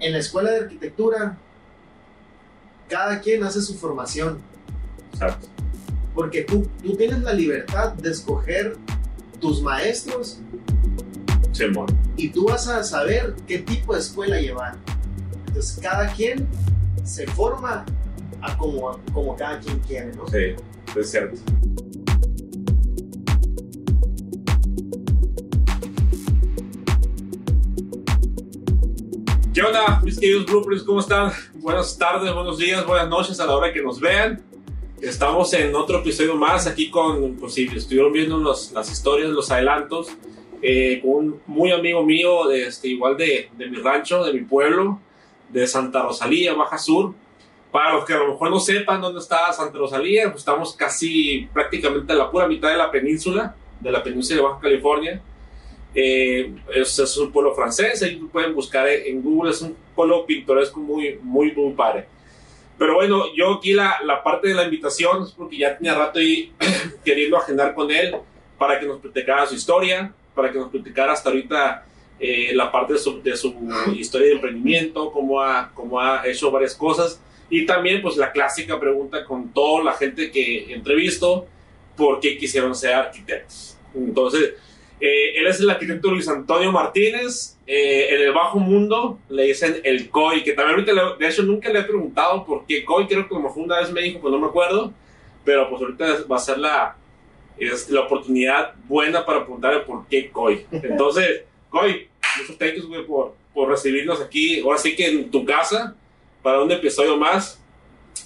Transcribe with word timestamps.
en 0.00 0.12
la 0.12 0.18
escuela 0.18 0.50
de 0.50 0.58
arquitectura, 0.60 1.38
cada 2.88 3.20
quien 3.20 3.44
hace 3.44 3.60
su 3.62 3.74
formación. 3.74 4.38
Exacto. 5.12 5.46
Porque 6.14 6.42
tú, 6.42 6.66
tú 6.82 6.96
tienes 6.96 7.20
la 7.20 7.32
libertad 7.32 7.92
de 7.92 8.10
escoger 8.10 8.76
tus 9.40 9.62
maestros 9.62 10.40
y 12.16 12.30
tú 12.30 12.46
vas 12.46 12.68
a 12.68 12.82
saber 12.82 13.34
qué 13.46 13.58
tipo 13.58 13.94
de 13.94 14.00
escuela 14.00 14.40
llevar. 14.40 14.76
Entonces, 15.46 15.78
cada 15.82 16.10
quien 16.12 16.48
se 17.04 17.26
forma 17.26 17.84
a 18.40 18.56
como, 18.56 18.98
como 19.12 19.36
cada 19.36 19.60
quien 19.60 19.78
quiere, 19.80 20.12
¿no? 20.14 20.26
Sí, 20.28 20.54
es 20.98 21.10
cierto. 21.10 21.40
¿Qué 29.54 29.62
onda, 29.62 30.00
mis 30.04 30.18
queridos 30.18 30.46
groupers? 30.46 30.82
¿Cómo 30.84 31.00
están? 31.00 31.32
Buenas 31.54 31.98
tardes, 31.98 32.32
buenos 32.32 32.58
días, 32.58 32.86
buenas 32.86 33.08
noches 33.08 33.40
a 33.40 33.46
la 33.46 33.56
hora 33.56 33.72
que 33.72 33.82
nos 33.82 33.98
vean. 34.00 34.42
Estamos 35.00 35.52
en 35.54 35.74
otro 35.74 35.98
episodio 35.98 36.36
más 36.36 36.66
aquí 36.66 36.90
con, 36.90 37.34
pues 37.36 37.54
si 37.54 37.64
estuvieron 37.64 38.12
viendo 38.12 38.36
los- 38.38 38.70
las 38.72 38.90
historias, 38.92 39.30
los 39.30 39.50
adelantos, 39.50 40.08
eh, 40.62 41.00
con 41.02 41.10
un 41.10 41.40
muy 41.46 41.72
amigo 41.72 42.04
mío, 42.04 42.50
este, 42.52 42.88
igual 42.88 43.16
de, 43.16 43.50
de 43.56 43.66
mi 43.68 43.78
rancho, 43.78 44.22
de 44.24 44.32
mi 44.34 44.42
pueblo, 44.42 45.00
de 45.48 45.66
Santa 45.66 46.02
Rosalía, 46.02 46.54
Baja 46.54 46.78
Sur. 46.78 47.14
Para 47.72 47.94
los 47.94 48.04
que 48.04 48.12
a 48.14 48.18
lo 48.18 48.28
mejor 48.32 48.50
no 48.50 48.58
sepan 48.60 49.00
dónde 49.00 49.20
está 49.20 49.52
Santa 49.52 49.78
Rosalía, 49.78 50.24
pues 50.24 50.38
estamos 50.42 50.74
casi 50.74 51.48
prácticamente 51.52 52.12
a 52.12 52.16
la 52.16 52.30
pura 52.30 52.46
mitad 52.46 52.68
de 52.68 52.76
la 52.76 52.90
península, 52.90 53.54
de 53.80 53.90
la 53.90 54.02
península 54.02 54.36
de 54.36 54.42
Baja 54.46 54.60
California. 54.60 55.22
Eh, 55.94 56.52
es, 56.74 56.98
es 56.98 57.16
un 57.16 57.32
pueblo 57.32 57.54
francés, 57.54 58.02
ahí 58.02 58.16
pueden 58.32 58.54
buscar 58.54 58.88
en 58.88 59.22
Google, 59.22 59.50
es 59.50 59.60
un 59.62 59.76
pueblo 59.94 60.24
pintoresco 60.24 60.78
muy, 60.78 61.18
muy, 61.22 61.52
muy 61.52 61.72
padre. 61.72 62.06
Pero 62.78 62.94
bueno, 62.94 63.24
yo 63.34 63.54
aquí 63.54 63.72
la, 63.72 63.98
la 64.04 64.22
parte 64.22 64.48
de 64.48 64.54
la 64.54 64.64
invitación 64.64 65.24
es 65.24 65.32
porque 65.32 65.58
ya 65.58 65.76
tenía 65.76 65.94
rato 65.94 66.18
ahí 66.18 66.52
queriendo 67.04 67.36
agendar 67.36 67.74
con 67.74 67.90
él 67.90 68.16
para 68.56 68.78
que 68.78 68.86
nos 68.86 69.00
platicara 69.00 69.46
su 69.46 69.54
historia, 69.54 70.12
para 70.34 70.50
que 70.50 70.58
nos 70.58 70.70
platicara 70.70 71.12
hasta 71.12 71.28
ahorita 71.28 71.84
eh, 72.18 72.52
la 72.54 72.70
parte 72.70 72.92
de 72.92 72.98
su, 72.98 73.22
de 73.22 73.36
su 73.36 73.54
historia 73.96 74.28
de 74.28 74.34
emprendimiento, 74.34 75.10
cómo 75.10 75.40
ha, 75.40 75.70
cómo 75.74 75.98
ha 75.98 76.26
hecho 76.26 76.50
varias 76.50 76.74
cosas. 76.74 77.20
Y 77.48 77.66
también, 77.66 78.02
pues, 78.02 78.16
la 78.16 78.30
clásica 78.30 78.78
pregunta 78.78 79.24
con 79.24 79.52
toda 79.52 79.82
la 79.82 79.94
gente 79.94 80.30
que 80.30 80.72
entrevisto, 80.72 81.46
¿por 81.96 82.20
qué 82.20 82.36
quisieron 82.36 82.74
ser 82.74 82.94
arquitectos? 82.94 83.76
Entonces, 83.94 84.54
eh, 85.00 85.32
él 85.36 85.46
es 85.46 85.60
el 85.60 85.70
arquitecto 85.70 86.10
Luis 86.10 86.28
Antonio 86.28 86.70
Martínez. 86.72 87.56
eh, 87.66 88.08
en 88.14 88.20
el 88.22 88.32
bajo 88.32 88.58
mundo 88.58 89.18
le 89.28 89.44
dicen 89.44 89.80
el 89.84 90.10
COI, 90.10 90.42
que 90.42 90.52
también 90.54 90.74
ahorita, 90.80 90.92
le- 90.92 91.16
de 91.24 91.28
hecho, 91.32 91.42
nunca 91.44 91.68
le 91.70 91.78
he 91.78 91.84
preguntado 91.84 92.44
por 92.44 92.66
qué 92.66 92.84
COI. 92.84 93.06
Creo 93.06 93.22
que 93.24 93.28
como 93.28 93.52
fue 93.52 93.62
una 93.62 93.78
vez 93.80 93.90
me 93.92 94.00
dijo, 94.02 94.20
pues 94.20 94.32
no 94.32 94.38
me 94.40 94.46
acuerdo. 94.48 94.92
Pero 95.44 95.68
pues 95.70 95.80
ahorita 95.80 96.24
va 96.30 96.36
a 96.36 96.40
ser 96.40 96.58
la, 96.58 96.96
es 97.58 97.88
la 97.90 98.00
oportunidad 98.02 98.74
buena 98.88 99.24
para 99.24 99.40
preguntarle 99.40 99.80
por 99.80 100.06
qué 100.08 100.30
COI. 100.30 100.66
Entonces, 100.72 101.44
COI, 101.70 102.08
muchas 102.38 102.58
gracias, 102.58 102.84
güey, 102.86 103.04
por, 103.06 103.34
por 103.54 103.68
recibirnos 103.68 104.20
aquí. 104.20 104.60
Ahora 104.60 104.78
sí 104.78 104.96
que 104.96 105.06
en 105.08 105.30
tu 105.30 105.44
casa, 105.44 105.94
para 106.42 106.60
un 106.60 106.70
episodio 106.72 107.16
más, 107.16 107.62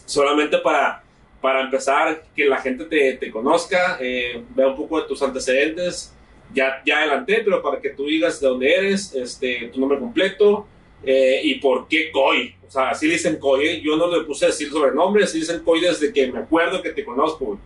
solamente 0.06 0.58
para, 0.58 1.02
para 1.40 1.60
empezar, 1.62 2.24
que 2.34 2.46
la 2.46 2.56
gente 2.58 2.84
te, 2.86 3.14
te 3.14 3.30
conozca, 3.30 3.98
eh, 4.00 4.42
vea 4.54 4.68
un 4.68 4.76
poco 4.76 5.00
de 5.00 5.06
tus 5.08 5.22
antecedentes. 5.22 6.12
Ya, 6.54 6.82
ya 6.86 6.98
adelanté, 7.00 7.42
pero 7.44 7.62
para 7.62 7.80
que 7.80 7.90
tú 7.90 8.06
digas 8.06 8.40
de 8.40 8.46
dónde 8.48 8.72
eres, 8.74 9.12
este, 9.14 9.70
tu 9.72 9.80
nombre 9.80 9.98
completo 9.98 10.66
eh, 11.02 11.40
y 11.42 11.56
por 11.56 11.88
qué 11.88 12.10
COI. 12.12 12.54
O 12.66 12.70
sea, 12.70 12.90
así 12.90 13.06
le 13.06 13.14
dicen 13.14 13.36
COI. 13.38 13.66
¿eh? 13.66 13.80
Yo 13.82 13.96
no 13.96 14.06
le 14.16 14.24
puse 14.24 14.44
a 14.44 14.48
decir 14.48 14.70
sobrenombre, 14.70 15.24
así 15.24 15.40
dicen 15.40 15.62
COI 15.64 15.80
desde 15.80 16.12
que 16.12 16.30
me 16.30 16.38
acuerdo 16.40 16.80
que 16.82 16.90
te 16.90 17.04
conozco. 17.04 17.58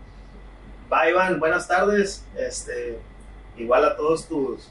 Va, 0.92 1.08
Iván, 1.08 1.38
buenas 1.38 1.68
tardes. 1.68 2.24
Este, 2.36 2.96
igual 3.58 3.84
a 3.84 3.96
todos 3.96 4.26
tus. 4.26 4.68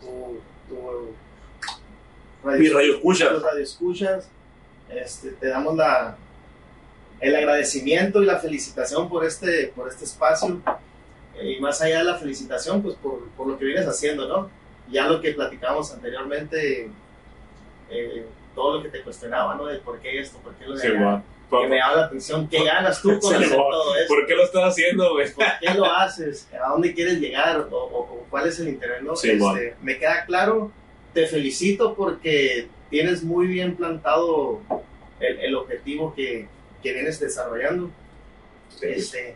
Tu, 0.00 0.40
tu 0.68 1.14
radio- 2.44 2.58
Mi 2.60 2.68
radio 2.68 2.94
escucha. 2.96 3.30
tus 3.34 3.42
radioescuchas. 3.42 4.28
Este, 4.90 5.30
te 5.32 5.48
damos 5.48 5.76
la, 5.76 6.16
el 7.20 7.36
agradecimiento 7.36 8.22
y 8.22 8.26
la 8.26 8.38
felicitación 8.38 9.08
por 9.08 9.24
este, 9.24 9.68
por 9.76 9.88
este 9.88 10.04
espacio. 10.04 10.60
Y 11.42 11.60
más 11.60 11.80
allá 11.82 11.98
de 11.98 12.04
la 12.04 12.14
felicitación, 12.16 12.82
pues 12.82 12.94
por, 12.96 13.28
por 13.36 13.46
lo 13.46 13.58
que 13.58 13.64
vienes 13.66 13.86
haciendo, 13.86 14.26
¿no? 14.28 14.50
Ya 14.90 15.06
lo 15.06 15.20
que 15.20 15.32
platicamos 15.32 15.92
anteriormente, 15.92 16.90
eh, 17.90 18.26
todo 18.54 18.78
lo 18.78 18.82
que 18.82 18.88
te 18.88 19.02
cuestionaba, 19.02 19.54
¿no? 19.54 19.66
De 19.66 19.78
por 19.78 19.98
qué 20.00 20.18
esto, 20.20 20.38
por 20.38 20.54
qué 20.54 20.66
lo 20.66 20.74
de 20.74 20.80
Sí, 20.80 20.86
allá. 20.88 21.22
que 21.50 21.66
me 21.68 21.76
llama 21.76 21.94
la 21.96 22.04
atención, 22.06 22.48
¿qué 22.48 22.64
ganas 22.64 23.00
tú 23.00 23.08
con 23.20 23.30
Sí, 23.30 23.44
hacer 23.44 23.56
todo 23.56 23.96
esto? 23.96 24.14
¿Por 24.14 24.26
qué 24.26 24.34
lo 24.34 24.44
estás 24.44 24.64
haciendo, 24.72 25.12
güey? 25.12 25.30
¿Por 25.32 25.44
qué 25.60 25.74
lo 25.74 25.84
haces? 25.86 26.48
¿A 26.64 26.70
dónde 26.70 26.94
quieres 26.94 27.20
llegar? 27.20 27.68
¿O, 27.70 27.76
o- 27.76 28.00
o 28.00 28.26
cuál 28.30 28.48
es 28.48 28.58
el 28.60 28.68
interés? 28.68 29.02
¿no? 29.02 29.14
Sí, 29.16 29.30
Este. 29.30 29.74
Me 29.82 29.98
queda 29.98 30.24
claro, 30.24 30.70
te 31.14 31.26
felicito 31.26 31.94
porque 31.94 32.68
tienes 32.90 33.22
muy 33.22 33.46
bien 33.46 33.76
plantado 33.76 34.60
el, 35.20 35.38
el 35.40 35.54
objetivo 35.54 36.14
que, 36.14 36.48
que 36.82 36.92
vienes 36.92 37.20
desarrollando. 37.20 37.90
Este, 38.80 39.34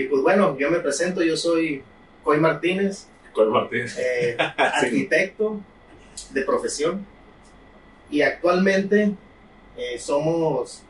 y 0.00 0.08
pues 0.08 0.22
bueno, 0.22 0.56
yo 0.58 0.70
me 0.70 0.80
presento, 0.80 1.22
yo 1.22 1.36
soy 1.36 1.82
Coy 2.24 2.38
Martínez, 2.38 3.06
Con 3.32 3.50
Martínez. 3.50 3.96
eh, 3.98 4.36
arquitecto 4.56 5.60
de 6.30 6.42
profesión 6.42 7.06
y 8.10 8.22
actualmente 8.22 9.12
eh, 9.76 9.98
somos 9.98 10.82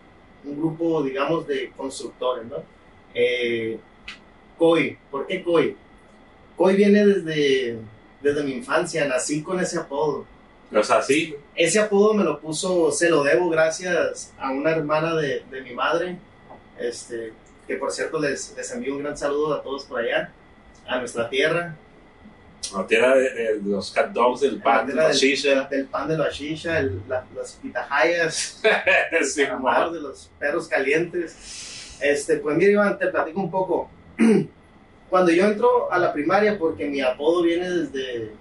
un 0.44 0.56
grupo, 0.58 1.02
digamos, 1.02 1.46
de 1.46 1.70
constructores, 1.76 2.46
¿no? 2.46 2.56
Eh, 3.14 3.78
COI, 4.56 4.96
¿por 5.10 5.26
qué 5.26 5.42
COI? 5.42 5.76
COI 6.56 6.76
viene 6.76 7.04
desde, 7.04 7.78
desde 8.22 8.42
mi 8.42 8.52
infancia, 8.52 9.06
nací 9.06 9.42
con 9.42 9.60
ese 9.60 9.78
apodo. 9.78 10.24
O 10.74 10.82
sea, 10.82 11.02
sí. 11.02 11.34
Ese 11.54 11.78
apodo 11.80 12.14
me 12.14 12.24
lo 12.24 12.40
puso, 12.40 12.90
se 12.90 13.10
lo 13.10 13.22
debo 13.22 13.50
gracias 13.50 14.32
a 14.38 14.50
una 14.50 14.70
hermana 14.70 15.14
de, 15.16 15.42
de 15.50 15.62
mi 15.62 15.74
madre, 15.74 16.16
este, 16.78 17.32
que 17.70 17.76
por 17.76 17.92
cierto 17.92 18.18
les, 18.18 18.52
les 18.56 18.68
envío 18.72 18.96
un 18.96 19.02
gran 19.04 19.16
saludo 19.16 19.54
a 19.54 19.62
todos 19.62 19.84
por 19.84 20.00
allá, 20.00 20.32
a 20.88 20.98
nuestra 20.98 21.30
tierra, 21.30 21.76
La 22.74 22.84
tierra 22.84 23.14
de, 23.14 23.30
de 23.30 23.60
los 23.64 23.94
hot 23.94 24.08
dogs, 24.08 24.40
del 24.40 24.60
pan, 24.60 24.88
de 24.88 24.94
la 24.94 25.06
del- 25.06 25.16
shisha. 25.16 25.68
del 25.70 25.86
pan 25.86 26.08
de 26.08 26.18
la 26.18 26.28
shisha, 26.30 26.80
el- 26.80 27.00
la- 27.08 27.24
las 27.36 27.52
pitahayas, 27.62 28.60
Sí, 29.22 29.44
amor 29.44 29.92
de 29.92 30.00
los 30.00 30.28
perros 30.40 30.66
calientes. 30.66 31.96
Este, 32.00 32.38
pues 32.38 32.56
mira, 32.56 32.72
Iván, 32.72 32.98
te 32.98 33.06
platico 33.06 33.38
un 33.40 33.50
poco. 33.52 33.88
Cuando 35.08 35.30
yo 35.30 35.44
entro 35.46 35.92
a 35.92 35.98
la 35.98 36.12
primaria, 36.12 36.58
porque 36.58 36.86
mi 36.86 37.00
apodo 37.00 37.42
viene 37.42 37.70
desde, 37.70 38.32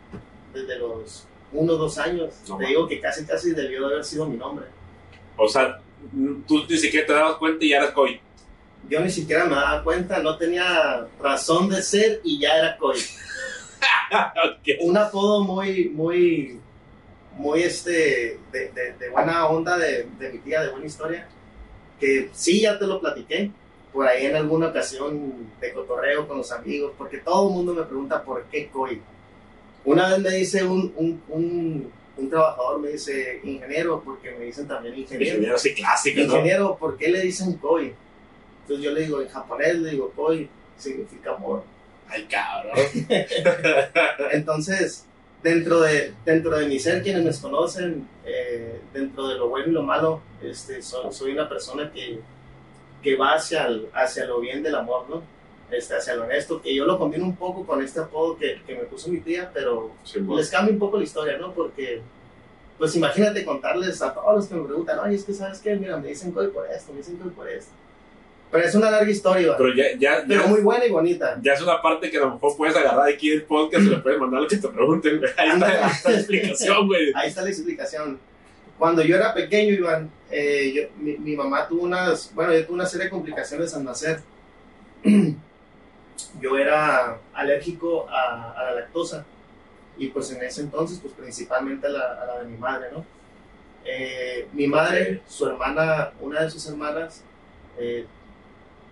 desde 0.55 0.79
los 0.79 1.25
uno 1.51 1.73
o 1.73 1.77
dos 1.77 1.97
años, 1.99 2.33
No, 2.47 2.57
te 2.57 2.63
man. 2.63 2.69
digo 2.71 2.87
que 2.87 2.99
casi 2.99 3.25
casi 3.25 3.51
debió 3.51 3.87
de 3.87 3.93
haber 3.93 4.05
sido 4.05 4.25
mi 4.25 4.37
nombre. 4.37 4.65
O 5.37 5.47
sea, 5.47 5.79
tú 6.47 6.65
ni 6.67 6.77
siquiera 6.77 7.05
te 7.05 7.13
dabas 7.13 7.35
cuenta 7.35 7.63
y 7.63 7.69
ya 7.69 7.77
eras 7.77 7.91
COI. 7.91 8.19
Yo 8.87 8.99
ni 9.01 9.09
siquiera 9.09 9.45
me 9.45 9.55
daba 9.55 9.83
cuenta, 9.83 10.19
no 10.19 10.37
tenía 10.37 11.07
razón 11.21 11.69
de 11.69 11.81
ser 11.81 12.21
y 12.23 12.39
ya 12.39 12.55
era 12.57 12.77
Coy. 12.77 12.97
Ok. 14.11 14.67
un 14.81 14.97
apodo 14.97 15.43
muy, 15.43 15.89
muy, 15.89 16.59
muy 17.37 17.61
este, 17.61 18.39
de, 18.51 18.71
de- 18.71 18.93
de 18.99 19.09
buena 19.09 19.47
onda 19.47 19.77
de, 19.77 20.07
de 20.17 20.31
mi 20.31 20.39
tía, 20.39 20.61
de 20.63 20.69
buena 20.71 20.85
historia, 20.87 21.27
que 21.99 22.29
sí, 22.33 22.61
ya 22.61 22.79
te 22.79 22.87
lo 22.87 22.99
platiqué, 22.99 23.51
por 23.93 24.07
ahí 24.07 24.25
en 24.25 24.35
alguna 24.35 24.67
ocasión 24.69 25.49
de 25.61 25.73
cotorreo 25.73 26.27
con 26.27 26.37
los 26.39 26.51
amigos, 26.51 26.93
porque 26.97 27.19
todo 27.19 27.49
el 27.49 27.53
mundo 27.55 27.73
me 27.73 27.83
pregunta 27.83 28.23
por 28.23 28.43
qué 28.45 28.67
COI. 28.69 28.99
Una 29.85 30.09
vez 30.09 30.19
me 30.19 30.31
dice 30.31 30.63
un, 30.63 30.91
un, 30.97 31.21
un, 31.29 31.91
un 32.17 32.29
trabajador, 32.29 32.79
me 32.79 32.89
dice 32.89 33.39
ingeniero, 33.43 34.01
porque 34.03 34.31
me 34.31 34.45
dicen 34.45 34.67
también 34.67 34.97
ingeniero. 34.97 35.25
Ingeniero 35.35 35.55
así 35.55 35.73
clásico, 35.75 36.19
¿no? 36.21 36.23
Ingeniero, 36.25 36.77
¿por 36.77 36.97
qué 36.97 37.09
le 37.09 37.21
dicen 37.21 37.53
COI? 37.53 37.93
Entonces 38.69 38.85
yo 38.85 38.91
le 38.91 39.01
digo, 39.01 39.19
en 39.19 39.27
japonés 39.29 39.75
le 39.79 39.89
digo 39.89 40.11
COI, 40.15 40.47
significa 40.77 41.31
amor. 41.33 41.63
Ay, 42.07 42.25
cabrón. 42.29 42.75
Entonces, 44.31 45.05
dentro 45.41 45.81
de, 45.81 46.13
dentro 46.23 46.55
de 46.57 46.67
mi 46.67 46.77
ser, 46.79 47.01
quienes 47.01 47.23
me 47.23 47.41
conocen, 47.49 48.07
eh, 48.25 48.79
dentro 48.93 49.27
de 49.27 49.35
lo 49.39 49.49
bueno 49.49 49.69
y 49.69 49.71
lo 49.71 49.81
malo, 49.81 50.21
este, 50.43 50.83
soy, 50.83 51.11
soy 51.11 51.31
una 51.31 51.49
persona 51.49 51.91
que, 51.91 52.19
que 53.01 53.15
va 53.15 53.33
hacia, 53.33 53.65
el- 53.65 53.87
hacia 53.93 54.25
lo 54.25 54.39
bien 54.39 54.61
del 54.61 54.75
amor, 54.75 55.05
¿no? 55.09 55.23
Este, 55.71 55.95
hacia 55.95 56.15
lo 56.15 56.23
honesto, 56.25 56.61
que 56.61 56.73
yo 56.75 56.85
lo 56.85 56.97
combino 56.99 57.23
un 57.25 57.35
poco 57.35 57.65
con 57.65 57.81
este 57.83 57.99
apodo 57.99 58.37
que, 58.37 58.61
que 58.67 58.75
me 58.75 58.83
puso 58.83 59.09
mi 59.09 59.19
tía, 59.19 59.49
pero 59.53 59.91
Sí, 60.03 60.19
bueno. 60.19 60.39
les 60.41 60.49
cambio 60.51 60.73
un 60.73 60.79
poco 60.79 60.97
la 60.97 61.03
historia, 61.03 61.37
¿no? 61.37 61.53
Porque, 61.53 62.01
pues 62.77 62.95
imagínate 62.95 63.43
contarles 63.45 63.99
a 64.03 64.13
todos 64.13 64.35
los 64.35 64.47
que 64.47 64.55
me 64.55 64.63
preguntan, 64.65 64.99
oye, 64.99 65.15
es 65.15 65.23
que 65.23 65.33
sabes 65.33 65.59
qué, 65.59 65.75
mira, 65.75 65.97
me 65.97 66.09
dicen 66.09 66.31
COI 66.31 66.47
por 66.49 66.67
esto, 66.69 66.91
me 66.91 66.99
dicen 66.99 67.17
COI 67.17 67.31
por 67.31 67.49
esto. 67.49 67.71
Pero 68.51 68.63
es 68.65 68.73
una 68.73 68.89
larga 68.89 69.11
historia, 69.11 69.55
Pero 69.57 69.75
ya, 69.75 69.85
ya, 69.99 70.23
pero 70.27 70.41
ya, 70.41 70.47
muy 70.47 70.61
buena 70.61 70.83
y 70.85 70.89
bonita. 70.89 71.37
ya 71.41 71.53
es 71.53 71.61
una 71.61 71.81
parte 71.81 72.09
que 72.09 72.17
a 72.17 72.21
lo 72.21 72.31
mejor 72.33 72.57
puedes 72.57 72.75
agarrar 72.75 73.07
aquí 73.07 73.31
el 73.31 73.43
podcast 73.43 73.85
y 73.85 73.89
le 73.89 73.97
puedes 73.97 74.19
mandar 74.19 74.41
lo 74.41 74.47
que 74.47 74.57
te 74.57 74.67
pregunten. 74.67 75.21
Ahí 75.37 75.49
está, 75.49 76.09
la 76.09 76.17
explicación, 76.17 76.87
güey. 76.87 77.11
Ahí 77.15 77.27
está 77.29 77.43
la 77.43 77.49
explicación. 77.49 78.19
Cuando 78.79 79.03
yo 79.03 79.15
era 79.17 79.33
pequeño, 79.35 79.73
Iván, 79.73 80.09
eh, 80.31 80.71
yo- 80.73 80.89
mi, 81.03 81.17
mi 81.17 81.35
mamá 81.35 81.67
tuvo 81.67 81.83
unas, 81.83 82.33
bueno, 82.33 82.53
yo 82.53 82.65
tuve 82.65 82.75
una 82.75 82.85
serie 82.87 83.05
de 83.05 83.11
complicaciones 83.11 83.73
al 83.75 83.83
nacer. 83.83 84.21
Yo 86.41 86.57
era 86.57 87.17
alérgico 87.33 88.07
a, 88.09 88.51
a 88.51 88.63
la 88.65 88.73
lactosa 88.81 89.25
y 89.97 90.07
pues 90.07 90.31
en 90.31 90.43
ese 90.43 90.61
entonces, 90.61 90.99
pues 91.01 91.13
principalmente 91.13 91.87
a 91.87 91.89
la, 91.89 92.21
a 92.21 92.25
la 92.25 92.39
de 92.43 92.45
mi 92.49 92.57
madre, 92.57 92.89
¿no? 92.91 93.05
Eh, 93.85 94.47
mi 94.53 94.67
madre, 94.67 95.21
su 95.27 95.47
hermana, 95.47 96.11
una 96.19 96.41
de 96.41 96.49
sus 96.49 96.65
hermanas, 96.67 97.23
eh, 97.77 98.05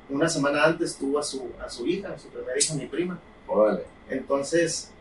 una 0.09 0.29
semana 0.29 0.63
antes 0.63 0.97
tuvo 0.97 1.19
a 1.19 1.23
su, 1.23 1.51
a 1.63 1.69
su 1.69 1.85
hija, 1.85 2.17
su 2.17 2.29
primera 2.29 2.57
hija, 2.57 2.73
mi 2.75 2.85
prima. 2.85 3.19
Órale. 3.47 3.83
Entonces, 4.09 4.91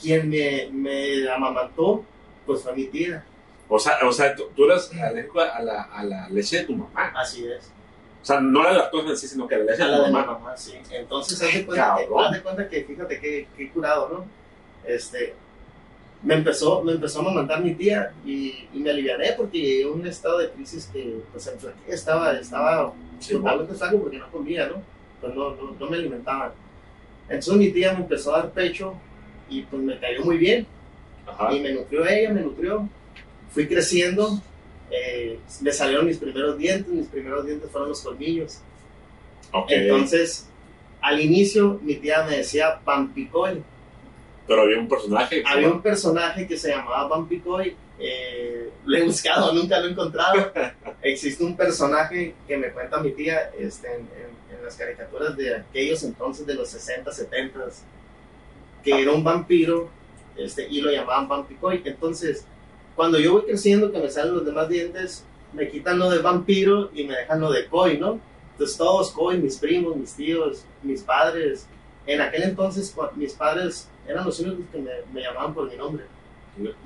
quien 0.00 0.28
me, 0.28 0.68
me 0.72 1.28
amamantó, 1.30 2.04
pues 2.44 2.62
fue 2.62 2.74
mi 2.74 2.86
tía. 2.86 3.24
O 3.68 3.78
sea, 3.78 3.98
o 4.04 4.12
sea 4.12 4.34
tú, 4.34 4.44
tú 4.54 4.64
eras 4.64 4.90
alérgico 4.92 5.40
a 5.40 5.60
la, 5.62 5.82
a 5.82 6.04
la 6.04 6.28
leche 6.28 6.58
de 6.58 6.64
tu 6.64 6.76
mamá. 6.76 7.12
Así 7.16 7.44
es. 7.46 7.70
O 8.22 8.24
sea, 8.26 8.40
no 8.40 8.62
la 8.62 8.72
lactosa 8.72 9.10
en 9.10 9.16
sí, 9.16 9.28
sino 9.28 9.46
que 9.46 9.56
la 9.56 9.64
leche 9.64 9.82
A 9.82 9.86
de 9.86 9.92
la 9.92 9.98
tu 9.98 10.02
de 10.04 10.08
mi 10.08 10.14
mamá. 10.14 10.32
mamá, 10.32 10.56
sí. 10.56 10.74
Entonces, 10.90 11.40
haz 11.42 11.54
de 11.54 11.66
cuenta, 11.66 11.96
que, 11.96 12.08
haz 12.24 12.32
de 12.32 12.42
cuenta 12.42 12.68
que, 12.68 12.84
fíjate 12.84 13.20
qué, 13.20 13.48
qué 13.56 13.70
curado, 13.70 14.08
¿no? 14.08 14.24
Este, 14.84 15.34
me 16.22 16.34
empezó, 16.34 16.82
me 16.82 16.92
empezó 16.92 17.18
a 17.18 17.22
amamantar 17.22 17.62
mi 17.62 17.74
tía 17.74 18.12
y, 18.24 18.68
y 18.72 18.78
me 18.80 18.90
aliviané 18.90 19.32
porque 19.36 19.84
a 19.84 19.88
un 19.88 20.06
estado 20.06 20.38
de 20.38 20.50
crisis 20.50 20.88
que, 20.92 21.20
pues, 21.32 21.52
estaba, 21.88 22.32
estaba 22.32 22.92
Sí, 23.20 23.34
totalmente 23.34 23.74
flaco 23.74 24.00
porque 24.00 24.18
no 24.18 24.30
comía, 24.30 24.68
¿no? 24.68 24.82
Pues 25.20 25.34
no, 25.34 25.54
no, 25.54 25.76
no 25.78 25.90
me 25.90 25.96
alimentaban. 25.96 26.52
Entonces 27.28 27.56
mi 27.56 27.70
tía 27.70 27.92
me 27.92 28.00
empezó 28.00 28.34
a 28.34 28.38
dar 28.40 28.50
pecho 28.50 28.94
y 29.48 29.62
pues 29.62 29.82
me 29.82 29.98
cayó 29.98 30.24
muy 30.24 30.36
bien. 30.36 30.66
Ajá. 31.26 31.52
Y 31.52 31.60
me 31.60 31.72
nutrió 31.72 32.06
ella, 32.06 32.30
me 32.30 32.40
nutrió. 32.42 32.88
Fui 33.50 33.66
creciendo, 33.66 34.40
eh, 34.90 35.38
me 35.60 35.72
salieron 35.72 36.06
mis 36.06 36.18
primeros 36.18 36.58
dientes, 36.58 36.92
mis 36.92 37.08
primeros 37.08 37.46
dientes 37.46 37.70
fueron 37.70 37.88
los 37.88 38.00
colmillos. 38.00 38.60
Ok. 39.52 39.70
Entonces, 39.70 40.48
al 41.00 41.20
inicio 41.20 41.80
mi 41.82 41.96
tía 41.96 42.24
me 42.24 42.38
decía 42.38 42.80
Pampicoy. 42.84 43.62
Pero 44.46 44.62
había 44.62 44.78
un 44.78 44.88
personaje. 44.88 45.42
Había 45.44 45.68
un 45.68 45.82
personaje 45.82 46.46
que 46.46 46.56
se 46.56 46.70
llamaba 46.70 47.08
Pampicoy. 47.08 47.74
Eh, 47.98 48.70
lo 48.84 48.96
he 48.96 49.02
buscado, 49.02 49.52
nunca 49.52 49.80
lo 49.80 49.88
he 49.88 49.90
encontrado. 49.90 50.52
Existe 51.16 51.42
un 51.44 51.56
personaje 51.56 52.34
que 52.46 52.56
me 52.58 52.70
cuenta 52.70 53.00
mi 53.00 53.10
tía 53.12 53.50
este, 53.58 53.88
en, 53.88 54.00
en- 54.02 54.56
en 54.58 54.64
las 54.64 54.76
caricaturas 54.76 55.36
de 55.36 55.54
aquellos 55.56 56.02
entonces 56.02 56.46
de 56.46 56.54
los 56.54 56.68
60, 56.68 57.10
70, 57.10 57.60
que 58.84 59.00
era 59.02 59.12
un 59.12 59.24
vampiro 59.24 59.88
este, 60.36 60.68
y 60.68 60.80
lo 60.82 60.90
llamaban 60.90 61.26
Pampicoy. 61.28 61.82
Entonces, 61.84 62.44
cuando 62.94 63.18
yo 63.18 63.32
voy 63.32 63.42
creciendo, 63.46 63.90
que 63.90 63.98
me 63.98 64.10
salen 64.10 64.34
los 64.34 64.44
demás 64.44 64.68
dientes, 64.68 65.24
me 65.52 65.68
quitan 65.70 65.98
lo 65.98 66.10
de 66.10 66.18
vampiro 66.18 66.90
y 66.94 67.04
me 67.04 67.16
dejan 67.16 67.40
lo 67.40 67.50
de 67.50 67.66
Coy, 67.66 67.98
¿no? 67.98 68.20
Entonces 68.52 68.76
todos 68.76 69.10
Coy, 69.10 69.38
mis 69.38 69.56
primos, 69.56 69.96
mis 69.96 70.12
tíos, 70.14 70.64
mis 70.82 71.02
padres. 71.02 71.66
En 72.06 72.20
aquel 72.20 72.42
entonces 72.44 72.94
mis 73.16 73.32
padres 73.32 73.88
eran 74.06 74.24
los 74.24 74.38
únicos 74.40 74.64
que 74.70 74.78
me, 74.78 74.90
me 75.12 75.22
llamaban 75.22 75.54
por 75.54 75.68
mi 75.70 75.76
nombre. 75.76 76.04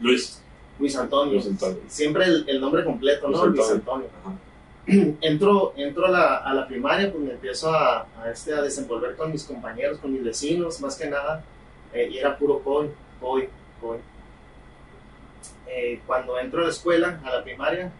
Luis. 0.00 0.40
Luis 0.80 0.96
Antonio. 0.96 1.34
Luis 1.34 1.46
Antonio. 1.46 1.78
Siempre 1.86 2.24
el, 2.24 2.44
el 2.48 2.60
nombre 2.60 2.84
completo, 2.84 3.28
¿no? 3.28 3.46
Luis 3.46 3.58
Luis 3.58 3.70
Antonio. 3.70 4.08
Antonio. 4.08 4.08
Ajá. 4.24 4.50
entro, 5.20 5.72
entro 5.76 6.06
a, 6.06 6.10
la, 6.10 6.36
a 6.38 6.54
la 6.54 6.66
primaria, 6.66 7.10
pues 7.12 7.22
me 7.22 7.32
empiezo 7.32 7.70
a, 7.70 8.06
a, 8.18 8.30
este, 8.30 8.52
a 8.54 8.62
desenvolver 8.62 9.14
con 9.16 9.30
mis 9.30 9.44
compañeros, 9.44 9.98
con 9.98 10.12
mis 10.12 10.24
vecinos, 10.24 10.80
más 10.80 10.96
que 10.96 11.08
nada, 11.08 11.44
eh, 11.92 12.08
y 12.10 12.18
era 12.18 12.36
puro 12.36 12.60
COI, 12.60 12.90
COI, 13.20 13.48
COI. 13.80 13.98
Eh, 15.68 16.00
cuando 16.06 16.38
entro 16.38 16.62
a 16.62 16.64
la 16.64 16.70
escuela, 16.70 17.20
a 17.24 17.30
la 17.30 17.44
primaria, 17.44 17.92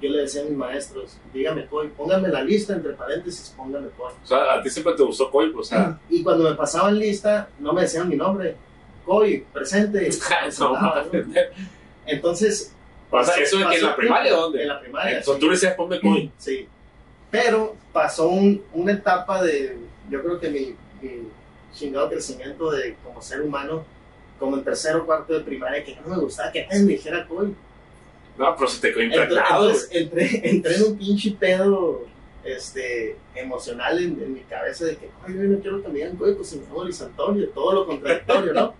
yo 0.00 0.10
le 0.10 0.22
decía 0.22 0.42
a 0.42 0.44
mis 0.44 0.56
maestros, 0.56 1.16
dígame 1.32 1.66
COI, 1.66 1.88
pónganme 1.88 2.28
la 2.28 2.42
lista, 2.42 2.72
entre 2.72 2.92
paréntesis, 2.92 3.52
pónganme 3.56 3.88
COI. 3.90 4.12
O 4.24 4.26
sea, 4.26 4.54
a 4.54 4.62
ti 4.62 4.70
siempre 4.70 4.94
te 4.94 5.02
gustó 5.02 5.30
Coy, 5.30 5.52
o 5.56 5.62
sea. 5.62 5.98
Y 6.08 6.22
cuando 6.22 6.44
me 6.48 6.54
pasaban 6.54 6.98
lista, 6.98 7.48
no 7.58 7.72
me 7.72 7.82
decían 7.82 8.08
mi 8.08 8.16
nombre, 8.16 8.56
COI, 9.04 9.44
presente. 9.52 10.08
no, 10.60 10.80
¿no? 10.80 10.92
Entonces, 12.06 12.72
sea, 13.24 13.34
¿eso 13.36 13.58
que 13.68 13.76
en 13.76 13.82
la 13.82 13.96
primaria 13.96 14.32
dónde? 14.32 14.62
En 14.62 14.68
la 14.68 14.80
primaria. 14.80 15.18
Entonces 15.18 15.34
sí. 15.34 15.40
tú 15.40 15.46
le 15.46 15.52
decías, 15.52 15.74
ponme 15.74 16.00
Coy. 16.00 16.30
Sí. 16.38 16.66
Pero 17.30 17.76
pasó 17.92 18.28
un- 18.28 18.62
una 18.72 18.92
etapa 18.92 19.42
de, 19.42 19.76
yo 20.10 20.22
creo 20.22 20.40
que 20.40 20.48
mi, 20.50 20.74
mi 21.00 21.28
chingado 21.74 22.08
crecimiento 22.10 22.70
de 22.70 22.96
como 23.04 23.20
ser 23.22 23.42
humano, 23.42 23.84
como 24.38 24.56
en 24.56 24.64
tercero 24.64 25.02
o 25.02 25.06
cuarto 25.06 25.32
de 25.34 25.40
primaria, 25.40 25.84
que 25.84 25.96
no 25.96 26.14
me 26.14 26.20
gustaba 26.22 26.50
que 26.52 26.66
nadie 26.66 26.82
me 26.84 26.92
dijera 26.92 27.26
coy. 27.26 27.54
No, 28.36 28.56
pero 28.56 28.68
se 28.68 28.80
te 28.80 28.92
quedó 28.92 29.02
impregnado. 29.02 29.66
entonces 29.68 29.88
entré, 29.92 30.40
entré 30.50 30.74
en 30.76 30.82
un 30.84 30.98
pinche 30.98 31.30
pedo 31.38 32.06
este, 32.44 33.16
emocional 33.34 33.98
en, 33.98 34.20
en 34.22 34.34
mi 34.34 34.40
cabeza 34.40 34.84
de 34.86 34.96
que, 34.96 35.10
ay, 35.26 35.34
yo 35.34 35.42
no 35.42 35.58
quiero 35.60 35.82
que 35.82 35.88
me 35.88 35.94
digan 35.94 36.16
coy, 36.16 36.34
pues 36.34 36.48
si 36.48 36.56
me 36.58 36.64
Luis 36.84 37.00
Antonio, 37.00 37.48
todo 37.50 37.72
lo 37.72 37.86
contradictorio, 37.86 38.52
¿no? 38.52 38.74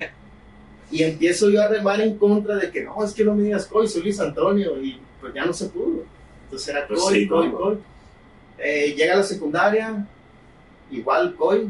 Y 0.93 1.03
empiezo 1.03 1.49
yo 1.51 1.63
a 1.63 1.69
remar 1.69 2.01
en 2.03 2.17
contra 2.19 2.55
de 2.57 2.71
que 2.71 2.85
no, 2.85 3.03
es 3.03 3.13
que 3.15 3.25
no 3.25 3.35
me 3.35 3.43
digas 3.43 3.67
coy, 3.67 3.89
soy 3.89 4.03
Luis 4.03 4.21
Antonio, 4.21 4.81
y 4.81 5.01
pues 5.21 5.33
ya 5.35 5.45
no 5.47 5.53
se 5.53 5.67
pudo. 5.71 6.05
Entonces 6.45 6.69
era 6.69 6.87
Pues 6.87 7.01
coy, 7.01 7.15
sí, 7.21 7.27
coy, 7.29 7.49
no, 7.49 7.57
coy. 7.59 7.79
Eh, 8.59 8.95
llega 8.97 9.15
a 9.15 9.17
la 9.17 9.23
secundaria, 9.23 10.07
igual 10.91 11.35
coy. 11.35 11.69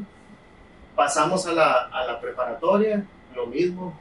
Pasamos 0.96 1.46
a 1.46 1.52
la, 1.52 1.72
a 1.86 2.04
la 2.04 2.20
preparatoria, 2.20 3.04
lo 3.34 3.46
mismo. 3.46 3.98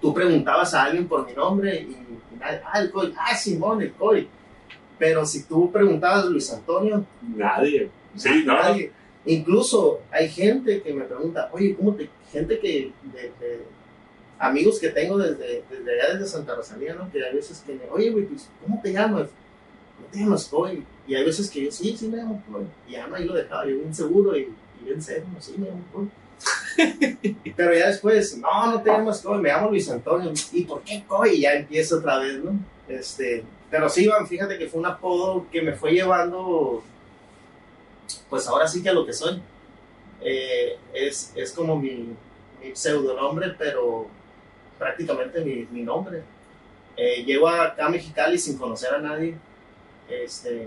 Tú 0.00 0.14
preguntabas 0.14 0.72
a 0.74 0.84
alguien 0.84 1.06
por 1.08 1.26
mi 1.26 1.32
nombre 1.34 1.74
y, 1.80 1.90
y 1.92 2.38
nadie, 2.38 2.60
ah, 2.64 2.80
el 2.80 2.90
coy, 2.90 3.12
ah, 3.18 3.34
Simón, 3.34 3.82
el 3.82 3.92
coy. 3.92 4.28
Pero 4.98 5.26
si 5.26 5.42
tú 5.44 5.70
preguntabas 5.72 6.26
Luis 6.26 6.50
Antonio, 6.52 7.04
Nadie. 7.34 7.90
Sí, 8.16 8.44
no. 8.46 8.54
nadie. 8.54 8.92
Incluso 9.26 10.00
hay 10.10 10.28
gente 10.28 10.82
que 10.82 10.92
me 10.94 11.04
pregunta, 11.04 11.48
oye, 11.52 11.74
¿cómo 11.74 11.94
te.? 11.94 12.08
Gente 12.32 12.58
que. 12.60 12.92
De, 13.12 13.22
de- 13.40 13.79
amigos 14.40 14.80
que 14.80 14.88
tengo 14.88 15.18
desde, 15.18 15.62
desde 15.70 16.00
allá, 16.00 16.14
desde 16.14 16.26
Santa 16.26 16.56
Rosalía, 16.56 16.94
¿no? 16.94 17.12
Que 17.12 17.24
hay 17.24 17.34
veces 17.34 17.62
que 17.64 17.74
me. 17.74 17.82
Oye, 17.90 18.10
güey, 18.10 18.24
pues, 18.24 18.48
¿cómo 18.62 18.80
te 18.82 18.92
llamas? 18.92 19.28
No 20.00 20.06
te 20.10 20.18
llamas 20.18 20.46
Coy. 20.46 20.82
Y 21.06 21.14
hay 21.14 21.24
veces 21.24 21.50
que 21.50 21.64
yo, 21.64 21.70
sí, 21.70 21.94
sí 21.96 22.08
me 22.08 22.16
llamo 22.16 22.42
Coy. 22.50 22.64
Y 22.88 22.92
ya 22.92 23.06
no, 23.06 23.14
ahí 23.14 23.24
lo 23.24 23.34
dejaba, 23.34 23.66
yo 23.66 23.76
bien 23.76 23.94
seguro 23.94 24.36
y, 24.36 24.48
y 24.80 24.84
bien 24.84 25.00
serio, 25.00 25.26
no, 25.32 25.40
sí 25.40 25.54
me 25.58 25.68
llamo 25.68 25.84
Coy. 25.92 26.08
Pero 27.56 27.74
ya 27.74 27.88
después, 27.88 28.38
no, 28.38 28.72
no 28.72 28.82
te 28.82 28.90
llamas 28.90 29.20
Coy, 29.20 29.38
me 29.38 29.50
llamo 29.50 29.68
Luis 29.68 29.90
Antonio. 29.90 30.32
¿Y 30.52 30.64
por 30.64 30.82
qué 30.82 31.04
Coy? 31.06 31.34
Y 31.34 31.40
ya 31.42 31.52
empiezo 31.52 31.98
otra 31.98 32.18
vez, 32.18 32.42
¿no? 32.42 32.58
Este, 32.88 33.44
pero 33.70 33.88
sí, 33.88 34.04
Iván, 34.04 34.26
fíjate 34.26 34.58
que 34.58 34.66
fue 34.66 34.80
un 34.80 34.86
apodo 34.86 35.46
que 35.52 35.62
me 35.62 35.74
fue 35.74 35.92
llevando, 35.92 36.82
pues 38.28 38.48
ahora 38.48 38.66
sí 38.66 38.82
que 38.82 38.88
a 38.88 38.92
lo 38.92 39.06
que 39.06 39.12
soy. 39.12 39.40
Eh, 40.22 40.76
es, 40.92 41.32
es 41.36 41.52
como 41.52 41.76
mi, 41.76 42.14
mi 42.60 42.74
pseudonombre, 42.74 43.54
pero 43.56 44.08
prácticamente 44.80 45.44
mi, 45.44 45.66
mi 45.70 45.82
nombre. 45.82 46.22
Eh, 46.96 47.22
llego 47.24 47.48
acá 47.48 47.86
a 47.86 47.88
Mexicali 47.90 48.36
sin 48.38 48.58
conocer 48.58 48.92
a 48.94 48.98
nadie. 48.98 49.36
Este, 50.08 50.66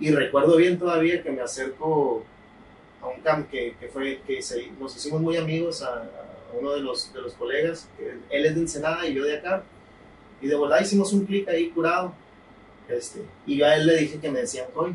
y 0.00 0.10
recuerdo 0.10 0.56
bien 0.56 0.76
todavía 0.78 1.22
que 1.22 1.30
me 1.30 1.40
acerco 1.42 2.24
a 3.00 3.06
un 3.08 3.20
camp 3.20 3.48
que, 3.50 3.76
que 3.78 3.86
fue 3.88 4.20
que 4.26 4.42
se- 4.42 4.72
nos 4.80 4.96
hicimos 4.96 5.20
muy 5.20 5.36
amigos 5.36 5.82
a, 5.82 5.98
a 5.98 6.06
uno 6.58 6.72
de 6.72 6.80
los, 6.80 7.12
de 7.12 7.20
los 7.22 7.34
colegas, 7.34 7.88
él 8.30 8.44
es 8.46 8.54
de 8.56 8.60
Ensenada 8.60 9.06
y 9.06 9.14
yo 9.14 9.24
de 9.24 9.36
acá, 9.38 9.62
y 10.40 10.48
de 10.48 10.58
verdad 10.58 10.80
hicimos 10.80 11.12
un 11.12 11.24
clic 11.26 11.48
ahí 11.48 11.70
curado, 11.70 12.12
este, 12.88 13.22
y 13.46 13.58
yo 13.58 13.66
a 13.66 13.76
él 13.76 13.86
le 13.86 13.96
dije 13.96 14.18
que 14.18 14.30
me 14.30 14.40
decían 14.40 14.66
Coy, 14.74 14.94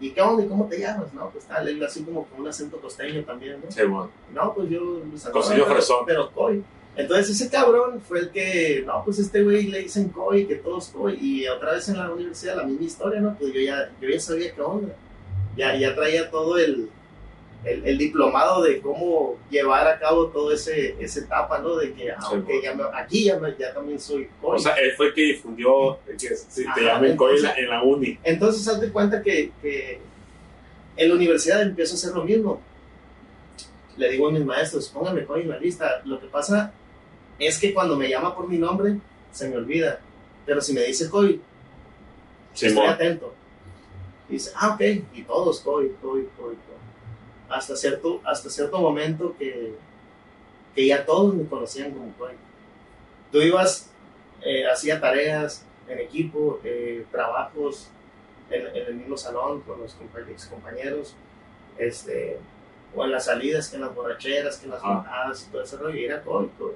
¿y 0.00 0.10
qué 0.10 0.20
onda? 0.20 0.44
¿Y 0.44 0.48
cómo 0.48 0.66
te 0.68 0.78
llamas? 0.78 1.12
No, 1.14 1.30
pues 1.30 1.44
tal, 1.46 1.66
él 1.66 1.82
así 1.82 2.02
como 2.02 2.26
con 2.26 2.40
un 2.42 2.48
acento 2.48 2.78
costeño 2.78 3.24
también, 3.24 3.60
¿no? 3.64 3.70
Sí, 3.70 3.82
bueno. 3.82 4.10
No, 4.34 4.52
pues 4.54 4.68
yo, 4.68 4.80
Luis 4.80 5.24
Antonio, 5.24 5.32
Costeño 5.32 5.62
pero- 5.64 5.74
fresón. 5.74 6.04
pero 6.06 6.30
Coy. 6.32 6.62
Entonces 6.96 7.30
ese 7.40 7.50
cabrón 7.50 8.00
fue 8.00 8.20
el 8.20 8.30
que, 8.30 8.84
no, 8.86 9.02
pues 9.04 9.18
este 9.18 9.42
güey 9.42 9.64
le 9.64 9.80
dicen 9.80 10.10
Coy, 10.10 10.46
que 10.46 10.54
todos 10.56 10.88
Coy, 10.88 11.18
y 11.20 11.46
otra 11.48 11.72
vez 11.72 11.88
en 11.88 11.96
la 11.98 12.10
universidad 12.10 12.56
la 12.56 12.62
misma 12.64 12.86
historia, 12.86 13.20
¿no? 13.20 13.36
Pues 13.36 13.52
yo 13.52 13.60
ya, 13.60 13.90
yo 14.00 14.08
ya 14.08 14.20
sabía 14.20 14.54
qué 14.54 14.60
onda, 14.60 14.94
ya, 15.56 15.74
ya 15.76 15.92
traía 15.96 16.30
todo 16.30 16.56
el, 16.56 16.88
el, 17.64 17.84
el 17.84 17.98
diplomado 17.98 18.62
de 18.62 18.80
cómo 18.80 19.38
llevar 19.50 19.88
a 19.88 19.98
cabo 19.98 20.28
todo 20.28 20.52
ese, 20.52 20.94
ese 21.00 21.20
etapa, 21.20 21.58
¿no? 21.58 21.74
De 21.74 21.92
que, 21.94 22.12
ah, 22.12 22.18
Sí, 22.30 22.36
ya 22.62 22.74
me- 22.76 22.84
aquí 22.94 23.24
ya, 23.24 23.38
me- 23.40 23.56
ya 23.58 23.74
también 23.74 23.98
soy 23.98 24.28
Coy. 24.40 24.56
O 24.56 24.58
sea, 24.60 24.74
él 24.74 24.92
fue 24.96 25.08
el 25.08 25.14
que 25.14 25.22
difundió 25.22 25.98
que 26.06 26.36
si 26.36 26.64
te 26.74 26.82
llamen 26.84 27.16
Coy 27.16 27.38
en 27.56 27.68
la, 27.70 27.82
uni. 27.82 28.18
Entonces, 28.22 28.68
haz 28.68 28.80
de 28.80 28.90
cuenta 28.92 29.20
que, 29.20 29.50
que 29.60 29.98
en 30.96 31.08
la 31.08 31.14
universidad 31.16 31.60
empiezo 31.62 31.94
a 31.94 31.96
hacer 31.96 32.12
lo 32.12 32.22
mismo. 32.22 32.60
Le 33.96 34.10
digo 34.10 34.28
a 34.28 34.30
mis 34.30 34.44
maestros, 34.44 34.88
pónganme 34.90 35.24
Coy 35.24 35.42
en 35.42 35.48
la 35.48 35.58
lista. 35.58 36.02
Lo 36.04 36.20
que 36.20 36.26
pasa 36.26 36.72
es 37.38 37.58
que 37.58 37.72
cuando 37.74 37.96
me 37.96 38.08
llama 38.08 38.34
por 38.34 38.48
mi 38.48 38.58
nombre, 38.58 38.98
se 39.32 39.48
me 39.48 39.56
olvida. 39.56 40.00
Pero 40.46 40.60
si 40.60 40.72
me 40.72 40.82
dice 40.82 41.08
Coy, 41.10 41.40
estoy 42.52 42.70
Simón. 42.70 42.88
atento. 42.88 43.34
Y 44.28 44.34
dice, 44.34 44.52
ah, 44.56 44.74
ok, 44.74 44.80
y 45.14 45.22
todos 45.22 45.60
Coy, 45.60 45.88
Coy, 46.00 46.22
Coy, 46.36 46.54
Coy. 46.54 46.56
Hasta 47.48 47.76
cierto, 47.76 48.20
hasta 48.24 48.48
cierto 48.50 48.78
momento 48.78 49.34
que, 49.38 49.74
que 50.74 50.86
ya 50.86 51.04
todos 51.04 51.34
me 51.34 51.44
conocían 51.46 51.92
como 51.92 52.12
Coy. 52.14 52.32
Tú 53.32 53.40
ibas 53.40 53.90
eh, 54.42 54.66
hacía 54.66 55.00
tareas 55.00 55.64
en 55.88 55.98
equipo, 55.98 56.60
eh, 56.64 57.04
trabajos 57.10 57.88
en, 58.50 58.66
en 58.76 58.86
el 58.86 58.94
mismo 58.94 59.16
salón 59.16 59.60
con 59.62 59.80
los 59.80 59.96
compa- 59.96 60.48
compañeros, 60.50 61.14
este, 61.78 62.38
o 62.94 63.04
en 63.04 63.10
las 63.12 63.24
salidas, 63.26 63.68
que 63.68 63.76
en 63.76 63.82
las 63.82 63.94
borracheras, 63.94 64.58
que 64.58 64.66
en 64.66 64.70
las 64.72 64.80
Ah. 64.84 65.32
y 65.34 65.50
todo 65.50 65.62
ese 65.62 65.76
rollo, 65.76 65.96
y 65.98 66.04
era 66.04 66.16
alcohólico. 66.16 66.74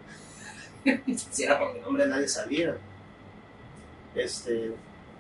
si 1.31 1.43
era 1.43 1.59
por 1.59 1.75
mi 1.75 1.81
nombre 1.81 2.07
nadie 2.07 2.29
sabía. 2.29 2.77
Este, 4.15 4.73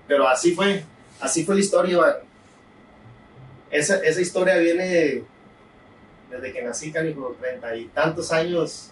pero 0.07 0.27
así 0.27 0.55
fue, 0.55 0.83
así 1.21 1.45
fue 1.45 1.55
la 1.55 1.61
historia. 1.61 1.99
Esa, 3.71 3.97
esa 3.97 4.21
historia 4.21 4.57
viene 4.57 5.23
desde 6.31 6.53
que 6.53 6.63
nací, 6.63 6.93
canijo, 6.93 7.37
treinta 7.41 7.75
y 7.77 7.87
tantos 7.87 8.33
años 8.33 8.91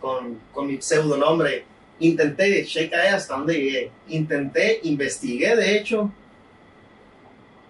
con, 0.00 0.38
con 0.52 0.66
mi 0.66 0.80
pseudonombre. 0.80 1.64
Intenté, 2.00 2.64
checa 2.66 3.14
hasta 3.14 3.36
dónde 3.36 3.54
llegué. 3.54 3.90
Intenté, 4.08 4.80
investigué, 4.82 5.56
de 5.56 5.76
hecho, 5.76 6.10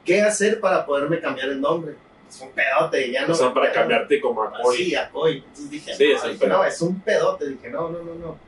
qué 0.05 0.23
hacer 0.23 0.61
para 0.61 0.85
poderme 0.85 1.21
cambiar 1.21 1.49
el 1.51 1.61
nombre. 1.61 1.95
Es 2.35 2.41
un 2.41 2.51
pedote, 2.51 3.13
ya 3.13 3.27
no. 3.27 3.33
o 3.33 3.37
sea, 3.37 3.55
para 3.55 3.71
cambiarte 3.71 4.21
como 4.21 4.43
a 4.43 4.53
Coy. 4.61 4.77
Sí, 4.77 4.95
a. 4.95 5.05
Entonces 5.05 5.71
dije, 5.71 5.95
Sí, 5.95 6.09
no, 6.13 6.17
es 6.17 6.33
dije, 6.33 6.47
no, 6.49 6.65
es 6.65 6.83
un 6.83 7.01
pedote. 7.01 7.49
Dije, 7.51 7.71
no, 7.71 7.89
no, 7.91 8.03
no, 8.03 8.15
no. 8.15 8.39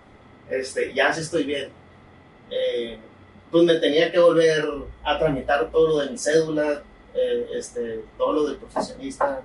Este, 0.50 0.92
ya 0.92 1.12
sí 1.12 1.20
estoy 1.20 1.44
bien. 1.44 1.68
Eh, 2.50 2.98
pues 3.50 3.64
me 3.64 3.76
tenía 3.76 4.10
que 4.10 4.18
volver 4.18 4.64
a 5.04 5.18
tramitar 5.18 5.70
todo 5.70 5.88
lo 5.88 5.98
de 5.98 6.10
mi 6.10 6.18
cédula, 6.18 6.82
eh, 7.14 7.48
este, 7.54 8.00
todo 8.18 8.32
lo 8.32 8.46
del 8.46 8.56
profesionista, 8.56 9.40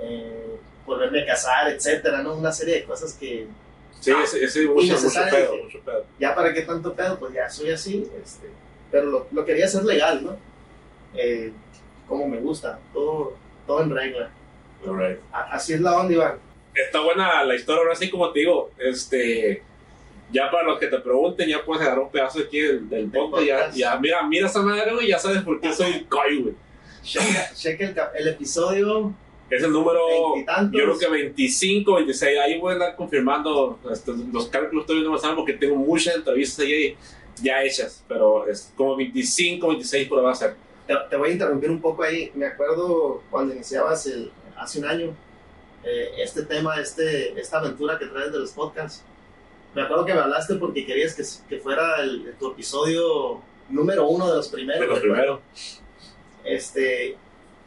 eh, 0.00 0.56
volverme 0.86 1.22
a 1.22 1.26
casar, 1.26 1.68
etcétera, 1.68 2.22
¿no? 2.22 2.34
Una 2.36 2.52
serie 2.52 2.76
de 2.76 2.84
cosas 2.84 3.14
que 3.14 3.46
Sí, 4.00 4.12
ese, 4.22 4.44
ese 4.44 4.60
mucho, 4.60 4.74
mucho 4.74 4.84
Innecesario. 4.86 5.30
pedo, 5.50 5.64
mucho 5.64 5.80
pedo. 5.80 6.04
ya 6.20 6.32
para 6.34 6.52
qué 6.54 6.62
tanto 6.62 6.92
pedo, 6.94 7.18
pues 7.18 7.34
ya 7.34 7.50
soy 7.50 7.72
así, 7.72 8.08
este, 8.22 8.48
pero 8.92 9.06
lo, 9.06 9.26
lo 9.32 9.44
quería 9.44 9.64
hacer 9.64 9.84
legal, 9.84 10.24
¿no? 10.24 10.36
Eh, 11.14 11.52
como 12.06 12.28
me 12.28 12.38
gusta, 12.38 12.78
todo, 12.94 13.34
todo 13.68 13.82
en 13.84 13.90
regla. 13.90 14.30
Alright. 14.84 15.18
A- 15.32 15.52
así 15.54 15.74
es 15.74 15.80
la 15.80 15.96
onda, 15.96 16.12
Iván. 16.12 16.34
Está 16.74 17.00
buena 17.00 17.44
la 17.44 17.54
historia, 17.54 17.82
ahora 17.82 17.94
sí, 17.94 18.10
como 18.10 18.32
te 18.32 18.40
digo, 18.40 18.70
este. 18.78 19.62
Ya 20.30 20.50
para 20.50 20.64
los 20.64 20.78
que 20.78 20.88
te 20.88 20.98
pregunten, 20.98 21.48
ya 21.48 21.64
puedes 21.64 21.82
agarrar 21.82 22.04
un 22.04 22.10
pedazo 22.10 22.40
aquí 22.40 22.60
del, 22.60 22.88
del 22.88 23.10
podcast. 23.10 23.46
Ya, 23.46 23.56
podcast. 23.56 23.76
ya, 23.78 23.98
mira, 23.98 24.22
mira 24.26 24.46
esa 24.46 24.60
madre, 24.62 24.92
güey, 24.92 25.08
ya 25.08 25.18
sabes 25.18 25.42
por 25.42 25.58
qué 25.60 25.72
soy 25.72 26.04
Coy, 26.04 26.42
güey. 26.42 26.54
Checa, 27.02 27.50
checa 27.54 27.84
el, 27.84 28.20
el 28.20 28.28
episodio 28.34 29.14
Es 29.48 29.62
el 29.62 29.72
número, 29.72 30.00
yo 30.36 30.70
creo 30.70 30.98
que 30.98 31.08
25, 31.08 31.94
26. 31.94 32.38
Ahí 32.40 32.58
voy 32.58 32.70
a 32.70 32.72
andar 32.74 32.96
confirmando 32.96 33.78
los 34.32 34.48
cálculos. 34.48 34.84
Todavía 34.84 35.06
no 35.06 35.14
me 35.14 35.18
saben 35.18 35.36
porque 35.36 35.54
tengo 35.54 35.76
muchas 35.76 36.16
entrevistas 36.16 36.66
ahí 36.66 36.96
ya 37.42 37.62
hechas, 37.62 38.04
pero 38.06 38.46
es 38.46 38.70
como 38.76 38.96
25, 38.96 39.66
26 39.68 40.08
por 40.08 40.22
va 40.24 40.32
a 40.32 40.34
ser. 40.34 40.54
Te, 40.88 40.94
te 41.10 41.16
voy 41.16 41.28
a 41.30 41.32
interrumpir 41.34 41.70
un 41.70 41.80
poco 41.80 42.02
ahí. 42.02 42.32
Me 42.34 42.46
acuerdo 42.46 43.22
cuando 43.30 43.54
iniciabas 43.54 44.06
el, 44.06 44.32
hace 44.56 44.80
un 44.80 44.86
año 44.86 45.14
eh, 45.84 46.10
este 46.18 46.42
tema, 46.42 46.80
este, 46.80 47.38
esta 47.40 47.58
aventura 47.58 47.96
que 47.98 48.06
traes 48.06 48.32
de 48.32 48.38
los 48.40 48.50
podcasts. 48.50 49.04
Me 49.74 49.82
acuerdo 49.82 50.04
que 50.06 50.14
me 50.14 50.20
hablaste 50.20 50.54
porque 50.56 50.84
querías 50.84 51.14
que, 51.14 51.22
que 51.48 51.60
fuera 51.62 52.00
el, 52.00 52.34
tu 52.40 52.50
episodio 52.52 53.40
número 53.68 54.08
uno 54.08 54.28
de 54.28 54.36
los 54.36 54.48
primeros. 54.48 54.80
De 54.80 54.86
los 54.88 54.98
primeros. 55.00 55.40
Este, 56.44 57.16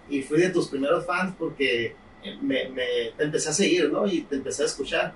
y 0.09 0.21
fui 0.23 0.39
de 0.41 0.49
tus 0.49 0.67
primeros 0.67 1.05
fans 1.05 1.35
porque 1.37 1.95
me, 2.41 2.69
me- 2.69 3.11
te 3.17 3.23
empecé 3.23 3.49
a 3.49 3.53
seguir, 3.53 3.91
¿no? 3.91 4.07
Y 4.07 4.21
te 4.23 4.35
empecé 4.35 4.63
a 4.63 4.65
escuchar. 4.65 5.13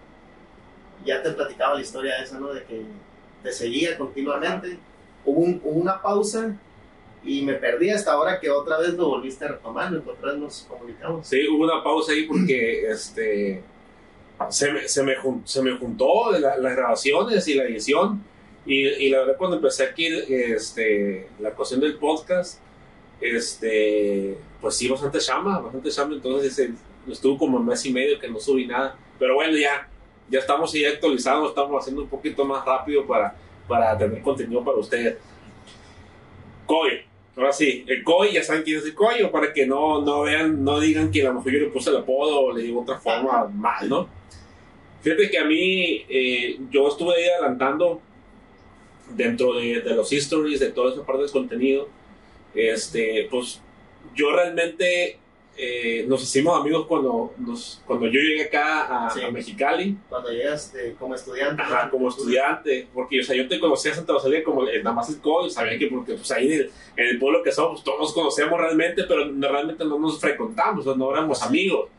Ya 1.06 1.22
te 1.22 1.32
platicaba 1.32 1.76
la 1.76 1.82
historia 1.82 2.18
esa, 2.22 2.40
¿no? 2.40 2.54
De 2.54 2.64
que 2.64 2.82
te 3.44 3.52
seguía 3.52 3.98
continuamente. 3.98 4.78
Hubo, 5.26 5.40
un- 5.42 5.62
hubo 5.64 5.80
una 5.80 6.02
pausa 6.02 6.56
y 7.26 7.42
me 7.42 7.54
perdí 7.56 7.90
hasta 7.90 8.14
ahora 8.14 8.40
que 8.40 8.50
otra 8.50 8.78
vez 8.78 8.94
lo 8.94 9.08
volviste 9.10 9.46
a 9.46 9.50
retomar, 9.50 9.94
otra 9.96 10.32
vez 10.32 10.40
nos 10.40 10.62
comunicamos. 10.70 11.28
Sí, 11.28 11.48
hubo 11.48 11.64
una 11.64 11.84
pausa 11.84 12.12
ahí 12.12 12.24
porque 12.24 12.88
este, 12.92 13.62
se, 14.50 14.72
me, 14.72 14.88
se, 14.88 15.04
me, 15.04 15.16
se 15.44 15.62
me 15.62 15.76
juntó 15.78 16.32
la- 16.32 16.58
las 16.58 16.76
grabaciones 16.76 17.48
y 17.48 17.54
la 17.56 17.64
edición. 17.66 18.22
Y, 18.68 18.88
y 18.88 19.10
la 19.10 19.20
verdad, 19.20 19.38
cuando 19.38 19.58
empecé 19.58 19.84
aquí 19.84 20.08
este, 20.08 21.28
la 21.40 21.52
cuestión 21.52 21.80
del 21.82 21.98
podcast, 21.98 22.60
este, 23.22 24.38
pues 24.62 24.76
sí, 24.76 24.88
bastante 24.88 25.20
chamba, 25.20 25.60
bastante 25.60 25.90
chamba. 25.90 26.16
Entonces, 26.16 26.58
eh, 26.60 26.74
estuvo 27.08 27.38
como 27.38 27.58
un 27.58 27.66
mes 27.66 27.86
y 27.86 27.92
medio 27.94 28.20
que 28.20 28.28
no 28.28 28.40
subí 28.40 28.66
nada. 28.66 28.98
Pero 29.20 29.36
bueno, 29.36 29.56
ya, 29.58 29.88
ya 30.30 30.40
estamos 30.40 30.74
ahí 30.74 30.86
actualizados, 30.86 31.50
estamos 31.50 31.82
haciendo 31.82 32.02
un 32.04 32.10
poquito 32.10 32.44
más 32.44 32.66
rápido 32.66 33.06
para, 33.06 33.36
para 33.68 33.98
tener 33.98 34.22
contenido 34.22 34.64
para 34.64 34.78
ustedes. 34.78 35.18
Coy, 36.66 37.02
ahora 37.36 37.52
sí, 37.52 37.84
el 37.88 38.04
Coy, 38.04 38.34
ya 38.34 38.44
saben 38.44 38.64
quién 38.64 38.78
es 38.78 38.86
el 38.86 38.94
Coy, 38.94 39.22
o 39.22 39.32
para 39.32 39.54
que 39.54 39.66
no, 39.66 40.02
no 40.02 40.22
vean, 40.22 40.64
no 40.64 40.80
digan 40.80 41.12
que 41.12 41.22
a 41.22 41.26
lo 41.26 41.36
mejor 41.36 41.52
yo 41.52 41.60
le 41.60 41.68
puse 41.68 41.90
el 41.90 41.98
apodo 41.98 42.40
o 42.42 42.54
le 42.54 42.64
digo 42.64 42.82
otra 42.82 43.00
forma 43.00 43.46
mal, 43.48 43.90
¿no? 43.90 44.10
Fíjate 45.02 45.30
que 45.30 45.38
a 45.38 45.46
mí, 45.46 46.06
eh, 46.10 46.58
yo 46.72 46.88
estuve 46.88 47.16
ahí 47.16 47.30
adelantando 47.30 48.02
dentro 49.16 49.54
de, 49.54 49.82
de 49.82 49.96
los 49.96 50.12
histories, 50.12 50.60
de 50.60 50.72
toda 50.72 50.94
esa 50.94 51.06
parte 51.06 51.24
del 51.24 51.32
contenido, 51.32 51.88
este, 52.56 53.28
pues 53.30 53.62
yo 54.16 54.32
realmente 54.32 55.20
eh, 55.58 56.06
nos 56.08 56.22
hicimos 56.22 56.60
amigos 56.60 56.86
cuando, 56.86 57.34
nos, 57.38 57.82
cuando 57.86 58.08
yo 58.08 58.20
llegué 58.20 58.44
acá 58.44 59.06
a, 59.06 59.10
Sí. 59.10 59.22
a 59.22 59.32
Mexicali, 59.32 59.98
Cuando 60.10 60.30
llegas 60.32 60.74
de- 60.74 60.94
como 60.96 61.16
estudiante. 61.16 61.62
Ajá, 61.62 61.90
como 61.90 62.10
estudiante, 62.10 62.88
porque 62.94 63.22
o 63.22 63.24
sea, 63.24 63.36
yo 63.36 63.48
te 63.48 63.60
conocía 63.60 63.92
a 63.94 63.96
Santa 63.96 64.14
Rosalía 64.14 64.44
como 64.44 64.68
el- 64.68 64.84
más 64.84 65.10
el 65.10 65.22
código, 65.22 65.50
sabía 65.50 65.78
que 65.80 65.88
porque 65.88 66.14
pues 66.16 66.30
ahí 66.32 66.48
en 66.48 66.60
el, 66.60 66.72
en 66.98 67.08
el 67.08 67.20
pueblo 67.20 67.42
que 67.42 67.52
somos, 67.54 67.84
todos 67.84 68.00
nos 68.00 68.14
conocemos 68.14 68.60
realmente, 68.60 69.04
pero 69.08 69.26
no- 69.26 69.48
realmente 69.48 69.86
no 69.86 69.98
nos 69.98 70.20
frecuentamos, 70.20 70.84
sea, 70.84 70.96
no 70.96 71.12
éramos 71.12 71.42
amigos. 71.42 71.90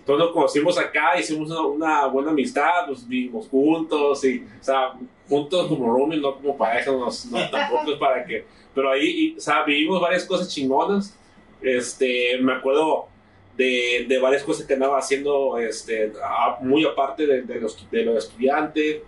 Entonces 0.00 0.24
nos 0.26 0.34
conocimos 0.34 0.76
acá, 0.78 1.18
hicimos 1.18 1.48
una, 1.50 1.60
una 1.62 2.06
buena 2.06 2.30
amistad, 2.32 2.86
pues 2.88 3.06
vivimos 3.08 3.46
juntos, 3.48 4.24
y, 4.24 4.44
o 4.60 4.64
sea, 4.64 4.92
juntos 5.28 5.68
como 5.68 5.92
rooming, 5.94 6.20
no 6.20 6.34
como 6.34 6.58
pareja, 6.58 6.90
no, 6.90 7.06
no, 7.30 7.50
tampoco 7.50 7.92
es 7.92 7.98
para 7.98 8.24
que, 8.26 8.44
pero 8.74 8.90
ahí, 8.90 9.06
y, 9.06 9.36
o 9.38 9.40
sea, 9.40 9.62
vivimos 9.62 10.00
varias 10.00 10.24
cosas 10.24 10.52
chingonas, 10.52 11.16
este, 11.62 12.38
me 12.40 12.54
acuerdo 12.54 13.08
de, 13.56 14.06
de 14.08 14.18
varias 14.18 14.42
cosas 14.42 14.66
que 14.66 14.74
andaba 14.74 14.98
haciendo, 14.98 15.58
este, 15.58 16.12
muy 16.60 16.84
aparte 16.84 17.26
de, 17.26 17.42
de 17.42 17.60
los, 17.60 17.90
de 17.90 18.04
los 18.04 18.24
estudiantes, 18.24 19.02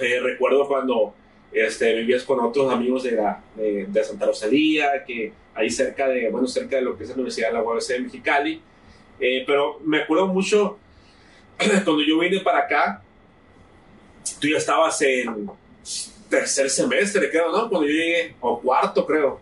Eh, 0.00 0.20
recuerdo 0.20 0.68
cuando 0.68 1.12
este, 1.50 1.92
vivías 1.94 2.22
con 2.22 2.38
otros 2.40 2.70
amigos 2.72 3.02
de, 3.02 3.12
la, 3.12 3.42
de 3.56 4.04
Santa 4.04 4.26
Rosalía, 4.26 5.02
que 5.04 5.32
ahí 5.54 5.70
cerca 5.70 6.06
de, 6.06 6.30
bueno, 6.30 6.46
cerca 6.46 6.76
de 6.76 6.82
lo 6.82 6.96
que 6.96 7.02
es 7.02 7.08
la 7.08 7.16
Universidad 7.16 7.48
de 7.48 7.54
la 7.54 7.62
UABC 7.62 7.88
de 7.88 8.00
Mexicali. 8.00 8.62
Eh, 9.18 9.42
pero 9.44 9.80
me 9.84 10.02
acuerdo 10.02 10.28
mucho 10.28 10.78
cuando 11.84 12.00
yo 12.02 12.18
vine 12.20 12.40
para 12.40 12.60
acá, 12.60 13.02
tú 14.40 14.46
ya 14.46 14.58
estabas 14.58 15.00
en 15.02 15.50
tercer 16.30 16.70
semestre, 16.70 17.28
creo, 17.30 17.50
¿no? 17.50 17.68
Cuando 17.68 17.88
yo 17.88 17.94
llegué, 17.94 18.34
o 18.40 18.60
cuarto, 18.60 19.04
creo. 19.04 19.40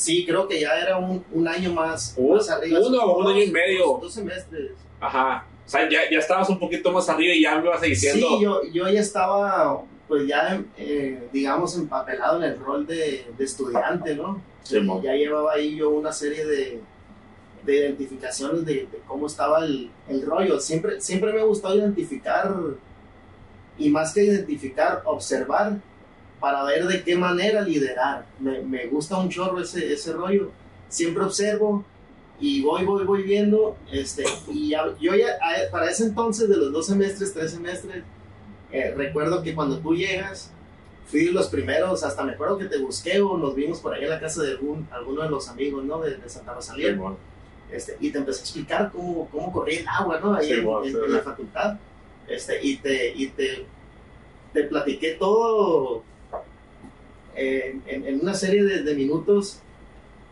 Sí, 0.00 0.24
creo 0.24 0.48
que 0.48 0.58
ya 0.58 0.78
era 0.80 0.96
un, 0.96 1.22
un 1.30 1.46
año 1.46 1.74
más, 1.74 2.14
Un- 2.16 2.36
más 2.36 2.48
arriba. 2.48 2.80
uno 2.80 3.02
o 3.04 3.18
un 3.18 3.26
año 3.34 3.42
y 3.42 3.50
medio. 3.50 3.84
Dos, 3.86 4.00
dos 4.00 4.14
semestres. 4.14 4.70
Ajá. 4.98 5.44
O 5.66 5.68
sea, 5.68 5.86
ya, 5.90 6.00
ya 6.10 6.18
estabas 6.18 6.48
un 6.48 6.58
poquito 6.58 6.90
más 6.90 7.06
arriba 7.10 7.34
y 7.34 7.42
ya 7.42 7.56
me 7.58 7.66
ibas 7.66 7.82
diciendo. 7.82 8.26
Sí, 8.28 8.42
yo, 8.42 8.62
yo 8.72 8.88
ya 8.88 9.00
estaba, 9.00 9.82
pues 10.08 10.26
ya, 10.26 10.62
eh, 10.78 11.28
digamos, 11.32 11.76
empapelado 11.76 12.38
en 12.42 12.44
el 12.50 12.58
rol 12.58 12.86
de, 12.86 13.26
de 13.36 13.44
estudiante, 13.44 14.14
¿no? 14.16 14.42
Sí, 14.62 14.80
mo. 14.80 15.02
ya 15.02 15.12
llevaba 15.12 15.52
ahí 15.52 15.76
yo 15.76 15.90
una 15.90 16.12
serie 16.12 16.46
de, 16.46 16.80
de 17.64 17.76
identificaciones 17.76 18.64
de, 18.64 18.74
de 18.90 19.00
cómo 19.06 19.26
estaba 19.26 19.64
el, 19.66 19.90
el 20.08 20.24
rollo. 20.24 20.58
Siempre, 20.60 20.98
siempre 21.02 21.30
me 21.32 21.40
ha 21.40 21.44
gustado 21.44 21.76
identificar, 21.76 22.54
y 23.78 23.90
más 23.90 24.14
que 24.14 24.24
identificar, 24.24 25.02
observar 25.04 25.76
para 26.40 26.64
ver 26.64 26.86
de 26.86 27.02
qué 27.02 27.16
manera 27.16 27.60
liderar. 27.62 28.24
Me, 28.38 28.60
me 28.62 28.86
gusta 28.86 29.18
un 29.18 29.28
chorro 29.28 29.60
ese, 29.60 29.92
ese 29.92 30.12
rollo. 30.12 30.50
Siempre 30.88 31.22
observo 31.24 31.84
y 32.40 32.62
voy, 32.62 32.84
voy, 32.84 33.04
voy 33.04 33.22
viendo. 33.22 33.76
Este, 33.92 34.24
y 34.48 34.70
ya- 34.70 34.96
yo 35.00 35.14
ya, 35.14 35.26
a- 35.40 35.70
para 35.70 35.90
ese 35.90 36.04
entonces, 36.04 36.48
de 36.48 36.56
los 36.56 36.72
dos 36.72 36.86
semestres, 36.86 37.32
tres 37.34 37.50
semestres, 37.52 38.02
eh, 38.72 38.94
recuerdo 38.96 39.42
que 39.42 39.54
cuando 39.54 39.78
tú 39.78 39.94
llegas, 39.94 40.50
fui 41.06 41.26
los 41.30 41.48
primeros, 41.48 42.02
hasta 42.04 42.22
me 42.24 42.32
acuerdo 42.32 42.56
que 42.56 42.66
te 42.66 42.78
busqué 42.78 43.20
o 43.20 43.36
nos 43.36 43.54
vimos 43.54 43.80
por 43.80 43.92
ahí 43.92 44.04
en 44.04 44.10
la 44.10 44.20
casa 44.20 44.42
de 44.42 44.52
algún, 44.52 44.86
alguno 44.92 45.22
de 45.22 45.28
los 45.28 45.48
amigos, 45.48 45.84
¿no? 45.84 45.98
De, 46.00 46.16
de 46.16 46.28
Santa 46.28 46.54
Rosalía. 46.54 46.90
Sí, 46.90 46.94
mo. 46.94 47.16
Este, 47.70 47.96
y 48.00 48.10
te 48.10 48.18
empecé 48.18 48.40
a 48.40 48.42
explicar 48.42 48.90
cómo, 48.92 49.28
cómo 49.30 49.52
corría 49.52 49.80
el 49.80 49.88
agua, 49.88 50.18
¿no? 50.20 50.34
Ahí 50.34 50.46
Sí, 50.46 50.52
en, 50.54 50.64
bueno, 50.64 50.84
en- 50.86 50.92
sí, 50.92 50.98
en 51.04 51.12
la 51.12 51.20
facultad. 51.20 51.78
Este, 52.28 52.64
y 52.64 52.76
te, 52.76 53.12
y 53.14 53.26
te, 53.28 53.66
te 54.52 54.64
platiqué 54.64 55.12
todo 55.12 56.02
en, 57.40 57.82
en- 57.86 58.06
en 58.06 58.20
una 58.20 58.34
serie 58.34 58.62
de, 58.64 58.82
de 58.82 58.94
minutos 58.94 59.60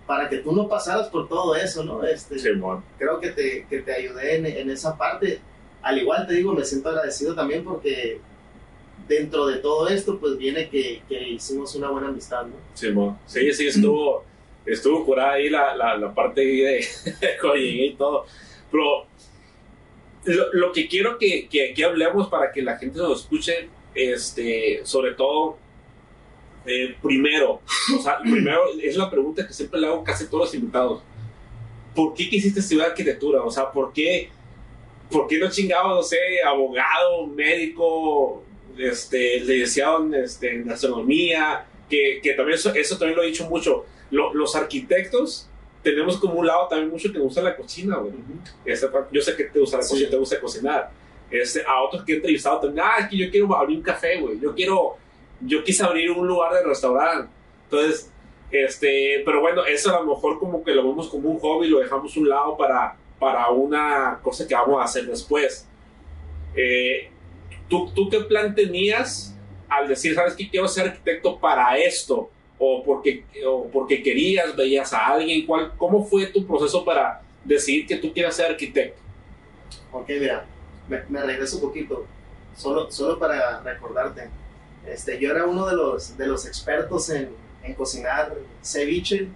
para 0.06 0.28
que 0.28 0.38
tú 0.38 0.52
no 0.52 0.68
pasaras 0.68 1.08
por 1.08 1.28
todo 1.28 1.54
eso, 1.54 1.84
¿no? 1.84 2.02
Este, 2.04 2.38
Sí, 2.38 2.50
mo. 2.52 2.82
creo 2.98 3.20
que 3.20 3.30
te, 3.30 3.66
que 3.68 3.80
te 3.80 3.92
ayudé 3.92 4.36
en, 4.36 4.46
en 4.46 4.70
esa 4.70 4.96
parte. 4.96 5.40
Al 5.82 5.98
igual 5.98 6.26
te 6.26 6.34
digo, 6.34 6.52
me 6.54 6.64
siento 6.64 6.88
agradecido 6.88 7.34
también 7.34 7.62
porque 7.64 8.20
dentro 9.06 9.46
de 9.46 9.58
todo 9.58 9.88
esto, 9.88 10.18
pues 10.18 10.36
viene 10.38 10.68
que, 10.68 11.02
que 11.08 11.28
hicimos 11.30 11.74
una 11.74 11.88
buena 11.90 12.08
amistad, 12.08 12.44
¿no? 12.46 12.54
Sí, 12.74 12.90
mo. 12.90 13.18
sí, 13.26 13.52
sí, 13.52 13.66
estuvo, 13.68 14.24
estuvo 14.66 15.04
curada 15.04 15.32
ahí 15.32 15.48
la, 15.50 15.74
la, 15.76 15.96
la 15.96 16.14
parte 16.14 16.40
de 16.42 16.84
llegué 17.54 17.86
y 17.86 17.94
todo. 17.94 18.24
Pero 18.70 19.06
lo, 20.24 20.52
lo 20.52 20.72
que 20.72 20.88
quiero 20.88 21.16
que, 21.18 21.48
que 21.48 21.70
aquí 21.70 21.82
hablemos 21.82 22.28
para 22.28 22.50
que 22.52 22.62
la 22.62 22.76
gente 22.76 22.98
nos 22.98 23.20
escuche, 23.22 23.68
este, 23.94 24.80
sobre 24.84 25.12
todo, 25.14 25.56
eh, 26.68 26.94
primero, 27.02 27.60
o 27.98 28.02
sea, 28.02 28.18
primero 28.20 28.62
es 28.82 28.96
la 28.96 29.10
pregunta 29.10 29.46
que 29.46 29.52
siempre 29.52 29.80
le 29.80 29.86
hago 29.86 30.00
a 30.00 30.04
casi 30.04 30.26
todos 30.26 30.44
los 30.46 30.54
invitados. 30.54 31.02
¿Por 31.94 32.14
qué 32.14 32.28
quisiste 32.28 32.60
estudiar 32.60 32.88
arquitectura? 32.90 33.42
O 33.42 33.50
sea, 33.50 33.70
¿por 33.72 33.92
qué, 33.92 34.28
por 35.10 35.26
qué 35.26 35.38
no 35.38 35.50
chingado, 35.50 35.94
no 35.96 36.02
sé, 36.02 36.18
abogado, 36.46 37.26
médico, 37.26 38.44
este, 38.76 39.40
licenciado 39.40 40.04
en, 40.04 40.14
este, 40.14 40.54
en 40.54 40.66
gastronomía? 40.66 41.66
Que, 41.88 42.20
que 42.22 42.34
también 42.34 42.56
eso, 42.58 42.72
eso 42.74 42.98
también 42.98 43.16
lo 43.16 43.22
he 43.22 43.28
dicho 43.28 43.48
mucho. 43.48 43.86
Lo- 44.10 44.32
los 44.34 44.54
arquitectos 44.54 45.48
tenemos 45.82 46.18
como 46.18 46.34
un 46.34 46.46
lado 46.46 46.68
también 46.68 46.90
mucho 46.90 47.08
que 47.10 47.18
nos 47.18 47.28
gusta 47.28 47.40
la 47.42 47.56
cocina, 47.56 47.96
güey. 47.96 48.12
Esa 48.64 48.92
parte- 48.92 49.08
yo 49.14 49.22
sé 49.22 49.34
que 49.36 49.44
te 49.44 49.58
gusta 49.58 49.78
la 49.78 49.82
Sí. 49.82 49.90
cocina, 49.90 50.10
te 50.10 50.16
gusta 50.18 50.40
cocinar. 50.40 50.90
Este, 51.30 51.62
a 51.66 51.80
otros 51.82 52.04
que 52.04 52.12
he 52.12 52.16
entrevistado 52.16 52.60
también, 52.60 52.84
ah, 52.86 52.96
es 53.00 53.08
que 53.08 53.16
yo 53.16 53.30
quiero 53.30 53.54
abrir 53.56 53.78
un 53.78 53.82
café, 53.82 54.18
güey. 54.20 54.38
Yo 54.40 54.54
quiero, 54.54 54.96
yo 55.40 55.62
quise 55.64 55.84
abrir 55.84 56.10
un 56.10 56.26
lugar 56.26 56.52
de 56.52 56.62
restaurante. 56.62 57.30
Entonces, 57.64 58.10
este, 58.50 59.22
pero 59.24 59.40
bueno, 59.40 59.64
eso 59.64 59.94
a 59.94 60.00
lo 60.00 60.14
mejor 60.14 60.38
como 60.38 60.64
que 60.64 60.72
lo 60.72 60.88
vemos 60.88 61.08
como 61.08 61.28
un 61.28 61.38
hobby, 61.38 61.68
lo 61.68 61.80
dejamos 61.80 62.16
un 62.16 62.28
lado 62.28 62.56
para, 62.56 62.96
para 63.18 63.48
una 63.50 64.20
cosa 64.22 64.46
que 64.46 64.54
vamos 64.54 64.80
a 64.80 64.84
hacer 64.84 65.06
después. 65.06 65.66
Eh, 66.54 67.10
¿tú, 67.68 67.90
¿Tú 67.94 68.08
qué 68.08 68.20
plan 68.20 68.54
tenías 68.54 69.34
al 69.68 69.86
decir, 69.86 70.14
sabes 70.14 70.34
que 70.34 70.48
quiero 70.48 70.66
ser 70.66 70.88
arquitecto 70.88 71.38
para 71.38 71.76
esto? 71.78 72.30
¿O 72.58 72.82
porque, 72.82 73.24
o 73.46 73.68
porque 73.68 74.02
querías, 74.02 74.56
veías 74.56 74.92
a 74.92 75.06
alguien? 75.08 75.46
¿Cuál, 75.46 75.72
¿Cómo 75.76 76.04
fue 76.04 76.26
tu 76.26 76.46
proceso 76.46 76.84
para 76.84 77.20
decidir 77.44 77.86
que 77.86 77.96
tú 77.96 78.12
quieras 78.12 78.34
ser 78.34 78.50
arquitecto? 78.50 79.00
Ok, 79.92 80.08
mira, 80.08 80.46
me, 80.88 81.02
me 81.08 81.22
regreso 81.22 81.56
un 81.56 81.62
poquito, 81.62 82.06
solo, 82.56 82.90
solo 82.90 83.18
para 83.18 83.60
recordarte. 83.60 84.28
Este, 84.90 85.18
yo 85.18 85.30
era 85.30 85.44
uno 85.46 85.66
de 85.66 85.76
los, 85.76 86.16
de 86.16 86.26
los 86.26 86.46
expertos 86.46 87.10
en, 87.10 87.30
en 87.62 87.74
cocinar 87.74 88.34
ceviche 88.62 89.28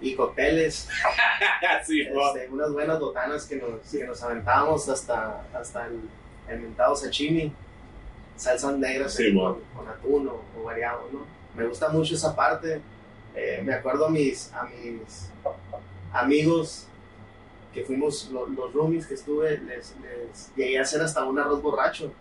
y 0.00 0.14
cócteles, 0.14 0.88
sí, 1.86 2.02
este, 2.02 2.48
unas 2.50 2.72
buenas 2.72 3.00
botanas 3.00 3.46
que 3.46 3.56
nos, 3.56 3.80
que 3.90 4.04
nos 4.04 4.22
aventábamos 4.22 4.88
hasta, 4.88 5.42
hasta 5.52 5.86
el, 5.86 6.00
el 6.48 6.60
mentado 6.60 6.94
sashimi, 6.94 7.52
salsas 8.36 8.76
negras 8.78 9.14
Sí, 9.14 9.34
con, 9.34 9.58
con 9.76 9.88
atún 9.88 10.28
o, 10.28 10.40
o 10.58 10.62
variado, 10.64 11.08
¿no? 11.12 11.26
Me 11.56 11.66
gusta 11.66 11.88
mucho 11.88 12.14
esa 12.14 12.36
parte. 12.36 12.80
Eh, 13.34 13.60
me 13.64 13.74
acuerdo 13.74 14.06
a 14.06 14.10
mis, 14.10 14.52
a 14.52 14.64
mis 14.64 15.30
amigos 16.12 16.86
que 17.74 17.84
fuimos 17.84 18.30
lo- 18.32 18.46
los 18.46 18.72
roomies 18.72 19.06
que 19.06 19.14
estuve, 19.14 19.58
les, 19.58 19.94
les 20.00 20.54
llegué 20.56 20.78
a 20.78 20.82
hacer 20.82 21.02
hasta 21.02 21.24
un 21.24 21.38
arroz 21.38 21.60
borracho. 21.62 22.12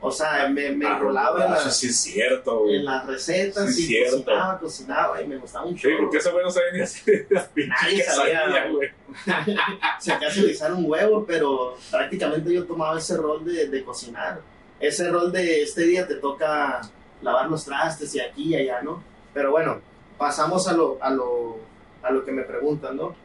O 0.00 0.12
sea, 0.12 0.48
me, 0.48 0.70
me 0.70 0.86
enrolaba 0.86 1.44
en, 1.44 1.50
las- 1.50 1.76
sí 1.76 1.88
es 1.88 1.96
cierto, 2.00 2.60
güey. 2.60 2.76
en 2.76 2.84
las 2.84 3.04
recetas 3.06 3.74
Sí, 3.74 3.96
y 3.98 4.04
cocinaba, 4.10 4.58
cocinaba 4.60 5.20
y 5.22 5.26
me 5.26 5.36
gustaba 5.38 5.66
un 5.66 5.76
Sí, 5.76 5.82
chorro. 5.82 5.98
porque 6.02 6.18
ese 6.18 6.30
güey 6.30 6.44
no 6.44 6.50
sabía 6.50 6.72
ni 6.72 6.80
hacer 6.82 7.26
las 7.30 7.50
Nadie 7.56 8.04
sabía, 8.04 8.68
güey. 8.70 8.90
Se 9.98 10.12
acaso 10.12 10.42
guisar 10.42 10.72
un 10.72 10.84
huevo, 10.88 11.24
pero 11.26 11.76
prácticamente 11.90 12.52
yo 12.54 12.64
tomaba 12.64 12.96
ese 12.98 13.16
rol 13.16 13.44
de, 13.44 13.68
de 13.68 13.84
cocinar. 13.84 14.40
Ese 14.78 15.08
rol 15.10 15.32
de 15.32 15.62
este 15.62 15.82
día 15.82 16.06
te 16.06 16.14
toca 16.14 16.80
lavar 17.22 17.48
los 17.50 17.64
trastes 17.64 18.14
y 18.14 18.20
aquí 18.20 18.50
y 18.50 18.56
allá, 18.56 18.80
¿no? 18.82 19.02
Pero 19.34 19.50
bueno, 19.50 19.80
pasamos 20.16 20.68
a 20.68 20.74
lo, 20.74 20.98
a 21.00 21.10
lo, 21.10 21.58
a 22.04 22.10
lo 22.12 22.24
que 22.24 22.30
me 22.30 22.44
preguntan, 22.44 22.96
¿no? 22.96 23.16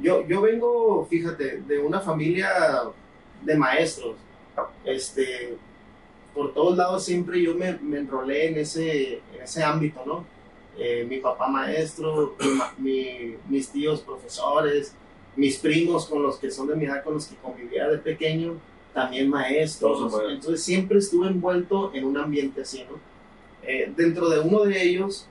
Yo, 0.00 0.26
yo 0.26 0.40
vengo, 0.42 1.06
fíjate, 1.08 1.58
de 1.58 1.78
una 1.78 2.00
familia 2.00 2.50
de 3.42 3.54
maestros. 3.56 4.16
Este, 4.84 5.56
por 6.36 6.52
todos 6.54 6.76
lados 6.76 7.04
siempre 7.04 7.42
yo 7.42 7.54
me, 7.56 7.72
me 7.78 7.98
enrolé 7.98 8.48
en 8.50 8.58
ese, 8.58 9.14
en 9.34 9.42
ese 9.42 9.64
ámbito, 9.64 10.02
¿no? 10.06 10.24
Eh, 10.78 11.06
mi 11.08 11.18
papá 11.18 11.48
maestro, 11.48 12.36
mi 12.78 13.34
mis 13.48 13.70
tíos 13.70 14.02
profesores, 14.02 14.94
mis 15.34 15.58
primos 15.58 16.06
con 16.06 16.22
los 16.22 16.36
que 16.38 16.50
son 16.50 16.66
de 16.68 16.76
mi 16.76 16.84
edad, 16.84 17.02
con 17.02 17.14
los 17.14 17.26
que 17.26 17.36
convivía 17.36 17.88
de 17.88 17.98
pequeño, 17.98 18.54
también 18.94 19.28
maestros. 19.30 20.12
Entonces 20.30 20.62
siempre 20.62 20.98
estuve 20.98 21.28
envuelto 21.28 21.92
en 21.94 22.04
un 22.04 22.16
ambiente 22.18 22.62
así, 22.62 22.84
¿no? 22.90 22.98
Eh, 23.62 23.92
dentro 23.96 24.28
de 24.28 24.40
uno 24.40 24.64
de 24.64 24.82
ellos, 24.82 25.26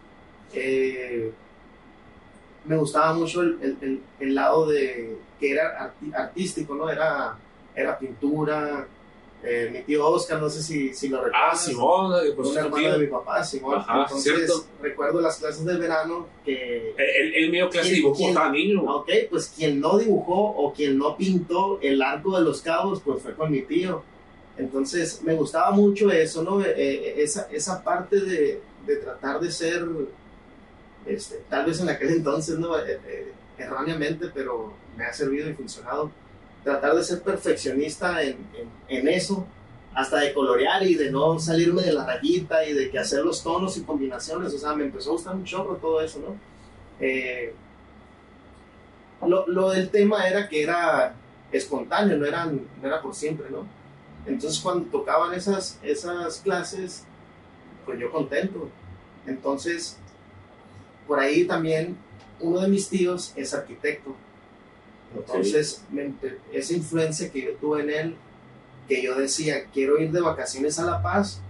eh, 0.54 1.32
me 2.66 2.78
gustaba 2.78 3.14
mucho 3.14 3.42
el, 3.42 3.58
el- 3.62 3.78
el- 3.82 4.02
el 4.20 4.36
lado 4.36 4.68
de 4.68 5.18
que 5.40 5.52
era 5.52 5.78
arti- 5.94 6.14
artístico, 6.16 6.74
¿no? 6.76 6.90
Era, 6.90 7.38
era 7.76 7.98
pintura. 8.00 8.88
Eh, 9.48 9.70
mi 9.72 9.82
tío 9.84 10.08
Oscar, 10.10 10.42
no 10.42 10.50
sé 10.50 10.64
si, 10.64 10.94
si 10.94 11.08
lo 11.10 11.18
recuerdas. 11.18 11.50
Ah, 11.52 11.56
Simón, 11.56 12.14
eh, 12.26 12.32
pues 12.36 12.50
un 12.50 12.58
hermano 12.58 12.76
tío. 12.78 12.92
de 12.94 12.98
mi 12.98 13.08
papá, 13.08 13.44
Simón. 13.44 13.78
Ajá, 13.78 14.02
Entonces, 14.04 14.34
cierto. 14.36 14.66
recuerdo 14.82 15.22
las 15.22 15.38
clases 15.38 15.64
de 15.64 15.78
verano 15.78 16.28
que 16.44 16.90
Él, 16.98 17.34
él 17.36 17.52
me 17.52 17.58
dio 17.58 17.70
clase 17.70 17.90
de 17.90 17.94
¿Quién- 17.94 18.02
dibujo 18.04 18.18
quién? 18.18 18.30
estaba 18.30 18.50
niño. 18.52 18.82
güey. 18.82 18.96
Ok, 19.24 19.30
pues 19.30 19.54
quien 19.56 19.80
no 19.80 19.98
dibujó 19.98 20.34
o 20.36 20.74
quien 20.74 20.98
no 20.98 21.16
pintó 21.16 21.80
el 21.82 22.02
arco 22.02 22.36
de 22.38 22.44
los 22.44 22.62
cabos, 22.62 23.02
pues 23.06 23.22
fue 23.22 23.34
con 23.36 23.52
mi 23.52 23.62
tío. 23.62 24.02
Entonces 24.58 25.22
me 25.22 25.36
gustaba 25.36 25.72
mucho 25.72 26.10
eso, 26.12 26.42
¿no? 26.42 26.62
Eh, 26.64 26.74
eh, 26.78 27.14
esa, 27.18 27.48
esa 27.52 27.84
parte 27.84 28.20
de, 28.22 28.62
de 28.88 28.96
tratar 28.96 29.40
de 29.40 29.52
ser, 29.52 29.86
este, 31.06 31.42
tal 31.50 31.66
vez 31.66 31.80
en 31.82 31.90
aquel 31.90 32.10
entonces, 32.14 32.58
¿no? 32.58 32.78
Eh, 32.80 33.00
eh, 33.06 33.32
erróneamente, 33.58 34.28
pero 34.34 34.74
me 34.98 35.06
ha 35.06 35.14
servido 35.14 35.50
y 35.50 35.54
funcionado. 35.54 36.10
Tratar 36.66 36.96
de 36.96 37.04
ser 37.04 37.22
perfeccionista 37.22 38.22
en, 38.22 38.38
en, 38.90 39.08
eso, 39.08 39.48
hasta 39.94 40.20
de 40.20 40.34
colorear 40.34 40.84
y 40.84 40.96
de 40.96 41.10
no 41.12 41.40
salirme 41.40 41.84
de 41.84 41.94
la 41.94 42.06
rayita 42.06 42.66
y 42.66 42.74
de 42.74 42.92
que 42.92 43.00
hacer 43.00 43.24
los 43.24 43.42
tonos 43.42 43.78
y 43.78 43.84
combinaciones. 43.84 44.54
O 44.54 44.58
sea, 44.58 44.76
me 44.76 44.84
empezó 44.84 45.12
a 45.12 45.14
gustar 45.14 45.36
un 45.36 45.46
chorro 45.46 45.76
todo 45.78 46.02
eso, 46.02 46.20
¿no? 46.20 46.36
Eh, 47.00 47.54
lo, 49.26 49.48
lo 49.48 49.70
del 49.70 49.90
tema 49.90 50.28
era 50.28 50.50
que 50.50 50.62
era 50.62 51.16
espontáneo, 51.54 52.18
no, 52.18 52.26
no 52.26 52.88
era 52.88 53.02
por 53.02 53.16
siempre, 53.16 53.50
¿no? 53.50 53.66
Entonces 54.26 54.60
cuando 54.60 54.90
tocaban 54.90 55.34
esas, 55.34 55.80
esas 55.84 56.40
clases, 56.40 57.06
pues 57.86 58.00
yo 58.00 58.12
contento. 58.12 58.70
Entonces, 59.26 59.98
por 61.08 61.20
ahí 61.20 61.46
también 61.46 61.98
uno 62.40 62.60
de 62.60 62.68
mis 62.68 62.90
tíos 62.90 63.34
es 63.36 63.54
arquitecto. 63.54 64.16
Entonces, 65.18 65.84
me 65.92 66.06
empe- 66.08 66.38
esa 66.52 66.74
influencia 66.74 67.32
que 67.32 67.42
yo 67.42 67.52
tuve 67.56 67.82
en 67.82 67.90
él, 67.90 68.16
que 68.88 69.02
yo 69.02 69.16
decía, 69.16 69.66
quiero 69.74 69.98
ir 70.00 70.12
de 70.12 70.22
vacaciones 70.22 70.78
a 70.80 70.86
La 70.86 71.02
Paz, 71.02 71.42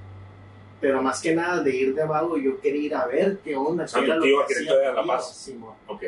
pero 0.81 1.01
más 1.01 1.21
que 1.21 1.33
nada 1.35 1.61
de 1.63 1.75
ir 1.75 1.95
de 1.95 2.05
vago, 2.05 2.37
yo 2.37 2.59
quería 2.61 2.81
ir 2.81 2.95
a 2.95 3.05
ver 3.07 3.39
qué 3.43 3.55
onda. 3.55 3.85
Qué 3.85 3.99
era 4.03 4.15
lo 4.17 4.23
que 4.23 4.53
hacía 4.55 4.75
de 4.75 4.93
La 4.93 5.03
Paz. 5.05 5.35
Simón. 5.35 5.73
Ok. 5.87 6.03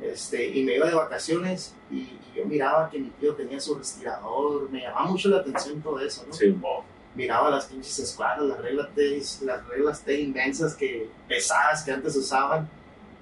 Este, 0.00 0.48
y 0.48 0.64
me 0.64 0.76
iba 0.76 0.88
de 0.88 0.94
vacaciones 0.94 1.74
y, 1.90 1.96
y 1.98 2.20
yo 2.34 2.44
miraba 2.46 2.90
que 2.90 2.98
mi 2.98 3.10
tío 3.10 3.34
tenía 3.34 3.60
su 3.60 3.74
respirador, 3.76 4.68
me 4.70 4.80
llamaba 4.80 5.06
mucho 5.06 5.28
la 5.28 5.36
atención 5.38 5.80
todo 5.80 6.00
eso, 6.00 6.24
¿no? 6.26 6.32
Simón. 6.32 6.82
Miraba 7.14 7.50
las 7.50 7.66
pinches 7.66 7.98
escuadras, 7.98 8.46
las 8.46 8.58
reglas 8.58 8.88
T, 8.94 9.22
las 9.42 9.68
reglas 9.68 10.00
T 10.02 10.18
inmensas 10.18 10.74
que 10.74 11.08
pesadas 11.28 11.84
que 11.84 11.92
antes 11.92 12.16
usaban, 12.16 12.68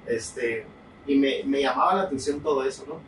este, 0.06 0.64
y 1.06 1.16
me, 1.16 1.42
me 1.44 1.60
llamaba 1.60 1.96
la 1.96 2.02
atención 2.02 2.40
todo 2.40 2.64
eso, 2.64 2.84
¿no? 2.88 3.00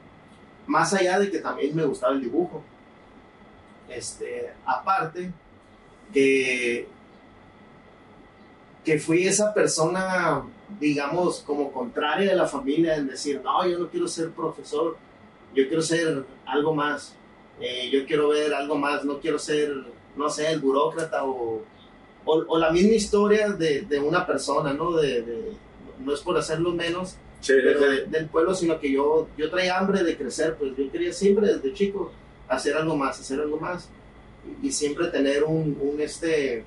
Más 0.66 0.92
allá 0.94 1.18
de 1.18 1.30
que 1.30 1.38
también 1.38 1.74
me 1.74 1.84
gustaba 1.84 2.12
el 2.14 2.20
dibujo. 2.20 2.62
Este, 3.88 4.52
aparte 4.64 5.30
que 6.12 6.88
que 8.84 8.98
fui 8.98 9.26
esa 9.26 9.54
persona, 9.54 10.42
digamos, 10.80 11.40
como 11.46 11.70
contraria 11.72 12.30
de 12.30 12.36
la 12.36 12.48
familia 12.48 12.96
en 12.96 13.06
decir, 13.06 13.40
no, 13.42 13.66
yo 13.66 13.78
no 13.78 13.88
quiero 13.88 14.08
ser 14.08 14.30
profesor, 14.30 14.96
yo 15.54 15.68
quiero 15.68 15.82
ser 15.82 16.24
algo 16.46 16.74
más, 16.74 17.14
eh, 17.60 17.90
yo 17.92 18.04
quiero 18.06 18.28
ver 18.30 18.52
algo 18.52 18.76
más, 18.76 19.04
no 19.04 19.20
quiero 19.20 19.38
ser, 19.38 19.72
no 20.16 20.28
sé, 20.28 20.50
el 20.50 20.60
burócrata 20.60 21.24
o, 21.24 21.62
o, 22.24 22.58
la 22.58 22.70
misma 22.70 22.94
historia 22.94 23.50
de, 23.50 23.82
de 23.82 24.00
una 24.00 24.26
persona, 24.26 24.72
¿no? 24.72 24.92
De- 24.92 25.52
no 26.00 26.12
es 26.12 26.20
por 26.20 26.36
hacerlo 26.36 26.72
menos, 26.72 27.14
Sí, 27.42 27.54
pero 27.62 27.80
sí, 27.80 27.86
de- 27.86 28.06
del 28.06 28.28
pueblo, 28.28 28.54
sino 28.54 28.78
que 28.80 28.90
yo, 28.92 29.28
yo 29.36 29.50
traía 29.50 29.78
hambre 29.78 30.02
de 30.04 30.16
crecer, 30.16 30.56
pues 30.56 30.76
yo 30.76 30.90
quería 30.90 31.12
siempre 31.12 31.48
desde 31.48 31.74
chico 31.74 32.12
hacer 32.48 32.76
algo 32.76 32.96
más, 32.96 33.20
hacer 33.20 33.40
algo 33.40 33.58
más 33.58 33.90
y, 34.62 34.68
y 34.68 34.72
siempre 34.72 35.08
tener 35.08 35.44
un, 35.44 35.76
un, 35.80 36.00
este, 36.00 36.64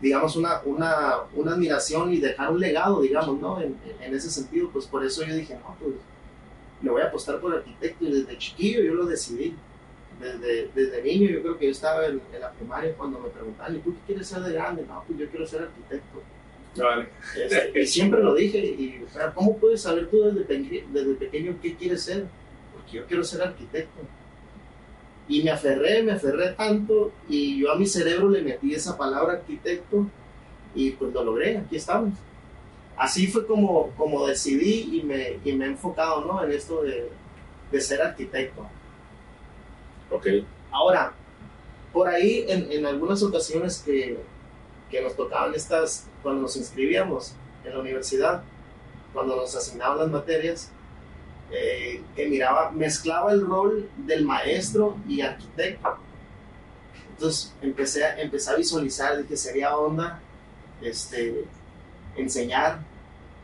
digamos, 0.00 0.36
una, 0.36 0.60
una, 0.64 1.20
una 1.34 1.52
admiración 1.52 2.12
y 2.12 2.18
dejar 2.18 2.50
un 2.50 2.60
legado, 2.60 3.00
digamos, 3.02 3.40
¿no? 3.40 3.60
En, 3.60 3.76
en 4.00 4.14
ese 4.14 4.30
sentido, 4.30 4.70
pues 4.72 4.86
por 4.86 5.04
eso 5.04 5.24
yo 5.24 5.34
dije, 5.34 5.54
no, 5.56 5.76
pues 5.80 5.94
le 6.82 6.90
voy 6.90 7.02
a 7.02 7.06
apostar 7.06 7.40
por 7.40 7.54
arquitecto 7.54 8.04
y 8.06 8.12
desde 8.12 8.38
chiquillo 8.38 8.82
yo 8.82 8.94
lo 8.94 9.06
decidí. 9.06 9.56
desde, 10.20 10.70
desde 10.74 11.02
niño, 11.02 11.30
yo 11.30 11.42
creo 11.42 11.58
que 11.58 11.66
yo 11.66 11.72
estaba 11.72 12.06
en, 12.06 12.22
en 12.32 12.40
la 12.40 12.52
primaria 12.52 12.94
cuando 12.96 13.18
me 13.20 13.30
preguntaban, 13.30 13.76
¿y 13.76 13.80
tú 13.80 13.92
qué 13.94 14.00
quieres 14.08 14.28
ser 14.28 14.42
de 14.42 14.52
grande? 14.54 14.84
No, 14.86 15.04
pues 15.06 15.18
yo 15.18 15.28
quiero 15.30 15.46
ser 15.46 15.62
arquitecto. 15.62 16.22
Vale. 16.76 17.08
Este, 17.36 17.80
y 17.80 17.86
siempre 17.86 18.22
lo 18.22 18.34
dije, 18.34 18.58
y, 18.58 19.04
o 19.06 19.12
sea, 19.12 19.32
¿cómo 19.32 19.56
puedes 19.58 19.82
saber 19.82 20.08
tú 20.08 20.22
desde, 20.24 20.84
desde 20.92 21.14
pequeño 21.14 21.56
qué 21.62 21.74
quieres 21.74 22.02
ser? 22.02 22.26
Porque 22.72 22.96
yo 22.96 23.06
quiero 23.06 23.24
ser 23.24 23.42
arquitecto. 23.42 24.00
Y 25.28 25.42
me 25.42 25.50
aferré, 25.50 26.02
me 26.02 26.12
aferré 26.12 26.52
tanto, 26.52 27.12
y 27.28 27.60
yo 27.60 27.72
a 27.72 27.76
mi 27.76 27.86
cerebro 27.86 28.28
le 28.28 28.42
metí 28.42 28.74
esa 28.74 28.96
palabra 28.96 29.34
arquitecto, 29.34 30.06
y 30.74 30.90
pues 30.90 31.12
lo 31.12 31.24
logré, 31.24 31.58
aquí 31.58 31.76
estamos. 31.76 32.14
Así 32.96 33.26
fue 33.26 33.46
como, 33.46 33.90
como 33.96 34.26
decidí 34.26 34.98
y 34.98 35.02
me, 35.02 35.38
y 35.44 35.52
me 35.52 35.64
he 35.64 35.68
enfocado 35.68 36.24
¿no? 36.24 36.44
en 36.44 36.52
esto 36.52 36.82
de, 36.82 37.08
de 37.72 37.80
ser 37.80 38.02
arquitecto. 38.02 38.66
Ok. 40.10 40.26
Ahora, 40.70 41.12
por 41.92 42.08
ahí 42.08 42.44
en, 42.48 42.70
en 42.70 42.86
algunas 42.86 43.22
ocasiones 43.22 43.82
que, 43.84 44.18
que 44.94 45.02
nos 45.02 45.16
tocaban 45.16 45.52
estas, 45.54 46.06
cuando 46.22 46.42
nos 46.42 46.56
inscribíamos 46.56 47.34
en 47.64 47.72
la 47.72 47.80
universidad, 47.80 48.44
cuando 49.12 49.34
nos 49.34 49.54
asignaban 49.56 49.98
las 49.98 50.08
materias, 50.08 50.70
eh, 51.50 52.00
que 52.14 52.28
miraba, 52.28 52.70
mezclaba 52.70 53.32
el 53.32 53.44
rol 53.44 53.90
del 53.96 54.24
maestro 54.24 54.96
y 55.08 55.20
arquitecto. 55.20 55.96
Entonces 57.10 57.52
empecé 57.60 58.04
a, 58.04 58.20
empecé 58.20 58.50
a 58.52 58.54
visualizar 58.54 59.16
de 59.16 59.26
que 59.26 59.36
sería 59.36 59.76
onda 59.76 60.20
este, 60.80 61.44
enseñar, 62.16 62.78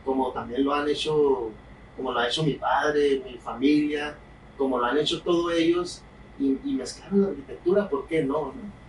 como 0.05 0.31
también 0.31 0.63
lo 0.63 0.73
han 0.73 0.87
hecho, 0.87 1.49
como 1.97 2.13
lo 2.13 2.19
ha 2.19 2.29
hecho 2.29 2.43
mi 2.43 2.53
padre, 2.53 3.21
mi 3.25 3.37
familia, 3.39 4.15
como 4.57 4.79
lo 4.79 4.85
han 4.85 4.97
hecho 4.97 5.21
todos 5.21 5.51
ellos, 5.51 6.01
y, 6.39 6.57
y 6.63 6.75
mezclar 6.75 7.11
la 7.11 7.27
arquitectura, 7.27 7.89
¿por 7.89 8.07
qué 8.07 8.23
no? 8.23 8.53
no? 8.53 8.80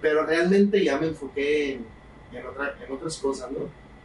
Pero 0.00 0.24
realmente 0.24 0.82
ya 0.84 0.98
me 0.98 1.08
enfoqué 1.08 1.72
en, 1.74 1.86
en, 2.32 2.46
otra- 2.46 2.76
en 2.86 2.92
otras 2.92 3.16
cosas, 3.18 3.50
¿no? 3.50 3.58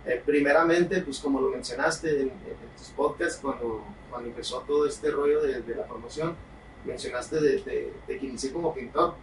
Eh, 0.06 0.22
primeramente, 0.26 1.02
pues 1.02 1.20
como 1.20 1.40
lo 1.40 1.50
mencionaste 1.50 2.10
en, 2.10 2.28
en 2.30 2.78
tus 2.78 2.88
podcasts, 2.90 3.40
cuando, 3.42 3.84
cuando 4.10 4.30
empezó 4.30 4.60
todo 4.62 4.86
este 4.88 5.10
rollo 5.12 5.42
de, 5.42 5.62
de 5.62 5.76
la 5.76 5.86
promoción, 5.86 6.36
mencionaste 6.86 7.40
de, 7.40 7.58
de- 7.64 7.94
de 8.08 8.18
que 8.20 8.26
inicié 8.26 8.52
como 8.52 8.74
pintor. 8.74 9.14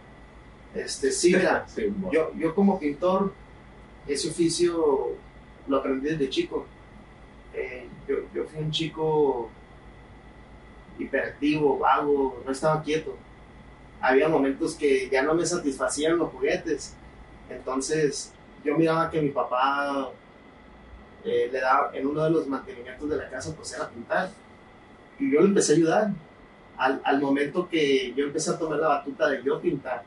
Este, 0.73 1.11
sí, 1.11 1.33
mira, 1.35 1.65
Sí, 1.67 1.85
bueno. 1.87 2.11
yo, 2.11 2.31
yo 2.37 2.55
como 2.55 2.79
pintor, 2.79 3.33
ese 4.07 4.29
oficio 4.29 5.09
lo 5.67 5.77
aprendí 5.77 6.09
desde 6.09 6.29
chico. 6.29 6.65
Eh, 7.53 7.85
yo, 8.07 8.15
yo 8.33 8.45
fui 8.45 8.59
un 8.63 8.71
chico 8.71 9.49
hiperactivo, 10.99 11.77
vago, 11.79 12.41
no 12.45 12.51
estaba 12.51 12.81
quieto. 12.81 13.15
Había 14.01 14.27
momentos 14.27 14.75
que 14.75 15.09
ya 15.09 15.21
no 15.23 15.33
me 15.33 15.45
satisfacían 15.45 16.17
los 16.17 16.29
juguetes. 16.31 16.95
Entonces 17.49 18.31
yo 18.63 18.77
miraba 18.77 19.09
que 19.09 19.21
mi 19.21 19.29
papá 19.29 20.09
eh, 21.23 21.49
le 21.51 21.59
daba, 21.59 21.91
en 21.93 22.07
uno 22.07 22.23
de 22.23 22.29
los 22.31 22.47
mantenimientos 22.47 23.09
de 23.09 23.17
la 23.17 23.29
casa, 23.29 23.53
pues 23.55 23.73
era 23.73 23.89
pintar. 23.89 24.29
Y 25.19 25.31
yo 25.31 25.39
le 25.41 25.47
empecé 25.47 25.73
a 25.73 25.75
ayudar. 25.75 26.09
Al, 26.77 26.99
al 27.03 27.21
momento 27.21 27.69
que 27.69 28.11
yo 28.15 28.25
empecé 28.25 28.49
a 28.49 28.57
tomar 28.57 28.79
la 28.79 28.87
batuta 28.87 29.29
de 29.29 29.43
yo 29.43 29.61
pintar, 29.61 30.03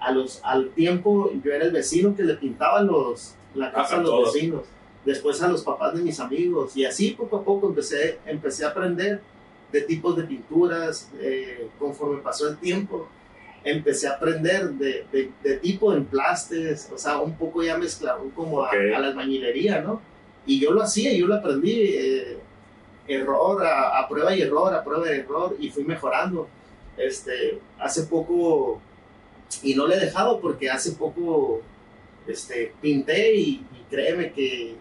a 0.00 0.10
los, 0.10 0.40
al 0.42 0.70
tiempo 0.70 1.30
yo 1.44 1.52
era 1.52 1.64
el 1.64 1.70
vecino 1.70 2.16
que 2.16 2.24
le 2.24 2.34
pintaba 2.34 2.82
los, 2.82 3.34
la 3.54 3.70
casa 3.70 3.96
a 3.96 3.98
a 3.98 4.00
los 4.02 4.10
todos. 4.10 4.34
vecinos, 4.34 4.62
después 5.04 5.40
a 5.42 5.48
los 5.48 5.62
papás 5.62 5.94
de 5.94 6.02
mis 6.02 6.18
amigos 6.18 6.76
y 6.76 6.84
así 6.84 7.12
poco 7.12 7.36
a 7.36 7.44
poco 7.44 7.68
empecé, 7.68 8.18
empecé 8.26 8.64
a 8.64 8.70
aprender 8.70 9.20
de 9.72 9.80
tipos 9.82 10.16
de 10.16 10.24
pinturas, 10.24 11.10
eh, 11.20 11.68
conforme 11.78 12.20
pasó 12.22 12.48
el 12.48 12.58
tiempo 12.58 13.08
empecé 13.64 14.08
a 14.08 14.14
aprender 14.14 14.70
de, 14.70 15.06
de, 15.12 15.30
de 15.44 15.56
tipo 15.58 15.92
de 15.92 15.98
emplastes, 15.98 16.90
o 16.92 16.98
sea, 16.98 17.20
un 17.20 17.36
poco 17.36 17.62
ya 17.62 17.78
mezclado 17.78 18.28
como 18.34 18.64
a, 18.64 18.68
Ok. 18.70 18.74
a 18.96 18.98
la 18.98 19.06
albañilería, 19.08 19.80
¿no? 19.82 20.00
Y 20.44 20.58
yo 20.58 20.72
lo 20.72 20.82
hacía, 20.82 21.12
yo 21.12 21.28
lo 21.28 21.36
aprendí, 21.36 21.72
eh, 21.72 22.38
error, 23.06 23.64
a, 23.64 24.00
a 24.00 24.08
prueba 24.08 24.34
y 24.34 24.42
error, 24.42 24.74
a 24.74 24.82
prueba 24.82 25.06
y 25.14 25.20
error, 25.20 25.56
y 25.60 25.70
fui 25.70 25.84
mejorando. 25.84 26.48
Este, 26.96 27.60
hace 27.78 28.02
poco, 28.02 28.80
y 29.62 29.76
no 29.76 29.86
le 29.86 29.94
he 29.94 30.00
dejado 30.00 30.40
porque 30.40 30.68
hace 30.68 30.92
poco 30.92 31.62
este, 32.26 32.72
pinté 32.80 33.36
y, 33.36 33.48
y 33.50 33.84
créeme 33.88 34.32
que, 34.32 34.74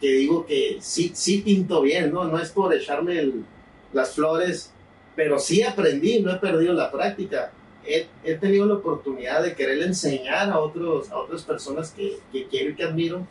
que 0.00 0.08
digo 0.14 0.44
que 0.46 0.78
sí, 0.80 1.12
sí 1.14 1.38
pinto 1.42 1.80
bien, 1.80 2.12
¿no? 2.12 2.24
No 2.24 2.40
es 2.40 2.50
por 2.50 2.74
echarme 2.74 3.20
el- 3.20 3.44
las 3.92 4.14
flores, 4.14 4.72
pero 5.16 5.38
sí 5.38 5.62
aprendí, 5.62 6.20
no 6.20 6.32
he 6.32 6.36
perdido 6.36 6.72
la 6.74 6.90
práctica. 6.90 7.52
He, 7.84 8.34
tenido 8.34 8.66
la 8.66 8.74
oportunidad 8.74 9.42
de 9.42 9.54
querer 9.54 9.82
enseñar 9.82 10.50
a, 10.50 10.58
otros, 10.58 11.10
a 11.10 11.16
otras 11.16 11.42
personas 11.42 11.90
que, 11.90 12.18
que 12.30 12.46
quiero 12.46 12.70
y 12.70 12.74
que 12.74 12.84
admiro. 12.84 13.26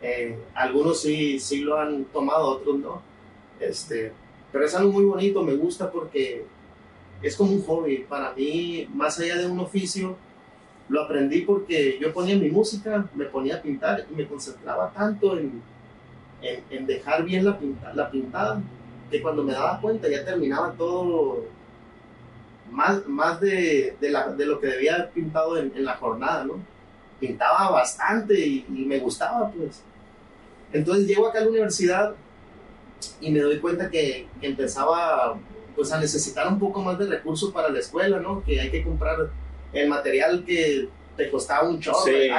Eh, 0.00 0.36
algunos 0.54 1.02
sí, 1.02 1.38
sí 1.38 1.60
lo 1.60 1.78
han 1.78 2.06
tomado, 2.06 2.48
otros 2.48 2.78
no. 2.78 3.02
Este, 3.60 4.12
pero 4.50 4.64
es 4.64 4.74
algo 4.74 4.92
muy 4.92 5.04
bonito, 5.04 5.42
me 5.42 5.54
gusta 5.54 5.90
porque 5.90 6.44
es 7.22 7.36
como 7.36 7.52
un 7.52 7.62
hobby. 7.62 7.98
Para 8.08 8.32
mí, 8.32 8.88
más 8.94 9.18
allá 9.20 9.36
de 9.36 9.46
un 9.46 9.60
oficio, 9.60 10.16
lo 10.88 11.02
aprendí 11.02 11.42
porque 11.42 11.98
yo 12.00 12.12
ponía 12.12 12.36
mi 12.36 12.50
música, 12.50 13.06
me 13.14 13.26
ponía 13.26 13.56
a 13.56 13.62
pintar 13.62 14.06
y 14.10 14.14
me 14.14 14.26
concentraba 14.26 14.90
tanto 14.92 15.38
en, 15.38 15.62
en, 16.40 16.64
en 16.70 16.86
dejar 16.86 17.24
bien 17.24 17.44
la, 17.44 17.58
pinta, 17.58 17.92
la 17.94 18.10
pintada 18.10 18.60
que 19.12 19.22
cuando 19.22 19.44
me 19.44 19.52
daba 19.52 19.80
cuenta 19.80 20.08
ya 20.08 20.24
terminaba 20.24 20.72
todo 20.72 21.44
más, 22.70 23.06
más 23.06 23.40
de, 23.40 23.96
de, 24.00 24.10
la- 24.10 24.28
de 24.32 24.46
lo 24.46 24.58
que 24.58 24.66
debía 24.66 24.94
haber 24.96 25.10
pintado 25.10 25.58
en, 25.58 25.72
en 25.76 25.84
la 25.84 25.94
jornada, 25.96 26.44
¿no? 26.44 26.54
Pintaba 27.20 27.70
bastante 27.70 28.34
y, 28.38 28.64
y 28.68 28.84
me 28.86 28.98
gustaba, 28.98 29.50
pues. 29.50 29.82
Entonces 30.72 31.06
llego 31.06 31.28
acá 31.28 31.38
a 31.38 31.42
la 31.42 31.50
universidad 31.50 32.14
y 33.20 33.30
me 33.30 33.40
doy 33.40 33.58
cuenta 33.60 33.90
que, 33.90 34.26
que 34.40 34.46
empezaba 34.46 35.36
pues 35.76 35.92
a 35.92 36.00
necesitar 36.00 36.48
un 36.48 36.58
poco 36.58 36.80
más 36.82 36.98
de 36.98 37.06
recursos 37.06 37.52
para 37.52 37.68
la 37.68 37.78
escuela, 37.78 38.18
¿no? 38.20 38.42
Que 38.44 38.60
hay 38.60 38.70
que 38.70 38.82
comprar 38.82 39.16
el 39.72 39.88
material 39.88 40.44
que 40.44 40.88
te 41.16 41.30
costaba 41.30 41.68
un 41.68 41.78
chorro 41.80 41.98
Sí. 42.04 42.30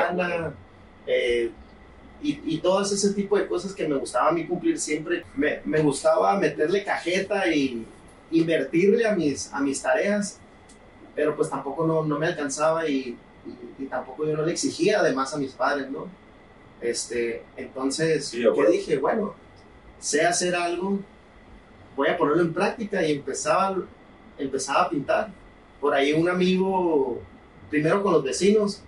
eh, 1.07 1.51
y, 2.23 2.41
y 2.45 2.57
todo 2.59 2.81
ese 2.81 3.13
tipo 3.13 3.37
de 3.37 3.45
cosas 3.47 3.73
que 3.73 3.87
me 3.87 3.95
gustaba 3.97 4.29
a 4.29 4.31
mí 4.31 4.45
cumplir 4.47 4.79
siempre. 4.79 5.23
Me, 5.35 5.59
me 5.65 5.81
gustaba 5.81 6.37
meterle 6.39 6.83
cajeta 6.83 7.47
y 7.53 7.85
invertirle 8.31 9.05
a 9.05 9.13
mis, 9.15 9.51
a 9.53 9.59
mis 9.61 9.81
tareas, 9.81 10.39
pero 11.15 11.35
pues 11.35 11.49
tampoco 11.49 11.85
no, 11.85 12.03
no 12.05 12.17
me 12.17 12.27
alcanzaba 12.27 12.87
y, 12.89 13.15
y- 13.45 13.83
y 13.83 13.85
tampoco 13.87 14.25
yo 14.25 14.35
no 14.35 14.43
le 14.45 14.53
exigía 14.53 14.99
además 15.01 15.33
a 15.33 15.37
mis 15.37 15.51
padres, 15.51 15.89
¿no? 15.91 16.07
Este, 16.81 17.43
entonces, 17.57 18.25
Sí, 18.25 18.37
de 18.37 18.43
¿qué 18.43 18.49
acuerdo. 18.49 18.71
dije? 18.71 18.97
Bueno, 18.97 19.33
sé 19.99 20.25
hacer 20.25 20.55
algo, 20.55 20.99
voy 21.95 22.07
a 22.09 22.17
ponerlo 22.17 22.41
en 22.41 22.53
práctica 22.53 23.05
y 23.05 23.11
empezaba, 23.13 23.77
empezaba 24.37 24.83
a 24.83 24.89
pintar. 24.89 25.29
Por 25.79 25.93
ahí 25.93 26.13
un 26.13 26.27
amigo, 26.29 27.21
primero 27.69 28.01
con 28.01 28.13
los 28.13 28.23
vecinos, 28.23 28.81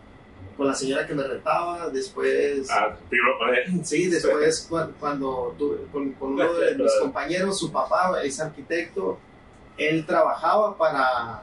con 0.57 0.67
la 0.67 0.73
señora 0.73 1.05
que 1.05 1.13
me 1.13 1.23
retaba, 1.23 1.89
después... 1.89 2.69
Ah, 2.71 2.95
primero, 3.09 3.35
Sí, 3.83 4.07
después 4.07 4.67
cu- 4.69 4.93
cuando 4.99 5.53
tuve 5.57 5.77
con, 5.91 6.11
con 6.13 6.33
uno 6.33 6.53
de 6.53 6.75
mis 6.77 6.91
compañeros, 7.01 7.59
su 7.59 7.71
papá 7.71 8.21
es 8.23 8.39
arquitecto, 8.39 9.17
él 9.77 10.05
trabajaba 10.05 10.77
para, 10.77 11.41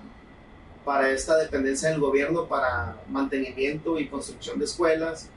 para 0.85 1.11
esta 1.11 1.37
dependencia 1.37 1.91
del 1.91 2.01
gobierno 2.01 2.47
para 2.47 2.97
mantenimiento 3.09 3.99
y 3.99 4.09
construcción 4.09 4.59
de 4.59 4.65
escuelas 4.65 5.29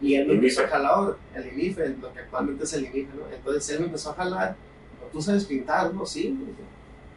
y 0.00 0.14
él 0.14 0.26
me 0.28 0.34
empezó 0.34 0.62
a 0.62 0.68
jalar, 0.68 1.16
el 1.34 1.52
INIFE, 1.52 1.96
lo 2.00 2.12
que 2.12 2.20
actualmente 2.20 2.64
es 2.64 2.72
el 2.72 2.86
INIFE, 2.86 3.14
¿no? 3.16 3.34
Entonces 3.34 3.68
él 3.74 3.80
me 3.80 3.86
empezó 3.86 4.10
a 4.10 4.14
jalar, 4.14 4.56
tú 5.12 5.20
sabes 5.20 5.44
pintar, 5.44 5.92
¿no? 5.92 6.06
Sí, 6.06 6.38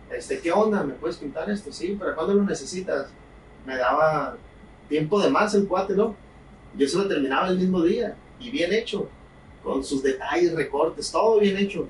este, 0.09 0.39
¿qué 0.39 0.51
onda? 0.51 0.83
¿Me 0.83 0.93
puedes 0.95 1.15
pintar 1.17 1.49
esto? 1.49 1.71
Sí, 1.71 1.95
¿para 1.97 2.15
cuándo 2.15 2.33
lo 2.33 2.43
necesitas? 2.43 3.07
Me 3.65 3.77
daba 3.77 4.35
tiempo 4.91 5.21
de 5.21 5.29
más 5.29 5.55
el 5.55 5.67
cuate, 5.67 5.95
¿no? 5.95 6.15
Yo 6.77 6.87
se 6.87 6.97
lo 6.97 7.07
terminaba 7.07 7.47
el 7.47 7.57
mismo 7.57 7.81
día 7.81 8.13
y 8.39 8.51
bien 8.51 8.73
hecho, 8.73 9.07
con 9.63 9.83
sus 9.83 10.03
detalles, 10.03 10.53
recortes, 10.53 11.09
todo 11.11 11.39
bien 11.39 11.57
hecho. 11.57 11.87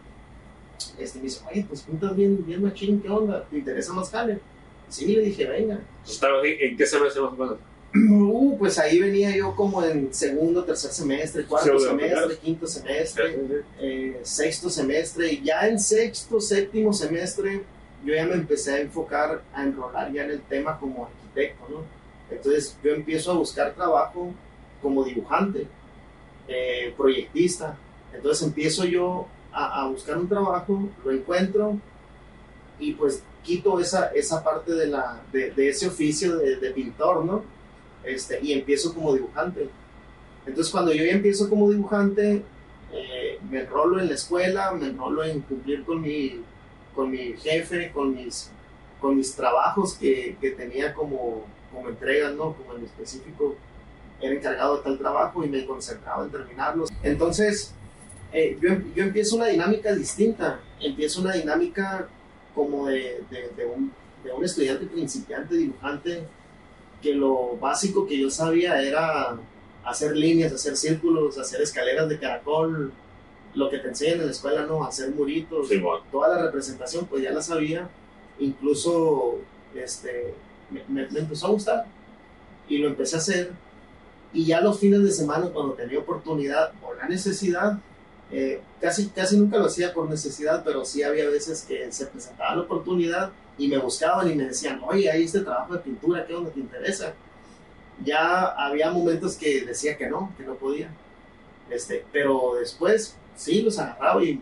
Este 1.00 1.18
me 1.18 1.26
dice, 1.26 1.42
oye, 1.52 1.66
pues 1.68 1.82
pintas 1.82 2.16
bien, 2.16 2.46
bien 2.46 2.62
machín, 2.62 3.02
¿qué 3.02 3.10
onda? 3.10 3.44
¿Te 3.50 3.58
interesa 3.58 3.92
más 3.94 4.10
jale? 4.12 4.40
Sí, 4.88 5.16
le 5.16 5.24
dije, 5.24 5.46
venga. 5.46 5.80
estaba 6.08 6.46
en, 6.46 6.56
¿en 6.60 6.78
qué 6.78 6.86
semestre 6.86 7.22
más 7.22 7.34
o 7.34 7.36
menos? 7.36 7.58
Uh, 7.94 8.58
pues 8.58 8.80
ahí 8.80 9.00
venía 9.00 9.36
yo 9.36 9.54
como 9.54 9.84
en 9.84 10.14
segundo, 10.14 10.64
tercer 10.64 10.92
semestre, 10.92 11.44
cuarto 11.44 11.78
Segundo, 11.78 11.90
semestre, 11.90 12.38
quinto 12.38 12.66
semestre, 12.66 13.38
eh, 13.82 14.22
sexto 14.24 14.70
semestre, 14.70 15.34
y 15.34 15.44
ya 15.44 15.68
en 15.68 15.78
sexto, 15.78 16.40
séptimo 16.40 16.94
semestre, 16.94 17.64
yo 18.06 18.14
ya 18.14 18.26
me 18.26 18.36
empecé 18.36 18.76
a 18.76 18.80
enfocar, 18.80 19.42
a 19.54 19.64
enrolar 19.64 20.10
ya 20.14 20.24
en 20.24 20.32
el 20.32 20.42
tema 20.44 20.80
como 20.80 21.08
arquitecto, 21.08 21.68
¿no? 21.70 22.01
Entonces 22.32 22.78
yo 22.84 22.92
empiezo 22.92 23.32
a 23.32 23.36
buscar 23.36 23.74
trabajo 23.74 24.34
como 24.82 25.04
dibujante, 25.04 25.68
eh, 26.48 26.94
proyectista. 26.98 27.78
Entonces 28.14 28.48
empiezo 28.48 28.86
yo 28.86 29.28
a, 29.54 29.88
buscar 29.88 30.18
un 30.18 30.30
trabajo, 30.30 30.90
lo 31.04 31.12
encuentro 31.12 31.78
y 32.80 32.94
pues 32.94 33.22
quito 33.44 33.80
esa, 33.80 34.08
esa 34.08 34.44
parte 34.44 34.74
de, 34.74 34.88
la, 34.88 35.22
de, 35.32 35.54
ese 35.70 35.88
oficio 35.88 36.38
de, 36.38 36.56
de, 36.56 36.72
pintor, 36.72 37.26
¿no? 37.26 37.44
Este, 38.04 38.40
y 38.42 38.54
empiezo 38.54 38.94
como 38.94 39.14
dibujante. 39.14 39.70
Entonces 40.46 40.72
cuando 40.72 40.94
yo 40.94 41.04
ya 41.04 41.12
empiezo 41.12 41.50
como 41.50 41.70
dibujante, 41.70 42.44
eh, 42.94 43.40
me 43.50 43.62
enrolo 43.62 44.00
en 44.00 44.08
la 44.08 44.16
escuela, 44.16 44.72
me 44.72 44.88
enrolo 44.88 45.24
en 45.24 45.42
cumplir 45.42 45.84
con 45.84 46.02
mi, 46.02 46.42
con 46.96 47.12
mi 47.12 47.34
jefe, 47.34 47.92
con 47.92 48.16
mis, 48.16 48.50
con 49.00 49.16
mis 49.16 49.36
trabajos 49.36 49.94
que, 49.94 50.38
que 50.42 50.52
tenía 50.52 50.94
como, 50.94 51.46
como 51.74 51.90
entregas, 51.90 52.34
¿no? 52.34 52.54
Como 52.54 52.76
en 52.76 52.86
específico 52.86 53.56
era 54.20 54.36
encargado 54.36 54.78
de 54.78 54.84
tal 54.84 54.98
trabajo 54.98 55.44
y 55.44 55.50
me 55.50 55.66
concentraba 55.66 56.24
en 56.24 56.32
terminarlos. 56.32 56.90
Entonces, 57.02 57.74
eh, 58.34 58.58
yo, 58.62 58.70
yo 58.96 59.04
empiezo 59.04 59.36
una 59.36 59.48
dinámica 59.48 59.94
distinta, 59.94 60.60
empiezo 60.80 61.22
una 61.22 61.34
dinámica 61.34 62.08
como 62.54 62.88
de, 62.88 63.24
de, 63.30 63.50
de, 63.56 63.66
un, 63.66 63.92
de, 64.24 64.32
un, 64.32 64.44
estudiante 64.44 64.86
principiante, 64.86 65.56
dibujante, 65.56 66.24
que 67.02 67.14
lo 67.14 67.58
básico 67.58 68.06
que 68.06 68.20
yo 68.20 68.30
sabía 68.30 68.82
era 68.82 69.38
hacer 69.84 70.16
líneas, 70.16 70.54
hacer 70.54 70.78
círculos, 70.78 71.38
hacer 71.38 71.62
escaleras 71.62 72.08
de 72.08 72.20
caracol, 72.20 72.94
lo 73.56 73.70
que 73.70 73.80
te 73.80 73.90
enseñan 73.90 74.20
en 74.20 74.26
la 74.28 74.32
escuela, 74.32 74.66
¿no? 74.66 74.84
Hacer 74.84 75.12
muritos, 75.12 75.68
Sí, 75.68 75.78
bueno. 75.80 76.04
toda 76.12 76.30
la 76.30 76.44
representación, 76.44 77.06
pues 77.08 77.24
ya 77.24 77.32
la 77.32 77.42
sabía, 77.42 77.90
incluso 78.40 79.40
este, 79.76 80.34
me, 80.72 81.08
me, 81.08 81.20
empezó 81.20 81.48
a 81.48 81.52
gustar 81.52 81.86
y 82.68 82.78
lo 82.78 82.88
empecé 82.88 83.16
a 83.16 83.20
hacer. 83.20 83.52
Y 84.34 84.46
ya 84.46 84.62
los 84.62 84.80
fines 84.80 85.04
de 85.04 85.12
semana, 85.12 85.48
cuando 85.48 85.74
tenía 85.74 86.00
oportunidad 86.00 86.72
o 86.82 86.94
la 86.94 87.08
necesidad, 87.08 87.80
eh, 88.32 88.62
casi, 88.80 89.10
casi 89.10 89.38
nunca 89.38 89.58
lo 89.58 89.66
hacía 89.66 89.94
por 89.94 90.10
necesidad, 90.10 90.64
pero 90.64 90.86
sí 90.86 91.04
había 91.04 91.30
veces 91.30 91.66
que 91.68 91.92
se 91.92 92.06
presentaba 92.06 92.56
la 92.56 92.62
oportunidad 92.62 93.32
y 93.58 93.68
me 93.68 93.78
buscaban 93.78 94.32
y 94.32 94.36
me 94.36 94.46
decían, 94.46 94.80
oye, 94.88 95.12
hay 95.12 95.24
este 95.24 95.42
trabajo 95.42 95.74
de 95.74 95.80
pintura, 95.80 96.26
¿qué 96.26 96.34
onda 96.34 96.50
te 96.50 96.62
interesa? 96.62 97.14
Ya 98.04 98.46
había 98.46 98.90
momentos 98.90 99.36
que 99.36 99.66
decía 99.66 99.98
que 99.98 100.10
no, 100.10 100.34
que 100.38 100.44
no 100.44 100.56
podía. 100.56 100.90
Este, 101.70 102.06
pero 102.12 102.56
después 102.58 103.16
sí 103.36 103.62
los 103.62 103.78
agarraba 103.80 104.24
y 104.24 104.42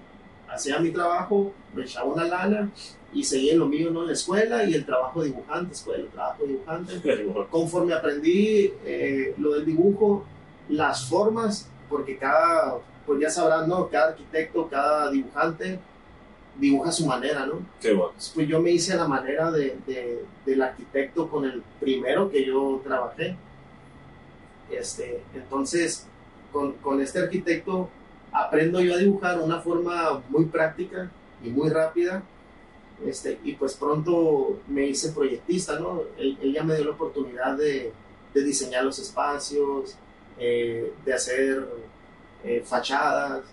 hacía 0.49 0.79
mi 0.79 0.91
trabajo, 0.91 1.53
me 1.73 1.83
echaba 1.83 2.07
una 2.07 2.25
lana 2.25 2.69
y 3.13 3.23
seguía 3.23 3.53
en 3.53 3.59
lo 3.59 3.67
mío, 3.67 3.91
¿no? 3.91 4.01
En 4.01 4.07
la 4.07 4.13
escuela 4.13 4.63
y 4.63 4.73
el 4.73 4.85
trabajo 4.85 5.23
dibujante, 5.23 5.73
escuela, 5.73 6.03
el 6.03 6.09
trabajo 6.09 6.45
dibujante. 6.45 7.01
Conforme 7.49 7.93
aprendí 7.93 8.73
eh, 8.85 9.33
lo 9.37 9.53
del 9.53 9.65
dibujo, 9.65 10.25
las 10.69 11.07
formas, 11.07 11.69
porque 11.89 12.17
cada 12.17 12.77
pues 13.05 13.21
ya 13.21 13.29
sabrán, 13.31 13.67
¿no? 13.67 13.89
Cada 13.89 14.09
arquitecto, 14.09 14.67
cada 14.67 15.09
dibujante 15.09 15.79
dibuja 16.59 16.89
a 16.89 16.91
su 16.91 17.07
manera, 17.07 17.45
¿no? 17.47 17.65
Qué 17.81 17.93
bueno. 17.93 18.13
Pues 18.35 18.47
yo 18.47 18.61
me 18.61 18.69
hice 18.69 18.93
a 18.93 18.97
la 18.97 19.07
manera 19.07 19.49
de, 19.49 19.77
de, 19.87 20.23
del 20.45 20.61
arquitecto 20.61 21.27
con 21.27 21.45
el 21.45 21.63
primero 21.79 22.29
que 22.29 22.45
yo 22.45 22.79
trabajé. 22.83 23.35
Este, 24.69 25.23
entonces, 25.33 26.05
con, 26.51 26.73
con 26.73 27.01
este 27.01 27.17
arquitecto 27.17 27.89
aprendo 28.31 28.79
yo 28.81 28.93
a 28.93 28.97
dibujar 28.97 29.39
una 29.39 29.59
forma 29.59 30.21
muy 30.29 30.45
práctica 30.45 31.09
y 31.43 31.49
muy 31.49 31.69
rápida. 31.69 32.23
Este, 33.05 33.39
y 33.43 33.53
pues 33.53 33.75
pronto 33.75 34.59
me 34.67 34.87
hice 34.87 35.13
proyectista, 35.13 35.79
¿no? 35.79 36.01
Él, 36.17 36.37
él 36.41 36.53
ya 36.53 36.63
me 36.63 36.75
dio 36.75 36.85
la 36.85 36.91
oportunidad 36.91 37.55
de, 37.55 37.93
de 38.33 38.43
diseñar 38.43 38.83
los 38.83 38.99
espacios, 38.99 39.95
eh, 40.37 40.93
de 41.05 41.13
hacer 41.13 41.67
eh, 42.43 42.63
fachadas. 42.65 43.43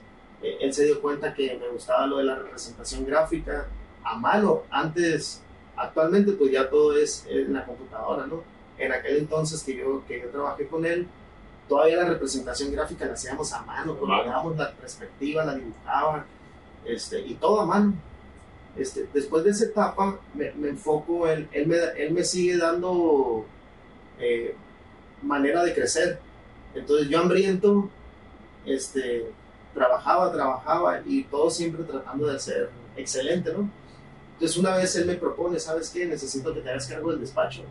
Eh, 0.42 0.58
él 0.60 0.72
se 0.72 0.84
dio 0.84 1.00
cuenta 1.00 1.32
que 1.32 1.56
me 1.58 1.68
gustaba 1.68 2.06
lo 2.06 2.18
de 2.18 2.24
la 2.24 2.36
representación 2.36 3.04
gráfica 3.06 3.66
a 4.04 4.16
mano. 4.16 4.62
Antes, 4.70 5.40
actualmente, 5.76 6.32
pues 6.32 6.50
ya 6.52 6.68
todo 6.68 6.96
es 6.96 7.24
en 7.28 7.52
la 7.52 7.64
computadora, 7.64 8.26
¿no? 8.26 8.42
En 8.78 8.92
aquel 8.92 9.16
entonces 9.18 9.62
que 9.62 9.76
yo, 9.76 10.02
que 10.06 10.20
yo 10.20 10.28
trabajé 10.28 10.66
con 10.66 10.84
él, 10.84 11.06
todavía 11.68 11.96
la 11.96 12.08
representación 12.08 12.72
gráfica 12.72 13.06
la 13.06 13.14
hacíamos 13.14 13.52
a 13.52 13.62
mano, 13.62 13.98
coloreábamos 13.98 14.56
la 14.56 14.72
perspectiva, 14.72 15.44
la 15.44 15.54
dibujaba, 15.54 16.24
este, 16.84 17.20
y 17.20 17.34
todo 17.34 17.60
a 17.60 17.66
mano. 17.66 17.94
Este, 18.76 19.08
después 19.12 19.42
de 19.44 19.50
esa 19.50 19.64
etapa 19.64 20.18
me, 20.34 20.52
me 20.52 20.68
enfoco, 20.68 21.26
en, 21.28 21.48
él, 21.52 21.66
me, 21.66 21.76
él 21.96 22.12
me 22.12 22.22
sigue 22.22 22.58
dando 22.58 23.46
eh, 24.18 24.54
manera 25.22 25.64
de 25.64 25.74
crecer. 25.74 26.18
Entonces 26.74 27.08
yo 27.08 27.20
hambriento, 27.20 27.88
este, 28.66 29.30
trabajaba, 29.74 30.32
trabajaba 30.32 31.00
y 31.04 31.24
todo 31.24 31.50
siempre 31.50 31.84
tratando 31.84 32.26
de 32.26 32.38
ser 32.38 32.70
excelente, 32.96 33.52
¿no? 33.52 33.68
Entonces 34.34 34.56
una 34.58 34.76
vez 34.76 34.94
él 34.96 35.06
me 35.06 35.14
propone, 35.14 35.58
¿sabes 35.58 35.88
qué? 35.90 36.04
Necesito 36.04 36.52
que 36.52 36.60
te 36.60 36.68
hagas 36.68 36.86
cargo 36.86 37.10
del 37.10 37.20
despacho. 37.20 37.62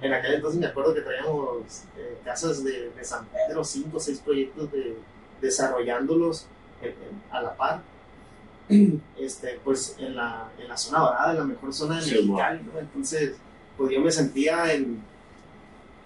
En 0.00 0.12
aquel 0.12 0.34
entonces 0.34 0.60
me 0.60 0.66
acuerdo 0.66 0.94
que 0.94 1.00
traíamos 1.00 1.84
eh, 1.96 2.18
casas 2.24 2.62
de, 2.62 2.90
de, 2.90 3.04
San 3.04 3.26
Pedro, 3.26 3.64
cinco 3.64 3.96
o 3.96 4.00
seis 4.00 4.20
proyectos 4.20 4.70
de, 4.70 4.96
desarrollándolos 5.40 6.46
en, 6.82 6.90
en, 6.90 7.22
a 7.30 7.42
la 7.42 7.56
par. 7.56 7.82
Este, 9.18 9.58
pues 9.64 9.96
en 9.98 10.14
la, 10.14 10.50
en 10.58 10.68
la 10.68 10.76
zona 10.76 11.00
dorada, 11.00 11.32
en 11.32 11.38
la 11.38 11.44
mejor 11.44 11.72
zona 11.72 11.96
de 11.96 12.02
Sí, 12.02 12.14
Mexicali, 12.14 12.62
¿no? 12.62 12.78
Entonces, 12.78 13.34
pues 13.76 13.92
yo 13.92 14.00
me 14.00 14.10
sentía 14.10 14.72
en, 14.72 15.02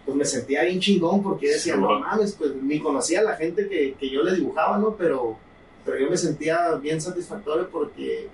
pues 0.05 0.17
me 0.17 0.25
sentía 0.25 0.63
bien 0.63 0.81
chingón 0.81 1.23
porque 1.23 1.49
decía, 1.49 1.75
Sí, 1.75 1.81
no 1.81 2.01
mames, 2.01 2.33
pues 2.33 2.55
ni 2.55 2.81
conocía 2.81 3.21
a 3.21 3.25
la 3.25 3.37
gente 3.37 3.69
que, 3.69 3.95
que 3.95 4.11
yo 4.11 4.23
le 4.23 4.35
dibujaba, 4.35 4.79
¿no? 4.79 4.97
Pero, 4.97 5.37
pero 5.85 5.99
yo 5.99 6.09
me 6.09 6.17
sentía 6.17 6.73
bien 6.77 7.01
satisfactorio 7.01 7.69
porque 7.69 8.29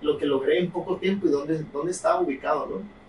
lo 0.00 0.18
que 0.18 0.26
logré 0.26 0.58
en 0.58 0.70
poco 0.70 0.96
tiempo 0.96 1.26
y 1.26 1.30
dónde, 1.30 1.64
dónde 1.72 1.92
estaba 1.92 2.20
ubicado, 2.20 2.66
¿no? 2.66 3.01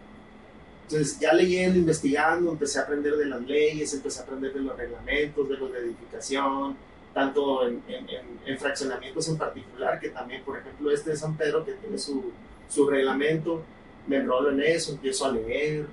Entonces 0.93 1.19
ya 1.19 1.33
leyendo, 1.33 1.79
investigando, 1.79 2.51
empecé 2.51 2.77
a 2.79 2.83
aprender 2.83 3.15
de 3.15 3.25
las 3.25 3.41
leyes, 3.41 3.93
empecé 3.93 4.19
a 4.19 4.23
aprender 4.23 4.53
de 4.53 4.59
los 4.59 4.77
reglamentos, 4.77 5.49
de 5.49 5.57
los 5.57 5.71
de 5.71 5.79
edificación, 5.79 6.77
tanto 7.15 7.67
en, 7.67 7.81
en, 7.87 8.09
en, 8.09 8.39
en 8.45 8.59
fraccionamientos 8.59 9.27
en 9.27 9.37
particular, 9.37 9.99
que 9.99 10.09
también, 10.09 10.43
por 10.43 10.57
ejemplo, 10.57 10.91
este 10.91 11.09
de 11.11 11.17
San 11.17 11.35
Pedro, 11.35 11.65
que 11.65 11.73
tiene 11.73 11.97
su, 11.97 12.31
su 12.69 12.87
reglamento, 12.87 13.63
me 14.05 14.17
enrolo 14.17 14.51
en 14.51 14.61
eso, 14.61 14.91
empiezo 14.91 15.25
a 15.25 15.31
leer, 15.31 15.87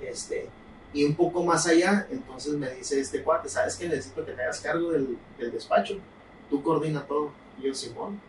este, 0.00 0.48
y 0.92 1.02
un 1.02 1.16
poco 1.16 1.42
más 1.42 1.66
allá, 1.66 2.06
entonces 2.12 2.54
me 2.54 2.70
dice 2.70 3.00
este 3.00 3.22
cuate, 3.22 3.48
¿sabes 3.48 3.74
que 3.74 3.88
necesito 3.88 4.24
que 4.24 4.32
te 4.32 4.42
hagas 4.42 4.60
cargo 4.60 4.92
del, 4.92 5.18
del 5.36 5.50
despacho? 5.50 5.98
Tú 6.48 6.62
coordina 6.62 7.04
todo. 7.04 7.32
Y 7.58 7.66
yo, 7.66 7.74
Simón, 7.74 8.20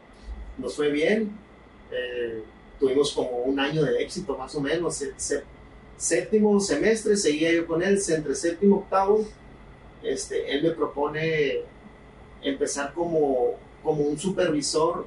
nos 0.57 0.75
fue 0.75 0.89
bien, 0.89 1.31
eh, 1.91 2.43
tuvimos 2.79 3.11
como 3.11 3.29
un 3.29 3.59
año 3.59 3.83
de 3.83 4.01
éxito 4.01 4.37
más 4.37 4.55
o 4.55 4.61
menos, 4.61 4.95
se, 4.95 5.43
séptimo 5.97 6.59
semestre 6.59 7.15
seguía 7.15 7.51
yo 7.53 7.65
con 7.65 7.81
él, 7.81 7.99
entre 8.07 8.35
séptimo 8.35 8.75
y 8.75 8.79
octavo, 8.79 9.25
este, 10.03 10.51
él 10.51 10.63
me 10.63 10.71
propone 10.71 11.61
empezar 12.41 12.93
como, 12.93 13.55
como 13.83 14.03
un 14.03 14.17
supervisor, 14.17 15.05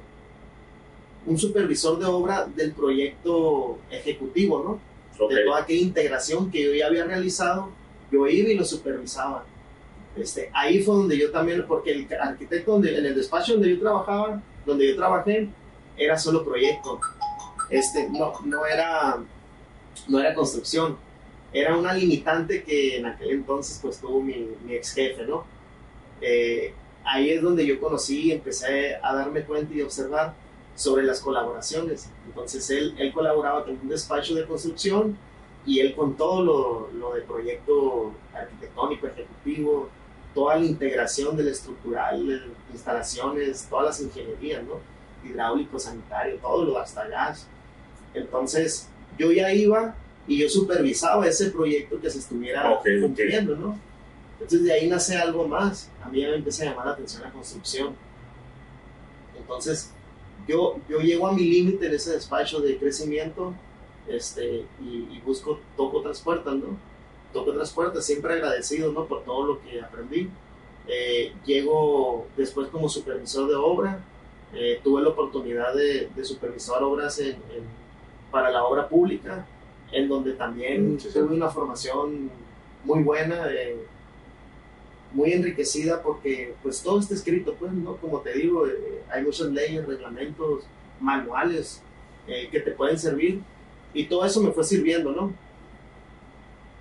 un 1.25 1.37
supervisor 1.37 1.99
de 1.99 2.05
obra 2.05 2.45
del 2.45 2.73
proyecto 2.73 3.77
ejecutivo, 3.89 4.63
¿no? 4.63 4.89
Okay. 5.21 5.35
de 5.35 5.43
toda 5.43 5.61
aquella 5.61 5.81
integración 5.81 6.49
que 6.49 6.63
yo 6.63 6.73
ya 6.73 6.87
había 6.87 7.03
realizado, 7.03 7.69
yo 8.09 8.25
iba 8.27 8.49
y 8.49 8.55
lo 8.55 8.63
supervisaba. 8.63 9.43
Este, 10.15 10.49
ahí 10.53 10.81
fue 10.81 10.95
donde 10.95 11.17
yo 11.17 11.29
también, 11.31 11.65
porque 11.67 11.91
el 11.91 12.07
arquitecto 12.19 12.71
donde, 12.71 12.97
en 12.97 13.05
el 13.05 13.15
despacho 13.15 13.53
donde 13.53 13.69
yo 13.69 13.79
trabajaba, 13.79 14.41
donde 14.65 14.87
yo 14.87 14.95
trabajé, 14.95 15.49
era 15.97 16.17
solo 16.17 16.43
proyecto. 16.43 16.99
Este, 17.69 18.09
no, 18.09 18.33
no, 18.45 18.65
era, 18.65 19.17
no 20.07 20.19
era 20.19 20.33
construcción, 20.33 20.97
era 21.53 21.77
una 21.77 21.93
limitante 21.93 22.63
que 22.63 22.97
en 22.97 23.05
aquel 23.05 23.31
entonces 23.31 23.79
pues 23.81 23.99
tuvo 23.99 24.21
mi, 24.21 24.49
mi 24.65 24.73
ex 24.73 24.93
jefe, 24.93 25.25
¿no? 25.25 25.45
Eh, 26.21 26.73
ahí 27.03 27.29
es 27.29 27.41
donde 27.41 27.65
yo 27.65 27.79
conocí 27.79 28.27
y 28.27 28.31
empecé 28.31 28.95
a 28.95 29.13
darme 29.13 29.43
cuenta 29.43 29.73
y 29.73 29.81
observar 29.81 30.33
sobre 30.75 31.03
las 31.03 31.19
colaboraciones. 31.21 32.09
Entonces 32.25 32.69
él, 32.69 32.95
él 32.97 33.11
colaboraba 33.13 33.65
con 33.65 33.77
un 33.81 33.89
despacho 33.89 34.35
de 34.35 34.45
construcción 34.45 35.17
y 35.65 35.79
él 35.79 35.95
con 35.95 36.15
todo 36.15 36.43
lo, 36.43 36.89
lo 36.93 37.13
de 37.13 37.21
proyecto 37.21 38.13
arquitectónico, 38.33 39.07
ejecutivo, 39.07 39.89
toda 40.33 40.57
la 40.57 40.65
integración 40.65 41.35
del 41.35 41.49
estructural, 41.49 42.53
instalaciones, 42.71 43.67
todas 43.69 43.85
las 43.85 44.01
ingenierías, 44.01 44.63
¿no? 44.63 44.79
hidráulico, 45.23 45.79
sanitario, 45.79 46.37
todo 46.37 46.63
lo 46.63 46.77
hasta 46.77 47.07
gas. 47.07 47.47
Entonces 48.13 48.87
yo 49.17 49.31
ya 49.31 49.53
iba 49.53 49.95
y 50.27 50.37
yo 50.37 50.49
supervisaba 50.49 51.27
ese 51.27 51.49
proyecto 51.51 51.99
que 51.99 52.09
se 52.09 52.19
estuviera 52.19 52.71
okay, 52.71 53.01
cumpliendo, 53.01 53.53
okay. 53.53 53.63
¿no? 53.63 53.79
Entonces 54.33 54.63
de 54.63 54.73
ahí 54.73 54.87
nace 54.87 55.17
algo 55.17 55.47
más. 55.47 55.89
A 56.03 56.09
mí 56.09 56.21
me 56.21 56.35
empieza 56.35 56.63
a 56.63 56.65
llamar 56.67 56.85
la 56.87 56.91
atención 56.93 57.23
la 57.23 57.31
construcción. 57.31 57.95
Entonces 59.37 59.91
yo, 60.47 60.79
yo 60.89 60.99
llego 60.99 61.27
a 61.27 61.33
mi 61.33 61.43
límite 61.43 61.87
en 61.87 61.93
ese 61.93 62.11
despacho 62.11 62.59
de 62.61 62.77
crecimiento 62.77 63.53
este, 64.07 64.65
y, 64.81 65.07
y, 65.11 65.21
busco, 65.25 65.59
toco 65.77 65.97
otras 65.99 66.21
puertas, 66.21 66.55
¿no? 66.55 66.77
Toco 67.33 67.51
otras 67.51 67.71
puertas, 67.71 68.05
siempre 68.05 68.33
agradecido, 68.33 68.91
¿no? 68.91 69.05
Por 69.05 69.23
todo 69.23 69.45
lo 69.45 69.61
que 69.61 69.81
aprendí. 69.81 70.29
Eh, 70.87 71.33
llego 71.45 72.25
después 72.35 72.69
como 72.69 72.89
supervisor 72.89 73.47
de 73.47 73.55
obra, 73.55 74.03
Eh, 74.51 74.79
tuve 74.83 75.03
la 75.03 75.09
oportunidad 75.09 75.75
de, 75.75 76.09
de 76.15 76.23
supervisar 76.25 76.81
obras 76.81 77.19
en, 77.19 77.35
para 78.31 78.49
la 78.49 78.63
obra 78.63 78.87
pública, 78.87 79.45
en 79.91 80.07
donde 80.07 80.33
también 80.33 80.95
mm, 80.95 80.97
tuve 80.97 81.35
una 81.35 81.49
formación 81.49 82.29
muy 82.83 83.03
buena, 83.03 83.47
eh, 83.51 83.77
muy 85.13 85.33
enriquecida, 85.33 86.01
porque 86.01 86.53
pues 86.61 86.81
todo 86.81 86.99
está 86.99 87.15
escrito, 87.15 87.55
pues, 87.59 87.71
¿no? 87.73 87.97
Como 87.97 88.19
te 88.19 88.33
digo, 88.33 88.67
eh, 88.67 89.01
hay 89.11 89.23
muchas 89.23 89.47
leyes, 89.47 89.85
reglamentos, 89.85 90.65
manuales 90.99 91.81
que 92.51 92.59
te 92.59 92.69
pueden 92.71 92.99
servir, 92.99 93.41
y 93.93 94.05
todo 94.05 94.25
eso 94.25 94.41
me 94.41 94.51
fue 94.51 94.63
sirviendo, 94.63 95.11
¿no? 95.11 95.33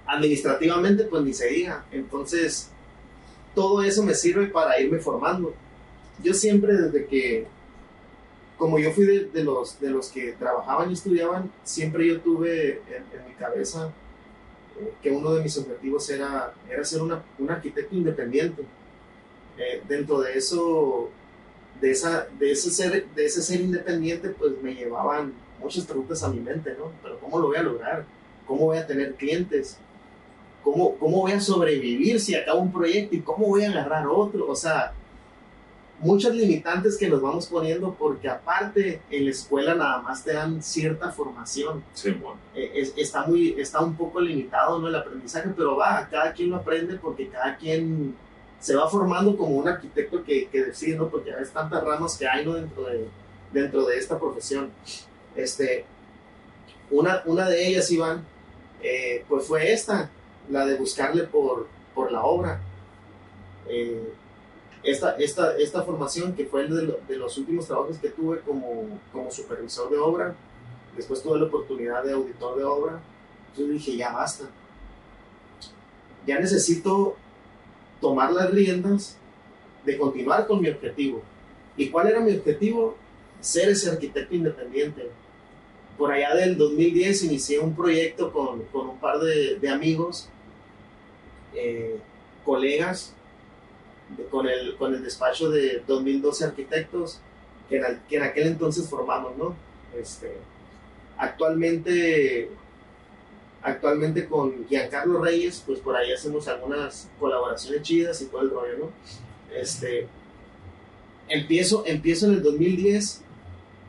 Administrativamente, 0.06 1.04
pues 1.04 1.22
ni 1.22 1.32
se 1.32 1.48
diga. 1.48 1.84
Entonces, 1.90 2.70
todo 3.54 3.82
eso 3.82 4.02
me 4.02 4.14
sirve 4.14 4.46
para 4.46 4.78
irme 4.80 4.98
formando. 4.98 5.54
Yo 6.22 6.34
siempre 6.34 6.74
desde 6.74 7.06
que, 7.06 7.46
como 8.58 8.78
yo 8.78 8.90
fui 8.90 9.06
de, 9.06 9.44
los, 9.44 9.80
de 9.80 9.88
los 9.88 10.08
que 10.08 10.32
trabajaban 10.32 10.90
y 10.90 10.94
estudiaban, 10.94 11.50
siempre 11.62 12.08
yo 12.08 12.20
tuve 12.20 12.82
en, 12.88 13.26
mi 13.26 13.34
cabeza 13.38 13.92
eh, 14.80 14.92
que 15.00 15.12
uno 15.12 15.32
de 15.34 15.44
mis 15.44 15.56
objetivos 15.56 16.10
era, 16.10 16.52
era 16.68 16.84
ser 16.84 17.00
una, 17.00 17.22
un 17.38 17.50
arquitecto 17.50 17.94
independiente. 17.94 18.64
Eh, 19.56 19.80
dentro 19.88 20.20
de 20.20 20.36
eso, 20.36 21.08
de, 21.80 21.92
esa, 21.92 22.26
de, 22.38 22.50
ese 22.50 22.70
ser, 22.70 23.06
de 23.14 23.24
ese 23.24 23.42
ser 23.42 23.60
independiente, 23.60 24.30
pues 24.30 24.52
me 24.60 24.74
llevaban 24.74 25.32
muchas 25.60 25.84
preguntas 25.84 26.22
a 26.24 26.28
mi 26.28 26.40
mente, 26.40 26.74
¿no? 26.76 26.90
Pero 27.00 27.18
¿cómo 27.20 27.38
lo 27.38 27.46
voy 27.46 27.56
a 27.56 27.62
lograr? 27.62 28.04
¿Cómo 28.44 28.66
voy 28.66 28.78
a 28.78 28.86
tener 28.86 29.14
clientes? 29.14 29.78
¿Cómo, 30.64 30.96
¿Cómo 30.96 31.18
voy 31.18 31.32
a 31.32 31.40
sobrevivir 31.40 32.18
si 32.18 32.34
acabo 32.34 32.60
un 32.60 32.72
proyecto 32.72 33.14
y 33.14 33.20
cómo 33.20 33.46
voy 33.46 33.64
a 33.64 33.70
agarrar 33.70 34.08
otro? 34.08 34.48
O 34.48 34.56
sea, 34.56 34.92
muchas 36.00 36.34
limitantes 36.34 36.96
que 36.96 37.08
nos 37.08 37.20
vamos 37.20 37.46
poniendo 37.46 37.94
porque 37.94 38.28
aparte 38.28 39.00
en 39.10 39.24
la 39.24 39.30
escuela 39.30 39.74
nada 39.74 40.00
más 40.00 40.22
te 40.24 40.32
dan 40.32 40.62
cierta 40.62 41.10
formación. 41.10 41.82
Sí, 41.94 42.10
bueno. 42.10 42.38
Eh, 42.54 42.90
está, 42.96 43.26
muy, 43.26 43.60
está 43.60 43.80
un 43.80 43.96
poco 43.96 44.20
limitado 44.20 44.78
¿no? 44.78 44.88
el 44.88 44.94
aprendizaje, 44.94 45.50
pero 45.56 45.76
va, 45.76 46.08
cada 46.10 46.32
quien 46.32 46.50
lo 46.50 46.56
aprende 46.56 46.96
porque 46.96 47.28
cada 47.28 47.56
quien 47.56 48.14
se 48.60 48.74
va 48.74 48.88
formando 48.88 49.36
como 49.36 49.56
un 49.56 49.68
arquitecto 49.68 50.22
que, 50.24 50.48
que 50.48 50.64
decide, 50.64 50.96
¿no? 50.96 51.08
porque 51.08 51.32
hay 51.32 51.44
tantas 51.52 51.82
ramas 51.82 52.16
que 52.16 52.26
hay 52.26 52.44
¿no? 52.44 52.54
dentro, 52.54 52.84
de, 52.84 53.08
dentro 53.52 53.84
de 53.86 53.98
esta 53.98 54.18
profesión. 54.18 54.70
Este, 55.36 55.84
una, 56.90 57.22
una 57.26 57.48
de 57.48 57.68
ellas, 57.68 57.90
Iván, 57.90 58.24
eh, 58.82 59.24
pues 59.28 59.46
fue 59.46 59.72
esta, 59.72 60.10
la 60.48 60.64
de 60.64 60.76
buscarle 60.76 61.24
por, 61.24 61.66
por 61.94 62.10
la 62.12 62.24
obra. 62.24 62.60
Eh, 63.68 64.12
esta, 64.82 65.16
esta, 65.16 65.56
esta 65.56 65.82
formación 65.82 66.34
que 66.34 66.46
fue 66.46 66.66
de, 66.68 66.98
de, 67.08 67.16
los 67.16 67.36
últimos 67.38 67.66
trabajos 67.66 67.98
que 67.98 68.10
tuve 68.10 68.40
como, 68.40 69.00
como 69.12 69.30
supervisor 69.30 69.90
de 69.90 69.98
obra, 69.98 70.34
después 70.96 71.22
tuve 71.22 71.38
la 71.38 71.46
oportunidad 71.46 72.04
de 72.04 72.12
auditor 72.12 72.56
de 72.56 72.64
obra, 72.64 73.00
yo 73.56 73.66
dije, 73.66 73.96
ya 73.96 74.12
basta, 74.12 74.48
ya 76.26 76.38
necesito 76.38 77.16
tomar 78.00 78.32
las 78.32 78.50
riendas 78.50 79.16
de 79.84 79.98
continuar 79.98 80.46
con 80.46 80.60
mi 80.60 80.68
objetivo. 80.68 81.22
¿Y 81.76 81.90
cuál 81.90 82.08
era 82.08 82.20
mi 82.20 82.34
objetivo? 82.34 82.96
Ser 83.40 83.68
ese 83.70 83.90
arquitecto 83.90 84.34
independiente. 84.34 85.08
Por 85.96 86.12
allá 86.12 86.34
del 86.34 86.56
2010 86.56 87.24
inicié 87.24 87.58
un 87.58 87.74
proyecto 87.74 88.32
con, 88.32 88.62
con 88.64 88.88
un 88.90 88.98
par 88.98 89.18
de, 89.18 89.56
de 89.56 89.68
amigos, 89.68 90.28
eh, 91.54 91.98
colegas, 92.44 93.14
con, 94.30 94.48
el, 94.48 94.76
con 94.76 94.94
el 94.94 95.02
despacho 95.02 95.50
de 95.50 95.82
2012 95.86 96.44
arquitectos 96.44 97.20
que 97.68 97.76
en, 97.76 97.84
que 98.08 98.16
en 98.16 98.22
aquel 98.22 98.48
entonces 98.48 98.88
formamos, 98.88 99.36
¿no? 99.36 99.54
Este, 99.98 100.32
actualmente, 101.16 102.48
actualmente 103.62 104.26
con 104.26 104.66
Giancarlo 104.68 105.22
Reyes, 105.22 105.62
pues 105.66 105.80
por 105.80 105.96
ahí 105.96 106.12
hacemos 106.12 106.48
algunas 106.48 107.08
colaboraciones 107.18 107.82
chidas 107.82 108.20
y 108.22 108.26
todo 108.26 108.42
el 108.42 108.50
rollo, 108.50 108.78
¿no? 108.78 108.90
Este, 109.54 110.06
empiezo, 111.28 111.84
empiezo 111.86 112.26
en 112.26 112.32
el 112.34 112.42
2010 112.42 113.22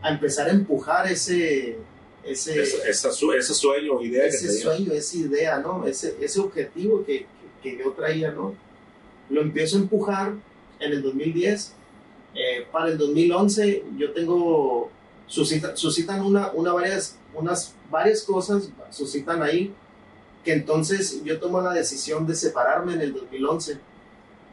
a 0.02 0.10
empezar 0.12 0.48
a 0.48 0.52
empujar 0.52 1.08
ese... 1.12 1.78
Ese, 2.22 2.62
ese, 2.62 3.12
sueño, 3.54 4.02
idea. 4.02 4.26
Ese 4.26 4.52
sueño, 4.52 4.92
esa 4.92 5.18
idea, 5.18 5.60
¿no? 5.60 5.88
Ese, 5.88 6.16
ese 6.22 6.40
objetivo 6.42 7.04
que, 7.04 7.26
que, 7.64 7.78
que 7.78 7.84
yo 7.84 7.94
traía, 7.94 8.32
¿no? 8.32 8.54
Lo 9.30 9.42
empiezo 9.42 9.78
a 9.78 9.82
empujar 9.82 10.34
en 10.80 10.92
el 10.92 11.02
2010. 11.02 11.74
Eh, 12.36 12.68
para 12.72 12.90
el 12.90 12.98
2011 12.98 13.84
yo 13.98 14.12
tengo, 14.12 14.90
suscitan 15.28 16.24
una, 16.24 16.52
una 16.52 16.74
varias, 16.74 17.18
unas 17.34 17.74
varias 17.90 18.24
cosas, 18.24 18.70
suscitan 18.92 19.42
ahí, 19.42 19.74
que 20.44 20.54
entonces 20.54 21.24
yo 21.24 21.40
tomo 21.40 21.62
la 21.62 21.74
decisión 21.74 22.26
de 22.28 22.36
separarme 22.36 22.94
en 22.94 23.02
el 23.02 23.14
2011. 23.14 23.78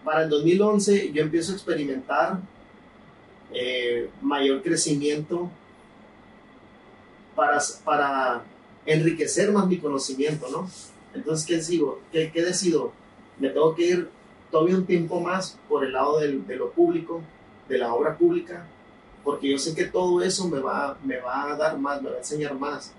Para 0.04 0.24
el 0.24 0.30
2011 0.30 1.12
yo 1.12 1.22
empiezo 1.22 1.52
a 1.52 1.54
experimentar 1.54 2.38
eh, 3.52 4.10
mayor 4.22 4.62
crecimiento 4.62 5.50
para, 7.34 7.60
para 7.84 8.42
enriquecer 8.84 9.52
más 9.52 9.66
mi 9.66 9.78
conocimiento, 9.78 10.48
¿no? 10.50 10.68
Entonces, 11.14 11.46
¿qué 11.46 11.58
digo? 11.72 12.00
¿Qué, 12.12 12.30
qué 12.32 12.42
decido? 12.42 12.92
Me 13.38 13.50
tengo 13.50 13.74
que 13.74 13.86
ir 13.86 14.10
todavía 14.56 14.76
un 14.76 14.86
tiempo 14.86 15.20
más 15.20 15.58
por 15.68 15.84
el 15.84 15.92
lado 15.92 16.18
de 16.18 16.56
lo 16.56 16.70
público, 16.70 17.20
de 17.68 17.76
la 17.76 17.92
obra 17.92 18.16
pública, 18.16 18.64
porque 19.22 19.50
yo 19.50 19.58
sé 19.58 19.74
que 19.74 19.84
todo 19.84 20.22
eso 20.22 20.48
me 20.48 20.60
va, 20.60 20.96
me 21.04 21.18
va 21.18 21.52
a 21.52 21.56
dar 21.56 21.78
más, 21.78 22.00
me 22.00 22.08
va 22.08 22.14
a 22.16 22.20
enseñar 22.20 22.54
más. 22.54 22.90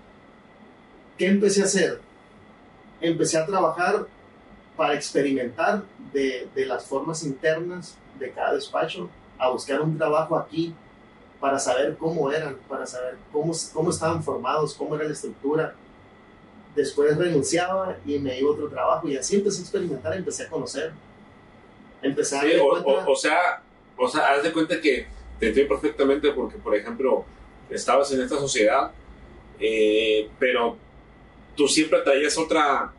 ¿Qué 1.16 1.26
empecé 1.26 1.62
a 1.62 1.64
hacer? 1.64 2.00
Empecé 3.00 3.38
a 3.38 3.44
trabajar 3.44 4.06
para 4.76 4.94
experimentar 4.94 5.82
de, 6.12 6.48
de 6.54 6.64
las 6.64 6.84
formas 6.84 7.24
internas 7.24 7.96
de 8.20 8.30
cada 8.30 8.54
despacho, 8.54 9.10
a 9.36 9.50
buscar 9.50 9.80
un 9.80 9.98
trabajo 9.98 10.36
aquí 10.36 10.72
para 11.40 11.58
saber 11.58 11.96
cómo 11.96 12.30
eran, 12.30 12.56
para 12.68 12.86
saber 12.86 13.16
cómo, 13.32 13.52
cómo 13.72 13.90
estaban 13.90 14.22
formados, 14.22 14.74
cómo 14.74 14.94
era 14.94 15.06
la 15.06 15.12
estructura. 15.12 15.74
Después 16.76 17.16
renunciaba 17.16 17.96
y 18.06 18.16
me 18.20 18.38
iba 18.38 18.48
a 18.48 18.52
otro 18.52 18.68
trabajo 18.68 19.08
y 19.08 19.16
así 19.16 19.34
empecé 19.34 19.58
a 19.58 19.62
experimentar, 19.62 20.14
empecé 20.16 20.44
a 20.44 20.48
conocer 20.48 20.92
empezar 22.02 22.46
o, 22.60 23.16
sea, 23.16 23.62
o 23.96 24.08
sea, 24.08 24.32
haz 24.32 24.42
de 24.42 24.52
cuenta 24.52 24.80
que 24.80 25.06
te 25.38 25.48
entiendo 25.48 25.74
perfectamente 25.74 26.32
porque, 26.32 26.56
por 26.58 26.74
ejemplo, 26.74 27.24
estabas 27.70 28.12
en 28.12 28.22
esta 28.22 28.38
sociedad, 28.38 28.90
eh, 29.60 30.28
pero 30.38 30.76
tú 31.56 31.68
siempre 31.68 32.00
traías 32.00 32.36
otra, 32.38 32.92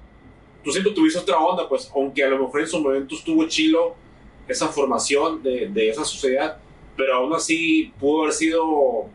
tú 0.63 0.71
siempre 0.71 0.93
tuviste 0.93 1.19
otra 1.19 1.37
onda, 1.37 1.67
pues, 1.67 1.89
aunque 1.95 2.23
a 2.23 2.29
lo 2.29 2.39
mejor 2.39 2.61
en 2.61 2.67
su 2.67 2.79
momento 2.79 3.15
estuvo 3.15 3.47
chilo 3.47 3.95
esa 4.47 4.67
formación 4.67 5.41
de, 5.43 5.67
de 5.67 5.89
esa 5.89 6.03
sociedad, 6.03 6.57
pero 6.97 7.15
aún 7.15 7.33
así 7.33 7.93
pudo 7.99 8.23
haber 8.23 8.33
sido 8.33 9.05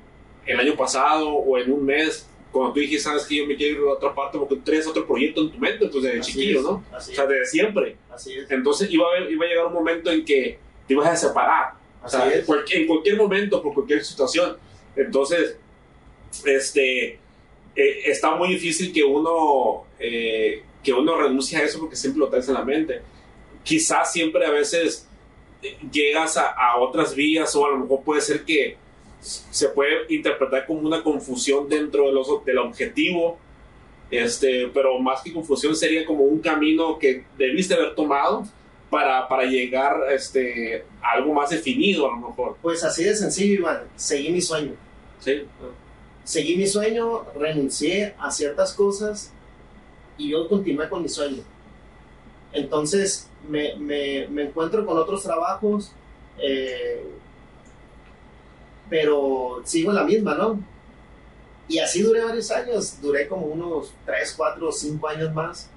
el 0.46 0.60
año 0.60 0.76
pasado 0.76 1.28
o 1.30 1.58
en 1.58 1.72
un 1.72 1.84
mes 1.84 2.28
cuando 2.54 2.72
tú 2.72 2.80
dijiste, 2.80 3.02
sabes 3.02 3.26
que 3.26 3.36
yo 3.36 3.46
me 3.46 3.56
quiero 3.56 3.82
ir 3.82 3.88
a 3.88 3.92
otra 3.94 4.14
parte 4.14 4.38
porque 4.38 4.56
traes 4.56 4.86
otro 4.86 5.04
proyecto 5.04 5.40
en 5.40 5.50
tu 5.50 5.58
mente, 5.58 5.84
entonces 5.84 6.12
desde 6.12 6.32
chiquillo, 6.32 6.62
¿no? 6.62 6.84
o 6.96 7.00
sea, 7.00 7.26
desde 7.26 7.46
siempre. 7.46 7.96
Así 8.14 8.34
es. 8.34 8.50
Entonces 8.50 8.90
iba 8.90 9.06
a, 9.06 9.30
iba 9.30 9.44
a 9.44 9.48
llegar 9.48 9.66
un 9.66 9.72
momento 9.72 10.10
en 10.10 10.24
que 10.24 10.58
te 10.86 10.94
ibas 10.94 11.08
a 11.08 11.16
separar. 11.16 11.74
o 12.02 12.08
sea, 12.08 12.32
en 12.32 12.44
cualquier, 12.44 13.16
momento, 13.16 13.62
por 13.62 13.74
cualquier 13.74 14.04
situación. 14.04 14.56
Entonces, 14.94 15.56
este, 16.44 17.18
eh, 17.76 18.00
está 18.04 18.34
muy 18.34 18.48
difícil 18.48 18.92
que 18.92 19.02
uno, 19.02 19.84
eh, 19.98 20.62
que 20.82 20.92
uno 20.92 21.16
renuncie 21.16 21.58
a 21.58 21.62
eso 21.62 21.78
porque 21.80 21.96
siempre 21.96 22.20
lo 22.20 22.28
traes 22.28 22.48
en 22.48 22.54
la 22.54 22.64
mente. 22.64 23.00
Quizás 23.62 24.12
siempre 24.12 24.44
a 24.44 24.50
veces 24.50 25.08
eh, 25.62 25.76
llegas 25.90 26.36
a, 26.36 26.50
a 26.50 26.76
otras 26.76 27.14
vías 27.14 27.54
o 27.56 27.66
a 27.66 27.70
lo 27.70 27.78
mejor 27.78 28.02
puede 28.02 28.20
ser 28.20 28.44
que 28.44 28.76
se 29.24 29.70
puede 29.70 30.12
interpretar 30.14 30.66
como 30.66 30.80
una 30.80 31.02
confusión 31.02 31.68
dentro 31.68 32.06
de 32.06 32.12
los, 32.12 32.44
del 32.44 32.58
objetivo, 32.58 33.38
este, 34.18 34.68
pero 34.72 34.98
más 34.98 35.22
que 35.22 35.32
confusión 35.32 35.74
sería 35.74 36.04
como 36.04 36.24
un 36.24 36.40
camino 36.40 36.98
que 36.98 37.24
debiste 37.36 37.74
haber 37.74 37.94
tomado 37.94 38.44
para, 38.90 39.26
para 39.28 39.44
llegar 39.44 39.96
este, 40.12 40.84
a 41.02 41.12
algo 41.12 41.32
más 41.32 41.50
definido 41.50 42.06
a 42.06 42.10
lo 42.10 42.28
mejor. 42.28 42.56
Pues 42.62 42.84
así 42.84 43.04
de 43.04 43.14
sencillo, 43.14 43.54
Iván, 43.54 43.82
seguí 43.96 44.30
mi 44.30 44.40
sueño. 44.40 44.72
Sí. 45.20 45.42
Seguí 46.24 46.56
mi 46.56 46.66
sueño, 46.66 47.24
renuncié 47.34 48.14
a 48.18 48.30
ciertas 48.30 48.72
cosas 48.72 49.32
y 50.16 50.30
yo 50.30 50.48
continué 50.48 50.88
con 50.88 51.02
mi 51.02 51.08
sueño. 51.08 51.42
Entonces 52.52 53.28
me, 53.48 53.74
me, 53.76 54.28
me 54.28 54.42
encuentro 54.44 54.86
con 54.86 54.96
otros 54.96 55.22
trabajos. 55.22 55.92
Eh, 56.38 57.02
pero 58.88 59.62
sigo 59.64 59.90
en 59.90 59.96
la 59.96 60.04
misma, 60.04 60.34
¿no? 60.34 60.60
Y 61.68 61.78
así 61.78 62.02
duré 62.02 62.22
varios 62.22 62.50
años, 62.50 63.00
duré 63.00 63.26
como 63.26 63.46
unos 63.46 63.92
3, 64.04 64.34
4, 64.36 64.72
5 64.72 65.08
años 65.08 65.32
más, 65.32 65.68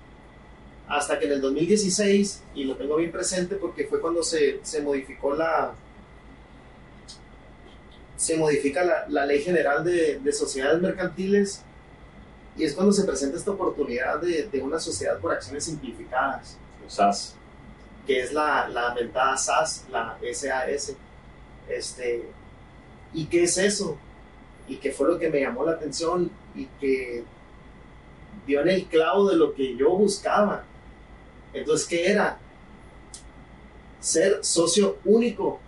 hasta 0.88 1.18
que 1.18 1.26
en 1.26 1.34
el 1.34 1.42
2016, 1.42 2.44
y 2.56 2.64
lo 2.66 2.76
tengo 2.76 2.98
bien 2.98 3.12
presente 3.12 3.56
porque 3.56 3.86
fue 3.86 4.02
cuando 4.02 4.24
se, 4.24 4.60
se 4.64 4.82
modificó 4.82 5.34
la, 5.34 5.74
se 8.18 8.36
modifica 8.36 8.84
la, 8.84 9.06
la 9.08 9.26
Ley 9.26 9.42
General 9.42 9.84
de, 9.84 10.20
de, 10.20 10.34
Sociedades 10.34 10.82
Mercantiles 10.82 11.62
y 12.58 12.64
es 12.64 12.74
cuando 12.74 12.92
se 12.92 13.04
presenta 13.04 13.38
esta 13.38 13.52
oportunidad 13.52 14.20
de, 14.20 14.48
de 14.48 14.62
una 14.62 14.80
sociedad 14.80 15.20
por 15.20 15.32
acciones 15.32 15.66
simplificadas. 15.66 16.58
SAS. 16.88 17.36
Que 18.08 18.22
es 18.22 18.34
la, 18.34 18.68
la 18.70 18.94
mentada 18.94 19.38
SAS, 19.38 19.86
la 19.92 20.18
SAS. 20.34 20.94
Este, 21.70 22.24
¿Y 23.14 23.26
qué 23.26 23.44
es 23.44 23.58
eso? 23.58 23.98
Y 24.68 24.78
qué 24.78 24.92
fue 24.92 25.08
lo 25.08 25.18
que 25.18 25.30
me 25.30 25.42
llamó 25.42 25.66
la 25.66 25.74
atención 25.74 26.30
y 26.56 26.66
que 26.80 27.24
dio 28.46 28.62
en 28.62 28.70
el 28.70 28.86
clavo 28.86 29.30
de 29.30 29.38
lo 29.38 29.54
que 29.54 29.76
yo 29.76 29.92
buscaba. 29.92 30.64
Entonces, 31.54 31.88
¿qué 31.88 32.12
era? 32.12 32.38
Ser 34.00 34.44
socio 34.44 34.98
único 35.06 35.60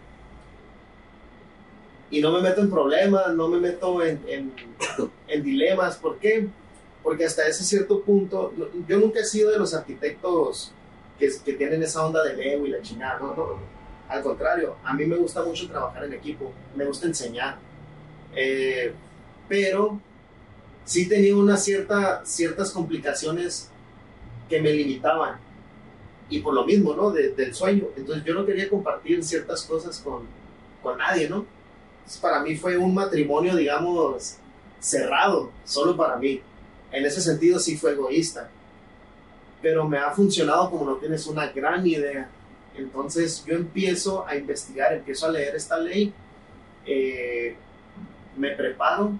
y 2.11 2.21
no 2.21 2.31
me 2.31 2.41
meto 2.41 2.61
en 2.61 2.69
problemas, 2.69 3.33
no 3.35 3.47
me 3.47 3.59
meto 3.59 4.03
en, 4.03 4.19
en, 4.27 4.53
en, 5.27 5.43
dilemas. 5.43 5.97
¿Por 5.97 6.17
qué? 6.17 6.47
Porque 7.03 7.25
hasta 7.25 7.47
ese 7.47 7.63
cierto 7.63 8.01
punto, 8.01 8.53
yo 8.87 8.97
nunca 8.97 9.19
he 9.19 9.25
sido 9.25 9.51
de 9.51 9.59
los 9.59 9.73
arquitectos 9.73 10.71
que, 11.17 11.29
que 11.45 11.53
tienen 11.53 11.83
esa 11.83 12.05
onda 12.05 12.23
de 12.23 12.53
ego 12.53 12.65
y 12.65 12.69
la 12.69 12.81
chingada, 12.81 13.19
no, 13.19 13.35
no, 13.35 13.59
Al 14.07 14.23
contrario, 14.23 14.75
a 14.83 14.93
mí 14.93 15.05
me 15.05 15.17
gusta 15.17 15.43
mucho 15.43 15.67
trabajar 15.67 16.03
en 16.03 16.13
equipo, 16.13 16.51
me 16.75 16.85
gusta 16.85 17.07
enseñar. 17.07 17.57
Eh, 18.35 18.93
pero 19.47 19.99
sí 20.85 21.07
tenía 21.07 21.35
unas 21.35 21.63
cierta, 21.63 22.25
ciertas 22.25 22.71
complicaciones 22.71 23.69
que 24.47 24.61
me 24.61 24.71
limitaban. 24.73 25.39
Y 26.29 26.39
por 26.39 26.53
lo 26.53 26.65
mismo, 26.65 26.95
¿no? 26.95 27.11
De, 27.11 27.29
del 27.29 27.53
sueño. 27.53 27.87
Entonces 27.95 28.23
yo 28.23 28.33
no 28.33 28.45
quería 28.45 28.69
compartir 28.69 29.23
ciertas 29.23 29.63
cosas 29.63 29.99
con, 29.99 30.23
con 30.81 30.97
nadie, 30.97 31.29
¿no? 31.29 31.45
para 32.17 32.41
mí 32.41 32.55
fue 32.55 32.77
un 32.77 32.93
matrimonio, 32.93 33.55
digamos, 33.55 34.37
cerrado, 34.79 35.51
solo 35.65 35.95
para 35.95 36.15
mí. 36.15 36.41
En 36.91 37.05
ese 37.05 37.21
sentido 37.21 37.59
sí 37.59 37.77
fue 37.77 37.91
egoísta. 37.91 38.49
Pero 39.61 39.87
me 39.87 39.99
ha 39.99 40.11
funcionado 40.11 40.71
como 40.71 40.85
no 40.85 40.95
tienes 40.95 41.27
una 41.27 41.51
gran 41.51 41.85
idea. 41.85 42.29
Entonces 42.75 43.43
yo 43.45 43.55
empiezo 43.55 44.25
a 44.25 44.35
investigar, 44.35 44.93
empiezo 44.93 45.27
a 45.27 45.31
leer 45.31 45.55
esta 45.55 45.77
ley, 45.77 46.13
eh, 46.85 47.55
me 48.37 48.51
preparo 48.51 49.13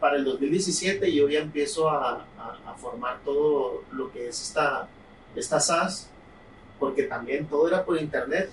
para 0.00 0.16
el 0.16 0.24
2017 0.24 1.08
y 1.08 1.16
yo 1.16 1.28
ya 1.28 1.40
empiezo 1.40 1.88
a, 1.88 2.24
a, 2.38 2.74
formar 2.74 3.18
todo 3.24 3.82
lo 3.92 4.12
que 4.12 4.28
es 4.28 4.40
esta, 4.40 4.88
esta 5.34 5.58
SAS, 5.58 6.08
porque 6.78 7.04
también 7.04 7.46
todo 7.46 7.66
era 7.66 7.84
por 7.84 7.98
internet 7.98 8.50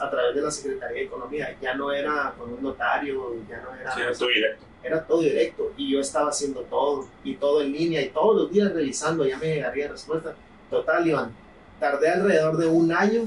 a 0.00 0.10
través 0.10 0.34
de 0.34 0.40
la 0.40 0.50
Secretaría 0.50 0.98
de 0.98 1.04
Economía. 1.04 1.56
Ya 1.60 1.74
no 1.74 1.92
era 1.92 2.34
con 2.38 2.52
un 2.52 2.62
notario, 2.62 3.34
ya 3.48 3.60
no 3.60 3.74
era... 3.74 3.94
era 3.94 4.12
todo 4.12 4.28
directo. 4.28 4.64
Era 4.82 5.06
todo 5.06 5.20
directo 5.20 5.72
y 5.76 5.92
yo 5.92 6.00
estaba 6.00 6.30
haciendo 6.30 6.62
todo 6.62 7.06
y 7.22 7.36
todo 7.36 7.62
en 7.62 7.72
línea 7.72 8.02
y 8.02 8.08
todos 8.08 8.34
los 8.34 8.50
días 8.50 8.72
revisando, 8.72 9.24
ya 9.24 9.38
me 9.38 9.54
llegaría 9.54 9.88
respuesta. 9.88 10.34
Total, 10.70 11.06
Iván, 11.06 11.32
tardé 11.78 12.10
alrededor 12.10 12.56
de 12.56 12.66
un 12.66 12.92
año 12.92 13.22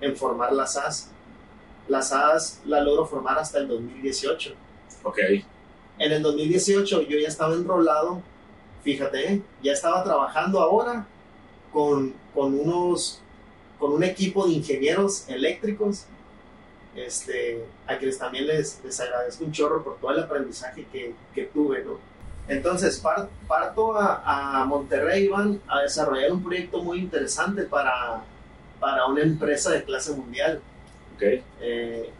en 0.00 0.16
formar 0.16 0.52
la 0.52 0.66
SAS. 0.66 1.10
La 1.88 2.02
SAS 2.02 2.60
la 2.66 2.80
logro 2.80 3.04
formar 3.06 3.38
hasta 3.38 3.58
el 3.58 3.66
2018. 3.66 4.54
Ok. 5.02 5.18
En 5.98 6.12
el 6.12 6.22
2018 6.22 7.02
yo 7.02 7.18
ya 7.18 7.28
estaba 7.28 7.54
enrolado, 7.54 8.22
fíjate, 8.82 9.42
ya 9.62 9.72
estaba 9.72 10.02
trabajando 10.02 10.60
ahora 10.60 11.06
con, 11.72 12.14
con 12.34 12.58
unos 12.58 13.20
con 13.78 13.92
un 13.92 14.04
equipo 14.04 14.46
de 14.46 14.52
ingenieros 14.52 15.26
eléctricos, 15.28 16.04
este, 16.94 17.64
a 17.86 17.96
quienes 17.96 18.18
también 18.18 18.46
les, 18.46 18.78
les 18.84 19.00
agradezco 19.00 19.44
un 19.44 19.52
chorro 19.52 19.82
por 19.82 19.96
todo 19.98 20.10
el 20.10 20.20
aprendizaje 20.20 20.86
que, 20.92 21.14
que 21.34 21.44
tuve, 21.44 21.82
¿no? 21.82 21.98
Entonces 22.46 23.02
parto 23.46 23.96
a, 23.96 24.60
a, 24.60 24.64
Monterrey, 24.66 25.24
Iván, 25.24 25.60
a 25.66 25.80
desarrollar 25.82 26.32
un 26.32 26.42
proyecto 26.42 26.82
muy 26.82 26.98
interesante 26.98 27.62
para, 27.62 28.22
para 28.78 29.06
una 29.06 29.22
empresa 29.22 29.70
de 29.70 29.84
clase 29.84 30.12
mundial. 30.12 30.60
Okay. 31.14 31.42
Eh, 31.60 32.10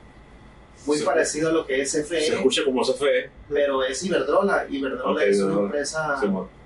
muy 0.86 1.00
parecido 1.02 1.50
a 1.50 1.52
lo 1.52 1.66
que 1.66 1.80
es 1.80 1.92
CFE. 1.92 2.20
Se 2.20 2.34
escucha 2.34 2.64
como 2.64 2.82
CFE. 2.82 3.30
Pero 3.48 3.82
es 3.84 4.02
Iberdrola. 4.02 4.66
Iberdrola 4.68 5.24
es 5.24 5.40
una 5.40 5.60
empresa, 5.60 6.20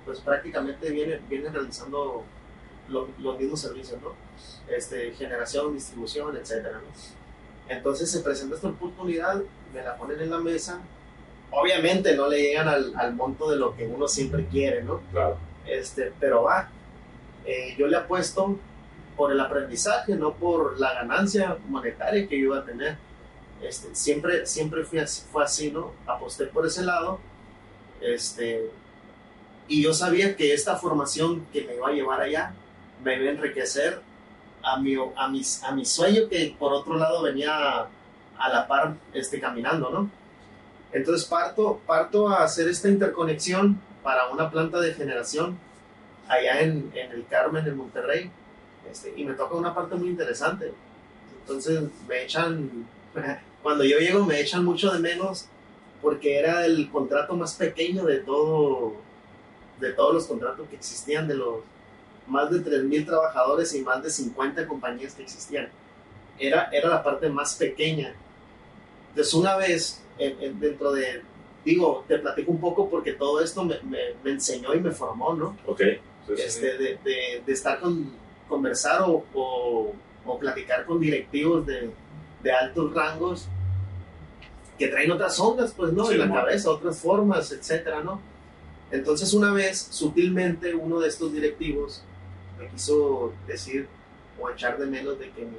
pues 0.05 0.19
prácticamente 0.19 0.89
viene, 0.91 1.19
viene 1.29 1.49
realizando 1.49 2.23
los 2.87 3.39
mismos 3.39 3.59
servicios, 3.59 3.99
¿no? 4.01 4.13
Este, 4.67 5.11
generación, 5.11 5.73
distribución, 5.73 6.35
etcétera, 6.37 6.81
Entonces 7.67 8.09
se 8.09 8.19
presenta 8.19 8.55
esta 8.55 8.67
oportunidad, 8.67 9.41
me 9.73 9.83
la 9.83 9.95
ponen 9.97 10.19
en 10.19 10.29
la 10.29 10.39
mesa. 10.39 10.79
Obviamente 11.51 12.15
no 12.15 12.27
le 12.27 12.41
llegan 12.41 12.67
al, 12.67 12.93
al 12.95 13.13
monto 13.13 13.49
de 13.49 13.57
lo 13.57 13.75
que 13.75 13.87
uno 13.87 14.07
siempre 14.07 14.45
quiere, 14.47 14.83
¿no? 14.83 15.01
Claro. 15.11 15.37
Este, 15.65 16.11
pero 16.19 16.43
va. 16.43 16.69
Eh, 17.45 17.75
yo 17.77 17.87
le 17.87 17.97
apuesto 17.97 18.57
por 19.15 19.31
el 19.31 19.39
aprendizaje, 19.39 20.15
no 20.15 20.33
por 20.33 20.79
la 20.79 20.93
ganancia 20.93 21.57
monetaria 21.67 22.27
que 22.27 22.39
yo 22.39 22.45
iba 22.45 22.59
a 22.59 22.65
tener. 22.65 22.97
Este, 23.61 23.93
siempre 23.95 24.45
siempre 24.45 24.83
fui 24.83 24.99
así, 24.99 25.23
fue 25.31 25.43
así, 25.43 25.71
¿no? 25.71 25.91
Aposté 26.05 26.45
por 26.45 26.65
ese 26.65 26.83
lado. 26.83 27.19
Este, 28.01 28.69
y 29.67 29.81
yo 29.81 29.93
sabía 29.93 30.35
que 30.35 30.53
esta 30.53 30.75
formación 30.75 31.45
que 31.51 31.63
me 31.63 31.75
iba 31.75 31.87
a 31.87 31.91
llevar 31.91 32.21
allá 32.21 32.53
me 33.03 33.15
iba 33.15 33.29
a 33.29 33.33
enriquecer 33.33 34.01
a 34.61 34.79
mi, 34.79 34.95
a, 35.15 35.27
mis, 35.27 35.63
a 35.63 35.71
mi 35.71 35.85
sueño 35.85 36.27
que 36.29 36.55
por 36.57 36.73
otro 36.73 36.97
lado 36.97 37.21
venía 37.23 37.87
a, 38.37 38.49
la 38.49 38.67
par 38.67 38.95
este, 39.13 39.39
caminando, 39.39 39.89
¿no? 39.89 40.09
Entonces 40.91 41.27
parto, 41.27 41.81
parto 41.85 42.29
a 42.29 42.43
hacer 42.43 42.67
esta 42.67 42.87
interconexión 42.87 43.79
para 44.03 44.29
una 44.29 44.49
planta 44.49 44.79
de 44.79 44.93
generación 44.93 45.57
allá 46.27 46.61
en, 46.61 46.91
en 46.95 47.11
el 47.11 47.25
Carmen, 47.27 47.65
en 47.67 47.77
Monterrey, 47.77 48.31
este, 48.89 49.13
y 49.15 49.25
me 49.25 49.33
toca 49.33 49.55
una 49.55 49.73
parte 49.73 49.95
muy 49.95 50.09
interesante. 50.09 50.73
Entonces 51.41 51.83
me 52.07 52.23
echan, 52.23 52.87
cuando 53.63 53.83
yo 53.83 53.99
llego 53.99 54.25
me 54.25 54.39
echan 54.39 54.63
mucho 54.63 54.91
de 54.91 54.99
menos 54.99 55.47
porque 56.01 56.37
era 56.37 56.65
el 56.65 56.89
contrato 56.91 57.35
más 57.35 57.55
pequeño 57.55 58.05
de 58.05 58.19
todo, 58.19 58.95
de 59.79 59.91
todos 59.93 60.13
los 60.13 60.25
contratos 60.25 60.67
que 60.69 60.75
existían 60.75 61.27
de 61.27 61.35
los, 61.35 61.61
más 62.27 62.51
de 62.51 62.59
3.000 62.59 63.05
trabajadores 63.05 63.73
y 63.73 63.81
más 63.81 64.03
de 64.03 64.09
50 64.09 64.67
compañías 64.67 65.15
que 65.15 65.23
existían. 65.23 65.69
Era, 66.37 66.69
era 66.71 66.89
la 66.89 67.03
parte 67.03 67.29
más 67.29 67.55
pequeña. 67.55 68.13
Entonces 69.09 69.33
una 69.33 69.55
vez, 69.57 70.01
dentro 70.59 70.91
de, 70.91 71.21
digo, 71.63 72.03
te 72.07 72.19
platico 72.19 72.51
un 72.51 72.59
poco 72.59 72.89
porque 72.89 73.13
todo 73.13 73.41
esto 73.41 73.63
me, 73.63 73.79
me, 74.23 74.31
enseñó 74.31 74.75
y 74.75 74.79
me 74.79 74.91
formó, 74.91 75.33
¿no? 75.33 75.57
Ok. 75.65 75.81
este, 76.37 76.77
De, 76.77 76.99
de, 77.45 77.53
estar 77.53 77.79
con, 77.79 78.11
conversar 78.47 79.01
o, 79.03 79.23
o, 79.33 79.93
o 80.25 80.39
platicar 80.39 80.85
con 80.85 80.99
directivos 80.99 81.65
de, 81.65 81.89
de, 82.45 82.51
altos 82.51 82.93
rangos 82.93 83.47
que 84.77 84.87
traen 84.87 85.11
otras 85.11 85.39
ondas, 85.39 85.73
pues, 85.75 85.93
¿no? 85.93 86.09
en 86.11 86.19
la 86.19 86.31
cabeza, 86.31 86.69
otras 86.69 86.99
formas, 86.99 87.51
etcétera, 87.51 88.01
¿no? 88.01 88.21
Entonces 88.91 89.33
una 89.33 89.51
vez, 89.51 89.79
sutilmente, 89.89 90.75
uno 90.75 90.99
de 90.99 91.07
estos 91.07 91.33
directivos 91.33 92.03
me 92.59 92.67
quiso 92.67 93.33
decir 93.47 93.87
o 94.39 94.49
echar 94.49 94.77
de 94.77 94.85
menos 94.85 95.17
de 95.17 95.31
que 95.31 95.41
mi, 95.41 95.57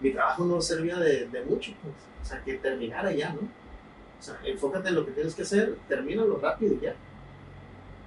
mi 0.00 0.10
trabajo 0.12 0.44
no 0.44 0.60
servía 0.60 0.96
de, 0.96 1.26
de, 1.26 1.42
mucho, 1.42 1.72
pues. 1.82 1.94
o 2.22 2.24
sea, 2.24 2.42
que 2.42 2.54
terminara 2.54 3.12
ya, 3.12 3.30
¿no? 3.30 3.40
O 3.40 4.22
sea, 4.22 4.38
enfócate 4.44 4.88
en 4.88 4.94
lo 4.94 5.04
que 5.04 5.12
tienes 5.12 5.34
que 5.34 5.42
hacer, 5.42 5.76
termínalo 5.88 6.38
rápido 6.38 6.74
y 6.74 6.80
ya. 6.80 6.94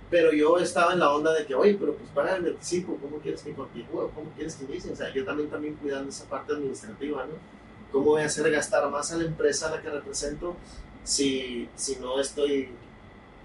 Pero 0.09 0.32
yo 0.32 0.57
estaba 0.57 0.93
en 0.93 0.99
la 0.99 1.13
onda 1.13 1.34
de 1.34 1.45
que, 1.45 1.53
oye, 1.53 1.75
pero 1.80 1.93
pues 1.93 2.09
para 2.11 2.38
el 2.38 2.47
anticipo, 2.47 2.97
¿cómo 3.01 3.17
quieres 3.17 3.41
que 3.41 3.53
continúe? 3.53 4.09
¿Cómo 4.15 4.32
quieres 4.36 4.55
que 4.55 4.63
inicie? 4.65 4.91
O 4.91 4.95
sea, 4.95 5.13
yo 5.13 5.25
también, 5.25 5.49
también 5.49 5.75
cuidando 5.75 6.09
esa 6.09 6.25
parte 6.25 6.53
administrativa, 6.53 7.25
¿no? 7.25 7.56
¿Cómo 7.91 8.05
voy 8.05 8.21
a 8.21 8.25
hacer 8.25 8.49
gastar 8.51 8.89
más 8.89 9.11
a 9.11 9.17
la 9.17 9.25
empresa 9.25 9.67
a 9.67 9.71
la 9.71 9.81
que 9.81 9.89
represento 9.89 10.55
si, 11.03 11.69
si 11.75 11.95
no 11.97 12.19
estoy 12.19 12.69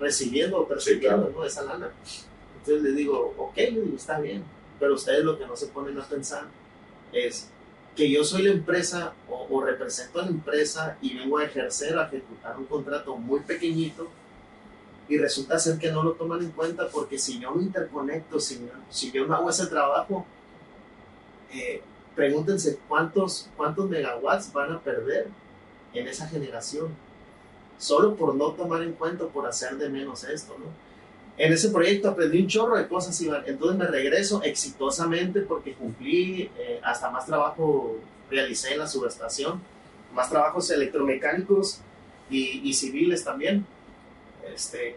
recibiendo 0.00 0.58
o 0.60 0.66
percibiendo 0.66 1.30
¿no? 1.30 1.44
esa 1.44 1.62
lana? 1.62 1.90
Entonces 2.58 2.82
le 2.82 2.92
digo, 2.92 3.34
ok, 3.38 3.58
está 3.96 4.20
bien, 4.20 4.44
pero 4.78 4.94
ustedes 4.94 5.24
lo 5.24 5.38
que 5.38 5.46
no 5.46 5.56
se 5.56 5.66
ponen 5.68 5.98
a 5.98 6.04
pensar 6.04 6.44
es 7.12 7.48
que 7.96 8.10
yo 8.10 8.24
soy 8.24 8.42
la 8.42 8.52
empresa 8.52 9.12
o, 9.28 9.62
represento 9.62 10.20
a 10.20 10.24
la 10.24 10.30
empresa 10.30 10.96
y 11.02 11.16
vengo 11.16 11.38
a 11.38 11.44
ejercer, 11.44 11.98
a 11.98 12.06
ejecutar 12.06 12.56
un 12.56 12.64
contrato 12.64 13.16
muy 13.16 13.40
pequeñito 13.40 14.08
y 15.08 15.18
resulta 15.18 15.58
ser 15.58 15.78
que 15.78 15.92
no 15.92 16.02
lo 16.02 16.12
toman 16.12 16.40
en 16.42 16.50
cuenta 16.52 16.88
porque 16.88 17.18
si 17.18 17.38
yo 17.38 17.52
me 17.52 17.64
interconecto, 17.64 18.40
si, 18.40 18.66
si 18.90 19.12
yo 19.12 19.26
no 19.26 19.34
hago 19.34 19.50
ese 19.50 19.66
trabajo, 19.66 20.24
eh, 21.52 21.82
pregúntense 22.14 22.78
cuántos, 22.88 23.48
cuántos 23.56 23.88
megawatts 23.88 24.52
van 24.52 24.72
a 24.72 24.80
perder 24.80 25.28
en 25.94 26.08
esa 26.08 26.28
generación, 26.28 26.88
solo 27.78 28.16
por 28.16 28.34
no 28.34 28.52
tomar 28.52 28.82
en 28.82 28.92
cuenta, 28.92 29.26
por 29.26 29.46
hacer 29.46 29.76
de 29.76 29.88
menos 29.88 30.24
esto, 30.24 30.56
¿no? 30.58 30.66
en 31.38 31.52
ese 31.52 31.70
proyecto 31.70 32.08
aprendí 32.08 32.40
un 32.42 32.48
chorro 32.48 32.76
de 32.76 32.86
cosas, 32.86 33.20
Iván. 33.20 33.42
Entonces 33.46 33.78
me 33.78 33.86
regreso 33.86 34.42
exitosamente 34.42 35.40
porque 35.40 35.74
cumplí, 35.74 36.50
eh, 36.58 36.80
hasta 36.82 37.10
más 37.10 37.26
trabajo 37.26 37.96
realicé 38.30 38.72
en 38.72 38.80
la 38.80 38.86
subestación, 38.86 39.60
más 40.14 40.28
trabajos 40.28 40.70
electromecánicos 40.70 41.80
y, 42.30 42.60
y 42.68 42.74
civiles 42.74 43.24
también. 43.24 43.66
Este, 44.54 44.96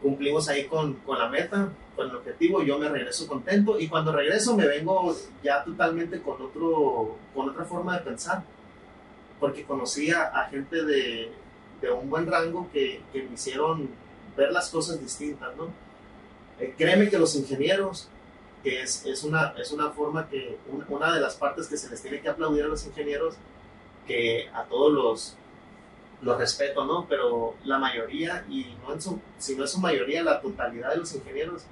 cumplimos 0.00 0.48
ahí 0.48 0.66
con, 0.66 0.94
con, 0.94 1.18
la 1.18 1.28
meta, 1.28 1.70
con 1.98 2.10
el 2.10 2.14
objetivo, 2.14 2.62
yo 2.62 2.78
me 2.78 2.88
regreso 2.88 3.26
contento 3.26 3.80
y 3.80 3.88
cuando 3.88 4.12
regreso 4.12 4.56
me 4.56 4.68
vengo 4.68 5.16
ya 5.42 5.64
totalmente 5.64 6.22
con, 6.22 6.40
otro, 6.40 7.16
con 7.34 7.50
otra 7.50 7.64
forma 7.64 7.98
de 7.98 8.04
pensar, 8.04 8.44
porque 9.40 9.64
conocí 9.64 10.12
a, 10.12 10.46
gente 10.48 10.84
de, 10.84 11.32
de, 11.82 11.90
un 11.90 12.08
buen 12.08 12.30
rango 12.30 12.68
que, 12.72 13.02
que, 13.12 13.24
me 13.24 13.34
hicieron 13.34 13.90
ver 14.36 14.52
las 14.52 14.70
cosas 14.70 15.00
distintas, 15.00 15.56
¿no? 15.56 15.72
Eh, 16.60 16.72
créeme 16.78 17.10
que 17.10 17.18
los 17.18 17.34
ingenieros, 17.34 18.08
que 18.62 18.80
es, 18.82 19.04
es, 19.04 19.24
una, 19.24 19.54
es 19.58 19.72
una 19.72 19.90
forma 19.90 20.28
que, 20.28 20.56
una 20.88 21.12
de 21.12 21.20
las 21.20 21.34
partes 21.34 21.66
que 21.66 21.76
se 21.76 21.90
les 21.90 22.00
tiene 22.00 22.20
que 22.20 22.28
aplaudir 22.28 22.62
a 22.62 22.68
los 22.68 22.86
ingenieros, 22.86 23.34
que 24.06 24.48
a 24.54 24.62
todos 24.66 24.92
los, 24.92 25.36
los 26.22 26.38
respeto, 26.38 26.84
¿no? 26.84 27.06
Pero 27.08 27.56
la 27.64 27.78
mayoría, 27.78 28.46
y 28.48 28.76
no 28.86 28.94
en 28.94 29.02
su, 29.02 29.20
si 29.38 29.56
no 29.56 29.64
es 29.64 29.72
su 29.72 29.80
mayoría, 29.80 30.22
la 30.22 30.40
totalidad 30.40 30.90
de 30.90 30.98
los 30.98 31.12
ingenieros 31.12 31.64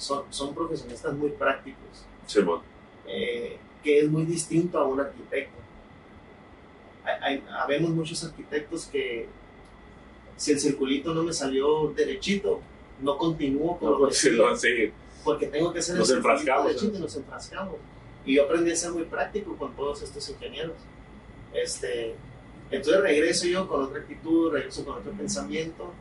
son, 0.00 0.24
son 0.30 0.54
profesionistas 0.54 1.14
muy 1.14 1.30
prácticos. 1.30 2.06
Sí, 2.26 2.40
bueno. 2.40 2.62
eh, 3.06 3.58
que 3.82 4.00
es 4.00 4.08
muy 4.08 4.24
distinto 4.24 4.78
a 4.78 4.86
un 4.86 5.00
arquitecto. 5.00 5.58
Hay, 7.04 7.14
hay, 7.22 7.44
habemos 7.50 7.90
muchos 7.90 8.22
arquitectos 8.24 8.86
que 8.86 9.28
si 10.36 10.52
el 10.52 10.60
circulito 10.60 11.12
no 11.12 11.22
me 11.22 11.32
salió 11.32 11.92
derechito, 11.94 12.60
no 13.00 13.18
continúo 13.18 13.78
con 13.78 13.90
no, 13.90 13.98
lo 13.98 14.08
que 14.08 14.14
sí, 14.14 14.30
no, 14.32 14.56
sí. 14.56 14.92
porque 15.22 15.46
tengo 15.46 15.72
que 15.72 15.80
hacer 15.80 15.96
nos 15.96 16.10
el 16.10 16.18
enfrascamos, 16.18 16.66
derechito 16.66 16.96
y 16.96 17.00
nos 17.00 17.16
enfrascamos. 17.16 17.76
Y 18.24 18.36
yo 18.36 18.44
aprendí 18.44 18.70
a 18.70 18.76
ser 18.76 18.92
muy 18.92 19.04
práctico 19.04 19.56
con 19.56 19.74
todos 19.74 20.02
estos 20.02 20.28
ingenieros. 20.30 20.76
Este, 21.52 22.14
entonces 22.70 23.02
regreso 23.02 23.46
yo 23.46 23.66
con 23.68 23.82
otra 23.82 24.00
actitud, 24.00 24.52
regreso 24.52 24.84
con 24.84 24.98
otro 24.98 25.12
pensamiento 25.12 25.92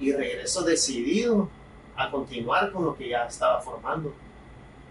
y 0.00 0.12
regreso 0.12 0.62
decidido 0.62 1.48
a 1.96 2.10
continuar 2.10 2.72
con 2.72 2.84
lo 2.84 2.96
que 2.96 3.08
ya 3.08 3.26
estaba 3.26 3.60
formando. 3.60 4.12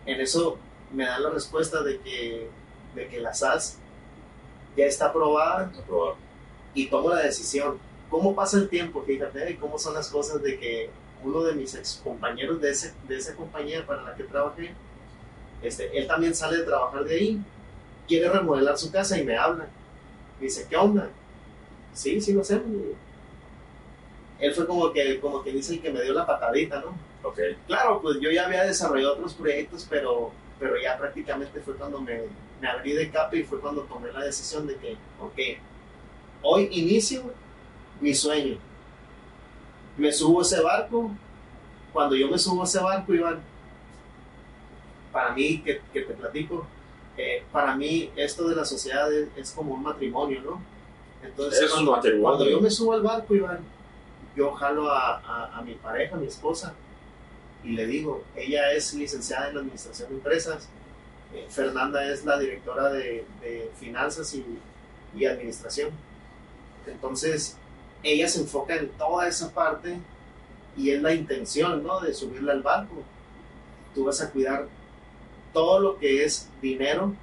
En 0.06 0.20
eso 0.20 0.58
me 0.92 1.06
dan 1.06 1.24
la 1.24 1.30
respuesta 1.30 1.82
de 1.84 2.00
que, 2.00 2.50
de 2.96 3.08
que 3.08 3.20
la 3.20 3.34
SAS 3.34 3.78
ya 4.76 4.86
está 4.86 5.08
aprobada 5.08 5.72
Aprobado. 5.78 6.18
y 6.74 6.88
tomo 6.88 7.10
la 7.10 7.22
decisión. 7.22 7.78
¿Cómo 8.10 8.36
pasa 8.36 8.58
el 8.58 8.70
tiempo? 8.70 9.04
Fíjate, 9.04 9.52
y 9.52 9.56
cómo 9.56 9.80
son 9.80 9.94
las 9.94 10.10
cosas 10.10 10.42
de 10.42 10.60
que 10.60 10.90
uno 11.24 11.42
de 11.44 11.54
mis 11.54 11.74
ex 11.76 12.02
compañeros 12.04 12.62
de, 12.62 12.72
ese, 12.72 12.94
de 13.08 13.18
esa 13.18 13.36
compañía 13.36 13.86
para 13.86 14.04
la 14.04 14.16
que 14.16 14.24
trabajé, 14.24 14.74
este, 15.62 15.98
él 15.98 16.08
también 16.08 16.36
sale 16.36 16.58
de 16.58 16.64
trabajar 16.64 17.04
de 17.04 17.16
ahí, 17.16 17.42
quiere 18.08 18.30
remodelar 18.30 18.78
su 18.78 18.92
casa 18.92 19.18
y 19.18 19.24
me 19.24 19.38
habla. 19.38 19.68
Dice, 20.40 20.68
¿qué 20.70 20.76
onda? 20.76 21.10
Sí, 21.94 22.22
sí 22.22 22.34
lo 22.34 22.42
hacemos. 22.42 22.66
Él 24.40 24.54
fue 24.54 24.68
como 24.68 24.92
que, 24.92 25.20
como 25.20 25.44
que 25.44 25.52
dice 25.52 25.76
el 25.76 25.82
que 25.82 25.92
me 25.92 26.02
dio 26.02 26.14
la 26.14 26.26
patadita, 26.26 26.82
¿no? 26.82 26.98
Ok. 27.28 27.40
Claro, 27.68 28.02
pues 28.02 28.20
yo 28.20 28.30
ya 28.32 28.46
había 28.46 28.64
desarrollado 28.64 29.14
otros 29.14 29.34
proyectos, 29.34 29.88
pero, 29.90 30.32
pero 30.60 30.80
ya 30.82 30.98
prácticamente 30.98 31.60
fue 31.62 31.76
cuando 31.76 32.02
me, 32.02 32.22
me 32.62 32.68
abrí 32.68 32.94
de 32.94 33.10
capa 33.10 33.36
y 33.36 33.44
fue 33.44 33.60
cuando 33.60 33.82
tomé 33.84 34.12
la 34.12 34.24
decisión 34.24 34.68
de 34.68 34.76
que, 34.76 34.98
ok, 35.22 35.60
hoy 36.42 36.68
inicio 36.72 37.24
mi 38.02 38.14
sueño. 38.14 38.58
Me 39.98 40.12
subo 40.12 40.40
a 40.40 40.44
ese 40.44 40.62
barco. 40.62 41.12
Cuando 41.94 42.16
yo 42.16 42.30
me 42.30 42.38
subo 42.38 42.62
a 42.62 42.66
ese 42.66 42.80
barco, 42.80 43.14
Iván, 43.14 43.40
para 45.12 45.32
mí, 45.32 45.62
que, 45.64 45.80
que 45.94 46.02
te 46.02 46.14
platico, 46.14 46.68
eh, 47.18 47.44
para 47.52 47.76
mí 47.76 48.12
esto 48.18 48.50
de 48.50 48.56
la 48.56 48.66
sociedad 48.66 49.12
es, 49.14 49.30
es, 49.38 49.52
como 49.52 49.74
un 49.74 49.84
matrimonio, 49.84 50.42
¿no? 50.42 50.62
Entonces, 51.24 51.62
Es 51.62 51.70
un 51.70 51.76
cuando, 51.78 51.92
matrimonio. 51.94 52.24
cuando 52.24 52.50
yo 52.50 52.60
me 52.60 52.70
subo 52.70 52.92
al 52.92 53.02
barco, 53.02 53.34
Iván, 53.34 53.60
yo 54.36 54.54
jalo 54.54 54.92
a, 54.92 55.62
mi 55.66 55.76
pareja, 55.76 56.16
a 56.16 56.20
mi 56.20 56.28
esposa, 56.28 56.74
y 57.64 57.70
le 57.70 57.88
digo, 57.88 58.24
ella 58.36 58.72
es 58.74 58.94
licenciada 58.94 59.50
en 59.50 59.58
Administración 59.58 60.10
de 60.10 60.16
Empresas, 60.16 60.68
eh, 61.34 61.48
Fernanda 61.50 62.08
es 62.12 62.24
la 62.26 62.38
directora 62.38 62.90
de, 62.92 63.26
finanzas 63.80 64.34
y, 64.36 65.26
administración. 65.26 65.92
Entonces, 66.86 67.58
ella 68.04 68.28
se 68.28 68.42
enfoca 68.42 68.76
en 68.76 68.90
toda 68.90 69.28
esa 69.28 69.52
parte 69.54 69.98
y 70.78 70.92
es 70.92 71.02
la 71.02 71.14
intención, 71.14 71.84
¿no? 71.84 72.02
De 72.02 72.14
subirla 72.14 72.52
al 72.52 72.62
barco. 72.62 73.02
Tú 73.94 74.04
vas 74.04 74.22
a 74.22 74.30
cuidar 74.30 74.68
todo 75.54 75.80
lo 75.80 75.98
que 75.98 76.26
es 76.26 76.50
dinero 76.62 77.14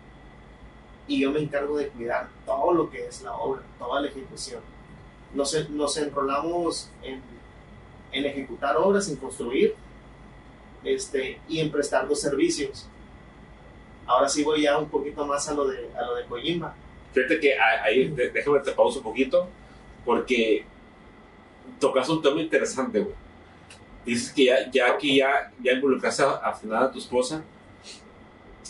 y 1.06 1.20
yo 1.20 1.30
me 1.30 1.40
encargo 1.40 1.76
de 1.76 1.88
cuidar 1.88 2.28
todo 2.46 2.72
lo 2.72 2.90
que 2.90 3.06
es 3.06 3.20
la 3.20 3.34
obra, 3.34 3.62
toda 3.78 4.00
la 4.00 4.08
ejecución. 4.08 4.62
Nos, 5.34 5.70
nos 5.70 5.96
enrolamos 5.96 6.90
en, 7.02 7.20
en 8.12 8.26
ejecutar 8.26 8.76
obras, 8.76 9.08
en 9.08 9.16
construir 9.16 9.74
este, 10.84 11.38
y 11.48 11.60
en 11.60 11.70
prestar 11.70 12.06
los 12.06 12.20
servicios. 12.20 12.86
Ahora 14.06 14.28
sí 14.28 14.42
voy 14.42 14.62
ya 14.62 14.78
un 14.78 14.88
poquito 14.88 15.24
más 15.26 15.48
a 15.48 15.54
lo 15.54 15.66
de, 15.66 15.88
a 15.96 16.02
lo 16.02 16.14
de 16.14 16.24
Kojima. 16.24 16.74
Fíjate 17.12 17.40
que 17.40 17.58
ahí, 17.58 18.08
déjame 18.08 18.60
te 18.60 18.72
pauso 18.72 18.98
un 18.98 19.04
poquito, 19.04 19.48
porque 20.04 20.64
tocas 21.78 22.08
un 22.08 22.22
tema 22.22 22.40
interesante, 22.40 23.00
güey. 23.00 23.14
Dices 24.04 24.32
que 24.32 24.46
ya, 24.46 24.70
ya 24.70 24.98
que 24.98 25.16
ya, 25.16 25.52
ya 25.62 25.72
involucraste 25.72 26.24
a, 26.24 26.48
a 26.48 26.90
tu 26.90 26.98
esposa, 26.98 27.42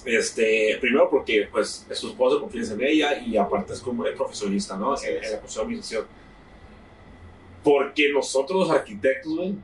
este, 0.04 0.76
primero 0.80 1.08
porque 1.08 1.48
pues 1.50 1.86
es 1.88 1.98
su 1.98 2.08
esposa, 2.08 2.40
confías 2.40 2.70
en 2.70 2.82
ella 2.82 3.18
y 3.18 3.36
aparte 3.36 3.72
es 3.72 3.80
como 3.80 4.04
es 4.04 4.16
profesionista, 4.16 4.76
¿no? 4.76 4.94
En, 5.00 5.24
en, 5.24 5.32
la 5.32 5.40
cuestión 5.40 5.64
de 5.64 5.66
administración. 5.66 6.06
Porque 7.62 8.10
nosotros 8.12 8.68
los 8.68 8.70
arquitectos, 8.70 9.36
güey, 9.36 9.54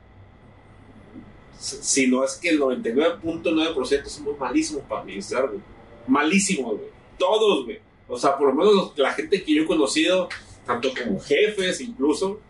si 1.59 2.07
no 2.07 2.24
es 2.24 2.34
que 2.34 2.51
el 2.51 2.61
99.9% 2.61 4.07
somos 4.07 4.38
malísimos 4.38 4.82
para 4.84 5.01
administrar, 5.03 5.49
güey. 5.49 5.61
Malísimos, 6.07 6.76
güey. 6.76 6.88
Todos, 7.18 7.64
güey. 7.64 7.80
O 8.07 8.16
sea, 8.16 8.38
por 8.38 8.49
lo 8.49 8.55
menos 8.55 8.92
la 8.96 9.12
gente 9.12 9.42
que 9.42 9.55
yo 9.55 9.62
he 9.64 9.66
conocido, 9.66 10.28
tanto 10.64 10.90
como 10.94 11.20
jefes 11.20 11.80
incluso, 11.80 12.40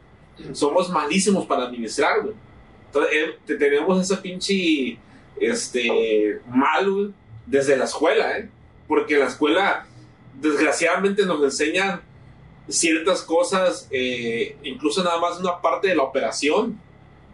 somos 0.53 0.91
malísimos 0.91 1.47
para 1.47 1.65
administrar, 1.65 2.23
güey. 2.23 2.35
Entonces, 2.87 3.13
eh, 3.15 3.57
tenemos 3.59 4.01
esa 4.01 4.21
pinche, 4.21 4.99
este, 5.41 6.41
mal, 6.49 6.91
güey, 6.91 7.11
desde 7.47 7.77
la 7.77 7.85
escuela, 7.85 8.39
¿eh? 8.39 8.49
Porque 8.87 9.17
la 9.17 9.27
escuela, 9.27 9.87
desgraciadamente, 10.41 11.25
nos 11.27 11.43
enseñan 11.43 12.03
ciertas 12.69 13.23
cosas, 13.23 13.89
eh, 13.91 14.57
incluso 14.63 15.03
nada 15.03 15.19
más 15.19 15.39
una 15.41 15.61
parte 15.61 15.89
de 15.89 15.97
la 15.97 16.03
operación, 16.03 16.79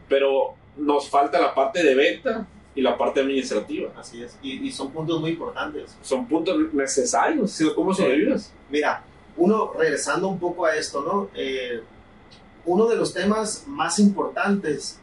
pero 0.09 0.55
nos 0.76 1.09
falta 1.09 1.41
la 1.41 1.55
parte 1.55 1.82
de 1.82 1.95
venta 1.95 2.47
y 2.74 2.82
la 2.82 2.97
parte 2.97 3.20
administrativa. 3.20 3.91
Así 3.97 4.22
es, 4.22 4.37
y, 4.43 4.66
y 4.66 4.72
son 4.72 4.91
puntos 4.91 5.20
muy 5.20 5.32
importantes. 5.32 5.97
Son 6.03 6.26
puntos 6.26 6.72
necesarios, 6.72 7.59
¿cómo 7.74 7.95
sobrevives? 7.95 8.53
Mira, 8.70 9.05
uno, 9.37 9.72
regresando 9.72 10.28
un 10.28 10.39
poco 10.39 10.66
a 10.66 10.76
esto, 10.76 11.03
¿no? 11.03 11.28
Eh, 11.35 11.80
uno 12.66 12.87
de 12.87 12.97
los 12.97 13.12
temas 13.12 13.64
más 13.66 13.99
importantes 13.99 14.99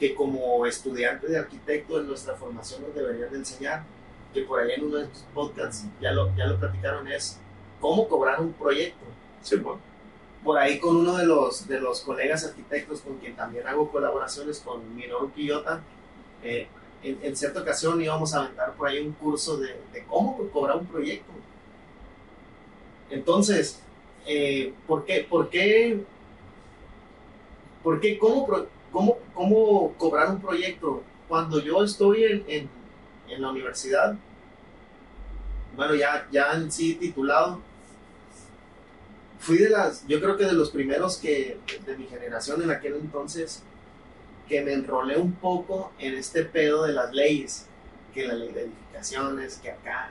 que 0.00 0.14
como 0.14 0.66
estudiante 0.66 1.28
de 1.28 1.38
arquitecto 1.38 2.00
en 2.00 2.08
nuestra 2.08 2.34
formación 2.34 2.82
nos 2.82 2.94
deberían 2.94 3.30
de 3.30 3.38
enseñar, 3.38 3.84
que 4.32 4.42
por 4.42 4.60
ahí 4.60 4.72
en 4.76 4.84
uno 4.84 4.96
de 4.96 5.04
estos 5.04 5.24
podcasts 5.32 5.84
ya 6.00 6.10
lo, 6.12 6.34
ya 6.36 6.46
lo 6.46 6.58
platicaron, 6.58 7.06
es 7.06 7.38
cómo 7.80 8.08
cobrar 8.08 8.40
un 8.40 8.52
proyecto. 8.52 9.04
Sí. 9.44 9.56
Por 10.42 10.58
ahí 10.58 10.78
con 10.78 10.96
uno 10.96 11.16
de 11.16 11.26
los, 11.26 11.68
de 11.68 11.80
los 11.80 12.00
colegas 12.00 12.44
arquitectos 12.44 13.00
con 13.00 13.18
quien 13.18 13.36
también 13.36 13.66
hago 13.66 13.90
colaboraciones, 13.90 14.58
con 14.58 14.94
Minoru 14.94 15.32
Quillota, 15.32 15.80
eh, 16.42 16.66
en, 17.02 17.36
cierta 17.36 17.60
ocasión 17.60 18.00
íbamos 18.00 18.34
a 18.34 18.40
aventar 18.40 18.74
por 18.74 18.88
ahí 18.88 18.98
un 18.98 19.12
curso 19.12 19.58
de, 19.58 19.76
de 19.92 20.04
cómo 20.06 20.36
cobrar 20.50 20.76
un 20.76 20.86
proyecto. 20.86 21.32
Entonces, 23.10 23.80
eh, 24.26 24.72
¿por 24.86 25.04
qué? 25.04 25.26
¿Por 25.28 25.48
qué? 25.50 26.00
¿Por 27.82 28.00
qué? 28.00 28.18
¿Cómo, 28.18 28.46
cómo, 28.90 29.18
cómo 29.34 29.92
cobrar 29.98 30.30
un 30.30 30.40
proyecto? 30.40 31.02
Cuando 31.28 31.60
yo 31.60 31.84
estoy 31.84 32.24
en, 32.24 32.44
en, 32.48 32.68
en 33.28 33.42
la 33.42 33.50
universidad, 33.50 34.16
bueno, 35.76 35.94
ya, 35.94 36.26
ya 36.30 36.52
en 36.52 36.70
sí 36.70 36.94
titulado, 36.94 37.60
fui 39.44 39.58
de 39.58 39.68
las, 39.68 40.06
yo 40.08 40.20
creo 40.20 40.38
que 40.38 40.46
de 40.46 40.54
los 40.54 40.70
primeros 40.70 41.18
que, 41.18 41.58
de 41.84 41.96
mi 41.98 42.06
generación 42.06 42.62
en 42.62 42.70
aquel 42.70 42.94
entonces, 42.94 43.62
que 44.48 44.62
me 44.62 44.72
enrolé 44.72 45.18
un 45.18 45.32
poco 45.32 45.92
en 45.98 46.14
este 46.14 46.44
pedo 46.44 46.84
de 46.84 46.94
las 46.94 47.12
leyes, 47.12 47.66
que 48.14 48.26
la 48.26 48.34
ley 48.34 48.52
de 48.52 48.62
edificaciones, 48.62 49.58
que 49.58 49.70
acá. 49.70 50.10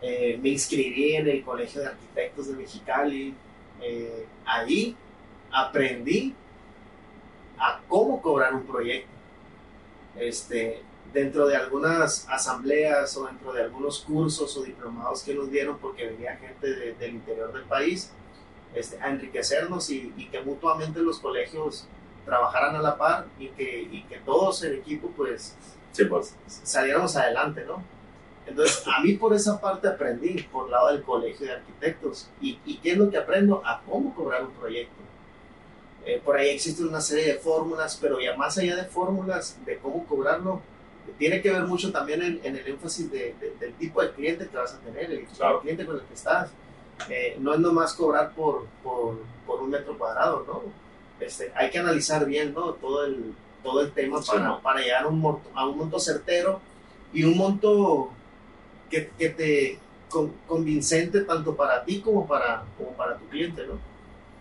Eh, 0.00 0.38
me 0.40 0.50
inscribí 0.50 1.16
en 1.16 1.26
el 1.28 1.42
Colegio 1.42 1.80
de 1.80 1.88
Arquitectos 1.88 2.48
de 2.48 2.54
Mexicali. 2.54 3.34
Eh, 3.82 4.26
ahí 4.44 4.94
aprendí 5.50 6.34
a 7.58 7.80
cómo 7.88 8.22
cobrar 8.22 8.54
un 8.54 8.64
proyecto. 8.64 9.10
Este, 10.16 10.82
dentro 11.14 11.46
de 11.46 11.56
algunas 11.56 12.28
asambleas 12.28 13.16
o 13.16 13.26
dentro 13.26 13.52
de 13.52 13.62
algunos 13.62 14.00
cursos 14.00 14.56
o 14.56 14.62
diplomados 14.64 15.22
que 15.22 15.32
nos 15.32 15.48
dieron, 15.50 15.78
porque 15.78 16.08
venía 16.08 16.36
gente 16.36 16.68
de, 16.68 16.94
del 16.94 17.14
interior 17.14 17.52
del 17.52 17.62
país, 17.62 18.10
este, 18.74 19.00
a 19.00 19.10
enriquecernos 19.10 19.88
y, 19.90 20.12
y, 20.16 20.28
que 20.28 20.40
mutuamente 20.42 20.98
los 20.98 21.20
colegios 21.20 21.86
trabajaran 22.24 22.74
a 22.74 22.82
la 22.82 22.98
par 22.98 23.26
y 23.38 23.48
que, 23.50 23.82
y 23.82 24.02
que 24.02 24.18
todos 24.18 24.64
en 24.64 24.74
equipo 24.74 25.08
pues, 25.16 25.56
sí, 25.92 26.04
pues. 26.06 26.34
saliéramos 26.46 27.14
adelante, 27.16 27.64
¿no? 27.64 27.80
Entonces, 28.46 28.82
a 28.86 29.00
mí 29.00 29.12
por 29.14 29.32
esa 29.32 29.60
parte 29.60 29.86
aprendí, 29.86 30.42
por 30.42 30.66
el 30.66 30.72
lado 30.72 30.88
del 30.88 31.02
colegio 31.02 31.46
de 31.46 31.52
arquitectos. 31.52 32.28
¿Y, 32.42 32.58
y 32.66 32.78
qué 32.78 32.92
es 32.92 32.98
lo 32.98 33.08
que 33.08 33.16
aprendo? 33.16 33.62
A 33.64 33.80
cómo 33.88 34.14
cobrar 34.14 34.44
un 34.44 34.50
proyecto. 34.50 35.00
Eh, 36.04 36.20
por 36.22 36.36
ahí 36.36 36.50
existe 36.50 36.82
una 36.84 37.00
serie 37.00 37.24
de 37.24 37.34
fórmulas, 37.38 37.96
pero 37.98 38.20
ya 38.20 38.36
más 38.36 38.58
allá 38.58 38.76
de 38.76 38.84
fórmulas, 38.84 39.56
de 39.64 39.78
cómo 39.78 40.04
cobrarlo, 40.06 40.60
tiene 41.18 41.40
que 41.42 41.50
ver 41.50 41.62
mucho 41.64 41.92
también 41.92 42.22
en, 42.22 42.40
en 42.42 42.56
el 42.56 42.66
énfasis 42.66 43.10
de, 43.10 43.34
de, 43.40 43.54
del 43.60 43.74
tipo 43.74 44.02
de 44.02 44.10
cliente 44.12 44.48
que 44.48 44.56
vas 44.56 44.74
a 44.74 44.78
tener, 44.80 45.10
el 45.10 45.26
Claro. 45.26 45.56
de 45.56 45.60
cliente 45.62 45.86
con 45.86 45.96
el 45.96 46.02
que 46.02 46.14
estás. 46.14 46.50
Eh, 47.08 47.36
no 47.40 47.54
es 47.54 47.60
nomás 47.60 47.92
cobrar 47.94 48.32
por, 48.34 48.66
por, 48.82 49.18
por 49.46 49.60
un 49.62 49.70
metro 49.70 49.96
cuadrado, 49.98 50.44
¿no? 50.46 50.62
Este, 51.24 51.52
hay 51.54 51.70
que 51.70 51.78
analizar 51.78 52.24
bien, 52.26 52.52
¿no? 52.54 52.72
Todo 52.74 53.04
el, 53.04 53.34
todo 53.62 53.80
el 53.80 53.92
tema 53.92 54.22
Sí, 54.22 54.30
para, 54.32 54.44
¿no? 54.44 54.60
para 54.60 54.80
llegar 54.80 55.04
a 55.04 55.08
un, 55.08 55.18
monto, 55.18 55.48
a 55.54 55.66
un 55.68 55.76
monto 55.78 55.98
certero 55.98 56.60
y 57.12 57.24
un 57.24 57.36
monto 57.36 58.10
que, 58.90 59.10
que 59.18 59.30
te 59.30 59.78
con- 60.08 60.32
convincente 60.46 61.22
tanto 61.22 61.56
para 61.56 61.84
ti 61.84 62.00
como 62.00 62.26
para, 62.26 62.64
como 62.78 62.90
para 62.92 63.16
tu 63.16 63.26
cliente, 63.28 63.66
¿no? 63.66 63.78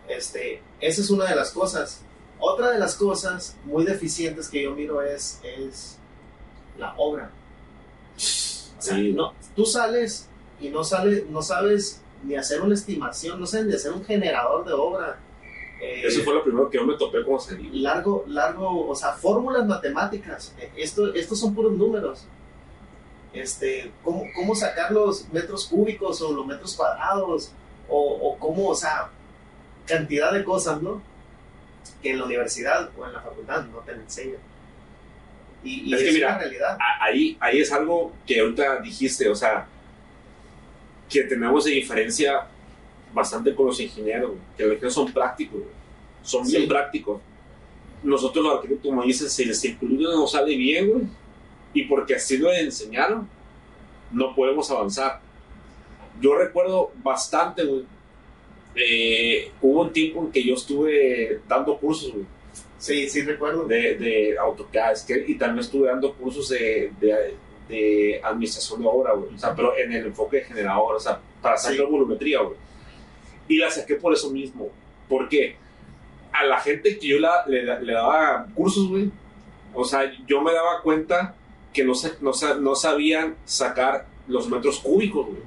Este, 0.08 0.62
esa 0.80 1.02
es 1.02 1.10
una 1.10 1.26
de 1.26 1.36
las 1.36 1.52
cosas. 1.52 2.02
Otra 2.40 2.72
de 2.72 2.80
las 2.80 2.96
cosas 2.96 3.56
muy 3.64 3.86
deficientes 3.86 4.50
que 4.50 4.64
yo 4.64 4.76
miro 4.76 5.02
es, 5.02 5.40
es 5.44 5.98
la 6.78 6.94
obra. 6.98 7.30
O 8.16 8.20
sea, 8.20 8.96
Sí. 8.96 9.14
no, 9.14 9.34
tú 9.56 9.66
sales 9.66 10.30
y 10.60 10.70
no, 10.70 10.84
sale, 10.84 11.26
no 11.30 11.42
sabes 11.42 12.02
ni 12.24 12.36
hacer 12.36 12.62
una 12.62 12.74
estimación, 12.74 13.40
no 13.40 13.46
sabes 13.46 13.66
ni 13.68 13.74
hacer 13.74 13.92
un 13.92 14.04
generador 14.06 14.66
de 14.66 14.74
obra. 14.74 15.20
Eh, 15.82 16.04
Eso 16.06 16.22
fue 16.24 16.34
lo 16.34 16.44
primero 16.44 16.70
que 16.70 16.78
yo 16.78 16.86
me 16.86 16.96
topé 16.98 17.24
como 17.24 17.40
salí. 17.40 17.70
largo, 17.82 18.24
largo, 18.28 18.88
o 18.88 18.96
sea, 18.96 19.12
fórmulas 19.14 19.66
matemáticas. 19.66 20.54
Eh, 20.58 20.72
Esto, 20.78 21.14
estos 21.14 21.40
son 21.40 21.54
puros 21.54 21.74
números. 21.74 22.26
Este, 23.34 23.92
¿cómo, 24.04 24.24
cómo 24.36 24.54
sacar 24.56 24.92
los 24.92 25.28
metros 25.34 25.66
cúbicos 25.66 26.22
o 26.22 26.32
los 26.32 26.46
metros 26.46 26.76
cuadrados? 26.76 27.52
O, 27.90 28.00
o 28.30 28.38
cómo, 28.40 28.70
o 28.70 28.76
sea, 28.76 29.10
cantidad 29.86 30.32
de 30.32 30.44
cosas, 30.44 30.82
¿no? 30.82 31.02
Que 32.02 32.12
en 32.12 32.20
la 32.20 32.26
universidad 32.26 32.90
o 32.98 33.06
en 33.06 33.12
la 33.14 33.20
facultad 33.22 33.64
no 33.66 33.80
te 33.80 33.92
enseñan. 33.92 34.38
Y, 35.64 35.90
y 35.90 35.94
Es 35.94 36.02
es, 36.02 36.08
que 36.08 36.14
mira, 36.14 36.28
una 36.30 36.38
realidad. 36.40 36.78
A- 36.80 37.06
Ahí, 37.06 37.38
ahí 37.40 37.60
es 37.60 37.72
algo 37.72 38.12
que 38.28 38.40
ahorita 38.40 38.80
dijiste, 38.82 39.30
o 39.30 39.36
sea, 39.36 39.66
que 41.10 41.24
tenemos 41.24 41.66
de 41.66 41.72
diferencia 41.72 42.48
bastante 43.14 43.54
con 43.54 43.68
los 43.68 43.80
ingenieros, 43.80 44.32
que 44.58 44.64
los 44.64 44.72
ingenieros 44.74 44.94
son 44.94 45.12
prácticos, 45.14 45.62
son 46.24 46.46
bien 46.48 46.64
Sí. 46.64 46.68
prácticos. 46.68 47.22
Nosotros 48.04 48.44
los 48.44 48.56
arquitectos, 48.56 48.90
como 48.90 49.04
dices, 49.04 49.32
si 49.32 49.44
el 49.44 49.56
circulito 49.56 50.12
no 50.12 50.28
sale 50.28 50.56
bien, 50.58 50.90
güey, 50.90 51.04
y 51.74 51.84
porque 51.84 52.16
así 52.16 52.38
lo 52.38 52.52
enseñaron, 52.52 53.30
no 54.12 54.36
podemos 54.36 54.70
avanzar. 54.72 55.22
Yo 56.20 56.36
recuerdo 56.38 56.92
bastante, 57.04 57.64
güey, 57.64 57.84
eh, 58.76 59.52
hubo 59.62 59.82
un 59.84 59.94
tiempo 59.94 60.24
en 60.26 60.32
que 60.32 60.44
yo 60.44 60.56
estuve 60.56 61.40
dando 61.48 61.78
cursos, 61.78 62.12
güey, 62.12 62.26
Sí, 62.84 63.10
sí, 63.10 63.22
recuerdo. 63.22 63.66
de, 63.66 63.96
de 63.96 64.38
AutoCAD 64.38 64.92
es 64.92 65.04
que- 65.04 65.24
y 65.28 65.36
también 65.36 65.60
estuve 65.60 65.88
dando 65.88 66.14
cursos 66.14 66.50
de, 66.50 66.92
de, 67.00 67.34
de 67.70 68.20
administración 68.24 68.82
de 68.82 68.88
obra, 68.88 69.14
güey. 69.14 69.34
O 69.34 69.38
sea, 69.38 69.56
pero 69.56 69.76
en 69.78 69.94
el 69.94 70.08
enfoque 70.08 70.38
de 70.38 70.44
generador, 70.44 70.96
o 70.96 71.00
sea, 71.00 71.20
para 71.42 71.56
sacar 71.58 71.78
Sí. 71.78 71.92
volumetría, 71.92 72.40
güey. 72.42 72.58
Y 73.48 73.58
la 73.58 73.72
saqué 73.72 73.96
por 73.96 74.14
eso 74.14 74.30
mismo. 74.32 74.70
Porque 75.08 75.56
a 76.34 76.46
la 76.46 76.60
gente 76.60 76.98
que 77.00 77.08
yo 77.08 77.20
la- 77.20 77.46
le, 77.48 77.64
le 77.82 77.94
daba 77.94 78.48
cursos, 78.54 78.90
güey, 78.90 79.10
o 79.74 79.86
sea, 79.86 80.12
yo 80.28 80.42
me 80.42 80.52
daba 80.54 80.82
cuenta 80.82 81.36
que 81.72 81.84
no, 81.86 81.94
no, 82.22 82.32
no 82.60 82.76
sabían 82.76 83.36
sacar 83.46 84.06
los 84.28 84.50
metros 84.50 84.80
cúbicos, 84.80 85.28
güey. 85.28 85.40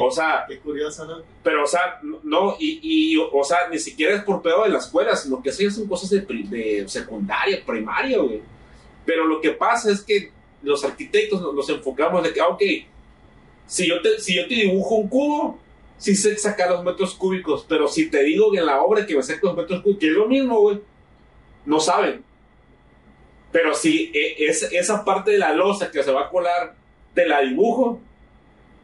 O 0.00 0.10
sea, 0.10 0.44
Qué 0.48 0.58
curioso, 0.58 1.06
¿no? 1.06 1.22
pero, 1.42 1.64
o 1.64 1.66
sea, 1.66 2.00
no, 2.22 2.56
y, 2.58 2.80
y, 2.82 3.16
o 3.16 3.44
sea, 3.44 3.68
ni 3.70 3.78
siquiera 3.78 4.14
es 4.14 4.22
por 4.22 4.42
pedo 4.42 4.64
de 4.64 4.70
la 4.70 4.78
escuela, 4.78 5.14
sino 5.16 5.42
que 5.42 5.50
eso 5.50 5.62
ya 5.62 5.70
son 5.70 5.86
cosas 5.86 6.10
de, 6.10 6.84
secundaria, 6.88 7.62
primaria, 7.64 8.18
güey. 8.18 8.40
Pero 9.04 9.26
lo 9.26 9.40
que 9.40 9.50
pasa 9.50 9.90
es 9.90 10.02
que 10.02 10.30
los 10.62 10.84
arquitectos 10.84 11.40
nos, 11.40 11.54
nos 11.54 11.68
enfocamos 11.70 12.22
de 12.22 12.32
que, 12.32 12.40
ah, 12.40 12.48
ok, 12.48 12.62
si 13.66 13.86
yo, 13.86 14.00
te, 14.00 14.18
si 14.18 14.34
yo 14.34 14.48
te 14.48 14.54
dibujo 14.54 14.96
un 14.96 15.08
cubo, 15.08 15.58
sí 15.98 16.14
sé 16.14 16.36
sacar 16.36 16.70
los 16.70 16.84
metros 16.84 17.14
cúbicos, 17.14 17.66
pero 17.68 17.88
si 17.88 18.10
te 18.10 18.22
digo 18.22 18.50
que 18.50 18.58
en 18.58 18.66
la 18.66 18.82
obra 18.82 19.04
que 19.04 19.14
me 19.14 19.22
saque 19.22 19.40
los 19.42 19.56
metros 19.56 19.82
cúbicos, 19.82 20.00
que 20.00 20.06
es 20.06 20.12
lo 20.12 20.26
mismo, 20.26 20.60
güey, 20.60 20.80
no 21.66 21.80
saben. 21.80 22.24
Pero 23.52 23.74
si 23.74 24.10
e- 24.14 24.46
es, 24.46 24.62
esa 24.72 25.04
parte 25.04 25.32
de 25.32 25.38
la 25.38 25.52
losa 25.52 25.90
que 25.90 26.02
se 26.02 26.12
va 26.12 26.22
a 26.22 26.30
colar, 26.30 26.74
te 27.14 27.26
la 27.26 27.40
dibujo, 27.40 28.00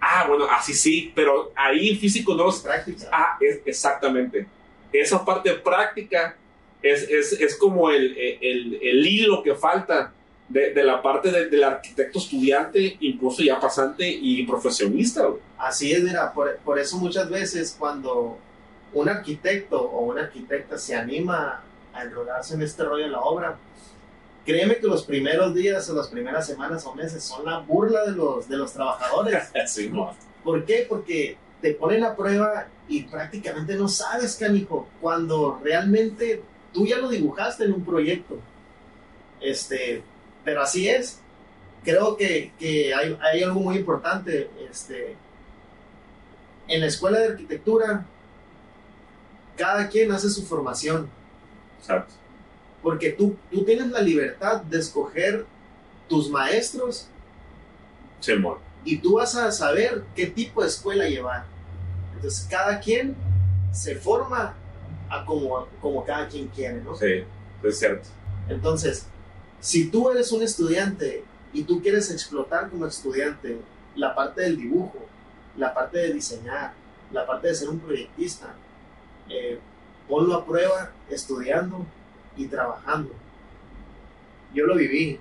ah, 0.07 0.27
bueno, 0.29 0.47
así 0.51 0.75
sí, 0.75 1.13
pero 1.15 1.53
ahí 1.57 1.91
en 1.91 1.99
físico 1.99 2.35
no 2.35 2.45
los 2.45 2.61
Práctica. 2.61 3.09
Ah, 3.13 3.37
es, 3.41 3.61
exactamente. 3.65 4.47
Esa 4.93 5.25
parte 5.25 5.53
práctica 5.55 6.37
es, 6.83 7.03
es, 7.09 7.33
es 7.41 7.57
como 7.57 7.91
el, 7.91 8.17
el, 8.41 8.79
el 8.83 9.07
hilo 9.07 9.43
que 9.43 9.55
falta 9.55 10.13
de, 10.49 10.73
de 10.75 10.85
la 10.85 11.01
parte 11.01 11.31
de- 11.33 11.49
del 11.49 11.65
arquitecto 11.65 12.19
estudiante, 12.19 12.97
incluso 13.01 13.43
ya 13.43 13.59
pasante 13.59 14.07
y 14.09 14.45
profesionista. 14.47 15.25
güey. 15.27 15.41
Así 15.59 15.91
es, 15.93 16.03
mira, 16.03 16.33
por, 16.33 16.57
por 16.59 16.79
eso 16.79 16.99
muchas 16.99 17.29
veces 17.31 17.75
cuando 17.79 18.39
un 18.93 19.09
arquitecto 19.09 19.81
o 19.81 20.01
una 20.05 20.23
arquitecta 20.23 20.79
se 20.79 20.95
anima 20.95 21.63
a 21.93 22.03
enrolarse 22.03 22.55
en 22.55 22.63
este 22.63 22.85
rollo 22.85 23.05
de 23.05 23.11
la 23.11 23.21
obra, 23.21 23.57
créeme 24.45 24.77
que 24.77 24.87
los 24.87 25.05
primeros 25.05 25.55
días 25.55 25.89
o 25.89 25.95
las 25.95 26.09
primeras 26.09 26.47
semanas 26.47 26.85
o 26.87 26.95
meses 26.95 27.23
son 27.25 27.45
la 27.45 27.59
burla 27.59 28.05
de 28.05 28.13
los, 28.13 28.49
de 28.49 28.57
los 28.57 28.73
trabajadores. 28.73 29.51
Sí, 29.67 29.89
no. 29.91 30.15
¿Por 30.43 30.65
qué? 30.65 30.87
Porque 30.89 31.37
te 31.61 31.75
ponen 31.75 32.05
a 32.05 32.15
prueba 32.15 32.69
y 32.89 33.05
prácticamente 33.05 33.75
no 33.75 33.89
sabes, 33.89 34.37
canijo, 34.37 34.89
cuando 35.01 35.59
realmente 35.63 36.43
tú 36.73 36.87
ya 36.87 36.99
lo 36.99 37.09
dibujaste 37.09 37.65
en 37.65 37.73
un 37.73 37.85
proyecto. 37.85 38.39
Este, 39.41 40.03
pero 40.45 40.63
así 40.63 40.89
es. 40.89 41.21
Creo 41.83 42.17
que, 42.17 42.53
que 42.59 42.95
hay, 42.95 43.17
hay 43.21 43.43
algo 43.43 43.61
muy 43.61 43.77
importante. 43.77 44.51
Este, 44.71 45.17
en 46.69 46.81
la 46.81 46.87
escuela 46.87 47.19
de 47.19 47.29
arquitectura, 47.29 48.05
cada 49.57 49.89
quien 49.89 50.13
hace 50.13 50.29
su 50.29 50.45
formación, 50.45 51.09
Exacto. 51.79 52.15
Porque 52.85 53.11
tú, 53.11 53.35
tú 53.51 53.65
tienes 53.65 53.91
la 53.91 54.01
libertad 54.01 54.61
de 54.61 54.79
escoger 54.79 55.47
tus 56.07 56.31
maestros 56.31 57.09
Sí, 58.21 58.33
y 58.85 58.99
tú 58.99 59.17
vas 59.17 59.35
a 59.37 59.53
saber 59.53 60.03
qué 60.15 60.27
tipo 60.27 60.63
de 60.63 60.69
escuela 60.69 61.07
llevar. 61.07 61.45
Entonces, 62.15 62.47
cada 62.49 62.81
quien 62.81 63.15
se 63.71 63.97
forma 63.97 64.55
a 65.11 65.25
como, 65.27 65.67
como 65.81 66.05
cada 66.05 66.27
quien 66.29 66.49
quiere, 66.49 66.81
¿no? 66.81 66.95
Sí, 66.95 67.25
es 67.63 67.79
cierto. 67.79 68.09
Entonces, 68.49 69.07
si 69.61 69.91
tú 69.91 70.11
eres 70.11 70.33
un 70.33 70.43
estudiante 70.43 71.25
y 71.53 71.65
tú 71.65 71.83
quieres 71.83 72.11
explotar 72.11 72.71
como 72.71 72.87
estudiante 72.87 73.59
la 73.95 74.15
parte 74.15 74.41
del 74.41 74.57
dibujo, 74.57 75.05
la 75.57 75.75
parte 75.75 75.99
de 75.99 76.13
diseñar, 76.15 76.73
la 77.13 77.27
parte 77.27 77.49
de 77.49 77.55
ser 77.55 77.69
un 77.69 77.79
proyectista, 77.79 78.55
eh, 79.29 79.59
ponlo 80.09 80.35
a 80.35 80.47
prueba 80.47 80.93
estudiando 81.11 81.85
y 82.37 82.47
trabajando. 82.47 83.13
Yo 84.55 84.67
lo 84.67 84.75
viví 84.77 85.19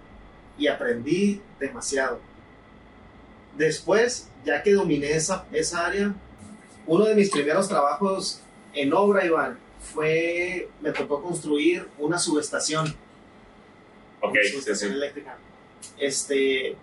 y 0.57 0.67
aprendí 0.67 1.41
demasiado. 1.59 2.19
Después, 3.57 4.29
ya 4.45 4.63
que 4.63 4.73
dominé 4.73 5.11
esa, 5.11 5.45
esa 5.51 5.85
área, 5.87 6.13
uno 6.85 7.05
de 7.05 7.15
mis 7.15 7.29
primeros 7.29 7.67
trabajos 7.67 8.41
en 8.73 8.93
obra, 8.93 9.25
Iván, 9.25 9.57
fue, 9.93 10.69
me 10.81 10.91
tocó 10.91 11.21
construir 11.21 11.87
una 11.99 12.17
subestación 12.17 12.95
Ok, 14.21 14.31
una 14.31 14.41
sí, 14.43 14.49
subestación 14.51 14.91
sí. 14.91 14.95
eléctrica. 14.97 15.37
Este, 15.97 16.75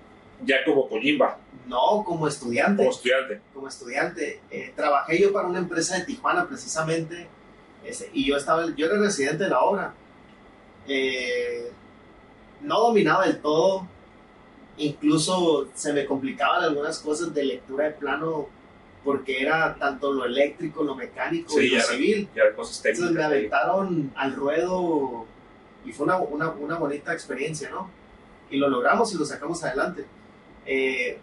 Ya 0.44 0.64
como 0.64 0.88
Kojimba, 0.88 1.38
no, 1.66 2.02
como 2.04 2.28
estudiante, 2.28 2.82
como 2.84 2.90
estudiante. 2.90 3.40
como 3.54 3.68
estudiante, 3.68 4.40
eh, 4.50 4.72
trabajé 4.76 5.20
yo 5.20 5.32
para 5.32 5.48
una 5.48 5.58
empresa 5.58 5.96
de 5.98 6.04
Tijuana 6.04 6.46
precisamente, 6.48 7.26
este, 7.84 8.10
y 8.12 8.26
yo 8.26 8.36
estaba, 8.36 8.66
yo 8.76 8.86
era 8.86 8.98
residente 8.98 9.44
de 9.44 9.50
la 9.50 9.60
obra. 9.60 9.94
Eh, 10.86 11.70
no 12.62 12.80
dominaba 12.80 13.26
del 13.26 13.40
todo, 13.40 13.86
incluso 14.76 15.68
se 15.74 15.92
me 15.92 16.04
complicaban 16.06 16.64
algunas 16.64 16.98
cosas 16.98 17.32
de 17.34 17.44
lectura 17.44 17.86
de 17.86 17.90
plano 17.92 18.48
porque 19.04 19.40
era 19.40 19.76
tanto 19.76 20.12
lo 20.12 20.24
eléctrico, 20.26 20.82
lo 20.82 20.94
mecánico 20.94 21.50
Sí, 21.50 21.66
y 21.66 21.68
lo 21.70 21.80
civil. 21.82 22.28
Entonces 22.34 23.10
me 23.10 23.22
aventaron 23.22 24.12
al 24.14 24.34
ruedo 24.34 25.26
y 25.84 25.92
fue 25.92 26.04
una, 26.04 26.18
una, 26.18 26.50
una 26.50 26.76
bonita 26.76 27.12
experiencia, 27.12 27.70
¿no? 27.70 27.90
Y 28.50 28.58
lo 28.58 28.68
logramos 28.68 29.14
y 29.14 29.18
lo 29.18 29.24
sacamos 29.24 29.62
adelante. 29.64 30.04
Eh, 30.66 31.18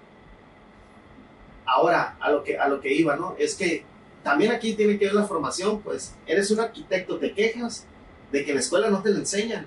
ahora, 1.65 2.17
a 2.19 2.31
lo, 2.31 2.43
que, 2.43 2.57
a 2.57 2.67
lo 2.67 2.79
que 2.81 2.93
iba, 2.93 3.15
¿no? 3.15 3.35
Es 3.37 3.55
que 3.55 3.83
también 4.23 4.51
aquí 4.51 4.73
tiene 4.73 4.97
que 4.97 5.05
ver 5.05 5.13
la 5.13 5.25
formación, 5.25 5.81
pues 5.81 6.15
eres 6.25 6.49
un 6.49 6.59
arquitecto, 6.59 7.17
te 7.17 7.33
quejas 7.33 7.85
de 8.31 8.43
que 8.43 8.51
en 8.51 8.55
la 8.55 8.61
escuela 8.61 8.89
no 8.89 9.01
te 9.01 9.09
lo 9.09 9.17
enseñan, 9.17 9.65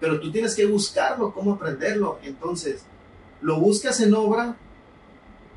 pero 0.00 0.20
tú 0.20 0.30
tienes 0.30 0.54
que 0.54 0.66
buscarlo, 0.66 1.32
cómo 1.32 1.54
aprenderlo. 1.54 2.18
Entonces, 2.22 2.84
lo 3.40 3.58
buscas 3.58 4.00
en 4.00 4.14
obra, 4.14 4.56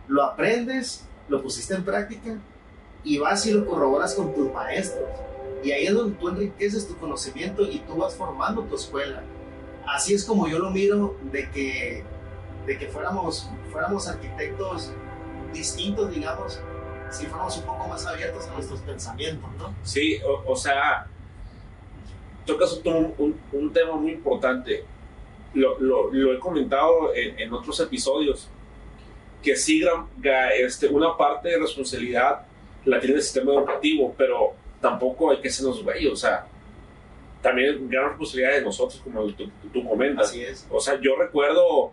lo 0.08 0.24
aprendes, 0.24 1.06
lo 1.28 1.42
pusiste 1.42 1.76
en 1.76 1.84
práctica 1.84 2.38
y 3.04 3.18
vas 3.18 3.46
y 3.46 3.52
lo 3.52 3.66
corroboras 3.66 4.14
con 4.14 4.34
tus 4.34 4.52
maestros. 4.52 5.08
Y 5.64 5.72
ahí 5.72 5.88
es 5.88 5.94
donde 5.94 6.18
tú 6.18 6.30
enriqueces 6.30 6.88
tu 6.88 6.96
conocimiento 6.98 7.64
y 7.64 7.80
tú 7.80 7.98
vas 7.98 8.16
formando 8.16 8.64
tu 8.64 8.76
escuela. 8.76 9.24
Así 9.86 10.14
es 10.14 10.24
como 10.24 10.48
yo 10.48 10.60
lo 10.60 10.70
miro 10.72 11.18
de 11.32 11.50
que, 11.52 12.04
de 12.66 12.78
que 12.78 12.88
fuéramos, 12.88 13.50
fuéramos 13.72 14.08
arquitectos 14.08 14.92
distintos, 15.54 16.12
digamos, 16.12 16.60
si 17.10 17.26
fuéramos 17.26 17.58
un 17.58 17.64
poco 17.64 17.88
más 17.88 18.06
abiertos 18.06 18.48
a 18.48 18.54
nuestros 18.54 18.80
pensamientos, 18.82 19.50
¿no? 19.58 19.74
Sí, 19.84 20.20
o, 20.46 20.56
sea, 20.56 21.08
tocas 22.50 22.82
un, 22.84 23.36
un, 23.52 23.74
tema 23.74 23.96
muy 23.96 24.12
importante. 24.12 24.84
Lo, 25.54 25.80
lo, 25.80 26.12
lo 26.12 26.34
he 26.34 26.40
comentado 26.40 27.14
en, 27.16 27.40
en, 27.40 27.54
otros 27.54 27.80
episodios, 27.80 28.50
que 29.42 29.56
sí, 29.56 29.84
este, 30.60 30.88
una 30.88 31.16
parte 31.18 31.50
de 31.50 31.60
responsabilidad 31.60 32.46
la 32.86 33.00
tiene 33.00 33.16
el 33.16 33.22
sistema 33.22 33.54
educativo, 33.54 34.14
pero 34.18 34.54
tampoco 34.82 35.32
hay 35.32 35.38
que 35.38 35.50
ser 35.50 35.66
los 35.66 35.84
güeyes, 35.84 36.12
o 36.12 36.16
sea, 36.16 36.46
también 37.42 37.90
gran 37.90 38.10
responsabilidad 38.10 38.54
de 38.54 38.62
nosotros, 38.62 39.02
como 39.04 39.26
tú, 39.28 39.50
tú, 39.72 39.88
comentas. 39.88 40.30
Así 40.30 40.44
es. 40.44 40.68
O 40.70 40.80
sea, 40.80 41.00
yo 41.00 41.16
recuerdo 41.16 41.92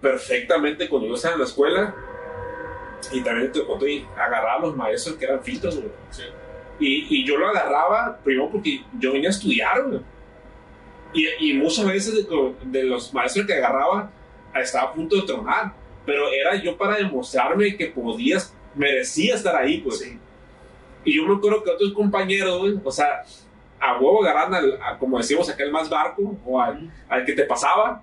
perfectamente 0.00 0.88
cuando 0.88 1.08
yo 1.08 1.14
estaba 1.14 1.34
en 1.34 1.40
la 1.40 1.46
escuela 1.46 1.94
y 3.12 3.20
también 3.22 3.50
te 3.52 3.60
y 3.60 4.06
agarraba 4.16 4.54
a 4.54 4.60
los 4.60 4.76
maestros 4.76 5.16
que 5.16 5.24
eran 5.24 5.42
filtros, 5.42 5.76
güey. 5.76 5.90
Sí. 6.10 6.22
Y, 6.78 7.06
y, 7.08 7.24
yo 7.24 7.36
lo 7.36 7.48
agarraba 7.48 8.18
primero 8.24 8.50
porque 8.50 8.82
yo 8.98 9.12
venía 9.12 9.28
a 9.28 9.32
estudiar, 9.32 9.82
güey. 9.84 10.00
Y, 11.14 11.50
y, 11.50 11.54
muchas 11.54 11.86
veces 11.86 12.14
de, 12.14 12.54
de, 12.64 12.84
los 12.84 13.12
maestros 13.12 13.46
que 13.46 13.54
agarraba 13.54 14.10
estaba 14.54 14.90
a 14.90 14.92
punto 14.92 15.16
de 15.16 15.22
tronar, 15.22 15.72
pero 16.04 16.28
era 16.32 16.56
yo 16.56 16.76
para 16.76 16.96
demostrarme 16.96 17.76
que 17.76 17.86
podías, 17.86 18.54
merecía 18.74 19.34
estar 19.34 19.54
ahí, 19.54 19.78
pues. 19.78 20.00
Sí. 20.00 20.18
Y 21.04 21.16
yo 21.16 21.26
me 21.26 21.34
acuerdo 21.34 21.62
que 21.62 21.70
otros 21.70 21.92
compañeros, 21.92 22.58
güey, 22.58 22.78
o 22.82 22.90
sea, 22.90 23.22
a 23.80 23.98
huevo 23.98 24.22
agarran 24.24 24.54
al, 24.54 24.78
como 24.98 25.18
decimos 25.18 25.48
acá, 25.50 25.64
el 25.64 25.72
más 25.72 25.90
barco, 25.90 26.36
o 26.46 26.60
al, 26.60 26.90
al, 27.08 27.24
que 27.24 27.32
te 27.32 27.44
pasaba. 27.44 28.02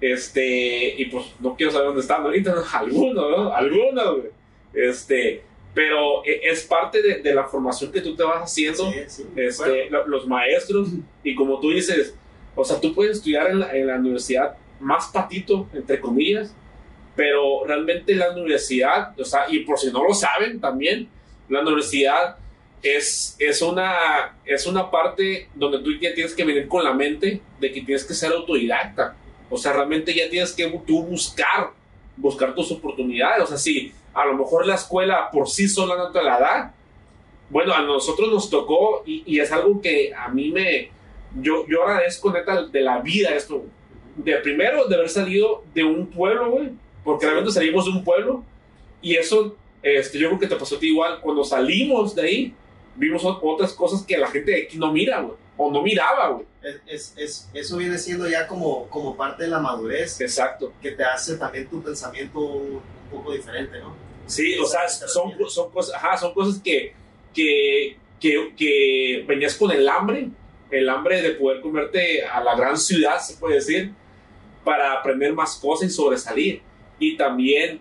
Este, 0.00 0.94
y 1.00 1.06
pues 1.06 1.34
no 1.40 1.56
quiero 1.56 1.72
saber 1.72 1.88
dónde 1.88 2.02
están 2.02 2.22
ahorita, 2.22 2.54
algunos, 2.72 3.30
¿no? 3.30 3.52
Algunos, 3.52 4.16
güey. 4.16 4.30
Este, 4.72 5.42
pero 5.74 6.24
e, 6.24 6.40
es 6.44 6.64
parte 6.64 7.02
de, 7.02 7.22
de, 7.22 7.34
la 7.34 7.44
formación 7.44 7.92
que 7.92 8.00
tú 8.00 8.16
te 8.16 8.22
vas 8.22 8.42
haciendo, 8.42 8.90
sí, 8.90 8.98
sí. 9.06 9.24
Este, 9.36 9.88
bueno. 9.90 10.06
los 10.06 10.26
maestros, 10.26 10.88
y 11.22 11.34
como 11.34 11.60
tú 11.60 11.70
dices, 11.70 12.14
o 12.54 12.64
sea, 12.64 12.80
tú 12.80 12.94
puedes 12.94 13.18
estudiar 13.18 13.50
en 13.50 13.60
la, 13.60 13.76
en 13.76 13.86
la 13.86 13.96
universidad 13.96 14.56
más 14.80 15.08
patito, 15.08 15.68
entre 15.72 16.00
comillas, 16.00 16.54
pero 17.14 17.64
realmente 17.64 18.14
la 18.14 18.30
universidad, 18.30 19.18
o 19.18 19.24
sea, 19.24 19.46
y 19.48 19.60
por 19.60 19.78
si 19.78 19.90
no 19.90 20.04
lo 20.04 20.14
saben 20.14 20.60
también, 20.60 21.08
la 21.48 21.62
universidad 21.62 22.36
es, 22.82 23.36
es, 23.38 23.62
una, 23.62 24.36
es 24.44 24.66
una 24.66 24.90
parte 24.90 25.48
donde 25.54 25.80
tú 25.80 25.90
ya 26.00 26.14
tienes 26.14 26.34
que 26.34 26.44
venir 26.44 26.68
con 26.68 26.84
la 26.84 26.92
mente 26.92 27.40
de 27.60 27.72
que 27.72 27.82
tienes 27.82 28.04
que 28.04 28.14
ser 28.14 28.32
autodidacta. 28.32 29.16
O 29.50 29.56
sea, 29.56 29.72
realmente 29.72 30.14
ya 30.14 30.28
tienes 30.28 30.52
que 30.52 30.68
tú 30.86 31.02
buscar, 31.02 31.70
buscar 32.16 32.54
tus 32.54 32.70
oportunidades. 32.70 33.42
O 33.42 33.46
sea, 33.46 33.56
si 33.56 33.92
a 34.20 34.26
lo 34.26 34.34
mejor 34.34 34.66
la 34.66 34.74
escuela 34.74 35.30
por 35.30 35.48
sí 35.48 35.68
sola 35.68 35.96
no 35.96 36.10
te 36.10 36.22
la 36.22 36.38
da, 36.38 36.74
bueno, 37.50 37.72
a 37.72 37.82
nosotros 37.82 38.28
nos 38.30 38.50
tocó 38.50 39.02
y, 39.06 39.22
y 39.26 39.40
es 39.40 39.50
algo 39.52 39.80
que 39.80 40.12
a 40.14 40.28
mí 40.28 40.50
me, 40.50 40.90
yo, 41.40 41.66
yo 41.66 41.84
agradezco 41.84 42.32
neta 42.32 42.64
de 42.64 42.80
la 42.80 43.00
vida 43.00 43.30
esto. 43.30 43.64
De 44.16 44.36
primero, 44.38 44.86
de 44.86 44.96
haber 44.96 45.08
salido 45.08 45.62
de 45.72 45.84
un 45.84 46.06
pueblo, 46.06 46.50
güey, 46.50 46.70
porque 47.04 47.26
realmente 47.26 47.52
salimos 47.52 47.84
de 47.84 47.92
un 47.92 48.04
pueblo 48.04 48.42
y 49.00 49.14
eso 49.14 49.56
este, 49.82 50.18
yo 50.18 50.28
creo 50.28 50.40
que 50.40 50.46
te 50.46 50.56
pasó 50.56 50.76
a 50.76 50.78
ti 50.78 50.88
igual. 50.88 51.20
Cuando 51.20 51.44
salimos 51.44 52.14
de 52.14 52.22
ahí, 52.22 52.54
vimos 52.96 53.22
otras 53.24 53.72
cosas 53.72 54.02
que 54.02 54.16
la 54.16 54.28
gente 54.28 54.50
de 54.50 54.62
aquí 54.64 54.76
no 54.76 54.92
mira, 54.92 55.20
güey. 55.20 55.36
O 55.56 55.72
no 55.72 55.82
miraba, 55.82 56.28
güey. 56.30 56.46
Es, 56.86 57.14
es, 57.16 57.48
eso 57.52 57.76
viene 57.76 57.98
siendo 57.98 58.28
ya 58.28 58.46
como, 58.46 58.88
como 58.88 59.16
parte 59.16 59.44
de 59.44 59.50
la 59.50 59.58
madurez. 59.58 60.20
Exacto. 60.20 60.72
Que 60.80 60.92
te 60.92 61.04
hace 61.04 61.36
también 61.36 61.68
tu 61.68 61.82
pensamiento 61.82 62.40
un 62.40 62.80
poco 63.10 63.32
diferente, 63.32 63.78
¿no? 63.80 64.07
Sí, 64.28 64.56
o 64.58 64.66
sea, 64.66 64.88
son, 64.88 65.32
son, 65.48 65.70
cosas, 65.70 65.94
ajá, 65.94 66.16
son 66.18 66.34
cosas 66.34 66.60
que, 66.62 66.92
que, 67.34 67.96
que, 68.20 68.52
que 68.56 69.24
venías 69.26 69.54
con 69.56 69.70
el 69.72 69.88
hambre, 69.88 70.28
el 70.70 70.88
hambre 70.88 71.22
de 71.22 71.30
poder 71.30 71.62
comerte 71.62 72.22
a 72.24 72.44
la 72.44 72.54
gran 72.54 72.76
ciudad, 72.76 73.18
se 73.20 73.38
puede 73.38 73.54
decir, 73.54 73.92
para 74.64 74.92
aprender 74.92 75.32
más 75.32 75.56
cosas 75.56 75.88
y 75.88 75.90
sobresalir. 75.90 76.60
Y 76.98 77.16
también 77.16 77.80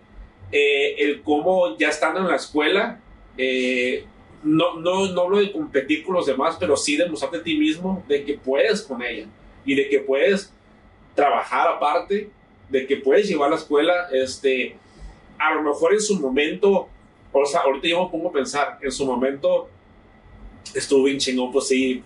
eh, 0.52 0.96
el 1.00 1.22
cómo 1.22 1.78
ya 1.78 1.90
estando 1.90 2.22
en 2.22 2.28
la 2.28 2.38
escuela, 2.38 3.02
eh, 3.38 4.06
no, 4.42 4.80
no, 4.80 5.08
no 5.08 5.22
hablo 5.24 5.40
de 5.40 5.52
competir 5.52 6.06
con 6.06 6.16
los 6.16 6.28
demás, 6.28 6.56
pero 6.58 6.78
sí 6.78 6.96
demostrarte 6.96 7.40
a 7.40 7.44
ti 7.44 7.58
mismo 7.58 8.06
de 8.08 8.24
que 8.24 8.36
puedes 8.36 8.82
con 8.84 9.04
ella 9.04 9.28
y 9.66 9.76
de 9.76 9.90
que 9.90 10.00
puedes 10.00 10.54
trabajar 11.14 11.68
aparte, 11.68 12.30
de 12.70 12.88
que 12.88 12.96
puedes 12.96 13.28
llevar 13.28 13.50
la 13.50 13.58
escuela, 13.58 14.08
este, 14.14 14.78
a 15.40 15.54
lo 15.56 15.64
mejor 15.64 15.94
en 15.94 16.02
su 16.02 16.20
momento, 16.20 16.88
o 17.32 17.46
sea, 17.46 17.62
ahorita 17.62 17.88
yo 17.88 18.06
me 18.06 18.12
pongo 18.12 18.30
a 18.30 18.34
pensar, 18.34 18.78
en 18.82 18.92
su 18.92 19.06
momento 19.06 19.70
estuvo 20.74 21.04
bien 21.04 21.18
chingón, 21.18 21.52
pues 21.52 21.68
sí, 21.68 22.04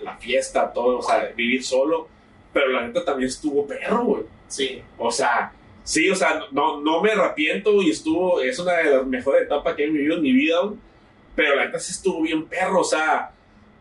la 0.00 0.16
fiesta, 0.16 0.72
todo, 0.72 0.98
o 0.98 1.02
sea, 1.02 1.32
vivir 1.36 1.64
solo, 1.64 2.08
pero 2.52 2.68
la 2.68 2.86
neta 2.86 3.04
también 3.04 3.28
estuvo 3.28 3.66
perro, 3.66 4.04
güey. 4.04 4.22
Sí. 4.48 4.82
O 4.98 5.10
sea, 5.10 5.52
sí, 5.84 6.10
o 6.10 6.14
sea, 6.14 6.40
no, 6.50 6.80
no 6.80 7.00
me 7.00 7.12
arrepiento 7.12 7.82
y 7.82 7.90
estuvo, 7.90 8.40
es 8.40 8.58
una 8.58 8.74
de 8.74 8.96
las 8.96 9.06
mejores 9.06 9.42
etapas 9.42 9.74
que 9.74 9.84
he 9.84 9.90
vivido 9.90 10.16
en 10.16 10.22
mi 10.22 10.32
vida, 10.32 10.60
güey 10.60 10.76
pero 11.34 11.56
la 11.56 11.66
neta 11.66 11.78
sí 11.78 11.92
estuvo 11.92 12.22
bien 12.22 12.44
perro, 12.46 12.80
o 12.80 12.84
sea, 12.84 13.30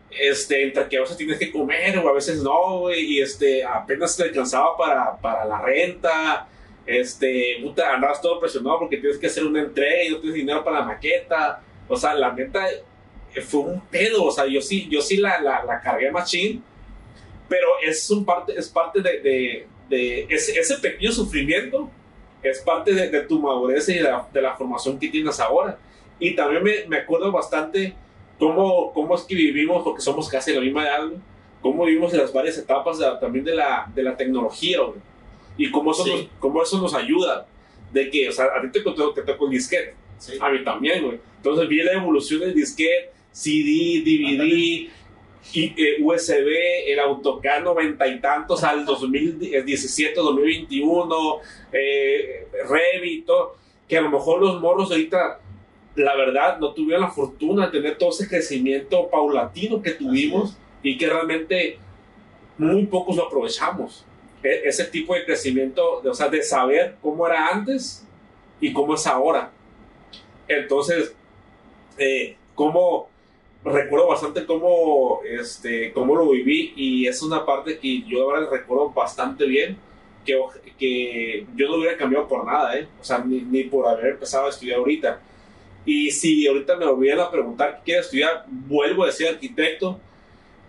este, 0.09 0.63
entre 0.63 0.87
que 0.87 0.97
a 0.97 1.01
veces 1.01 1.17
tienes 1.17 1.39
que 1.39 1.51
comer 1.51 1.97
o 1.99 2.09
a 2.09 2.13
veces 2.13 2.41
no, 2.41 2.79
güey, 2.79 3.01
y 3.01 3.21
este, 3.21 3.63
apenas 3.63 4.15
te 4.15 4.23
alcanzaba 4.23 4.77
para, 4.77 5.17
para 5.17 5.45
la 5.45 5.61
renta, 5.61 6.47
este, 6.85 7.57
puta, 7.61 7.93
andabas 7.93 8.21
todo 8.21 8.39
presionado 8.39 8.79
porque 8.79 8.97
tienes 8.97 9.17
que 9.17 9.27
hacer 9.27 9.45
una 9.45 9.61
entrega 9.61 10.03
y 10.03 10.09
no 10.09 10.17
tienes 10.17 10.35
dinero 10.35 10.63
para 10.63 10.79
la 10.79 10.85
maqueta, 10.85 11.61
o 11.87 11.95
sea, 11.95 12.13
la 12.13 12.33
neta 12.33 12.69
eh, 12.69 13.41
fue 13.41 13.61
un 13.61 13.81
pedo, 13.81 14.23
o 14.23 14.31
sea, 14.31 14.45
yo 14.45 14.61
sí, 14.61 14.87
yo 14.89 15.01
sí 15.01 15.17
la, 15.17 15.39
la, 15.41 15.63
la 15.63 15.81
cargué 15.81 16.11
machín, 16.11 16.63
pero 17.47 17.67
es, 17.85 18.09
un 18.09 18.25
parte, 18.25 18.53
es 18.57 18.69
parte 18.69 19.01
de, 19.01 19.19
de, 19.19 19.67
de 19.89 20.27
ese, 20.29 20.59
ese, 20.59 20.77
pequeño 20.77 21.11
sufrimiento, 21.11 21.89
es 22.41 22.59
parte 22.61 22.93
de, 22.93 23.09
de 23.09 23.21
tu 23.21 23.39
madurez 23.39 23.87
y 23.89 23.95
de 23.95 24.03
la, 24.03 24.27
de 24.31 24.41
la 24.41 24.55
formación 24.55 24.97
que 24.97 25.09
tienes 25.09 25.39
ahora. 25.39 25.77
Y 26.19 26.35
también 26.35 26.63
me, 26.63 26.85
me 26.87 26.97
acuerdo 26.97 27.31
bastante 27.31 27.93
cómo, 28.39 28.91
cómo 28.93 29.15
es 29.15 29.21
que 29.23 29.35
vivimos, 29.35 29.83
porque 29.83 30.01
somos 30.01 30.29
casi 30.29 30.53
la 30.53 30.61
misma 30.61 30.83
edad, 30.83 31.09
cómo 31.61 31.85
vivimos 31.85 32.13
en 32.13 32.19
las 32.19 32.33
varias 32.33 32.57
etapas 32.57 32.99
también 33.19 33.45
de 33.45 33.55
la, 33.55 33.91
de 33.93 34.03
la 34.03 34.17
tecnología, 34.17 34.79
y 35.57 35.69
cómo 35.71 35.91
eso, 35.91 36.03
sí. 36.03 36.11
nos, 36.11 36.27
cómo 36.39 36.63
eso 36.63 36.81
nos 36.81 36.93
ayuda. 36.93 37.47
De 37.91 38.09
que, 38.09 38.29
o 38.29 38.31
sea, 38.31 38.45
a 38.45 38.61
ti 38.61 38.69
te 38.71 38.81
tocó, 38.81 39.11
te 39.11 39.21
tocó 39.21 39.45
el 39.45 39.51
disquete, 39.51 39.95
sí. 40.17 40.33
a 40.39 40.49
mí 40.49 40.63
también, 40.63 41.03
güey. 41.03 41.19
Entonces 41.37 41.67
vi 41.67 41.83
la 41.83 41.93
evolución 41.93 42.39
del 42.39 42.53
disquete, 42.53 43.11
CD, 43.31 44.01
DVD, 44.05 44.89
y, 45.53 45.73
eh, 45.75 45.97
USB, 46.01 46.47
el 46.87 46.99
AutoCAD 46.99 47.63
noventa 47.63 48.07
y 48.07 48.19
tantos 48.19 48.63
al 48.63 48.85
2017, 48.85 50.13
2021, 50.15 51.39
eh, 51.73 52.47
Revit, 52.69 53.25
todo, 53.25 53.55
que 53.87 53.97
a 53.97 54.01
lo 54.01 54.09
mejor 54.09 54.39
los 54.39 54.61
morros 54.61 54.91
ahorita 54.91 55.39
la 55.95 56.15
verdad 56.15 56.57
no 56.59 56.73
tuvieron 56.73 57.01
la 57.01 57.09
fortuna 57.09 57.65
de 57.65 57.71
tener 57.73 57.97
todo 57.97 58.09
ese 58.09 58.27
crecimiento 58.27 59.09
paulatino 59.09 59.81
que 59.81 59.91
tuvimos 59.91 60.57
y 60.81 60.97
que 60.97 61.07
realmente 61.07 61.77
muy 62.57 62.85
pocos 62.85 63.15
lo 63.15 63.25
aprovechamos. 63.25 64.05
E 64.43 64.67
ese 64.67 64.85
tipo 64.85 65.13
de 65.13 65.25
crecimiento, 65.25 66.01
de, 66.01 66.09
o 66.09 66.13
sea, 66.13 66.27
de 66.27 66.41
saber 66.41 66.95
cómo 67.01 67.27
era 67.27 67.47
antes 67.47 68.05
y 68.59 68.73
cómo 68.73 68.95
es 68.95 69.05
ahora. 69.05 69.51
Entonces, 70.47 71.13
eh, 71.97 72.35
recuerdo 73.63 74.07
bastante 74.07 74.45
cómo, 74.45 75.21
este, 75.23 75.91
cómo 75.93 76.15
lo 76.15 76.29
viví 76.29 76.73
y 76.75 77.07
es 77.07 77.21
una 77.21 77.45
parte 77.45 77.77
que 77.77 78.03
yo 78.03 78.23
ahora 78.23 78.47
recuerdo 78.49 78.89
bastante 78.89 79.45
bien, 79.45 79.77
que, 80.25 80.39
que 80.77 81.45
yo 81.55 81.67
no 81.67 81.75
hubiera 81.75 81.97
cambiado 81.97 82.27
por 82.27 82.45
nada, 82.45 82.77
¿eh? 82.77 82.87
o 82.99 83.03
sea, 83.03 83.19
ni, 83.19 83.41
ni 83.41 83.63
por 83.63 83.87
haber 83.87 84.13
empezado 84.13 84.47
a 84.47 84.49
estudiar 84.49 84.79
ahorita 84.79 85.19
y 85.85 86.11
si 86.11 86.47
ahorita 86.47 86.75
me 86.75 86.85
volvieran 86.85 87.21
a 87.21 87.31
preguntar 87.31 87.77
qué 87.77 87.85
quiero 87.85 88.01
estudiar, 88.01 88.45
vuelvo 88.47 89.03
a 89.03 89.07
decir 89.07 89.27
arquitecto, 89.27 89.99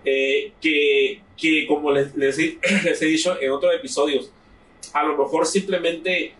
eh, 0.04 0.52
que, 0.60 1.20
que, 1.42 1.66
como 1.66 1.90
les, 1.90 2.14
les, 2.14 2.38
les, 2.84 3.02
he 3.02 3.06
dicho 3.06 3.36
en 3.40 3.50
otros 3.50 3.74
episodios, 3.74 4.30
a 4.92 5.02
lo 5.02 5.18
mejor 5.18 5.44
simplemente 5.44 6.34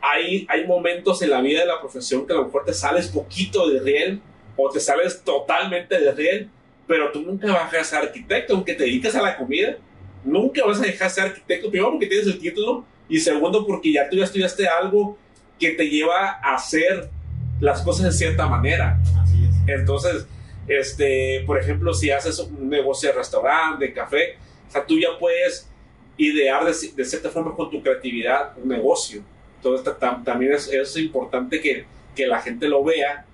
hay, 0.00 0.46
hay 0.48 0.66
momentos 0.66 1.20
en 1.20 1.30
la 1.30 1.42
vida 1.42 1.60
de 1.60 1.66
la 1.66 1.78
profesión 1.78 2.26
que 2.26 2.32
a 2.32 2.36
lo 2.36 2.46
mejor 2.46 2.64
te 2.64 2.72
sales 2.72 3.08
poquito 3.08 3.68
de 3.68 3.80
riel 3.80 4.20
o 4.56 4.70
te 4.70 4.80
sales 4.80 5.22
totalmente 5.22 6.00
de 6.00 6.12
riel, 6.12 6.48
pero 6.86 7.12
tú 7.12 7.20
nunca 7.20 7.52
vas 7.52 7.74
a 7.74 7.84
ser 7.84 7.98
arquitecto, 7.98 8.54
aunque 8.54 8.74
te 8.74 8.84
dediques 8.84 9.14
a 9.14 9.20
la 9.20 9.36
comida, 9.36 9.76
nunca 10.24 10.64
vas 10.64 10.80
a 10.80 10.84
dejar 10.84 11.08
de 11.08 11.14
ser 11.14 11.24
arquitecto, 11.24 11.70
primero 11.70 11.90
porque 11.92 12.06
tienes 12.06 12.26
el 12.26 12.38
título 12.38 12.84
y 13.08 13.20
segundo 13.20 13.66
porque 13.66 13.92
ya 13.92 14.08
tú 14.08 14.16
ya 14.16 14.24
estudiaste 14.24 14.66
algo 14.66 15.18
que 15.58 15.72
te 15.72 15.88
lleva 15.88 16.40
a 16.42 16.54
hacer 16.54 17.10
las 17.60 17.82
cosas 17.82 18.06
de 18.06 18.12
cierta 18.12 18.46
manera. 18.46 18.98
Así 19.22 19.44
es. 19.44 19.78
Entonces, 19.78 20.26
este, 20.70 21.42
por 21.46 21.58
ejemplo, 21.58 21.92
si 21.92 22.10
haces 22.10 22.38
un 22.38 22.68
negocio 22.68 23.08
de 23.08 23.16
restaurante, 23.16 23.86
de 23.86 23.92
café, 23.92 24.36
o 24.68 24.70
sea, 24.70 24.86
tú 24.86 24.98
ya 24.98 25.18
puedes 25.18 25.68
idear 26.16 26.64
de, 26.64 27.04
cierta 27.04 27.28
forma 27.28 27.56
con 27.56 27.70
tu 27.70 27.82
creatividad 27.82 28.56
un 28.56 28.68
negocio. 28.68 29.22
Entonces, 29.56 29.98
tam, 29.98 30.22
también 30.22 30.52
es, 30.52 30.96
importante 30.96 31.60
que, 31.60 31.86
la 32.26 32.40
gente 32.40 32.68
lo 32.68 32.84
vea, 32.84 33.24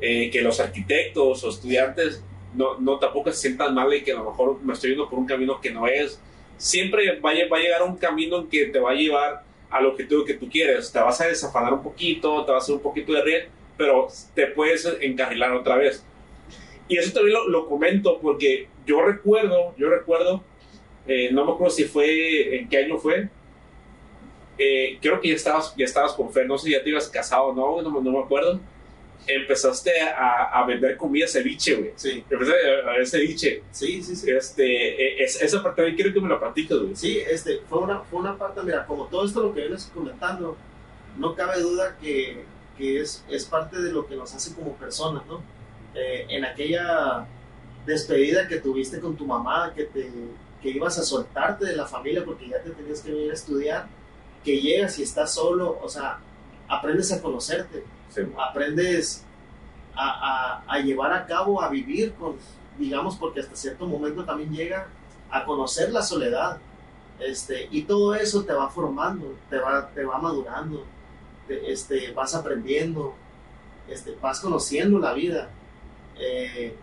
eh, 0.00 0.30
que 0.30 0.40
los 0.40 0.60
arquitectos 0.60 1.42
o 1.42 1.50
estudiantes 1.50 2.22
no, 2.54 2.78
no 2.78 2.98
tampoco 2.98 3.32
se 3.32 3.40
sientan 3.40 3.74
mal 3.74 3.92
y 3.92 4.04
que 4.04 4.12
a 4.12 4.16
lo 4.16 4.30
mejor 4.30 4.62
me 4.62 4.72
estoy 4.72 4.90
yendo 4.90 5.10
por 5.10 5.18
un 5.18 5.26
camino 5.26 5.60
que 5.60 5.70
no 5.70 5.86
es. 5.86 6.20
Siempre 6.56 7.18
va, 7.18 7.32
va 7.52 7.58
a 7.58 7.60
llegar 7.60 7.82
un 7.82 7.96
camino 7.96 8.38
en 8.38 8.48
que 8.48 8.66
te 8.66 8.78
va 8.78 8.92
a 8.92 8.94
llevar 8.94 9.42
al 9.68 9.86
objetivo 9.86 10.24
que 10.24 10.34
tú 10.34 10.48
quieres. 10.48 10.90
Te 10.92 11.00
vas 11.00 11.20
a 11.20 11.26
desafanar 11.26 11.72
un 11.72 11.82
poquito, 11.82 12.44
te 12.44 12.52
vas 12.52 12.62
a 12.62 12.64
hacer 12.64 12.76
un 12.76 12.82
poquito 12.82 13.12
de 13.12 13.22
riel, 13.22 13.48
pero 13.76 14.08
te 14.34 14.46
puedes 14.46 14.86
encarrilar 15.00 15.52
otra 15.52 15.76
vez. 15.76 16.04
Y 16.88 16.96
eso 16.98 17.12
también 17.12 17.34
lo, 17.34 17.48
lo 17.48 17.68
comento 17.68 18.18
porque 18.20 18.68
yo 18.86 19.02
recuerdo, 19.02 19.74
yo 19.76 19.90
recuerdo, 19.90 20.42
eh, 21.06 21.30
no 21.32 21.44
me 21.44 21.52
acuerdo 21.52 21.74
si 21.74 21.84
fue, 21.84 22.56
en 22.56 22.68
qué 22.68 22.78
año 22.78 22.98
fue, 22.98 23.28
eh, 24.58 24.98
creo 25.00 25.20
que 25.20 25.28
ya 25.28 25.34
estabas, 25.34 25.74
ya 25.76 25.84
estabas 25.84 26.12
con 26.12 26.32
Fer, 26.32 26.46
no 26.46 26.56
sé 26.56 26.66
si 26.66 26.72
ya 26.72 26.82
te 26.82 26.90
ibas 26.90 27.08
casado 27.08 27.52
no, 27.52 27.82
no, 27.82 28.00
no 28.00 28.10
me 28.10 28.18
acuerdo. 28.20 28.58
Empezaste 29.28 29.90
a, 30.00 30.60
a, 30.60 30.64
vender 30.66 30.96
comida 30.96 31.26
ceviche, 31.26 31.74
güey. 31.74 31.92
Sí. 31.96 32.24
Empezaste 32.30 32.70
a 32.70 32.90
vender 32.90 33.06
ceviche. 33.08 33.62
Sí, 33.72 34.00
sí, 34.00 34.14
sí. 34.14 34.30
Este, 34.30 35.22
es, 35.22 35.42
esa 35.42 35.62
parte 35.64 35.82
también 35.82 35.96
quiero 35.96 36.14
que 36.14 36.20
me 36.20 36.28
la 36.28 36.38
platiques, 36.38 36.78
güey. 36.78 36.94
Sí, 36.94 37.18
este, 37.18 37.58
fue 37.68 37.80
una, 37.80 38.00
fue 38.02 38.20
una 38.20 38.38
parte, 38.38 38.62
mira, 38.62 38.86
como 38.86 39.06
todo 39.06 39.24
esto 39.24 39.42
lo 39.42 39.52
que 39.52 39.62
vienes 39.62 39.90
comentando, 39.92 40.56
no 41.18 41.34
cabe 41.34 41.60
duda 41.60 41.96
que, 42.00 42.44
que 42.78 43.00
es, 43.00 43.24
es 43.28 43.44
parte 43.46 43.80
de 43.80 43.90
lo 43.90 44.06
que 44.06 44.14
nos 44.14 44.32
hace 44.32 44.54
como 44.54 44.76
personas, 44.76 45.26
¿no? 45.26 45.42
Eh, 45.96 46.26
en 46.28 46.44
aquella 46.44 47.26
despedida 47.86 48.46
que 48.46 48.60
tuviste 48.60 49.00
con 49.00 49.16
tu 49.16 49.24
mamá, 49.24 49.72
que, 49.74 49.84
te, 49.84 50.12
que 50.60 50.68
ibas 50.68 50.98
a 50.98 51.02
soltarte 51.02 51.64
de 51.64 51.74
la 51.74 51.86
familia 51.86 52.22
porque 52.22 52.48
ya 52.48 52.60
te 52.60 52.70
tenías 52.70 53.00
que 53.00 53.12
venir 53.12 53.30
a 53.30 53.34
estudiar, 53.34 53.86
que 54.44 54.60
llegas 54.60 54.98
y 54.98 55.04
estás 55.04 55.32
solo, 55.32 55.78
o 55.82 55.88
sea, 55.88 56.18
aprendes 56.68 57.12
a 57.12 57.22
conocerte, 57.22 57.82
sí. 58.10 58.20
aprendes 58.38 59.24
a, 59.94 60.62
a, 60.66 60.74
a, 60.74 60.78
llevar 60.80 61.14
a 61.14 61.24
cabo, 61.24 61.62
a 61.62 61.70
vivir 61.70 62.12
con, 62.14 62.36
digamos, 62.78 63.16
porque 63.16 63.40
hasta 63.40 63.56
cierto 63.56 63.86
momento 63.86 64.22
también 64.24 64.52
llega 64.52 64.88
a 65.30 65.44
conocer 65.46 65.90
la 65.92 66.02
soledad, 66.02 66.58
este, 67.18 67.68
y 67.70 67.82
todo 67.82 68.14
eso 68.14 68.44
te 68.44 68.52
va 68.52 68.68
formando, 68.68 69.34
te 69.48 69.58
va, 69.58 69.88
te 69.88 70.04
va 70.04 70.18
madurando, 70.18 70.84
te, 71.48 71.72
este, 71.72 72.12
vas 72.12 72.34
aprendiendo, 72.34 73.14
este, 73.88 74.14
vas 74.20 74.40
conociendo 74.40 74.98
la 74.98 75.14
vida. 75.14 75.48
Eh, 76.18 76.74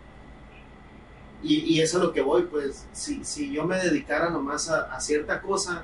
y, 1.42 1.76
y, 1.76 1.82
eso 1.82 1.98
es 1.98 2.04
lo 2.04 2.14
que 2.14 2.22
voy, 2.22 2.44
pues 2.44 2.88
si, 2.94 3.24
si 3.26 3.52
yo 3.52 3.66
me 3.66 3.78
dedicara 3.78 4.30
nomás 4.30 4.70
a, 4.70 5.00
cierta 5.02 5.42
cosa, 5.42 5.84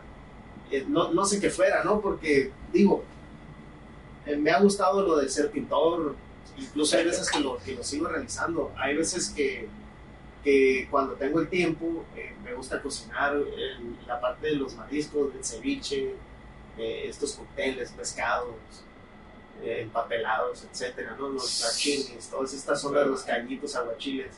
eh, 0.71 0.85
no, 0.87 1.11
no, 1.11 1.25
sé 1.25 1.41
qué 1.41 1.49
fuera, 1.49 1.83
¿no? 1.83 1.99
Porque 1.99 2.51
digo, 2.71 3.03
eh, 4.25 4.37
me 4.37 4.51
ha 4.51 4.59
gustado 4.61 5.01
lo 5.01 5.17
de 5.17 5.27
ser 5.27 5.51
pintor, 5.51 6.15
incluso 6.57 6.95
hay 6.95 7.05
veces 7.05 7.29
que 7.29 7.39
lo, 7.41 7.57
que 7.57 7.75
lo 7.75 7.83
sigo 7.83 8.07
realizando, 8.07 8.71
hay 8.77 8.95
veces 8.95 9.29
que, 9.29 9.67
que 10.43 10.87
cuando 10.89 11.15
tengo 11.15 11.41
el 11.41 11.49
tiempo 11.49 12.05
me 12.43 12.53
gusta 12.53 12.81
cocinar 12.81 13.35
la 14.07 14.21
parte 14.21 14.47
de 14.47 14.55
los 14.55 14.75
mariscos, 14.75 15.33
del 15.33 15.43
ceviche, 15.43 16.15
estos 16.77 17.33
cócteles, 17.33 17.91
pescados, 17.91 18.55
empapelados, 19.63 20.65
etcétera, 20.71 21.15
¿no? 21.17 21.29
Los 21.29 21.49
sashimi, 21.49 22.17
todas 22.29 22.53
estas 22.53 22.81
son 22.81 22.93
los 22.93 23.23
callitos, 23.23 23.75
aguachiles. 23.75 24.37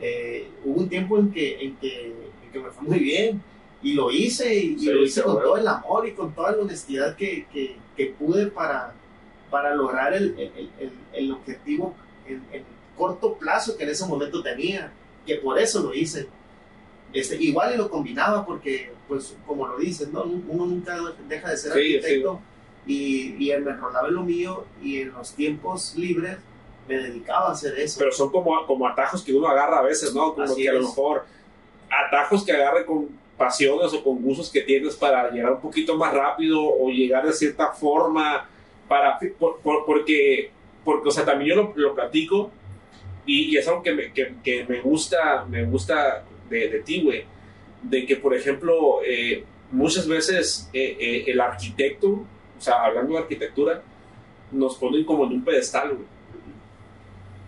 Eh, 0.00 0.48
hubo 0.64 0.80
un 0.80 0.88
tiempo 0.88 1.18
en 1.18 1.30
que, 1.30 1.62
en, 1.62 1.76
que, 1.76 2.06
en 2.06 2.52
que 2.52 2.58
me 2.58 2.70
fue 2.70 2.88
muy 2.88 2.98
bien 2.98 3.42
y 3.82 3.94
lo 3.94 4.10
hice 4.10 4.54
y, 4.54 4.78
sí, 4.78 4.88
y 4.88 4.92
lo 4.92 5.02
hice 5.02 5.22
con 5.22 5.34
bueno. 5.34 5.48
todo 5.48 5.56
el 5.58 5.68
amor 5.68 6.08
y 6.08 6.12
con 6.12 6.34
toda 6.34 6.52
la 6.52 6.58
honestidad 6.58 7.16
que, 7.16 7.46
que, 7.52 7.76
que 7.96 8.06
pude 8.06 8.46
para, 8.46 8.94
para 9.50 9.74
lograr 9.74 10.14
el, 10.14 10.38
el, 10.38 10.70
el, 10.78 10.92
el 11.12 11.32
objetivo 11.32 11.94
en, 12.26 12.42
en, 12.52 12.64
corto 12.96 13.34
plazo 13.34 13.78
que 13.78 13.84
en 13.84 13.90
ese 13.90 14.06
momento 14.06 14.42
tenía, 14.42 14.92
que 15.26 15.36
por 15.36 15.58
eso 15.58 15.82
lo 15.82 15.94
hice. 15.94 16.28
Este, 17.14 17.42
igual 17.42 17.74
y 17.74 17.78
lo 17.78 17.88
combinaba 17.90 18.44
porque, 18.44 18.92
pues, 19.08 19.34
como 19.46 19.66
lo 19.66 19.78
dices, 19.78 20.08
¿no? 20.12 20.22
uno 20.24 20.66
nunca 20.66 20.98
deja 21.26 21.50
de 21.50 21.56
ser 21.56 21.72
sí, 21.72 21.78
arquitecto 21.96 22.40
y, 22.86 23.34
y 23.38 23.50
me 23.60 23.70
enrolaba 23.70 24.08
en 24.08 24.14
lo 24.14 24.22
mío 24.22 24.64
y 24.82 25.00
en 25.00 25.12
los 25.12 25.32
tiempos 25.34 25.94
libres 25.96 26.38
me 26.88 26.96
dedicaba 26.96 27.48
a 27.48 27.52
hacer 27.52 27.78
eso. 27.78 27.98
Pero 27.98 28.12
son 28.12 28.30
como, 28.30 28.66
como 28.66 28.86
atajos 28.86 29.22
que 29.22 29.32
uno 29.32 29.48
agarra 29.48 29.78
a 29.78 29.82
veces, 29.82 30.14
¿no? 30.14 30.34
Como 30.34 30.44
Así 30.44 30.62
que 30.62 30.68
a 30.68 30.72
lo 30.72 30.80
mejor 30.80 31.24
atajos 31.90 32.44
que 32.44 32.52
agarre 32.52 32.84
con 32.84 33.08
pasiones 33.36 33.92
o 33.94 34.04
con 34.04 34.20
gustos 34.20 34.50
que 34.50 34.60
tienes 34.60 34.94
para 34.96 35.30
llegar 35.30 35.52
un 35.52 35.60
poquito 35.60 35.96
más 35.96 36.12
rápido 36.12 36.60
o 36.62 36.90
llegar 36.90 37.26
de 37.26 37.32
cierta 37.32 37.72
forma 37.72 38.46
para 38.86 39.18
por, 39.38 39.60
por, 39.60 39.86
porque 39.86 40.50
porque 40.84 41.08
o 41.08 41.10
sea 41.10 41.24
también 41.24 41.56
yo 41.56 41.56
lo, 41.56 41.72
lo 41.74 41.94
platico 41.94 42.50
y, 43.24 43.54
y, 43.54 43.56
es 43.56 43.66
algo 43.66 43.82
que 43.82 43.92
me, 43.92 44.12
que, 44.12 44.34
que 44.44 44.66
me 44.66 44.80
gusta 44.80 45.46
me 45.48 45.64
gusta 45.64 46.22
de, 46.50 46.68
de 46.68 46.80
ti 46.80 47.02
güey 47.02 47.24
de 47.82 48.04
que 48.04 48.16
por 48.16 48.34
ejemplo 48.34 49.00
eh, 49.06 49.44
muchas 49.70 50.06
veces 50.06 50.68
eh, 50.74 50.96
eh, 51.00 51.24
el 51.28 51.40
arquitecto 51.40 52.26
o 52.60 52.62
sea 52.62 52.84
hablando 52.84 53.14
de 53.14 53.20
arquitectura 53.20 53.82
nos 54.52 54.76
ponen 54.76 55.04
como 55.04 55.24
en 55.24 55.32
un 55.32 55.44
pedestal 55.44 55.94
güey 55.94 56.20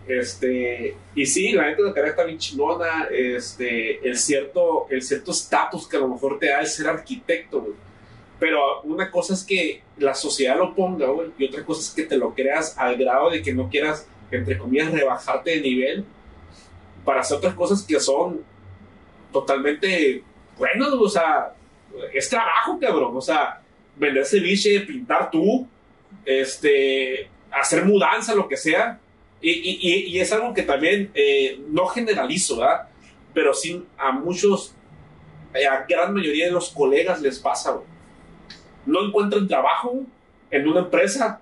este, 0.07 0.97
y 1.15 1.27
sí, 1.27 1.53
la 1.53 1.67
neta 1.67 1.83
la 1.83 1.93
carrera 1.93 2.11
está 2.11 2.25
bien 2.25 2.39
chingona. 2.39 3.09
Este, 3.11 4.07
el 4.07 4.17
cierto 4.17 4.87
el 4.91 5.03
cierto 5.03 5.31
estatus 5.31 5.87
que 5.87 5.97
a 5.97 6.01
lo 6.01 6.09
mejor 6.09 6.39
te 6.39 6.49
da 6.49 6.61
el 6.61 6.67
ser 6.67 6.89
arquitecto, 6.89 7.61
güey. 7.61 7.75
Pero 8.39 8.83
una 8.83 9.11
cosa 9.11 9.35
es 9.35 9.45
que 9.45 9.83
la 9.99 10.15
sociedad 10.15 10.57
lo 10.57 10.75
ponga, 10.75 11.07
güey, 11.07 11.31
y 11.39 11.47
otra 11.47 11.65
cosa 11.65 11.81
es 11.81 11.91
que 11.91 12.03
te 12.03 12.17
lo 12.17 12.35
creas 12.35 12.77
al 12.77 12.97
grado 12.97 13.31
de 13.31 13.41
que 13.41 13.55
no 13.55 13.69
quieras, 13.71 14.09
entre 14.33 14.59
comillas, 14.59 14.91
rebajarte 14.91 15.51
de 15.53 15.61
nivel 15.61 16.05
para 17.05 17.21
hacer 17.21 17.37
otras 17.39 17.55
cosas 17.55 17.83
que 17.83 18.01
son 18.01 18.41
totalmente 19.33 20.25
buenas, 20.59 20.89
o 20.89 21.09
sea, 21.09 21.55
es 22.13 22.29
trabajo, 22.29 22.79
cabrón. 22.81 23.17
O 23.17 23.21
sea, 23.21 23.62
vender 23.97 24.25
ceviche, 24.25 24.81
pintar 24.81 25.31
tú, 25.31 25.67
este, 26.25 27.29
hacer 27.51 27.85
mudanza, 27.85 28.35
lo 28.35 28.49
que 28.49 28.57
sea 28.57 28.99
y, 29.43 29.51
y, 29.51 30.07
y, 30.07 30.21
es 30.21 30.33
algo 30.33 30.55
que 30.55 30.63
también 30.63 31.11
eh, 31.15 31.61
no 31.69 31.87
generalizo, 31.87 32.59
¿verdad? 32.59 32.89
Pero 33.35 33.53
sí 33.53 33.85
a 33.99 34.13
muchos, 34.13 34.73
a 35.53 35.85
gran 35.89 36.15
mayoría 36.15 36.47
de 36.47 36.53
los 36.53 36.71
colegas 36.71 37.21
les 37.21 37.41
pasa, 37.41 37.73
güey. 37.73 37.85
No 38.87 39.05
encuentran 39.05 39.49
trabajo 39.49 40.01
en 40.49 40.69
una 40.69 40.81
empresa, 40.81 41.41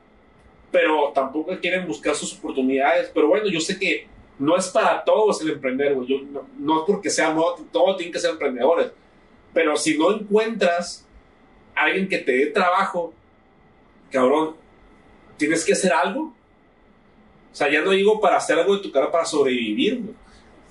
pero 0.71 1.13
tampoco 1.15 1.55
quieren 1.61 1.87
buscar 1.87 2.15
sus 2.15 2.39
oportunidades. 2.39 3.11
Pero 3.13 3.29
bueno, 3.29 3.49
yo 3.49 3.61
sé 3.61 3.79
que 3.79 4.07
no 4.39 4.57
es 4.57 4.69
para 4.69 5.05
todos 5.05 5.43
el 5.43 5.51
emprender, 5.51 5.95
güey. 5.95 6.09
Yo, 6.09 6.23
no, 6.23 6.49
no 6.59 6.87
porque 6.87 7.11
sea 7.11 7.35
no, 7.35 7.55
todos 7.71 7.99
tienen 7.99 8.15
que 8.15 8.19
ser 8.19 8.31
emprendedores. 8.31 8.93
Pero 9.53 9.77
si 9.77 9.99
no 9.99 10.15
encuentras 10.15 11.07
alguien 11.85 12.09
que 12.09 12.19
te 12.19 12.33
dé 12.33 12.47
trabajo, 12.47 13.13
cabrón, 14.11 14.57
tienes 15.37 15.65
que 15.65 15.73
hacer 15.73 15.93
algo 15.93 16.35
o 17.53 17.55
sea, 17.55 17.71
ya 17.71 17.83
no 17.83 17.91
digo 17.91 18.21
para 18.21 18.37
hacer 18.37 18.59
algo 18.59 18.77
de 18.77 18.83
tu 18.83 18.93
cara 18.93 19.11
para 19.11 19.25
sobrevivir. 19.25 20.03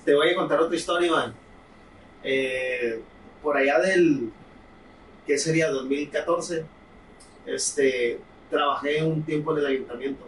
Te 0.04 0.14
voy 0.14 0.30
a 0.30 0.34
contar 0.34 0.60
otra 0.60 0.76
historia, 0.76 1.08
Iván. 1.08 1.34
Eh, 2.24 3.00
por 3.42 3.56
allá 3.56 3.78
del, 3.80 4.30
¿qué 5.26 5.38
sería? 5.38 5.68
2014, 5.68 6.64
este, 7.46 8.18
trabajé 8.48 9.04
un 9.04 9.22
tiempo 9.22 9.52
en 9.52 9.58
el 9.58 9.66
ayuntamiento. 9.66 10.24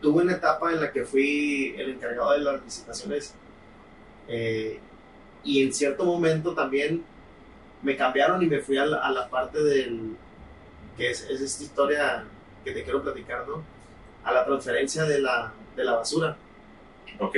Tuve 0.00 0.22
una 0.22 0.34
etapa 0.34 0.72
en 0.72 0.80
la 0.80 0.92
que 0.92 1.04
fui 1.04 1.74
el 1.76 1.90
encargado 1.90 2.32
de 2.32 2.40
las 2.40 2.62
licitaciones 2.62 3.34
eh, 4.28 4.78
y 5.42 5.62
en 5.62 5.72
cierto 5.72 6.04
momento 6.04 6.54
también 6.54 7.04
me 7.84 7.96
cambiaron 7.96 8.42
y 8.42 8.46
me 8.46 8.58
fui 8.60 8.76
a 8.78 8.86
la, 8.86 8.98
a 8.98 9.12
la 9.12 9.28
parte 9.28 9.62
del, 9.62 10.16
que 10.96 11.10
es, 11.10 11.22
es 11.30 11.40
esta 11.40 11.62
historia 11.64 12.24
que 12.64 12.72
te 12.72 12.82
quiero 12.82 13.02
platicar, 13.02 13.46
¿no? 13.46 13.62
A 14.24 14.32
la 14.32 14.44
transferencia 14.44 15.04
de 15.04 15.20
la, 15.20 15.52
de 15.76 15.84
la 15.84 15.92
basura. 15.96 16.36
Ok. 17.20 17.36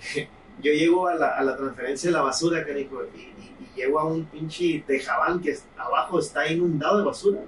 Yo 0.62 0.72
llego 0.72 1.06
a 1.06 1.14
la, 1.14 1.36
a 1.36 1.42
la 1.44 1.56
transferencia 1.56 2.10
de 2.10 2.14
la 2.16 2.22
basura, 2.22 2.64
canijo, 2.66 3.02
y, 3.14 3.18
y, 3.20 3.22
y, 3.60 3.76
llego 3.76 4.00
a 4.00 4.04
un 4.04 4.24
pinche 4.24 4.82
tejabán 4.86 5.40
que 5.40 5.56
abajo 5.76 6.18
está 6.18 6.50
inundado 6.50 6.98
de 6.98 7.04
basura. 7.04 7.40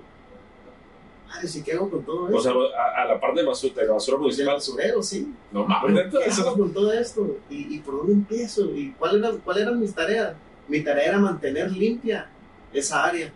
madre, 1.27 1.49
¿sí 1.49 1.63
qué 1.63 1.73
hago 1.73 1.91
con 1.91 2.05
todo 2.05 2.25
O 2.25 2.29
esto? 2.29 2.41
sea, 2.43 2.53
a, 2.79 3.03
a 3.03 3.05
la 3.07 3.19
parte 3.21 3.41
de 3.41 3.47
basura, 3.47 3.75
de 3.75 3.87
la 3.87 3.93
basura 3.95 4.15
del 4.17 4.23
municipal. 4.23 4.55
basurero, 4.55 5.03
sí. 5.03 5.33
No 5.51 5.65
mames, 5.67 6.07
¿Qué 6.13 6.31
hago 6.43 6.57
con 6.59 6.73
todo 6.73 6.93
esto? 6.93 7.37
¿Y, 7.49 7.77
y 7.77 7.79
por 7.81 7.97
dónde 7.97 8.13
empiezo? 8.13 8.67
¿Y 8.77 8.93
cuáles 8.93 9.23
eran, 9.25 9.39
cuál 9.39 9.59
eran 9.59 9.81
mis 9.81 9.95
tareas? 9.95 10.35
Mi 10.69 10.83
tarea 10.83 11.09
era 11.09 11.19
mantener 11.19 11.73
limpia 11.73 12.31
esa 12.73 13.05
área. 13.05 13.33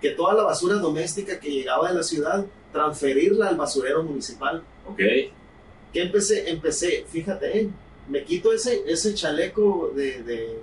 Que 0.00 0.10
toda 0.10 0.34
la 0.34 0.42
basura 0.42 0.76
doméstica 0.76 1.40
que 1.40 1.50
llegaba 1.50 1.88
de 1.88 1.94
la 1.94 2.02
ciudad, 2.02 2.44
transferirla 2.72 3.48
al 3.48 3.56
basurero 3.56 4.02
municipal. 4.02 4.62
Ok. 4.86 4.98
que 4.98 6.02
empecé? 6.02 6.50
Empecé, 6.50 7.06
fíjate, 7.08 7.58
eh, 7.58 7.70
me 8.08 8.24
quito 8.24 8.52
ese, 8.52 8.82
ese 8.86 9.14
chaleco 9.14 9.92
de, 9.94 10.22
de 10.22 10.58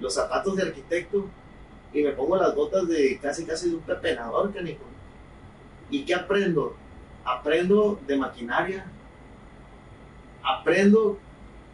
los 0.00 0.14
zapatos 0.14 0.56
de 0.56 0.62
arquitecto 0.62 1.26
y 1.92 2.02
me 2.02 2.12
pongo 2.12 2.36
las 2.36 2.54
botas 2.54 2.88
de 2.88 3.18
casi 3.20 3.44
casi 3.44 3.70
de 3.70 3.76
un 3.76 3.82
pepenador, 3.82 4.52
canijo. 4.52 4.82
¿Y 5.90 6.04
qué 6.04 6.14
aprendo? 6.14 6.74
Aprendo 7.24 8.00
de 8.06 8.16
maquinaria, 8.16 8.84
aprendo 10.42 11.18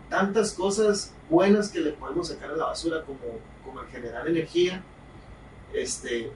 tantas 0.08 0.52
cosas 0.52 1.14
buenas 1.30 1.70
que 1.70 1.80
le 1.80 1.92
podemos 1.92 2.28
sacar 2.28 2.50
a 2.50 2.56
la 2.56 2.66
basura 2.66 3.02
como, 3.02 3.18
como 3.64 3.80
el 3.82 3.88
generar 3.88 4.28
energía. 4.28 4.82
Este, 5.72 6.32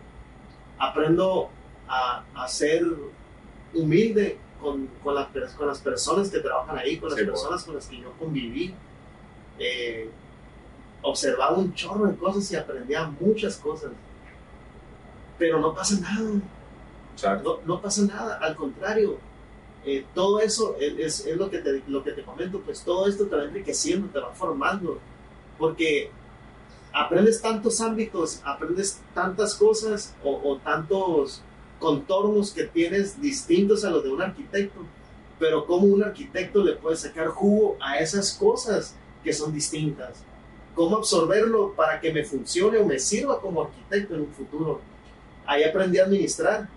aprendo 0.78 1.50
a, 1.88 2.24
a 2.34 2.48
ser 2.48 2.84
humilde 3.72 4.38
con, 4.60 4.86
con, 5.02 5.14
las, 5.14 5.28
con 5.56 5.66
las 5.68 5.80
personas 5.80 6.30
que 6.30 6.40
trabajan 6.40 6.78
ahí, 6.78 6.98
con 6.98 7.10
las 7.10 7.18
Sí, 7.18 7.26
personas 7.26 7.64
con 7.64 7.74
las 7.74 7.86
que 7.88 7.98
yo 8.00 8.12
conviví. 8.18 8.74
Eh, 9.58 10.10
observaba 11.02 11.56
un 11.58 11.74
chorro 11.74 12.06
de 12.06 12.16
cosas 12.16 12.50
y 12.52 12.56
aprendía 12.56 13.06
muchas 13.20 13.56
cosas. 13.58 13.92
Pero 15.38 15.60
no 15.60 15.74
pasa 15.74 16.00
nada, 16.00 16.40
no, 17.42 17.60
no 17.64 17.80
pasa 17.80 18.02
nada, 18.02 18.38
al 18.38 18.56
contrario. 18.56 19.18
eh, 19.84 20.06
todo 20.14 20.40
eso 20.40 20.76
es, 20.80 20.98
es- 20.98 21.26
es 21.26 21.36
lo, 21.36 21.50
que 21.50 21.58
te, 21.60 21.82
lo 21.88 22.02
que 22.04 22.12
te 22.12 22.24
comento, 22.24 22.62
pues 22.62 22.84
todo 22.84 23.08
esto 23.08 23.28
te 23.28 23.36
va 23.36 23.44
enriqueciendo, 23.44 24.08
te 24.10 24.18
va 24.20 24.32
formando, 24.34 25.04
porque 25.58 26.10
aprendes 26.94 27.42
tantos 27.42 27.80
ámbitos, 27.80 28.40
aprendes 28.44 29.00
tantas 29.14 29.54
cosas 29.54 30.14
o, 30.22 30.58
tantos 30.62 31.42
contornos 31.80 32.52
que 32.52 32.64
tienes 32.64 33.20
distintos 33.20 33.84
a 33.84 33.90
los 33.90 34.04
de 34.04 34.10
un 34.10 34.22
arquitecto, 34.22 34.80
pero 35.38 35.66
cómo 35.66 35.86
un 35.88 36.04
arquitecto 36.04 36.62
le 36.62 36.74
puede 36.76 36.96
sacar 36.96 37.26
jugo 37.28 37.76
a 37.80 37.98
esas 37.98 38.32
cosas 38.32 38.94
que 39.24 39.32
son 39.32 39.52
distintas, 39.52 40.22
cómo 40.74 40.96
absorberlo 40.96 41.72
para 41.72 42.00
que 42.00 42.12
me 42.12 42.24
funcione 42.24 42.78
o 42.78 42.86
me 42.86 42.98
sirva 42.98 43.40
como 43.40 43.62
arquitecto 43.64 44.14
en 44.14 44.20
un 44.22 44.32
futuro. 44.32 44.80
Ahí 45.46 45.64
aprendí 45.64 45.98
a 45.98 46.04
administrar, 46.04 46.68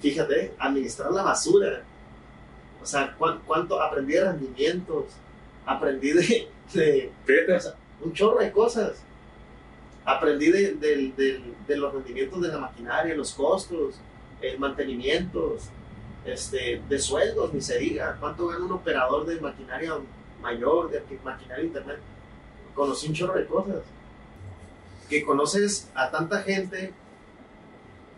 fíjate, 0.00 0.54
administrar 0.58 1.12
la 1.12 1.22
basura, 1.22 1.82
o 2.82 2.86
sea, 2.86 3.14
cuán- 3.18 3.40
cuánto 3.46 3.80
aprendí 3.80 4.14
de 4.14 4.24
rendimientos, 4.24 5.04
aprendí 5.66 6.12
de- 6.12 6.48
de 6.72 7.10
Fíjate. 7.26 7.52
o 7.54 7.60
sea, 7.60 7.74
un 8.04 8.12
chorro 8.12 8.40
de 8.40 8.52
cosas. 8.52 9.02
Aprendí 10.04 10.50
de, 10.50 11.42
los 11.68 11.94
rendimientos 11.94 12.42
de 12.42 12.48
la 12.48 12.58
maquinaria, 12.58 13.14
los 13.14 13.32
costos, 13.32 13.94
eh, 14.42 14.56
mantenimientos, 14.58 15.62
este, 16.26 16.82
de 16.88 16.98
sueldos, 16.98 17.52
ni 17.54 17.60
se 17.60 17.78
diga. 17.78 18.16
¿Cuánto 18.20 18.46
gana 18.48 18.64
un 18.64 18.72
operador 18.72 19.26
de 19.26 19.40
maquinaria 19.40 19.94
mayor, 20.42 20.90
de 20.90 21.02
maquinaria 21.24 21.64
internet? 21.64 21.98
Conocí 22.74 23.08
un 23.08 23.14
chorro 23.14 23.34
de 23.34 23.46
cosas. 23.46 23.82
Que 25.08 25.24
conoces 25.24 25.88
a 25.94 26.10
tanta 26.10 26.42
gente, 26.42 26.92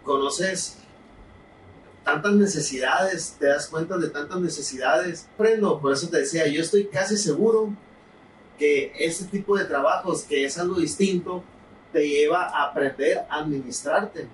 conoces 0.03 0.79
tantas 2.05 2.33
necesidades, 2.35 3.37
te 3.39 3.47
das 3.47 3.69
cuenta 3.69 3.97
de 3.99 4.11
tantas 4.11 4.41
necesidades. 4.41 5.29
Aprendo, 5.35 5.81
por 5.81 5.93
eso 5.93 6.09
te 6.09 6.19
decía, 6.19 6.47
yo 6.49 6.63
estoy 6.63 6.87
casi 6.87 7.17
seguro 7.17 7.73
que 8.59 8.93
ese 8.99 9.27
tipo 9.27 9.57
de 9.57 9.65
trabajos, 9.65 10.23
que 10.25 10.45
es 10.45 10.57
algo 10.59 10.77
distinto, 10.77 11.43
te 11.93 12.09
lleva 12.09 12.45
a 12.45 12.65
aprender 12.71 13.25
a 13.29 13.39
administrarte. 13.41 14.27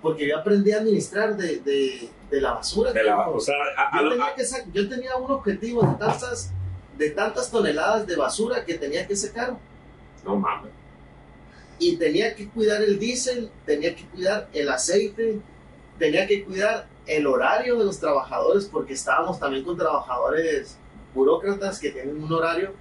Porque 0.00 0.26
yo 0.28 0.38
aprendí 0.38 0.72
a 0.72 0.78
administrar 0.78 1.36
de, 1.36 1.60
de, 1.60 2.08
de 2.30 2.40
la 2.40 2.52
basura. 2.54 2.92
De 2.92 3.04
la, 3.04 3.28
o 3.28 3.38
sea, 3.40 3.54
a- 3.76 4.02
yo, 4.02 4.08
tenía 4.10 4.26
a- 4.26 4.34
que 4.34 4.44
yo 4.72 4.88
tenía 4.88 5.16
un 5.16 5.30
objetivo 5.30 5.82
de 5.82 5.94
tantas, 5.94 6.50
de 6.98 7.10
tantas 7.10 7.50
toneladas 7.50 8.06
de 8.06 8.16
basura 8.16 8.64
que 8.64 8.74
tenía 8.74 9.06
que 9.06 9.14
sacar. 9.16 9.56
no 10.24 10.36
mames. 10.36 10.72
Y 11.78 11.96
tenía 11.96 12.34
que 12.36 12.48
cuidar 12.48 12.82
el 12.82 12.98
diésel, 12.98 13.50
tenía 13.66 13.94
que 13.96 14.04
cuidar 14.06 14.48
el 14.52 14.68
aceite, 14.68 15.40
tenía 15.98 16.26
que 16.26 16.44
cuidar 16.44 16.86
el 17.06 17.26
horario 17.26 17.76
de 17.78 17.84
los 17.84 17.98
trabajadores, 17.98 18.66
porque 18.66 18.92
estábamos 18.92 19.40
también 19.40 19.64
con 19.64 19.76
trabajadores 19.76 20.76
burócratas 21.14 21.78
que 21.80 21.90
tienen 21.90 22.22
un 22.22 22.32
horario. 22.32 22.72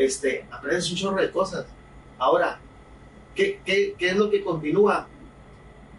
Este, 0.00 0.46
aprendes 0.50 0.90
un 0.90 0.96
chorro 0.96 1.20
de 1.20 1.30
cosas. 1.30 1.66
Ahora, 2.18 2.58
¿qué, 3.34 3.60
qué, 3.66 3.94
qué 3.98 4.08
es 4.10 4.16
lo 4.16 4.30
que 4.30 4.42
continúa? 4.42 5.06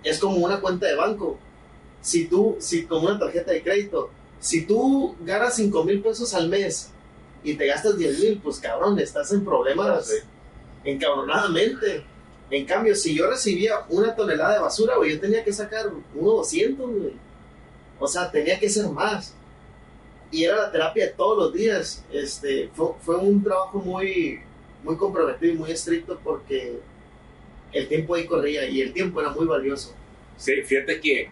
Es 0.04 0.18
como 0.18 0.38
una 0.38 0.60
cuenta 0.60 0.88
de 0.88 0.96
banco. 0.96 1.38
Si 2.02 2.26
tú, 2.26 2.58
si 2.60 2.86
como 2.88 3.08
una 3.08 3.20
tarjeta 3.20 3.52
de 3.52 3.62
crédito, 3.62 4.10
si 4.40 4.66
tú 4.66 5.16
ganas 5.22 5.56
5 5.56 5.84
mil 5.84 6.02
pesos 6.02 6.34
al 6.34 6.50
mes 6.50 6.90
y 7.44 7.54
te 7.54 7.68
gastas 7.68 7.96
10 7.96 8.20
mil, 8.20 8.40
pues 8.40 8.58
cabrón, 8.60 8.98
estás 8.98 9.32
en 9.34 9.46
problemas 9.46 10.08
Sí. 10.08 10.16
encabronadamente. 10.84 12.04
En 12.50 12.66
cambio, 12.66 12.96
si 12.96 13.16
yo 13.16 13.30
recibía 13.30 13.86
una 13.90 14.16
tonelada 14.16 14.56
de 14.56 14.60
basura, 14.62 14.98
güey, 14.98 15.12
yo 15.14 15.20
tenía 15.22 15.44
que 15.44 15.54
sacar 15.54 15.92
uno 16.16 16.32
200, 16.32 16.90
güey. 16.90 17.14
O 18.00 18.08
sea, 18.08 18.32
tenía 18.32 18.60
que 18.60 18.68
ser 18.68 18.88
más. 18.90 19.36
Y 20.32 20.46
era 20.46 20.58
la 20.58 20.72
terapia 20.72 21.08
de 21.08 21.12
todos 21.12 21.38
los 21.38 21.54
días. 21.54 22.06
Este, 22.12 22.70
fue, 22.74 22.88
fue 23.02 23.18
un 23.18 23.44
trabajo 23.44 23.80
muy, 23.80 24.40
muy 24.84 24.96
comprometido 24.98 25.54
y 25.54 25.58
muy 25.58 25.72
estricto 25.72 26.20
porque 26.24 26.80
el 27.74 27.88
tiempo 27.88 28.16
ahí 28.16 28.26
corría 28.26 28.68
y 28.68 28.82
el 28.82 28.94
tiempo 28.94 29.20
era 29.22 29.30
muy 29.32 29.46
valioso. 29.46 29.94
Sí, 30.38 30.54
fíjate 30.64 31.00
que 31.00 31.30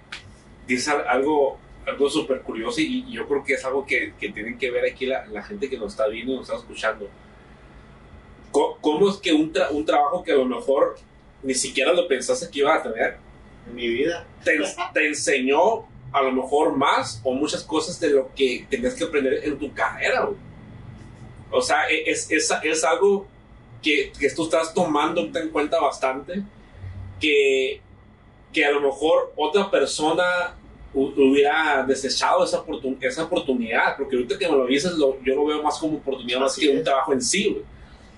dices 0.67 0.87
al- 0.89 1.07
algo, 1.07 1.57
algo 1.85 2.09
súper 2.09 2.41
curioso 2.41 2.81
y, 2.81 3.05
y 3.07 3.13
yo 3.13 3.27
creo 3.27 3.43
que 3.43 3.53
es 3.53 3.65
algo 3.65 3.85
que, 3.85 4.13
que 4.19 4.29
tienen 4.29 4.57
que 4.57 4.69
ver 4.69 4.85
aquí 4.91 5.05
la, 5.05 5.25
la 5.27 5.43
gente 5.43 5.69
que 5.69 5.77
nos 5.77 5.93
está 5.93 6.07
viendo 6.07 6.33
y 6.33 6.35
nos 6.35 6.43
está 6.47 6.57
escuchando. 6.57 7.09
Co- 8.51 8.77
¿Cómo, 8.81 9.09
es 9.09 9.17
que 9.17 9.31
un, 9.33 9.53
tra- 9.53 9.69
un 9.71 9.85
trabajo 9.85 10.23
que 10.23 10.31
a 10.31 10.35
lo 10.35 10.45
mejor 10.45 10.97
ni 11.43 11.53
siquiera 11.53 11.93
lo 11.93 12.07
pensaste 12.07 12.49
que 12.51 12.59
iba 12.59 12.75
a 12.75 12.83
tener, 12.83 13.17
En 13.67 13.75
mi 13.75 13.87
vida, 13.87 14.25
te, 14.43 14.59
te 14.93 15.07
enseñó 15.07 15.85
a 16.11 16.21
lo 16.21 16.31
mejor 16.31 16.75
más 16.75 17.21
o 17.23 17.33
muchas 17.33 17.63
cosas 17.63 17.99
de 17.99 18.09
lo 18.09 18.29
que 18.35 18.65
tenías 18.69 18.93
que 18.95 19.03
aprender 19.03 19.41
en 19.43 19.57
tu 19.59 19.71
carrera? 19.73 20.25
güey? 20.25 20.37
O 21.51 21.61
sea, 21.61 21.89
e- 21.89 22.09
es, 22.09 22.29
es, 22.31 22.51
es 22.63 22.83
algo 22.83 23.27
que, 23.81 24.11
que 24.19 24.29
tú 24.31 24.43
estás 24.43 24.73
tomando 24.73 25.21
en 25.21 25.49
cuenta 25.49 25.79
bastante, 25.79 26.43
que, 27.19 27.81
que 28.53 28.65
a 28.65 28.71
lo 28.71 28.81
mejor 28.81 29.31
otra 29.35 29.69
persona 29.69 30.23
hu- 30.93 31.13
hubiera 31.17 31.83
desechado 31.87 32.43
esa, 32.43 32.63
oportun- 32.65 32.97
esa 33.01 33.23
oportunidad, 33.23 33.97
porque 33.97 34.15
ahorita 34.15 34.37
que 34.37 34.47
me 34.47 34.57
lo 34.57 34.65
dices, 34.65 34.93
lo- 34.93 35.21
yo 35.23 35.35
lo 35.35 35.45
veo 35.45 35.61
más 35.63 35.77
como 35.79 35.97
oportunidad 35.97 36.39
más 36.39 36.55
que 36.55 36.69
un 36.69 36.83
trabajo 36.83 37.13
en 37.13 37.21
sí. 37.21 37.49
güey. 37.49 37.63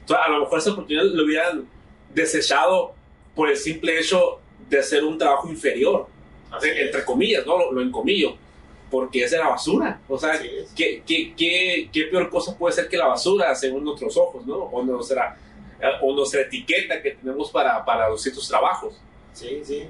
Entonces, 0.01 0.25
a 0.25 0.29
lo 0.29 0.39
mejor 0.41 0.59
esa 0.59 0.71
oportunidad 0.71 1.03
lo 1.05 1.23
hubieran 1.25 1.65
desechado 2.13 2.93
por 3.35 3.49
el 3.49 3.57
simple 3.57 3.97
hecho 3.99 4.39
de 4.69 4.81
ser 4.83 5.03
un 5.03 5.17
trabajo 5.17 5.47
inferior, 5.49 6.07
entre 6.63 7.05
comillas, 7.05 7.45
¿no? 7.45 7.57
Lo, 7.57 7.71
lo 7.71 7.81
encomillo, 7.81 8.35
porque 8.89 9.23
es 9.23 9.31
de 9.31 9.37
la 9.37 9.49
basura. 9.49 9.99
O 10.07 10.17
sea, 10.17 10.33
es. 10.35 10.71
¿qué, 10.75 11.01
qué, 11.05 11.33
qué, 11.35 11.89
qué 11.91 12.03
peor 12.05 12.29
cosa 12.29 12.57
puede 12.57 12.73
ser 12.75 12.87
que 12.89 12.97
la 12.97 13.07
basura, 13.07 13.53
según 13.55 13.83
nuestros 13.83 14.15
ojos, 14.17 14.45
¿no? 14.45 14.55
O 14.57 14.83
nuestra, 14.83 15.37
eh, 15.79 15.85
o 16.01 16.13
nuestra 16.13 16.41
etiqueta 16.41 17.01
que 17.01 17.11
tenemos 17.11 17.49
para, 17.51 17.83
para 17.85 18.09
los 18.09 18.21
ciertos 18.21 18.47
trabajos. 18.47 18.95
Sí, 19.33 19.61
sí. 19.63 19.83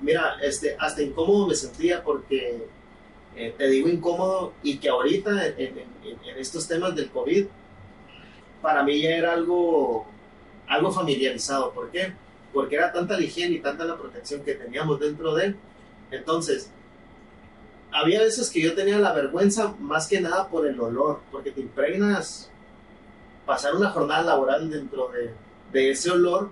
Mira, 0.00 0.36
este, 0.42 0.76
hasta 0.78 1.02
incómodo 1.02 1.46
me 1.48 1.54
sentía 1.54 2.02
porque, 2.04 2.58
eh, 3.34 3.54
te 3.56 3.68
digo 3.68 3.88
incómodo, 3.88 4.52
y 4.62 4.78
que 4.78 4.88
ahorita 4.90 5.46
en, 5.48 5.54
en- 5.60 5.78
en- 6.04 6.28
en 6.28 6.38
estos 6.38 6.68
temas 6.68 6.94
del 6.94 7.08
COVID, 7.10 7.46
para 8.62 8.82
mí 8.82 9.00
ya 9.00 9.10
era 9.10 9.32
algo, 9.32 10.06
algo 10.68 10.90
familiarizado. 10.92 11.72
¿Por 11.72 11.90
qué? 11.90 12.12
Porque 12.52 12.76
era 12.76 12.92
tanta 12.92 13.16
la 13.18 13.24
higiene 13.24 13.56
y 13.56 13.60
tanta 13.60 13.84
la 13.84 13.96
protección 13.96 14.42
que 14.42 14.54
teníamos 14.54 15.00
dentro 15.00 15.34
de 15.34 15.46
él. 15.46 15.56
Entonces, 16.16 16.70
había 17.92 18.20
veces 18.20 18.50
que 18.50 18.60
yo 18.60 18.74
tenía 18.74 18.98
la 18.98 19.12
vergüenza 19.12 19.74
más 19.78 20.06
que 20.08 20.20
nada 20.20 20.48
por 20.48 20.66
el 20.66 20.78
olor, 20.80 21.20
porque 21.30 21.50
te 21.52 21.60
impregnas, 21.60 22.50
pasar 23.46 23.74
una 23.74 23.90
jornada 23.90 24.22
laboral 24.22 24.68
dentro 24.70 25.08
de, 25.08 25.32
de 25.72 25.90
ese 25.90 26.10
olor, 26.10 26.50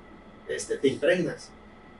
este, 0.48 0.78
te 0.78 0.88
impregnas. 0.88 1.50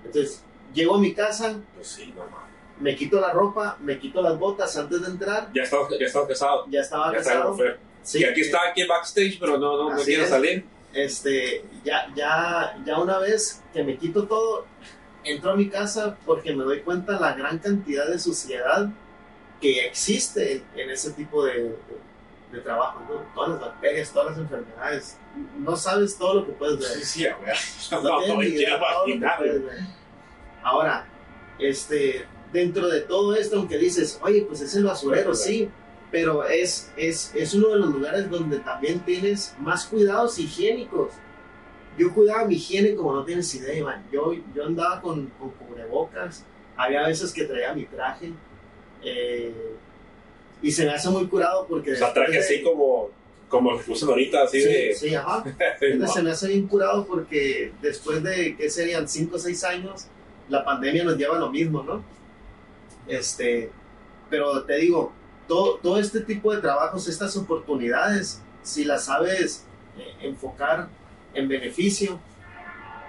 Entonces, 0.05 0.43
llego 0.73 0.97
a 0.97 0.99
mi 1.01 1.13
casa, 1.15 1.57
Pues 1.75 1.89
sí, 1.89 2.13
no 2.17 2.23
mames. 2.25 2.39
me 2.81 2.95
quito 2.97 3.21
la 3.21 3.33
ropa, 3.33 3.77
me 3.81 3.99
quito 3.99 4.23
las 4.23 4.39
botas 4.39 4.77
antes 4.77 5.01
de 5.03 5.09
entrar, 5.09 5.51
Ya 5.55 5.63
estás, 5.63 5.81
ya 5.99 6.07
estás 6.07 6.27
casado. 6.29 6.67
ya 6.71 6.81
estaba 6.81 7.11
Ya 7.13 7.19
casado. 7.19 7.57
Sí, 8.03 8.19
que 8.19 8.27
aquí 8.27 8.41
está 8.43 8.59
aquí 8.71 8.87
backstage, 8.87 9.39
pero 9.41 9.57
no, 9.59 9.91
no, 9.91 9.97
es. 9.99 10.29
salir. 10.29 10.65
Este, 10.93 11.65
ya, 11.85 12.07
ya, 12.15 12.79
ya 12.85 12.99
una 13.01 13.19
vez 13.19 13.63
que 13.73 13.83
me 13.83 13.97
quito 13.97 14.27
todo, 14.29 14.67
entro 15.25 15.53
a 15.53 15.57
mi 15.57 15.69
casa 15.69 16.17
porque 16.25 16.55
me 16.55 16.65
doy 16.65 16.81
cuenta 16.81 17.19
la 17.19 17.35
gran 17.35 17.59
cantidad 17.59 18.07
de 18.07 18.19
suciedad 18.19 18.91
que 19.61 19.87
existe 19.87 20.63
en 20.77 20.91
ese 20.91 21.13
tipo 21.13 21.45
de, 21.45 21.75
de, 22.53 22.61
trabajo, 22.61 23.01
¿no? 23.09 23.23
Todas 23.35 23.51
las 23.51 23.61
bacterias, 23.61 24.13
todas 24.13 24.31
las 24.31 24.39
enfermedades. 24.39 25.17
No 25.59 25.77
sabes 25.77 26.17
todo 26.17 26.35
lo 26.35 26.47
que 26.47 26.53
puedes 26.53 26.79
ver. 26.79 26.89
Sí, 26.89 27.05
sí, 27.05 27.27
no, 27.91 28.03
no, 28.03 28.21
no, 28.21 28.43
no 28.43 29.71
Ahora, 30.63 31.07
este, 31.59 32.27
dentro 32.53 32.89
de 32.89 33.01
todo 33.01 33.35
esto, 33.35 33.57
aunque 33.57 33.79
dices, 33.79 34.19
oye, 34.23 34.43
pues 34.43 34.61
es 34.61 34.75
el 34.77 34.85
basurero, 34.85 35.35
sí, 35.35 35.69
pero 36.11 36.45
es, 36.45 36.93
es, 36.97 37.35
es 37.35 37.55
uno 37.55 37.71
de 37.71 37.79
los 37.81 37.89
lugares 37.89 38.31
donde 38.31 38.59
también 38.61 39.01
tienes 39.01 39.55
más 39.59 39.87
cuidados 39.87 40.39
higiénicos. 40.39 41.13
Yo 41.97 42.13
cuidaba 42.13 42.45
mi 42.45 42.57
higiene 42.57 42.95
como 42.95 43.13
no 43.13 43.25
tienes 43.25 43.55
idea, 43.55 43.75
Iván. 43.75 44.05
Yo, 44.13 44.33
yo 44.55 44.65
andaba 44.65 45.01
con, 45.01 45.27
con 45.39 45.51
cubrebocas, 45.51 46.45
había 46.77 47.07
veces 47.07 47.33
que 47.33 47.45
traía 47.45 47.73
mi 47.75 47.85
traje. 47.85 48.33
Eh, 49.03 49.75
y 50.63 50.73
se 50.73 50.85
me 50.85 50.93
hace 50.93 51.09
muy 51.11 51.27
curado 51.27 51.67
porque... 51.69 51.93
O 51.93 51.97
sea, 51.97 52.13
traje 52.13 52.39
así 52.39 52.63
como, 52.63 53.11
como 53.49 53.73
lo 53.73 53.85
que 53.85 53.93
usan 53.93 54.09
ahorita, 54.09 54.45
así 54.45 54.61
sí, 54.61 54.69
de... 54.69 54.95
Sí, 54.95 55.15
ajá. 55.15 55.45
Entonces 55.81 56.15
se 56.15 56.23
me 56.23 56.31
hace 56.31 56.49
bien 56.49 56.67
curado 56.67 57.07
porque 57.07 57.73
después 57.83 58.23
de, 58.23 58.57
¿qué 58.57 58.71
serían? 58.71 59.09
5 59.09 59.37
o 59.37 59.39
6 59.39 59.65
años, 59.65 60.07
la 60.49 60.65
pandemia 60.65 61.05
nos 61.05 61.17
lleva 61.17 61.37
a 61.37 61.41
lo 61.41 61.51
mismo, 61.51 61.83
¿no? 61.83 62.03
Este, 63.07 63.71
pero 64.31 64.65
te 64.65 64.77
digo, 64.77 65.13
todo, 65.47 65.77
todo 65.77 65.99
este 65.99 66.21
tipo 66.21 66.53
de 66.55 66.61
trabajos, 66.61 67.07
estas 67.09 67.37
oportunidades, 67.37 68.41
si 68.63 68.85
las 68.85 69.05
sabes 69.05 69.65
eh, 69.99 70.15
enfocar 70.23 70.89
en 71.35 71.49
beneficio 71.49 72.21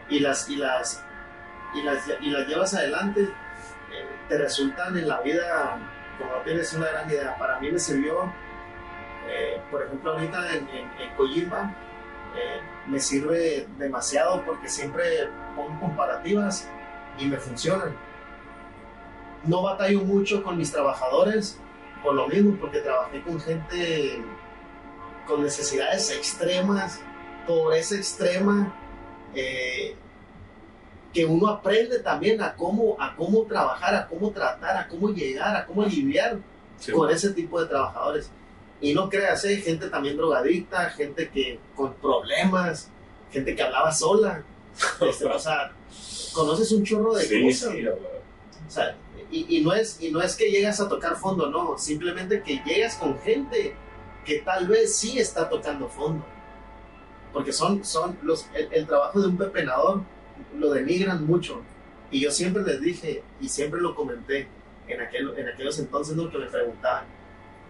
y 0.09 0.19
las, 0.19 0.49
y 0.49 0.55
las, 0.55 1.03
y 1.73 1.81
las, 1.81 2.07
y 2.21 2.29
las 2.29 2.47
llevas 2.47 2.73
adelante, 2.73 3.21
eh, 3.21 4.07
te 4.27 4.37
resultan 4.37 4.97
en 4.97 5.07
la 5.07 5.21
vida, 5.21 5.77
como 6.17 6.41
tienes 6.43 6.73
una 6.73 6.87
gran 6.87 7.09
idea. 7.09 7.37
Para 7.37 7.59
mí 7.59 7.71
me 7.71 7.79
sirvió, 7.79 8.31
eh, 9.27 9.61
por 9.71 9.83
ejemplo, 9.83 10.13
ahorita 10.13 10.55
en, 10.55 10.67
en, 10.69 11.85
me 12.87 12.99
sirve 12.99 13.67
demasiado 13.77 14.43
porque 14.45 14.67
siempre 14.67 15.29
pongo 15.55 15.79
comparativas 15.79 16.69
y 17.17 17.25
me 17.25 17.37
funcionan 17.37 17.95
no 19.47 19.61
batallo 19.61 20.01
mucho 20.01 20.43
con 20.43 20.57
mis 20.57 20.71
trabajadores 20.71 21.59
por 22.03 22.13
lo 22.13 22.27
mismo, 22.27 22.55
porque 22.59 22.79
trabajé 22.79 23.21
con 23.21 23.39
gente 23.39 24.21
con 25.25 25.41
necesidades 25.41 26.11
extremas, 26.11 27.01
pobreza 27.45 27.95
extrema, 27.95 28.73
eh, 29.33 29.95
que 31.13 31.25
uno 31.25 31.47
aprende 31.47 31.99
también 31.99 32.41
a 32.41 32.55
cómo, 32.55 32.97
a 32.99 33.15
cómo 33.15 33.43
trabajar, 33.43 33.95
a 33.95 34.07
cómo 34.07 34.31
tratar, 34.31 34.77
a 34.77 34.87
cómo 34.87 35.09
llegar, 35.09 35.55
a 35.55 35.65
cómo 35.65 35.85
lidiar 35.85 36.39
con 36.93 37.09
ese 37.09 37.31
tipo 37.31 37.61
de 37.61 37.67
trabajadores. 37.67 38.29
Y 38.81 38.93
no 38.93 39.09
creas, 39.09 39.43
hay 39.45 39.61
gente 39.61 39.89
también 39.89 40.17
drogadicta, 40.17 40.89
gente 40.89 41.29
que 41.29 41.59
con 41.75 41.93
problemas, 41.93 42.89
gente 43.31 43.55
que 43.55 43.61
hablaba 43.61 43.91
sola. 43.91 44.43
Este, 45.09 45.23
o 45.23 45.39
sea, 45.39 45.71
conoces 46.33 46.69
un 46.73 46.83
chorro 46.83 47.13
de 47.13 47.23
cosas. 47.43 47.73
o 47.73 48.69
sea, 48.69 48.97
y, 49.31 49.61
no 49.61 49.73
es, 49.73 50.01
y 50.01 50.11
no 50.11 50.21
es 50.21 50.35
que 50.35 50.51
llegas 50.51 50.79
a 50.79 50.89
tocar 50.89 51.15
fondo, 51.15 51.49
no, 51.49 51.77
simplemente 51.77 52.43
que 52.43 52.61
llegas 52.65 52.95
con 52.95 53.17
gente 53.19 53.73
que 54.25 54.39
tal 54.39 54.67
vez 54.67 54.95
sí 54.95 55.17
está 55.19 55.49
tocando 55.49 55.87
fondo. 55.87 56.25
Porque 57.35 57.53
son, 57.53 57.85
son 57.85 58.17
los, 58.23 58.47
el, 58.71 58.87
trabajo 58.87 59.21
de 59.21 59.27
un 59.27 59.37
pepenador 59.37 60.01
lo 60.57 60.71
denigran 60.71 61.27
mucho. 61.27 61.61
Y 62.09 62.21
yo 62.21 62.31
siempre 62.31 62.63
les 62.63 62.81
dije, 62.81 63.21
y 63.39 63.49
siempre 63.49 63.79
lo 63.79 63.93
comenté 63.93 64.47
en, 64.87 65.01
aquel, 65.01 65.37
en 65.37 65.49
aquellos 65.49 65.77
entonces 65.77 66.15
¿no? 66.15 66.31
que 66.31 66.39
me 66.39 66.47
preguntaban, 66.47 67.05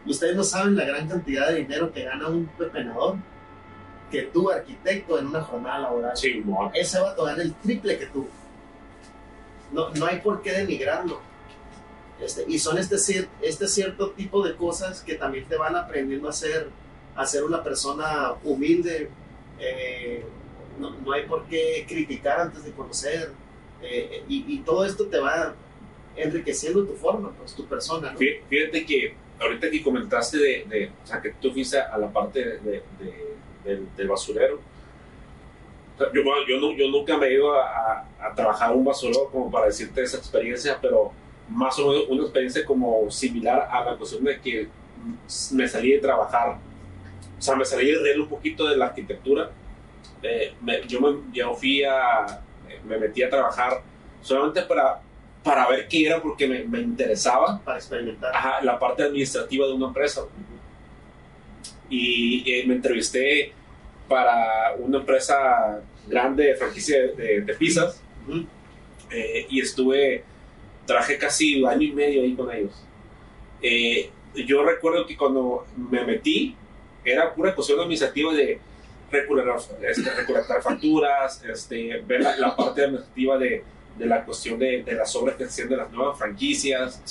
ustedes 0.06 0.38
no 0.38 0.44
saben 0.44 0.78
la 0.78 0.86
gran 0.86 1.10
cantidad 1.10 1.50
de 1.50 1.56
dinero 1.56 1.92
que 1.92 2.06
gana 2.06 2.30
un 2.30 2.46
pepenador 2.58 3.16
que 4.10 4.22
tú, 4.24 4.50
arquitecto, 4.50 5.20
en 5.20 5.28
una 5.28 5.42
jornada 5.42 5.80
laboral. 5.80 6.16
Sí, 6.16 6.42
Ese 6.74 7.02
va 7.02 7.12
a 7.12 7.16
tocar 7.16 7.38
el 7.40 7.54
triple 7.56 7.98
que 7.98 8.06
tú. 8.06 8.28
No, 9.74 9.90
no 9.90 10.06
hay 10.06 10.22
por 10.22 10.42
qué 10.42 10.54
denigrarlo 10.54 11.20
este, 12.22 12.46
y 12.48 12.60
son 12.60 12.78
este, 12.78 12.96
este 13.42 13.68
cierto 13.68 14.12
tipo 14.12 14.46
de 14.46 14.56
cosas 14.56 15.02
que 15.02 15.16
también 15.16 15.46
te 15.46 15.58
van 15.58 15.76
aprendiendo 15.76 16.30
a 16.30 16.34
ser, 16.34 16.70
a 17.16 17.26
ser 17.26 17.44
una 17.44 17.62
persona 17.62 18.34
humilde. 18.44 19.10
Eh, 19.60 20.24
no, 20.80 20.92
no, 20.92 21.12
hay 21.12 21.26
por 21.26 21.46
qué 21.46 21.86
criticar 21.88 22.40
antes 22.40 22.64
de 22.64 22.72
conocer. 22.72 23.32
Eh, 23.82 24.24
y, 24.28 24.46
y, 24.48 24.60
todo 24.60 24.86
esto 24.86 25.06
te 25.08 25.20
va 25.20 25.54
enriqueciendo 26.16 26.86
tu 26.86 26.94
forma, 26.94 27.32
pues, 27.38 27.54
tu 27.54 27.66
persona. 27.66 28.16
Fíjate 28.16 28.86
que 28.86 29.16
ahorita 29.40 29.70
que 29.70 29.84
comentaste 29.84 30.38
de, 30.38 30.66
de, 30.68 30.92
o 31.04 31.08
sea, 31.08 31.22
que 31.22 31.32
tú 31.32 31.52
fuiste 31.52 31.80
a 31.80 31.98
la 31.98 32.12
parte 32.12 32.60
de, 32.60 32.84
del, 33.64 33.88
del, 33.96 34.08
basurero. 34.08 34.60
yo, 36.14 36.22
yo, 36.48 36.72
yo, 36.74 36.90
nunca 36.90 37.18
me 37.18 37.28
he 37.28 37.34
ido 37.34 37.54
a, 37.54 37.66
a, 37.66 38.28
a 38.28 38.36
trabajar 38.36 38.74
un 38.74 38.86
basurero 38.86 39.30
como 39.32 39.52
para 39.52 39.68
decirte 39.68 40.02
esa 40.02 40.18
experiencia, 40.18 40.78
pero 40.82 41.12
más 41.50 41.78
o 41.80 41.90
menos 41.90 42.06
una 42.10 42.24
experiencia 42.24 42.66
como 42.66 43.10
similar 43.12 43.68
a 43.70 43.86
la 43.86 43.98
cuestión 43.98 44.24
de 44.24 44.40
que 44.40 44.68
me 45.52 45.68
salí 45.68 45.92
de 45.92 46.00
trabajar, 46.00 46.58
sea, 47.46 47.56
me 47.56 47.66
salí 47.66 47.92
de 47.92 48.00
reír 48.00 48.20
un 48.20 48.28
poquito 48.28 48.68
de 48.68 48.78
la 48.78 48.88
arquitectura. 48.88 49.52
Eh, 50.22 50.54
yo, 50.88 51.02
me, 51.02 51.34
yo 51.34 51.54
fui 51.54 51.84
a, 51.84 52.42
me 52.86 52.98
metí 52.98 53.24
a 53.24 53.30
trabajar 53.30 53.82
solamente 54.22 54.64
para, 54.64 55.02
para 55.44 55.68
ver 55.70 55.88
qué 55.88 56.06
era 56.08 56.22
porque 56.22 56.48
me, 56.48 56.64
me 56.64 56.80
interesaba. 56.80 57.62
Para 57.64 57.78
experimentar. 57.78 58.34
la 58.64 58.80
parte 58.80 59.04
administrativa 59.04 59.68
de 59.68 59.74
una 59.74 59.88
empresa. 59.88 60.22
Y 61.90 62.44
eh, 62.52 62.66
me 62.66 62.76
entrevisté 62.76 63.54
para 64.08 64.74
una 64.78 64.98
empresa 64.98 65.82
grande 66.08 66.46
de 66.46 66.56
franquicia 66.56 67.00
de, 67.14 67.42
de, 67.42 67.54
pizzas. 67.56 68.02
Eh, 69.12 69.46
y 69.50 69.62
estuve 69.62 70.24
trabajé 70.86 71.18
casi 71.18 71.62
un 71.62 71.70
año 71.70 71.84
y 71.84 71.92
medio 71.92 72.22
ahí 72.22 72.36
con 72.36 72.52
ellos. 72.52 72.74
Eh, 73.62 74.10
yo 74.46 74.64
recuerdo 74.64 75.06
que 75.06 75.18
cuando 75.18 75.66
me 75.76 76.04
metí, 76.06 76.56
era 77.06 77.34
pura 77.34 77.54
cuestión 77.54 77.80
administrativa 77.80 78.34
de 78.34 78.60
recolectar, 79.12 79.58
este, 79.82 80.62
facturas, 80.62 81.44
este, 81.44 82.02
ver 82.02 82.22
la, 82.22 82.56
parte 82.56 82.84
administrativa 82.84 83.38
de, 83.38 83.64
de, 83.98 84.06
la 84.06 84.26
cuestión 84.26 84.60
de, 84.60 84.84
de, 84.84 84.94
las 84.94 85.16
obras 85.16 85.36
que 85.36 85.46
se 85.46 85.50
hacían 85.50 85.70
de 85.70 85.78
las 85.78 85.92
nuevas 85.92 86.18
franquicias. 86.18 87.02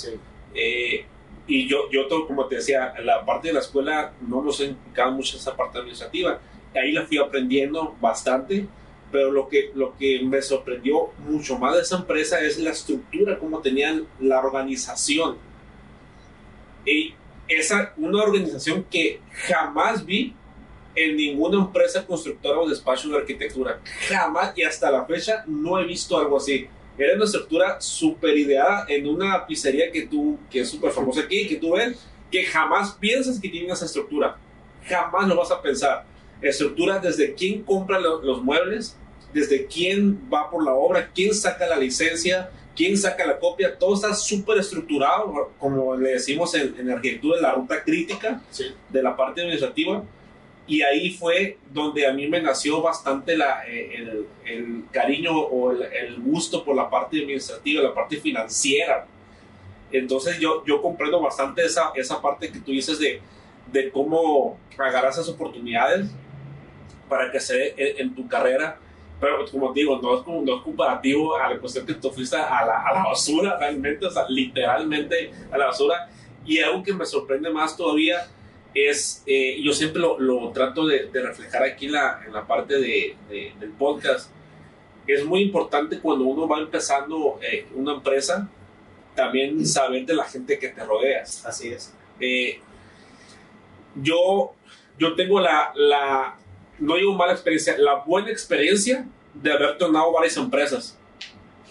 Eh, 0.53 1.05
y 1.47 1.67
yo, 1.67 1.89
yo 1.91 2.07
como 2.27 2.47
te 2.47 2.55
decía, 2.55 2.93
la 3.03 3.25
parte 3.25 3.47
de 3.49 3.53
la 3.53 3.59
escuela 3.59 4.13
no 4.27 4.41
nos 4.41 4.59
enfocaba 4.59 5.11
mucho 5.11 5.37
esa 5.37 5.55
parte 5.55 5.79
administrativa. 5.79 6.39
Ahí 6.75 6.91
la 6.91 7.05
fui 7.05 7.17
aprendiendo 7.17 7.95
bastante 8.01 8.67
pero 9.15 9.31
lo 9.31 9.47
que, 9.47 9.71
lo 9.75 9.95
que 9.95 10.21
me 10.23 10.41
sorprendió 10.41 11.11
mucho 11.19 11.57
más 11.57 11.75
de 11.75 11.81
esa 11.83 11.97
empresa 11.97 12.41
es 12.41 12.59
la 12.59 12.71
estructura, 12.71 13.39
cómo 13.39 13.61
tenían 13.61 14.05
la 14.19 14.39
organización. 14.39 15.37
Y 16.85 17.13
esa, 17.47 17.93
una 17.97 18.23
organización 18.23 18.83
que 18.89 19.19
jamás 19.47 20.05
vi 20.05 20.33
en 20.95 21.17
ninguna 21.17 21.59
empresa 21.59 22.05
constructora 22.05 22.59
o 22.59 22.69
despacho 22.69 23.09
de 23.09 23.17
arquitectura. 23.17 23.81
Jamás 24.07 24.53
y 24.57 24.63
hasta 24.63 24.89
la 24.89 25.05
fecha 25.05 25.43
no 25.45 25.79
he 25.79 25.85
visto 25.85 26.17
algo 26.17 26.37
así. 26.37 26.67
Era 26.97 27.15
una 27.15 27.25
estructura 27.25 27.81
súper 27.81 28.37
ideada 28.37 28.85
en 28.87 29.07
una 29.07 29.45
pizzería 29.45 29.91
que 29.91 30.07
tú, 30.07 30.39
que 30.49 30.61
es 30.61 30.69
súper 30.69 30.91
famosa 30.91 31.21
aquí, 31.21 31.47
que 31.47 31.57
tú 31.57 31.73
ves, 31.73 31.97
que 32.31 32.45
jamás 32.45 32.93
piensas 32.93 33.39
que 33.39 33.49
tiene 33.49 33.71
esa 33.71 33.85
estructura. 33.85 34.37
Jamás 34.85 35.27
lo 35.27 35.35
vas 35.35 35.51
a 35.51 35.61
pensar. 35.61 36.05
Estructura 36.41 36.99
desde 36.99 37.33
quién 37.33 37.63
compra 37.63 37.99
los 37.99 38.41
muebles, 38.41 38.97
desde 39.33 39.65
quién 39.65 40.29
va 40.33 40.49
por 40.49 40.63
la 40.63 40.73
obra, 40.73 41.11
quién 41.13 41.33
saca 41.33 41.67
la 41.67 41.75
licencia, 41.75 42.49
quién 42.75 42.97
saca 42.97 43.25
la 43.25 43.39
copia, 43.39 43.77
todo 43.77 43.95
está 43.95 44.13
súper 44.13 44.59
estructurado, 44.59 45.51
como 45.57 45.95
le 45.95 46.11
decimos 46.11 46.53
en, 46.55 46.75
en 46.77 46.91
arquitectura, 46.91 47.41
la 47.41 47.53
ruta 47.53 47.83
crítica 47.83 48.41
de 48.89 49.03
la 49.03 49.15
parte 49.15 49.41
administrativa. 49.41 50.03
Y 50.67 50.81
ahí 50.81 51.11
fue 51.11 51.57
donde 51.71 52.07
a 52.07 52.11
mí 52.11 52.27
me 52.27 52.41
nació 52.41 52.81
bastante 52.81 53.37
la, 53.37 53.67
eh, 53.67 53.95
el, 53.97 54.27
el, 54.45 54.83
cariño 54.91 55.31
o 55.31 55.71
el, 55.71 55.83
el, 55.83 56.19
gusto 56.19 56.65
por 56.65 56.75
la 56.75 56.89
parte 56.89 57.17
administrativa, 57.17 57.83
la 57.83 57.93
parte 57.93 58.17
financiera. 58.17 59.05
Entonces 59.91 60.39
yo, 60.39 60.65
yo 60.65 60.81
comprendo 60.81 61.21
bastante 61.21 61.63
esa, 61.63 61.91
esa 61.95 62.19
parte 62.19 62.51
que 62.51 62.59
tú 62.59 62.71
dices 62.71 62.97
de, 62.97 63.21
de 63.71 63.91
cómo 63.91 64.57
agarrar 64.75 65.11
esas 65.11 65.29
oportunidades 65.29 66.09
para 67.07 67.31
que 67.31 67.39
se 67.39 67.55
dé 67.55 67.95
en 67.99 68.15
tu 68.15 68.27
carrera 68.27 68.79
pero 69.25 69.43
como 69.49 69.73
digo, 69.73 69.99
no 69.99 70.19
es, 70.19 70.27
no 70.27 70.57
es 70.57 70.61
comparativo 70.61 71.35
a 71.35 71.49
la 71.49 71.57
cuestión 71.57 71.83
que 71.83 71.95
tú 71.95 72.11
fuiste 72.11 72.35
a 72.35 72.63
la, 72.63 72.83
a 72.83 72.93
la 72.93 73.03
basura, 73.05 73.57
realmente, 73.57 74.05
o 74.05 74.11
sea, 74.11 74.25
literalmente 74.29 75.31
a 75.51 75.57
la 75.57 75.65
basura. 75.65 76.07
Y 76.45 76.59
algo 76.59 76.83
que 76.83 76.93
me 76.93 77.07
sorprende 77.07 77.49
más 77.49 77.75
todavía 77.75 78.27
es, 78.75 79.23
eh, 79.25 79.59
yo 79.63 79.73
siempre 79.73 79.99
lo, 79.99 80.19
lo 80.19 80.51
trato 80.51 80.85
de, 80.85 81.07
de, 81.07 81.21
reflejar 81.23 81.63
aquí 81.63 81.87
en 81.87 81.93
la, 81.93 82.21
en 82.23 82.33
la 82.33 82.45
parte 82.45 82.77
de, 82.77 83.15
del 83.59 83.71
podcast, 83.71 84.29
es 85.07 85.25
muy 85.25 85.41
importante 85.41 85.99
cuando 85.99 86.25
uno 86.25 86.47
va 86.47 86.59
empezando 86.59 87.39
eh, 87.41 87.65
una 87.73 87.93
empresa, 87.93 88.47
también 89.15 89.65
saber 89.65 90.05
de 90.05 90.13
la 90.13 90.25
gente 90.25 90.59
que 90.59 90.69
te 90.69 90.83
rodeas. 90.83 91.43
Así 91.47 91.69
es. 91.69 91.95
Eh, 92.19 92.59
yo, 93.95 94.53
yo 94.99 95.15
tengo 95.15 95.39
la, 95.39 95.71
la, 95.73 96.37
no 96.77 96.95
digo 96.95 97.13
mala 97.13 97.33
experiencia, 97.33 97.75
la 97.79 97.95
buena 97.95 98.29
experiencia 98.29 99.07
de 99.41 99.51
haber 99.51 99.77
tornado 99.77 100.11
varias 100.11 100.37
empresas. 100.37 100.97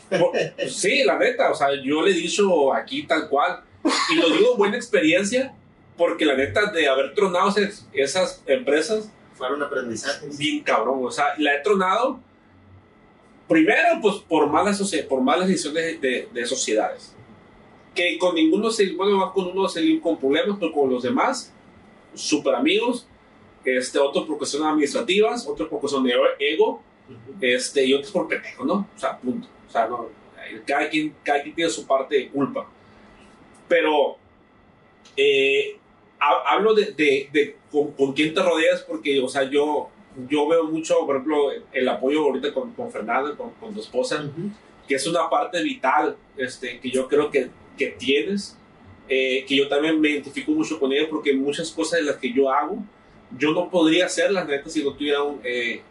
Por- 0.08 0.32
sí, 0.68 1.02
la 1.04 1.18
neta, 1.18 1.50
o 1.50 1.54
sea, 1.54 1.68
yo 1.82 2.02
le 2.02 2.10
he 2.10 2.14
dicho 2.14 2.72
aquí 2.72 3.04
tal 3.04 3.28
cual, 3.28 3.62
y 4.12 4.16
lo 4.16 4.30
digo 4.30 4.56
buena 4.56 4.76
experiencia 4.76 5.54
porque 5.96 6.24
la 6.24 6.36
neta 6.36 6.70
de 6.72 6.88
haber 6.88 7.14
tronado 7.14 7.48
esas, 7.50 7.86
esas 7.92 8.42
empresas, 8.46 9.10
Fueron 9.34 9.62
aprendizajes. 9.62 10.36
bien 10.38 10.62
cabrón, 10.62 11.00
o 11.04 11.10
sea, 11.10 11.34
la 11.38 11.54
he 11.54 11.60
tronado 11.60 12.20
primero 13.48 13.98
pues 14.00 14.16
por 14.28 14.48
malas, 14.48 14.80
por 15.08 15.20
malas 15.20 15.48
decisiones 15.48 16.00
de, 16.00 16.28
de 16.32 16.46
sociedades, 16.46 17.14
que 17.94 18.18
con 18.18 18.34
ninguno 18.34 18.70
se, 18.70 18.92
bueno, 18.92 19.16
más 19.18 19.32
con 19.32 19.46
uno 19.48 19.68
se 19.68 20.00
con 20.00 20.18
problemas, 20.18 20.56
pero 20.58 20.72
con 20.72 20.90
los 20.90 21.02
demás, 21.02 21.52
súper 22.14 22.54
amigos, 22.54 23.06
este, 23.64 23.98
otros 23.98 24.26
por 24.26 24.38
cuestiones 24.38 24.68
administrativas, 24.68 25.46
otros 25.46 25.68
por 25.68 25.80
cuestiones 25.80 26.12
de 26.38 26.46
ego. 26.52 26.82
Este, 27.40 27.84
y 27.84 27.94
otros 27.94 28.10
por 28.12 28.28
pendejo, 28.28 28.64
¿no? 28.64 28.88
O 28.94 28.98
sea, 28.98 29.18
punto. 29.18 29.48
O 29.68 29.70
sea, 29.70 29.86
no, 29.86 30.08
cada, 30.66 30.88
quien, 30.88 31.14
cada 31.22 31.42
quien 31.42 31.54
tiene 31.54 31.70
su 31.70 31.86
parte 31.86 32.16
de 32.16 32.28
culpa. 32.28 32.66
Pero 33.68 34.16
eh, 35.16 35.76
ha- 36.20 36.52
hablo 36.54 36.74
de, 36.74 36.92
de, 36.92 37.28
de 37.32 37.56
con, 37.70 37.92
con 37.92 38.12
quién 38.12 38.34
te 38.34 38.42
rodeas 38.42 38.82
porque, 38.82 39.20
o 39.20 39.28
sea, 39.28 39.44
yo, 39.44 39.88
yo 40.28 40.46
veo 40.48 40.64
mucho, 40.64 41.04
por 41.06 41.16
ejemplo, 41.16 41.50
el 41.72 41.88
apoyo 41.88 42.20
ahorita 42.24 42.52
con, 42.52 42.72
con 42.72 42.90
Fernanda, 42.90 43.34
con, 43.36 43.50
con 43.54 43.74
tu 43.74 43.80
esposa, 43.80 44.22
Ujú. 44.24 44.50
que 44.86 44.94
es 44.94 45.06
una 45.06 45.28
parte 45.28 45.62
vital 45.62 46.16
este, 46.36 46.78
que 46.80 46.90
yo 46.90 47.08
creo 47.08 47.30
que, 47.30 47.48
que 47.76 47.88
tienes, 47.88 48.56
eh, 49.08 49.44
que 49.46 49.56
yo 49.56 49.68
también 49.68 50.00
me 50.00 50.10
identifico 50.10 50.52
mucho 50.52 50.78
con 50.78 50.92
ella 50.92 51.06
porque 51.10 51.32
muchas 51.34 51.70
cosas 51.70 52.00
de 52.00 52.06
las 52.06 52.16
que 52.16 52.32
yo 52.32 52.50
hago, 52.50 52.78
yo 53.36 53.52
no 53.52 53.68
podría 53.68 54.06
hacerlas, 54.06 54.46
neta, 54.46 54.68
si 54.68 54.84
no 54.84 54.92
tuviera 54.92 55.22
un, 55.22 55.40
eh, 55.44 55.82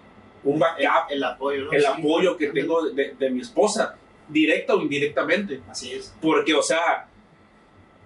un 0.44 0.60
backup, 0.60 1.10
el 1.12 1.24
apoyo, 1.24 1.66
¿no? 1.66 1.72
el 1.72 1.82
Sí. 1.82 1.88
apoyo 1.88 2.38
que 2.38 2.48
tengo 2.48 2.90
de, 2.90 3.14
de 3.18 3.30
mi 3.30 3.42
esposa, 3.42 3.96
directa 4.28 4.74
o 4.76 4.82
indirectamente. 4.82 5.62
Así 5.70 5.92
es. 5.94 6.14
Porque, 6.22 6.54
o 6.54 6.62
sea, 6.62 7.08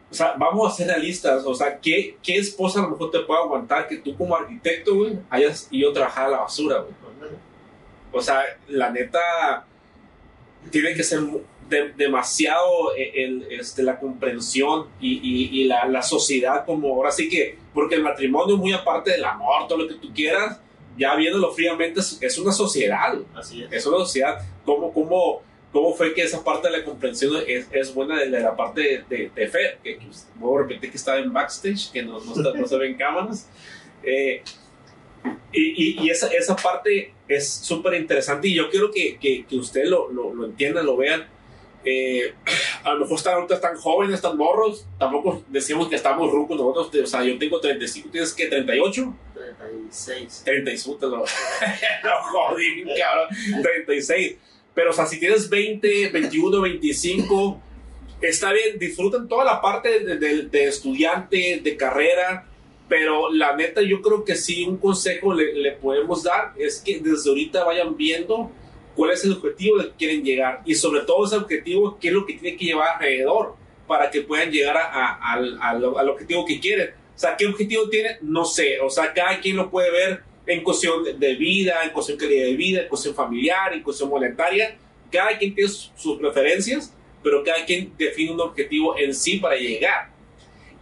o 0.09 0.13
sea, 0.13 0.35
vamos 0.37 0.71
a 0.71 0.75
ser 0.75 0.87
realistas. 0.87 1.43
O 1.45 1.53
sea, 1.53 1.79
¿qué, 1.79 2.17
¿qué 2.23 2.37
esposa 2.37 2.79
a 2.79 2.83
lo 2.83 2.89
mejor 2.91 3.11
te 3.11 3.19
puede 3.19 3.41
aguantar 3.41 3.87
que 3.87 3.97
tú 3.97 4.15
como 4.15 4.35
arquitecto, 4.35 4.95
güey, 4.95 5.17
hayas 5.29 5.67
ido 5.71 5.89
a 5.91 5.93
trabajar 5.93 6.25
a 6.25 6.29
la 6.29 6.37
basura, 6.39 6.79
güey? 6.79 6.93
O 8.11 8.21
sea, 8.21 8.41
la 8.67 8.89
neta, 8.89 9.65
tiene 10.71 10.93
que 10.93 11.03
ser 11.03 11.19
de- 11.69 11.91
demasiado 11.93 12.95
eh, 12.95 13.11
el, 13.25 13.47
este, 13.51 13.83
la 13.83 13.99
comprensión 13.99 14.87
y, 14.99 15.17
y- 15.21 15.61
y 15.61 15.63
la, 15.65 15.85
la 15.85 16.01
sociedad 16.01 16.65
como 16.65 16.93
ahora 16.95 17.11
sí 17.11 17.29
que, 17.29 17.57
porque 17.73 17.95
el 17.95 18.03
matrimonio 18.03 18.57
muy 18.57 18.71
aparte 18.73 19.11
del 19.11 19.25
amor, 19.25 19.67
todo 19.67 19.79
lo 19.79 19.87
que 19.87 19.95
tú 19.95 20.13
quieras, 20.13 20.59
ya 20.97 21.15
viéndolo 21.15 21.51
fríamente, 21.51 21.99
es, 21.99 22.37
una 22.37 22.51
sociedad. 22.51 23.17
Así 23.35 23.63
es. 23.63 23.71
es 23.71 23.85
una 23.85 23.97
sociedad. 23.99 24.39
¿Cómo, 24.65 24.91
cómo, 24.93 25.41
cómo 25.71 25.93
fue 25.93 26.13
que 26.13 26.23
esa 26.23 26.43
parte 26.43 26.69
de 26.69 26.77
la 26.79 26.83
comprensión 26.83 27.33
es, 27.47 27.67
es 27.71 27.93
buena 27.93 28.19
de, 28.19 28.29
de 28.29 28.39
la 28.39 28.55
parte 28.55 28.81
de, 28.81 29.03
de, 29.17 29.31
de 29.35 29.47
Fer? 29.47 29.79
Que, 29.83 29.97
que 29.97 30.07
voy 30.35 30.57
a 30.59 30.67
repetir 30.67 30.91
que 30.91 30.97
estaba 30.97 31.19
en 31.19 31.31
backstage, 31.31 31.91
que 31.91 32.03
no, 32.03 32.19
no, 32.19 32.33
está- 32.33 32.53
no 32.57 32.67
se 32.67 32.77
ven 32.77 32.95
cámaras. 32.97 33.47
Eh, 34.03 34.41
y, 35.51 35.61
y, 36.01 36.03
y 36.05 36.09
esa, 36.09 36.27
esa 36.27 36.55
parte 36.55 37.13
es 37.27 37.49
súper 37.49 37.93
interesante 37.95 38.47
y 38.47 38.53
yo 38.55 38.69
quiero 38.69 38.91
que, 38.91 39.17
que, 39.19 39.45
que 39.45 39.55
ustedes 39.57 39.89
lo, 39.89 40.09
lo, 40.11 40.33
lo 40.33 40.45
entiendan, 40.45 40.85
lo 40.85 40.95
vean. 40.97 41.27
Eh, 41.85 42.33
a 42.83 42.93
lo 42.93 43.01
mejor 43.01 43.17
están, 43.17 43.35
ahorita 43.35 43.55
están 43.55 43.77
jóvenes, 43.77 44.15
están 44.15 44.37
morros, 44.37 44.85
tampoco 44.99 45.43
decimos 45.47 45.87
que 45.87 45.95
estamos 45.95 46.29
rucos 46.31 46.57
nosotros, 46.57 47.03
o 47.03 47.07
sea, 47.07 47.23
yo 47.23 47.37
tengo 47.37 47.61
35, 47.61 48.09
tienes 48.11 48.33
que 48.33 48.47
38, 48.47 49.13
36. 49.37 50.41
36, 50.45 50.97
te 50.99 51.05
lo, 51.07 51.17
lo 52.03 52.21
jodí, 52.31 52.83
cabrón, 52.97 53.63
36. 53.63 54.35
Pero, 54.73 54.91
o 54.91 54.93
sea, 54.93 55.05
si 55.07 55.19
tienes 55.19 55.49
20, 55.49 56.09
21, 56.09 56.61
25, 56.61 57.61
está 58.21 58.51
bien, 58.53 58.77
disfruten 58.77 59.27
toda 59.27 59.43
la 59.45 59.61
parte 59.61 59.99
de, 60.01 60.43
de- 60.43 60.63
estudiante, 60.65 61.61
de 61.63 61.77
carrera, 61.77 62.45
pero 62.87 63.31
la 63.31 63.55
neta 63.55 63.81
yo 63.81 64.01
creo 64.01 64.23
que 64.23 64.35
sí, 64.35 64.63
un 64.65 64.77
consejo 64.77 65.33
le, 65.33 65.53
le 65.53 65.71
podemos 65.73 66.23
dar 66.23 66.53
es 66.57 66.79
que 66.79 66.99
desde 66.99 67.29
ahorita 67.29 67.63
vayan 67.63 67.97
viendo 67.97 68.51
cuál 68.95 69.11
es 69.11 69.23
el 69.25 69.33
objetivo 69.33 69.77
que 69.79 69.91
quieren 69.97 70.23
llegar 70.23 70.61
y 70.65 70.73
sobre 70.75 71.01
todo 71.01 71.25
ese 71.25 71.35
objetivo, 71.35 71.97
qué 71.99 72.07
es 72.09 72.13
lo 72.13 72.25
que 72.25 72.33
tiene 72.35 72.57
que 72.57 72.65
llevar 72.65 72.95
alrededor 72.95 73.55
para 73.87 74.09
que 74.11 74.21
puedan 74.21 74.51
llegar 74.51 74.77
a- 74.77 74.85
a- 74.91 75.33
al- 75.33 75.59
al 75.61 76.09
objetivo 76.09 76.45
que 76.45 76.59
quieren. 76.59 76.91
O 77.17 77.19
sea, 77.19 77.35
¿qué 77.35 77.47
objetivo 77.47 77.89
tiene? 77.89 78.17
No 78.21 78.45
sé. 78.45 78.79
O 78.79 78.91
sea, 78.91 79.11
cada 79.11 79.39
quien 79.39 79.55
lo 79.57 79.71
puede 79.71 79.89
ver 79.89 80.21
en 80.45 80.63
cuestión 80.63 81.03
de- 81.03 81.35
vida, 81.35 81.79
en 81.83 81.89
cuestión 81.89 82.15
de 82.17 82.25
calidad 82.25 82.45
de 82.45 82.53
vida, 82.55 82.81
en 82.83 82.87
cuestión 82.87 83.15
familiar, 83.15 83.73
en 83.73 83.81
cuestión 83.81 84.07
monetaria. 84.09 84.77
Cada 85.11 85.35
quien 85.39 85.55
tiene 85.55 85.67
sus, 85.69 86.19
preferencias, 86.19 86.93
pero 87.23 87.43
cada 87.43 87.65
quien 87.65 87.91
define 87.97 88.31
un 88.33 88.39
objetivo 88.41 88.95
en 88.99 89.15
sí 89.15 89.37
para 89.39 89.55
llegar. 89.55 90.11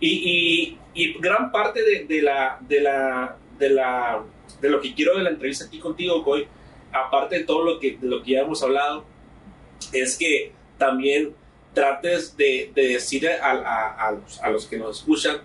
Y, 0.02 0.10
y- 0.10 0.78
y 0.94 1.14
gran 1.20 1.52
parte 1.54 1.82
de, 1.82 2.04
de 2.04 2.22
la, 2.22 2.58
de, 2.62 2.82
la, 2.82 3.38
de, 3.58 3.70
la, 3.70 4.24
de 4.62 4.70
lo 4.70 4.82
que 4.82 4.94
quiero 4.94 5.18
de 5.18 5.24
la 5.24 5.30
entrevista 5.30 5.66
aquí 5.66 5.80
contigo, 5.80 6.22
Coy, 6.24 6.46
aparte 6.92 7.40
de 7.40 7.44
todo 7.46 7.64
lo 7.64 7.80
que, 7.80 7.98
de 7.98 8.08
lo 8.08 8.22
que 8.24 8.32
ya 8.32 8.42
hemos 8.42 8.62
hablado, 8.62 9.06
es 9.94 10.18
que 10.18 10.52
también 10.78 11.34
trates 11.74 12.36
de, 12.38 12.72
de 12.76 12.88
decir 12.90 13.28
a, 13.30 13.52
a- 13.52 14.10
a 14.10 14.20
a 14.44 14.50
los 14.50 14.66
que 14.68 14.78
nos 14.78 15.00
escuchan 15.00 15.38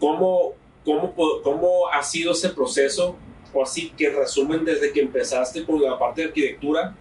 cómo, 0.00 0.54
cómo, 0.84 1.14
cómo 1.44 1.88
ha 1.92 2.02
sido 2.02 2.32
ese 2.32 2.48
proceso, 2.48 3.14
o 3.52 3.62
así 3.62 3.92
que 3.96 4.10
resumen 4.10 4.64
desde 4.64 4.92
que 4.92 5.00
empezaste 5.00 5.64
con 5.64 5.80
la 5.80 5.98
parte 5.98 6.22
de 6.22 6.28
arquitectura, 6.28 6.96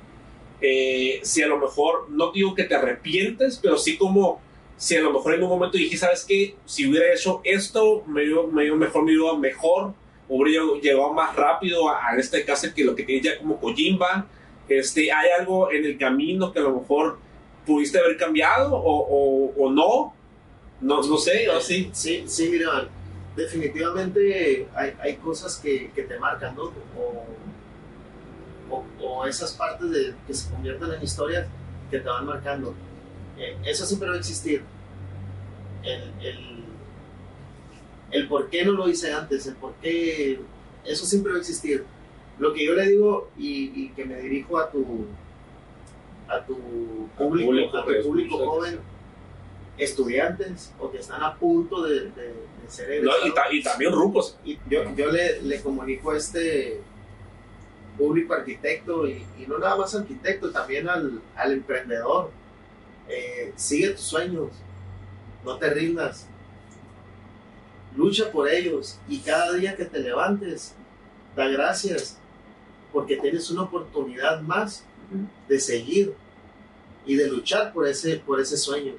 eh, 0.62 1.20
si 1.24 1.42
a 1.42 1.48
lo 1.48 1.58
mejor, 1.58 2.10
no 2.10 2.32
digo 2.32 2.54
que 2.54 2.66
te 2.66 2.76
arrepientes, 2.76 3.60
pero 3.62 3.78
sí 3.78 3.98
como 3.98 4.42
si 4.76 4.96
a 4.96 5.02
lo 5.02 5.12
mejor 5.12 5.34
en 5.34 5.44
un 5.44 5.50
momento 5.50 5.78
dijiste, 5.78 6.06
¿sabes 6.06 6.26
qué? 6.26 6.56
Si 6.66 6.88
hubiera 6.88 7.14
hecho 7.14 7.42
esto, 7.44 8.04
me 8.08 8.24
iba, 8.24 8.46
me 8.48 8.66
iba 8.66 8.76
mejor, 8.76 9.04
me 9.04 9.14
iba 9.14 9.38
mejor, 9.38 9.94
hubiera 10.30 10.64
llegado 10.82 11.14
más 11.14 11.36
rápido 11.36 11.90
a, 11.90 12.08
a 12.08 12.18
este 12.18 12.46
caso 12.46 12.68
que 12.74 12.84
lo 12.84 12.96
que 12.96 13.04
tienes 13.04 13.26
ya 13.26 13.38
como 13.40 13.60
Kojimba. 13.60 14.28
Este, 14.70 15.12
¿Hay 15.12 15.32
algo 15.38 15.72
en 15.72 15.84
el 15.84 15.98
camino 15.98 16.54
que 16.54 16.60
a 16.60 16.62
lo 16.62 16.80
mejor 16.80 17.18
pudiste 17.66 18.00
haber 18.00 18.16
cambiado 18.18 18.76
o, 18.76 18.80
o, 18.80 19.66
o 19.66 19.72
no? 19.72 20.14
No, 20.82 21.02
no 21.02 21.18
sé, 21.18 21.50
o 21.50 21.60
sí. 21.60 21.90
Sí, 21.94 22.24
sí, 22.28 22.50
mira, 22.50 22.88
definitivamente 23.36 24.68
hay, 24.76 24.94
hay 25.00 25.16
cosas 25.18 25.58
que, 25.58 25.92
que 25.92 26.04
te 26.04 26.18
marcan, 26.20 26.56
¿no? 26.56 26.72
O, 26.98 27.26
o, 28.70 28.86
o 29.02 29.26
esas 29.26 29.54
partes 29.54 29.90
de, 29.92 30.14
que 30.28 30.34
se 30.34 30.50
convierten 30.50 30.92
en 30.94 31.04
historias 31.04 31.48
que 31.90 32.00
te 32.00 32.08
van 32.08 32.26
marcando. 32.26 32.74
Eh, 33.38 33.58
eso 33.66 33.86
siempre 33.86 34.10
va 34.10 34.16
a 34.16 34.20
existir. 34.20 34.64
El, 35.84 36.02
el, 36.26 36.64
el 38.12 38.28
por 38.28 38.50
qué 38.50 38.66
no 38.66 38.74
lo 38.74 38.90
hice 38.90 39.14
antes, 39.14 39.48
el 39.48 39.56
por 39.56 39.74
qué, 39.76 40.40
eso 40.86 41.06
siempre 41.06 41.32
va 41.32 41.38
a 41.38 41.42
existir. 41.42 41.86
Lo 42.38 42.54
que 42.54 42.66
yo 42.66 42.74
le 42.74 42.88
digo 42.88 43.30
y, 43.38 43.72
y 43.84 43.90
que 43.90 44.06
me 44.06 44.18
dirijo 44.22 44.58
a 44.60 44.70
tu, 44.70 45.08
a 46.28 46.46
tu 46.46 46.56
público, 47.18 47.48
público 47.48 47.78
a 47.78 47.86
tu 47.86 48.04
público 48.04 48.38
joven, 48.38 48.80
estudiantes 49.80 50.72
o 50.80 50.92
que 50.92 51.00
están 51.00 51.24
a 51.24 51.36
punto 51.36 51.82
de, 51.84 52.02
de, 52.12 52.28
de 52.28 52.70
ser 52.70 52.88
No, 53.04 53.12
y, 53.12 53.28
egresados. 53.30 53.34
ta- 53.36 53.54
y 53.54 53.64
también 53.64 53.92
rucos. 53.94 54.38
Y 54.46 54.60
yo, 54.70 54.84
yo 54.96 55.12
le, 55.12 55.42
le 55.42 55.62
comunico 55.62 56.12
a 56.12 56.18
este 56.18 56.80
público 57.98 58.34
arquitecto 58.34 59.08
y, 59.08 59.26
y 59.40 59.46
no 59.48 59.58
nada 59.58 59.76
más 59.76 59.94
arquitecto, 59.96 60.52
también 60.52 60.88
al, 60.90 61.22
al 61.36 61.52
emprendedor. 61.54 62.32
Eh, 63.08 63.54
sigue 63.56 63.90
tus 63.90 64.02
sueños, 64.02 64.50
no 65.44 65.58
te 65.58 65.70
rindas, 65.72 66.28
lucha 67.96 68.32
por 68.32 68.48
ellos 68.50 69.00
y 69.08 69.20
cada 69.20 69.54
día 69.54 69.76
que 69.76 69.86
te 69.86 70.00
levantes, 70.00 70.74
da 71.36 71.48
gracias 71.48 72.18
porque 72.94 73.18
tienes 73.18 73.50
una 73.50 73.64
oportunidad 73.64 74.42
más 74.42 74.84
de 75.48 75.60
seguir 75.60 76.14
y 77.06 77.16
de 77.16 77.28
luchar 77.28 77.74
por 77.74 77.88
ese, 77.88 78.18
por 78.18 78.40
ese 78.40 78.58
sueño. 78.58 78.94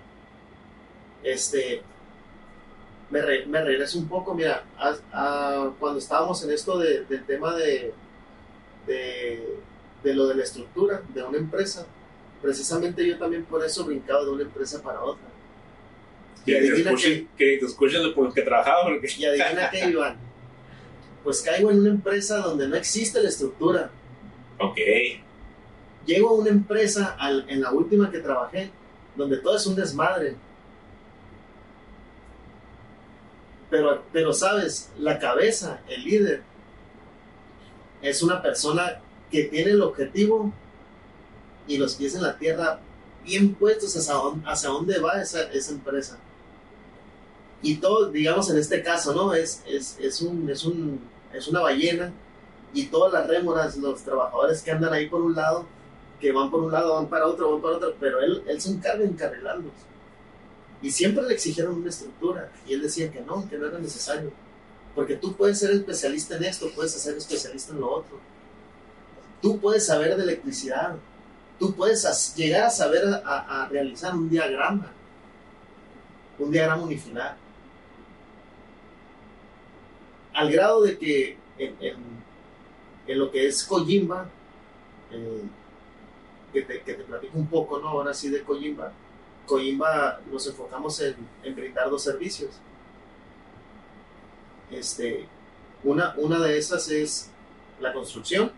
Este, 1.23 1.83
me, 3.11 3.21
re- 3.23 3.47
me 3.47 3.63
regreso 3.63 3.99
un 3.99 4.09
poco, 4.09 4.35
mira, 4.35 4.65
a- 4.79 4.97
a- 5.13 5.71
cuando 5.79 5.99
estábamos 5.99 6.43
en 6.45 6.51
esto 6.53 6.79
de- 6.79 7.05
del 7.05 7.25
tema 7.25 7.55
de, 7.57 7.93
de, 8.87 9.57
de 10.03 10.15
lo 10.15 10.27
de 10.29 10.37
la 10.37 10.45
estructura 10.45 11.03
de 11.13 11.23
una 11.23 11.39
empresa, 11.39 11.87
precisamente 12.41 13.07
yo 13.07 13.19
también 13.19 13.45
por 13.45 13.65
eso 13.65 13.85
brincaba 13.85 14.25
de 14.25 14.31
una 14.31 14.43
empresa 14.43 14.83
para 14.83 15.03
otra. 15.03 15.25
Y 16.47 16.53
Que 16.53 16.59
adivina 16.59 16.91
que 17.37 17.57
te 17.59 17.67
escuchen 17.67 18.15
por 18.15 18.25
los 18.27 18.35
que 18.35 18.43
trabajaban. 18.43 18.95
Porque... 18.95 19.09
Y 19.19 19.25
adivina 19.27 19.71
qué, 19.71 19.91
Iván. 19.91 20.17
Pues 21.23 21.43
caigo 21.43 21.71
en 21.71 21.81
una 21.81 21.91
empresa 21.91 22.39
donde 22.39 22.67
no 22.67 22.77
existe 22.77 23.23
la 23.23 23.29
estructura. 23.29 23.91
Ok. 24.59 24.79
Llego 26.07 26.31
a 26.31 26.33
una 26.33 26.49
empresa, 26.49 27.15
al- 27.19 27.45
en 27.51 27.61
la 27.61 27.73
última 27.73 28.11
que 28.11 28.21
trabajé, 28.21 28.71
donde 29.17 29.37
todo 29.37 29.55
es 29.57 29.67
un 29.67 29.77
desmadre. 29.77 30.35
Pero, 33.71 34.03
pero 34.13 34.33
sabes, 34.33 34.91
la 34.99 35.19
cabeza, 35.19 35.81
el 35.89 36.05
líder, 36.05 36.43
es 38.03 38.23
una 38.23 38.43
persona 38.43 39.01
que 39.31 39.45
tiene 39.45 39.71
el 39.73 39.83
objetivo 39.83 40.53
y 41.67 41.79
los 41.79 41.95
pies 41.95 42.15
en 42.15 42.23
la 42.23 42.37
tierra 42.37 42.81
bien 43.25 43.55
puestos 43.55 43.97
hacia 43.97 44.15
dónde, 44.15 44.49
hacia 44.49 44.71
dónde 44.71 44.99
va 44.99 45.23
esa, 45.23 45.43
esa 45.53 45.73
empresa. 45.73 46.19
Y 47.63 47.77
todo, 47.77 48.11
digamos 48.11 48.51
en 48.51 48.59
este 48.59 48.83
caso, 48.83 49.15
¿no? 49.15 49.35
Es, 49.35 49.63
es, 49.67 49.99
es, 50.01 50.21
un, 50.23 50.49
es, 50.51 50.65
un, 50.65 51.01
es 51.33 51.47
una 51.47 51.61
ballena 51.61 52.13
y 52.73 52.87
todas 52.87 53.13
las 53.13 53.29
rémoras, 53.29 53.77
los 53.77 54.03
trabajadores 54.03 54.63
que 54.63 54.71
andan 54.71 54.93
ahí 54.93 55.09
por 55.09 55.21
un 55.21 55.35
lado, 55.35 55.67
que 56.21 56.33
van 56.33 56.51
por 56.51 56.63
un 56.63 56.73
lado, 56.73 56.95
van 56.95 57.09
para 57.09 57.27
otro, 57.27 57.53
van 57.53 57.61
para 57.61 57.77
otro, 57.77 57.95
pero 58.01 58.21
él, 58.21 58.43
él 58.47 58.61
se 58.61 58.71
encarga 58.71 59.01
de 59.01 59.07
encarrilarlos. 59.07 59.73
Y 60.83 60.91
siempre 60.91 61.25
le 61.25 61.35
exigieron 61.35 61.75
una 61.75 61.91
estructura 61.91 62.51
y 62.67 62.73
él 62.73 62.83
decía 62.83 63.11
que 63.13 63.21
no, 63.21 63.49
que 63.49 63.59
no 63.59 63.67
era 63.67 63.79
necesario. 63.79 64.33
Porque 64.95 65.17
tú 65.17 65.35
puedes 65.35 65.59
ser 65.59 65.71
especialista 65.73 66.37
en 66.37 66.45
esto, 66.45 66.71
puedes 66.75 66.93
ser 66.93 67.17
especialista 67.17 67.73
en 67.73 67.81
lo 67.81 67.93
otro. 67.93 68.19
Tú 69.43 69.59
puedes 69.61 69.87
saber 69.87 70.17
de 70.17 70.23
electricidad, 70.23 70.97
tú 71.59 71.75
puedes 71.75 72.35
llegar 72.35 72.65
a 72.65 72.71
saber 72.71 73.03
a, 73.25 73.69
realizar 73.71 74.15
un 74.15 74.29
diagrama, 74.29 74.93
un 76.39 76.51
diagrama 76.51 76.83
unifilar. 76.83 77.37
Al 80.33 80.51
grado 80.51 80.83
de 80.83 80.99
que 80.99 81.37
en, 81.59 83.19
lo 83.19 83.31
que 83.31 83.47
es 83.47 83.65
Kojimba, 83.65 84.29
eh, 85.11 85.43
que, 86.53 86.63
te, 86.63 86.81
que 86.83 86.95
te 86.95 87.05
platico 87.05 87.39
un 87.39 87.47
poco, 87.47 87.79
¿no? 87.79 87.89
Ahora 87.89 88.15
sí 88.15 88.31
de 88.31 88.43
Kojimba. 88.43 88.93
Kojimba 89.51 90.21
nos 90.31 90.47
enfocamos 90.47 91.01
en, 91.01 91.17
en 91.43 91.55
brindar 91.57 91.91
dos 91.91 92.03
servicios. 92.05 92.51
Este, 94.71 95.27
una, 95.83 96.15
una 96.17 96.39
de 96.39 96.57
esas 96.59 96.89
es 96.91 97.31
la 97.81 97.93
construcción, 97.93 98.53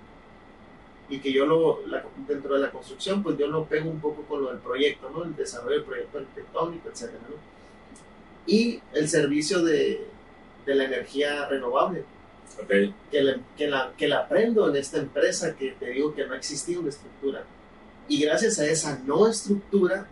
y 1.09 1.19
que 1.21 1.33
yo 1.33 1.47
lo, 1.47 1.87
la- 1.87 2.05
dentro 2.29 2.55
de 2.55 2.61
la 2.61 2.71
construcción, 2.71 3.23
pues 3.23 3.37
yo 3.39 3.47
lo 3.47 3.65
pego 3.65 3.91
un 3.91 4.01
poco 4.01 4.23
con 4.23 4.43
lo 4.43 4.51
del 4.51 4.59
proyecto, 4.59 5.11
¿no? 5.11 5.25
El 5.25 5.35
desarrollo 5.37 5.77
del 5.77 5.85
proyecto 5.85 6.19
arquitectónico, 6.19 6.89
etcétera, 6.89 7.19
¿no? 7.29 7.37
Y 8.47 8.81
el 8.93 9.09
servicio 9.09 9.63
de, 9.63 10.07
de 10.67 10.75
la 10.75 10.85
energía 10.85 11.47
renovable, 11.49 12.05
Ok. 12.63 12.69
que 13.11 13.23
la, 13.23 13.37
que, 13.57 13.67
la, 13.67 13.93
que 13.97 14.09
la 14.09 14.19
aprendo 14.21 14.69
en 14.69 14.77
esta 14.77 14.99
empresa 14.99 15.55
que 15.57 15.73
te 15.73 15.91
digo 15.91 16.15
que 16.15 16.27
no 16.27 16.35
existía 16.35 16.79
una 16.79 16.91
estructura. 16.91 17.45
Y 18.09 18.21
gracias 18.21 18.59
a 18.59 18.67
esa 18.67 18.99
no 19.07 19.27
estructura, 19.29 20.07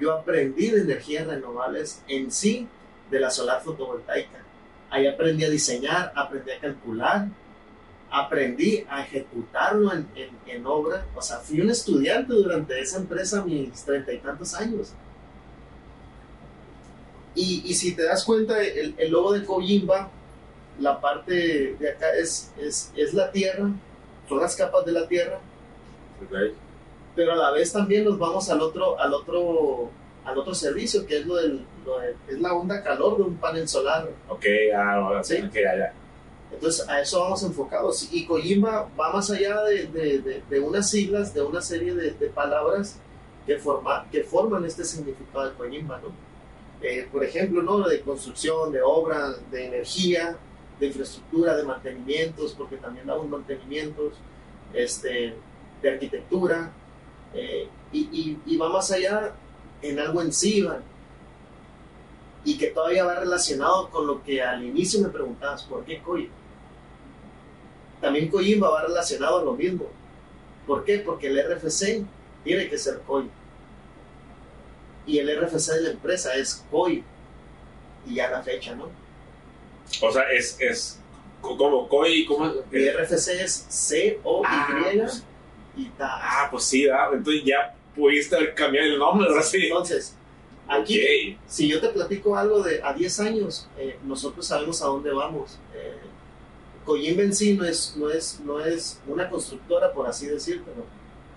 yo 0.00 0.12
aprendí 0.12 0.70
de 0.70 0.82
energías 0.82 1.26
renovables 1.26 2.02
en 2.08 2.30
sí 2.30 2.68
de 3.10 3.20
la 3.20 3.30
solar 3.30 3.62
fotovoltaica. 3.62 4.38
Ahí 4.90 5.06
aprendí 5.06 5.44
a 5.44 5.50
diseñar, 5.50 6.12
aprendí 6.14 6.50
a 6.52 6.60
calcular, 6.60 7.28
aprendí 8.10 8.84
a 8.88 9.02
ejecutarlo 9.02 9.92
en, 9.92 10.06
en, 10.46 10.66
obra. 10.66 11.04
O 11.14 11.22
sea, 11.22 11.38
fui 11.38 11.60
un 11.60 11.70
estudiante 11.70 12.32
durante 12.32 12.80
esa 12.80 12.98
empresa 12.98 13.44
mis 13.44 13.84
treinta 13.84 14.12
y 14.12 14.18
tantos 14.18 14.54
años. 14.54 14.92
Y, 17.34 17.62
y 17.66 17.74
si 17.74 17.94
te 17.94 18.04
das 18.04 18.24
cuenta, 18.24 18.62
el, 18.62 18.94
el 18.96 19.10
logo 19.10 19.32
de 19.32 19.44
Kojimba, 19.44 20.10
la 20.80 21.00
parte 21.00 21.76
de 21.78 21.90
acá 21.90 22.12
es, 22.14 22.50
es, 22.58 22.90
es 22.96 23.14
la 23.14 23.30
tierra, 23.30 23.70
son 24.28 24.40
las 24.40 24.56
capas 24.56 24.84
de 24.84 24.92
la 24.92 25.06
tierra, 25.06 25.38
Ok. 26.22 26.67
Pero 27.18 27.32
a 27.32 27.36
la 27.36 27.50
vez 27.50 27.72
también 27.72 28.04
nos 28.04 28.16
vamos 28.16 28.48
al 28.48 28.60
otro, 28.60 28.96
al 29.00 29.12
otro, 29.12 29.90
al 30.24 30.38
otro 30.38 30.54
servicio, 30.54 31.04
que 31.04 31.18
es 31.18 31.26
lo 31.26 31.34
del, 31.34 31.64
lo 31.84 31.98
del- 31.98 32.14
es 32.28 32.38
la 32.40 32.52
onda 32.54 32.80
calor 32.84 33.16
de 33.16 33.24
un 33.24 33.34
panel 33.38 33.66
solar. 33.66 34.08
Ok, 34.28 34.44
ah, 34.76 35.20
sí. 35.24 35.34
Sí. 35.38 35.42
Ok, 35.44 35.54
ya, 35.54 35.76
ya. 35.76 35.92
Entonces 36.52 36.88
a 36.88 37.00
eso 37.00 37.18
vamos 37.18 37.42
enfocados. 37.42 38.08
Y 38.12 38.24
Kojimba 38.24 38.88
va 38.98 39.12
más 39.12 39.28
allá 39.32 39.62
de, 39.64 39.86
de, 39.88 40.18
de- 40.20 40.42
de 40.48 40.60
unas 40.60 40.88
siglas, 40.88 41.34
de 41.34 41.42
una 41.42 41.60
serie 41.60 41.92
de, 41.92 42.12
palabras 42.28 43.00
que, 43.46 43.58
forma, 43.58 44.06
que 44.12 44.22
forman 44.22 44.64
este 44.64 44.84
significado 44.84 45.50
de 45.50 45.56
Kojimba, 45.56 45.98
¿no? 46.00 46.12
Eh, 46.80 47.08
por 47.10 47.24
ejemplo, 47.24 47.62
¿no? 47.62 47.80
De 47.88 48.00
construcción, 48.02 48.70
de 48.70 48.80
obra, 48.80 49.32
de 49.50 49.66
energía, 49.66 50.36
de 50.78 50.86
infraestructura, 50.86 51.56
de 51.56 51.64
mantenimientos, 51.64 52.54
porque 52.56 52.76
también 52.76 53.06
damos 53.08 53.28
mantenimientos, 53.28 54.12
este, 54.72 55.34
de 55.82 55.90
arquitectura, 55.90 56.70
eh, 57.34 57.68
y, 57.92 58.00
y- 58.12 58.38
y 58.46 58.56
va 58.56 58.68
más 58.68 58.90
allá 58.90 59.32
en 59.82 59.98
algo 59.98 60.20
en 60.22 60.32
sí, 60.32 60.66
y 62.44 62.56
que 62.58 62.68
todavía 62.68 63.04
va 63.04 63.16
relacionado 63.20 63.90
con 63.90 64.06
lo 64.06 64.22
que 64.22 64.42
al 64.42 64.64
inicio 64.64 65.00
me 65.00 65.08
preguntabas, 65.08 65.64
¿por 65.64 65.84
qué 65.84 66.00
Kojimba? 66.00 66.32
También 68.00 68.28
Kojimba 68.28 68.70
va 68.70 68.82
relacionado 68.82 69.38
a 69.40 69.44
lo 69.44 69.52
mismo. 69.54 69.86
¿Por 70.66 70.84
qué? 70.84 70.98
Porque 70.98 71.26
el 71.28 71.38
RFC 71.42 72.04
tiene 72.44 72.68
que 72.68 72.78
ser 72.78 73.00
COI. 73.00 73.28
Y 75.06 75.18
el 75.18 75.28
RFC 75.40 75.72
de 75.74 75.80
la 75.82 75.90
empresa 75.90 76.34
es 76.34 76.64
COI. 76.70 77.02
Y 78.06 78.14
ya 78.14 78.30
la 78.30 78.42
fecha, 78.42 78.74
¿no? 78.74 78.88
O 80.02 80.12
sea, 80.12 80.30
es, 80.30 80.56
es 80.60 81.00
co- 81.40 81.56
como 81.56 81.88
COI, 81.88 82.24
¿cómo? 82.26 82.52
El 82.70 82.88
RFC 82.96 83.42
es 83.42 83.66
C-O-Y 83.68 84.46
Ah, 84.46 84.68
pues- 84.94 85.24
Ah, 86.00 86.48
pues 86.50 86.64
sí, 86.64 86.88
ah, 86.88 87.08
entonces 87.12 87.42
ya 87.44 87.74
pudiste 87.94 88.54
cambiado 88.54 88.86
el 88.88 88.98
nombre, 88.98 89.28
sí. 89.42 89.64
Entonces, 89.66 90.14
aquí, 90.68 91.38
si 91.46 91.68
yo 91.68 91.80
te 91.80 91.88
platico 91.88 92.36
algo 92.36 92.62
de 92.62 92.82
a 92.82 92.92
10 92.92 93.20
años, 93.20 93.68
eh, 93.78 93.98
nosotros 94.04 94.46
sabemos 94.46 94.82
a 94.82 94.86
dónde 94.86 95.10
vamos. 95.12 95.58
Eh, 95.74 95.96
Kojimba 96.84 97.22
en 97.22 97.34
sí 97.34 97.54
no 97.54 97.64
es, 97.64 97.94
no, 97.96 98.08
es, 98.10 98.40
no 98.44 98.60
es 98.64 99.00
una 99.06 99.28
constructora, 99.28 99.92
por 99.92 100.06
así 100.06 100.26
decirlo. 100.26 100.64
¿no? 100.76 100.84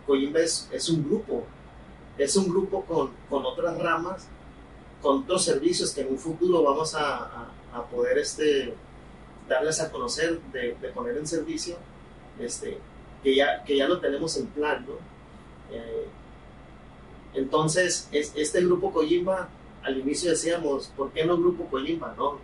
Kojimba 0.07 0.39
es, 0.39 0.69
es 0.71 0.89
un 0.89 1.03
grupo. 1.03 1.45
Es 2.17 2.35
un 2.35 2.49
grupo 2.49 2.83
con, 2.85 3.11
con 3.29 3.45
otras 3.45 3.77
ramas, 3.77 4.27
con 5.01 5.23
otros 5.23 5.43
servicios 5.43 5.91
que 5.91 6.01
en 6.01 6.09
un 6.09 6.17
futuro 6.19 6.61
vamos 6.63 6.93
a, 6.95 7.17
a- 7.17 7.51
a 7.73 7.83
poder 7.87 8.17
este, 8.17 8.73
darles 9.47 9.79
a 9.81 9.91
conocer, 9.91 10.39
de, 10.53 10.75
de 10.81 10.89
poner 10.89 11.17
en 11.17 11.25
servicio, 11.25 11.77
este, 12.39 12.77
que, 13.23 13.35
ya, 13.35 13.63
que 13.63 13.77
ya 13.77 13.87
lo 13.87 13.99
tenemos 13.99 14.35
en 14.37 14.47
plan. 14.47 14.85
¿no? 14.87 14.93
Eh, 15.75 16.07
entonces, 17.33 18.09
es, 18.11 18.33
este 18.35 18.61
grupo 18.61 18.91
Kojimba, 18.91 19.49
al 19.83 19.99
inicio 19.99 20.31
decíamos, 20.31 20.87
¿por 20.95 21.11
qué 21.11 21.25
no 21.25 21.37
grupo 21.37 21.65
Kojimba? 21.65 22.13
No, 22.17 22.39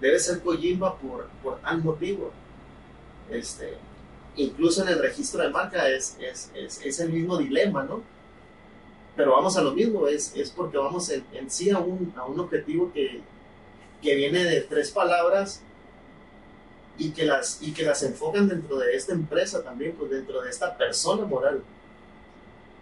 debe 0.00 0.18
ser 0.18 0.40
Kojimba 0.40 0.96
por, 0.98 1.28
por 1.42 1.60
tal 1.60 1.82
motivo. 1.82 2.30
Este, 3.30 3.76
incluso 4.36 4.82
en 4.82 4.88
el 4.88 4.98
registro 4.98 5.42
de 5.42 5.50
marca 5.50 5.88
es, 5.88 6.16
es, 6.20 6.50
es, 6.54 6.84
es 6.84 7.00
el 7.00 7.12
mismo 7.12 7.36
dilema, 7.36 7.84
¿no? 7.84 8.02
Pero 9.16 9.32
vamos 9.32 9.56
a 9.56 9.62
lo 9.62 9.72
mismo, 9.72 10.06
es, 10.06 10.34
es 10.36 10.50
porque 10.50 10.76
vamos 10.76 11.08
en, 11.10 11.24
en 11.32 11.50
sí 11.50 11.70
a 11.70 11.78
un, 11.78 12.12
a 12.16 12.24
un 12.24 12.38
objetivo 12.38 12.92
que, 12.92 13.22
que 14.02 14.14
viene 14.14 14.44
de 14.44 14.60
tres 14.60 14.90
palabras 14.90 15.62
y 16.98 17.10
que, 17.10 17.24
las, 17.26 17.60
y 17.62 17.72
que 17.72 17.82
las 17.84 18.02
enfocan 18.02 18.48
dentro 18.48 18.78
de 18.78 18.94
esta 18.96 19.12
empresa 19.12 19.62
también, 19.62 19.92
pues 19.98 20.10
dentro 20.10 20.40
de 20.42 20.50
esta 20.50 20.76
persona 20.76 21.24
moral. 21.24 21.62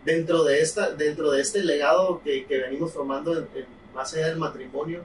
Dentro 0.04 0.44
de 0.44 0.60
esta 0.60 0.90
dentro 0.90 1.30
de 1.30 1.40
este 1.40 1.64
legado 1.64 2.20
que, 2.22 2.44
que 2.44 2.58
venimos 2.58 2.92
formando 2.92 3.32
en- 3.38 3.48
en- 3.54 3.66
más 3.94 4.12
allá 4.12 4.26
del 4.26 4.36
matrimonio 4.36 5.02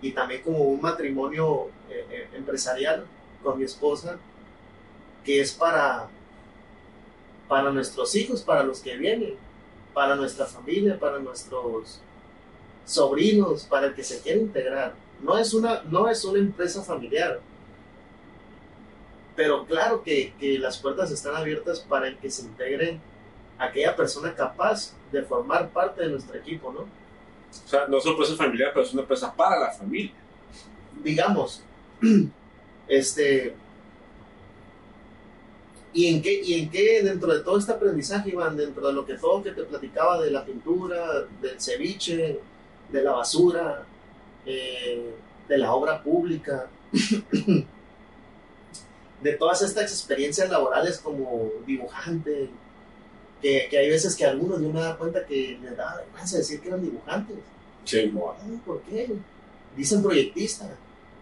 y 0.00 0.12
también 0.12 0.42
como 0.42 0.58
un 0.60 0.80
matrimonio 0.80 1.68
eh, 1.90 2.04
eh, 2.10 2.28
empresarial 2.34 3.04
con 3.42 3.58
mi 3.58 3.64
esposa 3.64 4.18
que 5.24 5.40
es 5.40 5.52
para 5.52 6.08
para 7.48 7.72
nuestros 7.72 8.14
hijos 8.14 8.42
para 8.42 8.62
los 8.62 8.80
que 8.80 8.96
vienen 8.96 9.34
para 9.94 10.14
nuestra 10.14 10.46
familia 10.46 10.96
para 10.98 11.18
nuestros 11.18 11.98
sobrinos 12.84 13.64
para 13.64 13.86
el 13.88 13.94
que 13.94 14.04
se 14.04 14.20
quiere 14.20 14.40
integrar. 14.40 14.94
No 15.22 15.36
es 15.38 15.54
una 15.54 15.82
no 15.90 16.08
es 16.08 16.24
una 16.24 16.38
empresa 16.38 16.82
familiar 16.82 17.40
pero 19.36 19.66
claro 19.66 20.02
que, 20.02 20.32
que 20.40 20.58
las 20.58 20.78
puertas 20.78 21.10
están 21.10 21.36
abiertas 21.36 21.80
para 21.80 22.08
el 22.08 22.16
que 22.16 22.30
se 22.30 22.42
integre 22.42 22.98
aquella 23.58 23.94
persona 23.94 24.34
capaz 24.34 24.94
de 25.12 25.22
formar 25.22 25.68
parte 25.70 26.02
de 26.02 26.08
nuestro 26.08 26.36
equipo, 26.36 26.72
¿no? 26.72 26.80
O 26.80 27.68
sea, 27.68 27.86
no 27.86 27.98
es 27.98 28.04
una 28.04 28.12
empresa 28.12 28.36
familiar, 28.36 28.70
pero 28.72 28.84
es 28.84 28.92
una 28.92 29.02
empresa 29.02 29.32
para 29.34 29.58
la 29.58 29.70
familia. 29.70 30.12
Digamos, 31.02 31.62
este, 32.88 33.54
¿y 35.92 36.06
en 36.06 36.22
qué, 36.22 36.42
y 36.42 36.60
en 36.60 36.70
qué 36.70 37.02
dentro 37.02 37.32
de 37.32 37.40
todo 37.40 37.58
este 37.58 37.72
aprendizaje, 37.72 38.30
Iván, 38.30 38.56
dentro 38.56 38.86
de 38.86 38.92
lo 38.92 39.06
que 39.06 39.14
todo 39.14 39.42
que 39.42 39.52
te 39.52 39.64
platicaba 39.64 40.20
de 40.20 40.30
la 40.30 40.44
pintura, 40.44 41.24
del 41.40 41.60
ceviche, 41.60 42.40
de 42.90 43.02
la 43.02 43.12
basura, 43.12 43.84
eh, 44.44 45.14
de 45.48 45.58
la 45.58 45.72
obra 45.72 46.02
pública, 46.02 46.66
de 49.26 49.32
todas 49.34 49.60
estas 49.62 49.90
experiencias 49.90 50.48
laborales 50.50 50.98
como 50.98 51.50
dibujante, 51.66 52.48
que, 53.42 53.66
que 53.68 53.78
hay 53.78 53.88
veces 53.90 54.14
que 54.16 54.24
algunos 54.24 54.60
yo 54.62 54.70
me 54.70 54.80
da 54.80 54.96
cuenta 54.96 55.24
que 55.26 55.58
les 55.60 55.76
da 55.76 55.96
vergüenza 55.96 56.38
decir 56.38 56.60
que 56.60 56.68
eran 56.68 56.82
dibujantes. 56.82 57.36
Sí, 57.84 58.10
No, 58.12 58.34
¿Por 58.64 58.80
qué? 58.82 59.10
Dicen 59.76 60.02
proyectista, 60.02 60.68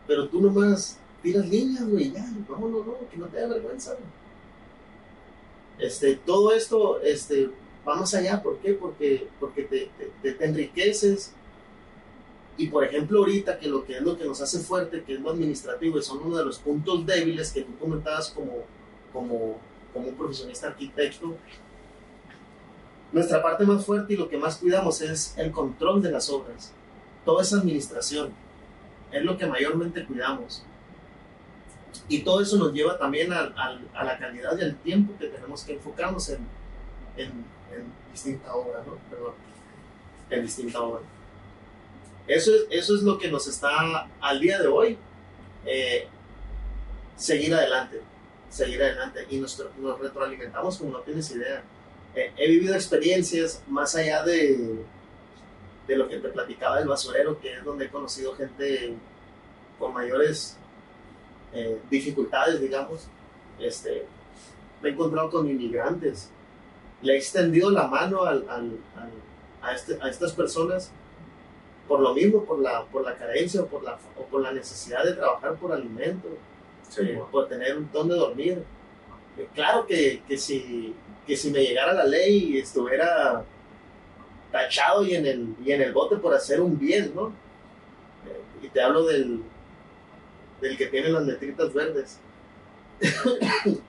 pero 0.06 0.28
tú 0.28 0.40
nomás 0.40 0.97
tiras 1.22 1.47
líneas, 1.48 1.86
güey, 1.89 2.12
ya, 2.12 2.24
no, 2.48 2.59
no, 2.59 2.68
no, 2.85 2.94
que 3.10 3.16
no 3.16 3.26
te 3.26 3.39
dé 3.39 3.47
vergüenza. 3.48 3.93
güey. 3.93 4.05
Este, 5.78 6.14
todo 6.16 6.52
esto 6.52 7.01
este, 7.02 7.51
va 7.86 7.97
más 7.97 8.14
allá, 8.14 8.43
¿por 8.43 8.59
qué? 8.59 8.74
Porque, 8.74 9.26
porque 9.40 9.62
te- 9.64 9.90
te- 10.22 10.32
te 10.32 10.44
enriqueces. 10.44 11.32
Y 12.56 12.68
por 12.68 12.85
ejemplo, 12.85 13.18
ahorita 13.20 13.59
que 13.59 13.68
lo 13.68 13.85
que 13.85 13.97
es 13.97 14.02
lo 14.02 14.16
que 14.16 14.24
nos 14.24 14.40
hace 14.40 14.60
fuerte, 14.60 15.02
que 15.02 15.14
es 15.14 15.20
lo 15.20 15.31
administrativo, 15.31 15.98
y 15.98 16.02
son 16.02 16.18
uno 16.24 16.36
de 16.36 16.44
los 16.44 16.59
puntos 16.59 17.05
débiles 17.05 17.52
que 17.52 17.62
tú 17.62 17.76
comentabas 17.78 18.31
como, 18.31 18.62
como, 19.12 19.59
como 19.93 20.09
un 20.09 20.14
profesionista 20.14 20.68
arquitecto, 20.68 21.35
nuestra 23.12 23.43
parte 23.43 23.64
más 23.64 23.85
fuerte 23.85 24.14
y 24.14 24.16
lo 24.16 24.28
que 24.28 24.36
más 24.36 24.56
cuidamos 24.56 25.01
es 25.01 25.35
el 25.36 25.51
control 25.52 26.02
de 26.02 26.10
las 26.10 26.31
obras. 26.31 26.72
Toda 27.24 27.43
esa 27.43 27.59
administración 27.59 28.32
es 29.12 29.22
lo 29.24 29.36
que 29.39 29.47
mayormente 29.47 30.05
cuidamos. 30.05 30.62
Y 32.09 32.20
todo 32.22 32.40
eso 32.40 32.56
nos 32.59 32.72
lleva 32.72 32.98
también 32.98 33.32
al- 33.32 33.55
a, 33.56 34.05
la 34.05 34.18
calidad 34.18 34.59
y 34.59 34.62
al 34.62 34.76
tiempo 34.76 35.14
que 35.18 35.26
tenemos 35.28 35.62
que 35.64 35.74
enfocarnos 35.74 36.28
en, 36.28 36.39
en, 37.16 37.28
en 37.31 37.85
distinta 38.12 38.52
obra, 38.55 38.82
¿no? 38.86 38.97
Perdón, 39.10 39.32
en 40.31 40.43
distinta 40.43 40.81
obra. 40.82 41.01
Eso 42.26 42.55
es, 42.55 42.62
eso 42.70 42.94
es 42.96 43.02
lo 43.02 43.18
que 43.18 43.28
nos 43.30 43.46
está 43.46 43.70
al 44.20 44.40
día 44.40 44.59
de 44.60 44.66
hoy 44.68 44.96
eh, 45.66 46.06
seguir 47.16 47.55
adelante, 47.55 48.01
seguir 48.51 48.82
adelante 48.82 49.26
y 49.30 49.38
nos, 49.38 49.62
nos 49.78 49.98
retroalimentamos 50.01 50.78
como 50.78 50.92
no 50.92 51.01
tienes 51.01 51.30
idea. 51.32 51.62
Eh, 52.14 52.32
he 52.36 52.48
vivido 52.48 52.74
experiencias 52.74 53.62
más 53.66 53.94
allá 53.94 54.22
de, 54.22 54.78
de 55.86 55.96
lo 55.96 56.09
que 56.09 56.18
te 56.18 56.28
platicaba 56.28 56.78
del 56.78 56.88
basurero, 56.88 57.38
que 57.40 57.55
es 57.59 57.64
donde 57.64 57.86
he 57.86 57.90
conocido 57.90 58.34
gente 58.34 58.94
con 59.78 59.92
mayores 59.92 60.56
eh, 61.52 61.78
dificultades, 61.90 62.60
digamos. 62.60 63.06
Este, 63.59 64.06
me 64.80 64.88
he 64.88 64.92
encontrado 64.92 65.30
con 65.30 65.48
inmigrantes, 65.48 66.30
le 67.02 67.14
he 67.14 67.16
extendido 67.18 67.70
la 67.70 67.86
mano 67.86 68.22
al- 68.24 68.46
al- 68.48 68.78
al- 68.96 69.10
a, 69.62 69.74
este- 69.74 69.98
a 70.01 70.09
estas 70.09 70.32
personas 70.32 70.90
por 71.86 72.01
lo 72.01 72.15
mismo, 72.15 72.44
por 72.44 72.61
la, 72.61 72.85
por 72.85 73.05
la 73.05 73.15
carencia 73.15 73.62
o 73.62 73.66
por 73.66 73.82
la, 73.82 73.98
o 74.16 74.24
por 74.24 74.43
la 74.43 74.52
necesidad 74.52 75.05
de 75.05 75.12
trabajar 75.12 75.55
por 75.56 75.73
alimento, 75.73 76.28
Sí, 76.89 77.01
eh, 77.02 77.20
por 77.31 77.48
tener 77.48 77.77
un 77.77 77.90
donde 77.90 78.15
dormir. 78.15 78.62
Eh, 79.39 79.48
claro 79.55 79.86
que, 79.86 80.23
que, 80.28 80.39
si, 80.39 80.94
que 81.27 81.36
si 81.36 81.51
me 81.51 81.61
llegara 81.61 81.93
la 81.93 82.05
ley 82.05 82.55
y 82.55 82.59
estuviera 82.59 83.44
tachado 84.52 85.05
y 85.05 85.15
en 85.15 85.27
el, 85.27 85.55
y 85.65 85.73
en 85.73 85.82
el 85.82 85.93
bote 85.93 86.16
por 86.16 86.35
hacer 86.35 86.61
un 86.61 86.78
bien, 86.78 87.12
¿no? 87.15 87.28
Eh, 88.27 88.66
y 88.66 88.69
te 88.69 88.81
hablo 88.81 89.06
del, 89.06 89.43
del 90.61 90.77
que 90.77 90.86
tiene 90.86 91.09
las 91.09 91.27
letritas 91.27 91.73
verdes. 91.73 92.20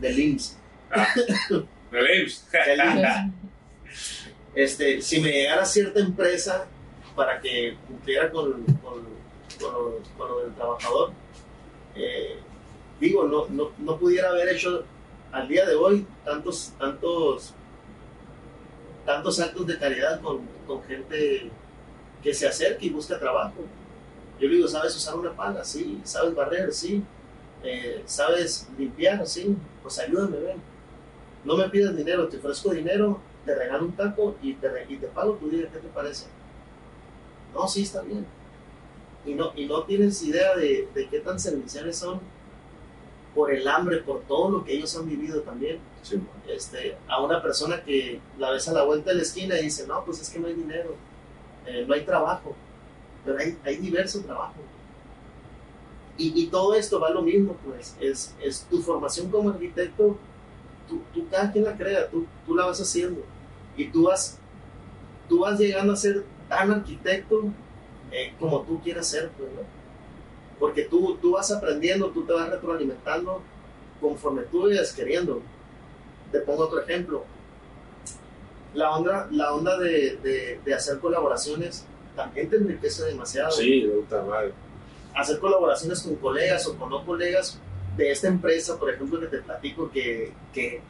del 0.00 0.18
IMSS. 0.18 0.58
IMSS. 0.94 2.48
Del 2.52 2.80
IMSS. 2.80 3.32
Este, 4.54 5.00
si 5.00 5.20
me 5.20 5.30
llegara 5.32 5.64
cierta 5.64 6.00
empresa 6.00 6.66
para 7.14 7.40
que 7.40 7.76
cumpliera 7.86 8.30
con, 8.30 8.64
con, 8.82 9.04
lo, 9.60 10.40
del 10.40 10.54
trabajador, 10.54 11.12
eh, 11.94 12.38
digo, 13.00 13.24
no, 13.24 13.46
no, 13.48 13.70
no 13.78 13.98
pudiera 13.98 14.30
haber 14.30 14.48
hecho 14.50 14.84
al 15.30 15.48
día 15.48 15.66
de 15.66 15.74
hoy 15.74 16.06
tantos, 16.24 16.72
tantos, 16.78 17.54
tantos 19.04 19.40
actos 19.40 19.66
de 19.66 19.78
caridad 19.78 20.20
con, 20.20 20.40
con 20.66 20.82
gente 20.84 21.50
que 22.22 22.32
se 22.32 22.46
acerca 22.46 22.84
y 22.84 22.90
busca 22.90 23.18
trabajo. 23.18 23.62
Yo 24.38 24.48
le 24.48 24.56
digo, 24.56 24.68
¿sabes 24.68 24.96
usar 24.96 25.16
una 25.16 25.32
pala? 25.32 25.64
Sí. 25.64 26.00
¿Sabes 26.04 26.34
barrer? 26.34 26.72
Sí. 26.72 27.02
Eh, 27.62 28.02
¿Sabes 28.06 28.68
limpiar? 28.78 29.26
Sí. 29.26 29.56
Pues 29.82 29.98
ayúdame, 29.98 30.38
ven. 30.38 30.56
No 31.44 31.56
me 31.56 31.68
pidas 31.68 31.96
dinero, 31.96 32.28
te 32.28 32.38
ofrezco 32.38 32.70
dinero, 32.70 33.20
te 33.44 33.54
regalo 33.54 33.84
un 33.86 33.92
taco 33.92 34.36
y 34.42 34.54
te, 34.54 34.68
te 34.68 35.06
pago 35.08 35.34
tu 35.34 35.48
día, 35.48 35.68
¿qué 35.72 35.78
te 35.78 35.88
parece? 35.88 36.26
No, 37.54 37.68
sí, 37.68 37.82
está 37.82 38.02
bien. 38.02 38.26
Y 39.24 39.34
no, 39.34 39.52
y 39.54 39.66
no 39.66 39.84
tienes 39.84 40.22
idea 40.22 40.56
de, 40.56 40.88
de 40.94 41.08
qué 41.08 41.20
tan 41.20 41.38
serviciales 41.38 41.96
son 41.96 42.20
por 43.34 43.52
el 43.52 43.66
hambre, 43.66 43.98
por 43.98 44.20
todo 44.22 44.50
lo 44.50 44.64
que 44.64 44.74
ellos 44.74 44.94
han 44.96 45.08
vivido 45.08 45.40
también. 45.42 45.78
Sí, 46.02 46.20
Este, 46.48 46.96
a 47.08 47.22
una 47.22 47.40
persona 47.42 47.82
que 47.82 48.20
la 48.38 48.50
ves 48.50 48.68
a 48.68 48.72
la 48.72 48.84
vuelta 48.84 49.10
de 49.10 49.16
la 49.16 49.22
esquina 49.22 49.58
y 49.58 49.64
dice, 49.64 49.86
no, 49.86 50.04
pues 50.04 50.20
es 50.20 50.30
que 50.30 50.38
no 50.38 50.48
hay 50.48 50.54
dinero, 50.54 50.94
eh, 51.66 51.84
no 51.86 51.94
hay 51.94 52.04
trabajo, 52.04 52.54
pero 53.24 53.38
hay, 53.38 53.56
hay 53.64 53.76
diverso 53.76 54.20
trabajo. 54.20 54.56
Y, 56.18 56.32
y 56.42 56.46
todo 56.48 56.74
esto 56.74 57.00
va 57.00 57.08
a 57.08 57.12
lo 57.12 57.22
mismo, 57.22 57.56
pues, 57.64 57.96
es, 58.00 58.34
es 58.42 58.66
tu 58.68 58.82
formación 58.82 59.30
como 59.30 59.50
arquitecto, 59.50 60.16
tú, 60.88 61.00
tú 61.14 61.26
cada 61.30 61.50
quien 61.50 61.64
la 61.64 61.76
crea, 61.76 62.08
tú, 62.10 62.26
tú 62.44 62.54
la 62.54 62.66
vas 62.66 62.80
haciendo. 62.80 63.22
Y 63.76 63.86
tú 63.86 64.04
vas, 64.04 64.38
tú 65.28 65.40
vas 65.40 65.58
llegando 65.58 65.94
a 65.94 65.96
ser 65.96 66.24
tan 66.56 66.70
arquitecto 66.70 67.44
eh, 68.10 68.34
como 68.38 68.60
tú 68.62 68.80
quieras 68.82 69.06
ser, 69.08 69.30
pues, 69.38 69.48
¿no? 69.52 69.60
Porque 70.58 70.82
tú, 70.82 71.16
tú 71.20 71.32
vas 71.32 71.50
aprendiendo, 71.50 72.10
tú 72.10 72.24
te 72.24 72.32
vas 72.34 72.48
retroalimentando 72.50 73.40
conforme 74.00 74.42
tú 74.42 74.64
vayas 74.64 74.92
queriendo. 74.92 75.40
Te 76.30 76.40
pongo 76.40 76.64
otro 76.64 76.82
ejemplo. 76.82 77.24
La 78.74 78.90
onda, 78.96 79.28
la 79.30 79.54
onda 79.54 79.78
de, 79.78 80.16
de- 80.22 80.60
de 80.64 80.74
hacer 80.74 80.98
colaboraciones 80.98 81.84
también 82.16 82.48
te 82.50 82.56
enriquece 82.56 83.04
demasiado 83.04 83.50
Sí, 83.52 83.90
puta 83.94 84.22
madre. 84.22 84.52
hacer 85.14 85.38
colaboraciones 85.38 86.02
con 86.02 86.16
colegas 86.16 86.66
o 86.66 86.76
con 86.76 86.90
no 86.90 87.04
colegas 87.04 87.58
de 87.96 88.10
esta 88.10 88.28
empresa, 88.28 88.78
por 88.78 88.90
ejemplo, 88.90 89.20
que 89.20 89.26
te 89.26 89.38
platico 89.38 89.90
que, 89.90 90.32
que, 90.54 90.80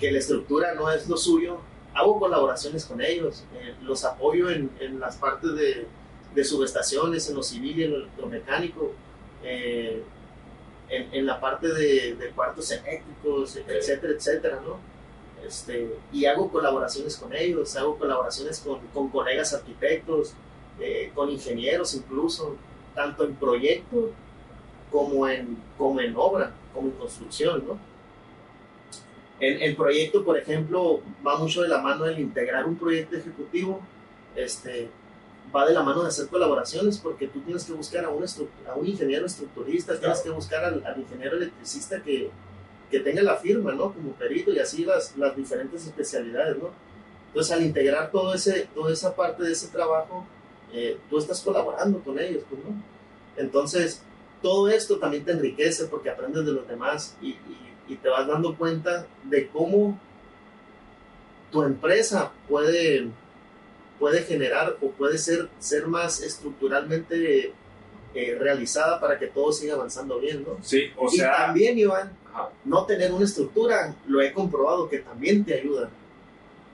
que 0.00 0.10
la 0.12 0.18
estructura 0.18 0.74
no 0.74 0.90
es 0.90 1.08
lo 1.08 1.16
suyo, 1.16 1.58
hago 1.94 2.18
colaboraciones 2.18 2.84
con 2.84 3.00
ellos, 3.00 3.44
eh, 3.54 3.74
los 3.82 4.04
apoyo 4.04 4.50
en, 4.50 4.70
en 4.80 4.98
las 5.00 5.16
partes 5.16 5.54
de, 5.54 5.86
de 6.34 6.44
subestaciones, 6.44 7.28
en 7.28 7.36
lo 7.36 7.42
civil 7.42 7.78
y 7.78 7.84
en 7.84 7.90
lo 7.92 7.96
electromecánico, 7.98 8.92
eh, 9.44 10.02
en, 10.88 11.14
en 11.14 11.26
la 11.26 11.40
parte 11.40 11.68
de, 11.68 12.14
de 12.16 12.30
cuartos 12.30 12.70
eléctricos, 12.70 13.56
etcétera, 13.56 14.12
etcétera, 14.14 14.60
¿no? 14.66 14.76
Este, 15.46 15.96
y 16.12 16.24
hago 16.26 16.50
colaboraciones 16.50 17.16
con 17.16 17.34
ellos, 17.34 17.74
hago 17.76 17.98
colaboraciones 17.98 18.60
con, 18.60 18.78
con 18.94 19.08
colegas 19.08 19.52
arquitectos, 19.52 20.34
eh, 20.80 21.10
con 21.14 21.30
ingenieros 21.30 21.94
incluso, 21.94 22.56
tanto 22.94 23.24
en 23.24 23.34
proyecto 23.34 24.10
como 24.90 25.26
en, 25.28 25.56
como 25.76 26.00
en 26.00 26.14
obra, 26.16 26.52
como 26.72 26.88
en 26.88 26.94
construcción, 26.94 27.64
¿no? 27.66 27.78
El, 29.42 29.60
el 29.60 29.74
proyecto, 29.76 30.24
por 30.24 30.38
ejemplo, 30.38 31.00
va 31.26 31.36
mucho 31.36 31.62
de 31.62 31.68
la 31.68 31.78
mano 31.82 32.04
del 32.04 32.20
integrar 32.20 32.64
un 32.64 32.76
proyecto 32.76 33.16
ejecutivo, 33.16 33.80
este, 34.36 34.88
va 35.54 35.66
de 35.66 35.74
la 35.74 35.82
mano 35.82 36.02
de 36.02 36.08
hacer 36.08 36.28
colaboraciones, 36.28 36.98
porque 36.98 37.26
tú 37.26 37.40
tienes 37.40 37.64
que 37.64 37.72
buscar 37.72 38.04
a 38.04 38.08
un, 38.10 38.24
a 38.24 38.74
un 38.76 38.86
ingeniero 38.86 39.26
estructurista, 39.26 39.98
tienes 39.98 40.20
que 40.20 40.30
buscar 40.30 40.64
al, 40.64 40.86
al 40.86 41.00
ingeniero 41.00 41.36
electricista 41.36 42.00
que, 42.02 42.30
que 42.88 43.00
tenga 43.00 43.20
la 43.22 43.36
firma, 43.36 43.72
¿no? 43.72 43.92
Como 43.92 44.12
perito 44.12 44.52
y 44.52 44.60
así 44.60 44.84
las, 44.84 45.16
las 45.16 45.34
diferentes 45.36 45.86
especialidades, 45.86 46.56
¿no? 46.58 46.70
Entonces, 47.28 47.52
al 47.52 47.62
integrar 47.64 48.12
todo 48.12 48.32
ese, 48.34 48.68
toda 48.74 48.92
esa 48.92 49.16
parte 49.16 49.42
de 49.42 49.52
ese 49.52 49.68
trabajo, 49.68 50.24
eh, 50.72 50.98
tú 51.10 51.18
estás 51.18 51.40
colaborando 51.40 51.98
con 51.98 52.18
ellos, 52.18 52.44
pues, 52.48 52.62
¿no? 52.64 52.70
Entonces, 53.36 54.02
todo 54.40 54.68
esto 54.68 54.98
también 54.98 55.24
te 55.24 55.32
enriquece 55.32 55.86
porque 55.86 56.10
aprendes 56.10 56.44
de 56.46 56.52
los 56.52 56.68
demás 56.68 57.16
y, 57.20 57.30
y- 57.30 57.71
y 57.92 57.96
te 57.96 58.08
vas 58.08 58.26
dando 58.26 58.56
cuenta 58.56 59.06
de 59.24 59.48
cómo 59.48 59.98
tu 61.50 61.62
empresa 61.62 62.32
puede, 62.48 63.08
puede 63.98 64.22
generar 64.22 64.76
o 64.80 64.90
puede 64.90 65.18
ser, 65.18 65.48
ser 65.58 65.86
más 65.86 66.22
estructuralmente 66.22 67.52
eh, 68.14 68.36
realizada 68.38 69.00
para 69.00 69.18
que 69.18 69.26
todo 69.26 69.52
siga 69.52 69.74
avanzando 69.74 70.18
bien, 70.18 70.44
¿no? 70.46 70.58
Sí, 70.62 70.84
o 70.96 71.06
y 71.12 71.16
sea. 71.18 71.36
también, 71.36 71.78
Iván, 71.78 72.16
Ajá. 72.32 72.48
no 72.64 72.84
tener 72.86 73.12
una 73.12 73.24
estructura, 73.24 73.94
lo 74.06 74.20
he 74.22 74.32
comprobado 74.32 74.88
que 74.88 74.98
también 74.98 75.44
te 75.44 75.54
ayuda. 75.54 75.90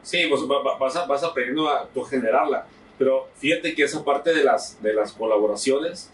Sí, 0.02 0.22
pues 0.28 0.42
va- 0.42 0.62
va- 0.62 0.78
vas, 0.78 0.94
a- 0.96 1.06
vas 1.06 1.22
aprendiendo 1.24 1.68
a 1.68 1.86
tu 1.88 2.02
generarla. 2.02 2.66
Pero 2.98 3.28
fíjate 3.36 3.74
que 3.74 3.84
esa 3.84 4.04
parte 4.04 4.32
de 4.34 4.42
las, 4.42 4.80
de 4.82 4.92
las 4.94 5.12
colaboraciones 5.12 6.08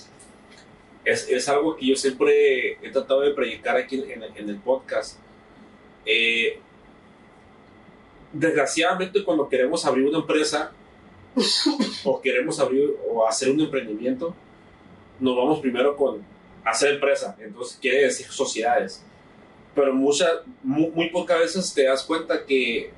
es, 1.05 1.29
es 1.29 1.49
algo 1.49 1.77
que 1.77 1.87
yo 1.87 1.97
siempre 1.97 2.73
he 2.83 2.91
tratado 2.91 3.21
de 3.21 3.33
predicar 3.33 3.77
aquí 3.77 3.97
en, 4.01 4.23
en- 4.23 4.37
en 4.37 4.49
el 4.49 4.57
podcast. 4.59 5.19
Eh, 6.07 6.59
desgraciadamente, 8.33 9.23
cuando 9.25 9.49
queremos 9.49 9.85
abrir 9.85 10.07
una 10.07 10.19
empresa 10.19 10.73
o 12.05 12.21
queremos 12.21 12.59
abrir 12.61 12.91
o 13.09 13.27
hacer 13.27 13.51
un 13.51 13.61
emprendimiento, 13.61 14.35
nos 15.21 15.37
vamos 15.37 15.61
primero 15.61 15.97
con 15.97 16.23
hacer 16.65 16.95
empresa. 16.95 17.37
Entonces, 17.41 17.79
quiere 17.81 18.03
decir 18.05 18.27
sociedades. 18.27 19.03
pero 19.75 19.93
muchas, 19.93 20.31
muy, 20.63 20.91
muy 20.91 21.11
pocas 21.11 21.39
veces 21.41 21.73
te 21.75 21.85
das 21.85 22.03
cuenta 22.05 22.45
que 22.45 22.91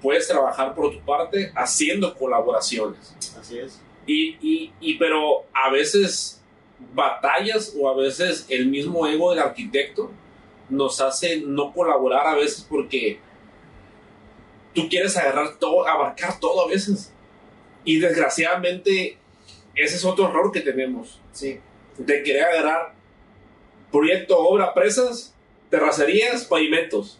puedes 0.00 0.28
trabajar 0.28 0.74
por 0.74 0.92
tu 0.92 1.00
parte 1.04 1.50
haciendo 1.54 2.14
colaboraciones. 2.14 3.14
Así 3.38 3.58
es. 3.58 3.80
Y, 4.06 4.36
y, 4.40 4.72
y, 4.80 4.98
pero 4.98 5.44
a 5.54 5.70
veces 5.70 6.40
batallas 6.92 7.74
o 7.78 7.88
a 7.88 7.96
veces 7.96 8.46
el 8.48 8.66
mismo 8.66 9.06
ego 9.06 9.30
del 9.30 9.40
arquitecto 9.40 10.10
nos 10.68 11.00
hace 11.00 11.40
no 11.40 11.72
colaborar 11.72 12.26
a 12.26 12.34
veces 12.34 12.66
porque 12.68 13.18
tú 14.74 14.88
quieres 14.88 15.16
agarrar 15.16 15.56
todo, 15.58 15.86
abarcar 15.86 16.38
todo 16.40 16.64
a 16.64 16.68
veces. 16.68 17.12
Y 17.84 17.98
desgraciadamente 17.98 19.18
ese 19.74 19.96
es 19.96 20.04
otro 20.04 20.28
error 20.28 20.52
que 20.52 20.60
tenemos. 20.60 21.20
Sí. 21.32 21.60
De 21.98 22.22
querer 22.22 22.44
agarrar 22.44 22.94
proyecto, 23.90 24.38
obra, 24.38 24.74
presas, 24.74 25.34
terracerías, 25.70 26.44
pavimentos. 26.44 27.18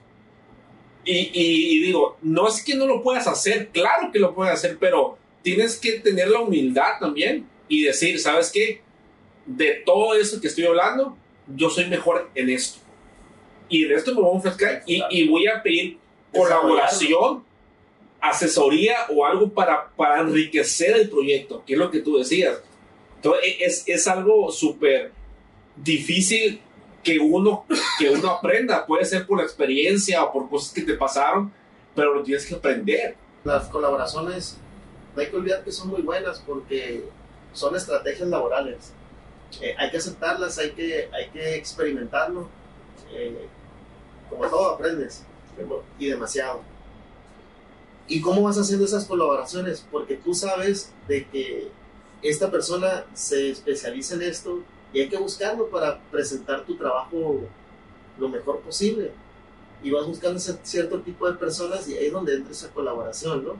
Y, 1.05 1.12
y, 1.12 1.77
y 1.77 1.81
digo, 1.81 2.16
no 2.23 2.49
es 2.49 2.65
que 2.65 2.74
no 2.74 2.86
lo 2.86 3.03
puedas 3.03 3.27
hacer, 3.27 3.69
claro 3.69 4.11
que 4.11 4.19
lo 4.19 4.35
puedes 4.35 4.55
hacer, 4.55 4.78
pero 4.81 5.19
tienes 5.43 5.78
que 5.78 6.01
tener 6.01 6.28
la 6.28 6.41
humildad 6.41 6.99
también 6.99 7.47
y 7.69 7.82
decir, 7.82 8.19
¿sabes 8.19 8.51
qué? 8.51 8.81
De 9.47 9.83
todo 9.85 10.15
eso 10.15 10.41
que 10.41 10.49
estoy 10.49 10.65
hablando, 10.66 11.16
yo 11.55 11.71
soy 11.71 11.87
mejor 11.87 12.31
en 12.35 12.51
esto. 12.51 12.81
Y 13.69 13.85
de 13.85 13.95
esto 13.95 14.15
me 14.15 14.21
voy 14.21 14.35
a 14.35 14.39
ofrecer 14.39 14.83
y, 14.87 15.03
y 15.11 15.29
voy 15.29 15.47
a 15.47 15.62
pedir 15.62 15.99
colaboración, 16.33 17.45
asesoría 18.21 18.97
o 19.15 19.25
algo 19.25 19.51
para, 19.51 19.89
para 19.97 20.21
enriquecer 20.21 20.97
el 20.97 21.11
proyecto, 21.11 21.62
que 21.66 21.75
es 21.75 21.79
lo 21.79 21.91
que 21.91 22.01
tú 22.01 22.16
decías. 22.16 22.59
Entonces, 23.16 23.57
es, 23.61 23.85
es 23.87 24.09
algo 24.09 24.51
súper 24.51 25.12
difícil 25.77 26.61
que 27.03 27.19
uno, 27.19 27.66
que 27.99 28.11
uno 28.11 28.31
aprenda. 28.31 28.87
Puede 28.87 29.05
ser 29.05 29.27
por 29.27 29.39
la 29.39 29.45
experiencia 29.45 30.25
o 30.25 30.33
por 30.33 30.49
cosas 30.49 30.73
que 30.73 30.83
te 30.83 30.95
pasaron, 30.95 31.53
pero 31.95 32.15
lo 32.15 32.23
tienes 32.23 32.47
que 32.47 32.55
aprender. 32.55 33.16
Las 33.45 33.69
colaboraciones, 33.69 34.59
no 35.15 35.21
hay 35.21 35.29
que 35.29 35.37
olvidar 35.37 35.62
que 35.62 35.71
son 35.71 35.89
muy 35.89 36.03
buenas 36.03 36.43
porque 36.47 37.05
son 37.53 37.77
estrategias 37.77 38.29
laborales. 38.29 38.93
Eh, 39.61 39.75
hay 39.79 39.91
que 39.91 39.97
aceptarlas, 39.99 40.59
hay 40.59 40.73
que, 40.73 41.09
hay 41.13 41.31
que 41.31 41.57
experimentarlo. 41.57 42.49
Eh, 43.13 43.47
como 44.31 44.47
todo, 44.49 44.71
aprendes. 44.71 45.25
Y 45.99 46.07
demasiado. 46.07 46.63
¿Y 48.07 48.21
cómo 48.21 48.43
vas 48.43 48.59
haciendo 48.59 48.85
esas 48.85 49.05
colaboraciones? 49.07 49.87
Porque 49.91 50.17
tú 50.17 50.35
sabes 50.35 50.93
de 51.09 51.27
que 51.27 51.69
esta 52.23 52.51
persona 52.51 53.05
se 53.15 53.51
especializa 53.51 54.15
en 54.15 54.23
esto 54.23 54.63
y 54.93 55.01
hay 55.01 55.09
que 55.09 55.17
buscarlo 55.17 55.69
para 55.69 56.01
presentar 56.11 56.65
tu 56.65 56.77
trabajo 56.77 57.41
lo 58.19 58.29
mejor 58.29 58.61
posible. 58.61 59.13
Y 59.83 59.91
vas 59.91 60.07
buscando 60.07 60.39
cierto 60.39 61.01
tipo 61.01 61.31
de 61.31 61.37
personas 61.37 61.87
y 61.89 61.97
ahí 61.97 62.07
es 62.07 62.13
donde 62.13 62.35
entra 62.35 62.53
esa 62.53 62.71
colaboración, 62.71 63.45
¿no? 63.45 63.57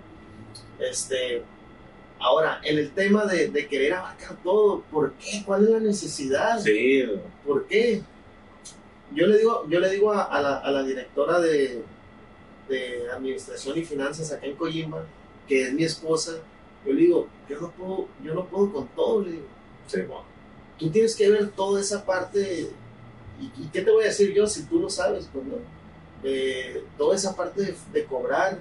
Este, 0.79 1.43
ahora, 2.25 2.61
en 2.65 2.79
el 2.79 2.91
tema 2.93 3.27
de, 3.27 3.49
de 3.49 3.69
querer 3.69 3.93
abarcar 3.93 4.37
todo, 4.43 4.83
¿por 4.91 5.13
qué? 5.13 5.43
¿Cuál 5.45 5.65
es 5.65 5.71
la 5.71 5.81
necesidad? 5.81 6.59
Sí. 6.59 7.05
¿Por 7.47 7.67
qué? 7.67 8.03
Yo 9.15 9.27
le 9.27 9.39
digo, 9.39 9.67
yo 9.69 9.79
le 9.79 9.91
digo 9.91 10.11
a, 10.13 10.23
a, 10.23 10.41
la, 10.41 10.59
a 10.59 10.71
la, 10.71 10.83
directora 10.83 11.39
de, 11.39 11.83
de, 12.69 13.11
Administración 13.13 13.79
y 13.79 13.85
Finanzas 13.85 14.33
acá 14.33 14.47
en 14.47 14.57
Coyimba, 14.57 15.05
que 15.47 15.63
es 15.63 15.73
mi 15.75 15.85
esposa, 15.85 16.33
yo 16.87 16.93
le 16.95 17.01
digo, 17.03 17.29
yo 17.49 17.61
no 17.61 17.71
puedo, 17.71 18.09
yo 18.25 18.35
no 18.35 18.47
puedo 18.47 18.73
con 18.73 18.89
todo, 18.89 19.23
le 19.23 19.33
digo. 19.33 19.47
Sí, 19.87 20.01
bueno. 20.01 20.25
Tú 20.79 20.91
tienes 20.91 21.15
que 21.15 21.31
ver 21.31 21.51
toda 21.51 21.81
esa 21.81 22.05
parte, 22.05 22.71
y, 23.41 23.45
y 23.63 23.69
¿qué 23.73 23.83
te 23.83 23.91
voy 23.91 24.05
a 24.05 24.07
decir 24.09 24.33
yo 24.33 24.47
si 24.47 24.65
tú 24.65 24.81
lo 24.81 24.89
sabes? 24.89 25.29
Pues, 25.33 25.45
¿no? 25.45 25.57
eh, 26.25 26.83
toda 26.97 27.15
esa 27.15 27.37
parte 27.37 27.63
de, 27.63 27.75
de 27.93 28.05
cobrar, 28.07 28.59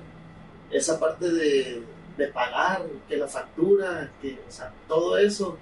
esa 0.69 0.99
parte 0.99 1.31
de, 1.31 1.81
de, 2.17 2.27
pagar, 2.27 2.85
que 3.07 3.17
la 3.17 3.27
factura, 3.27 4.11
que, 4.21 4.39
o 4.47 4.51
sea, 4.51 4.71
todo 4.87 5.17
eso 5.17 5.57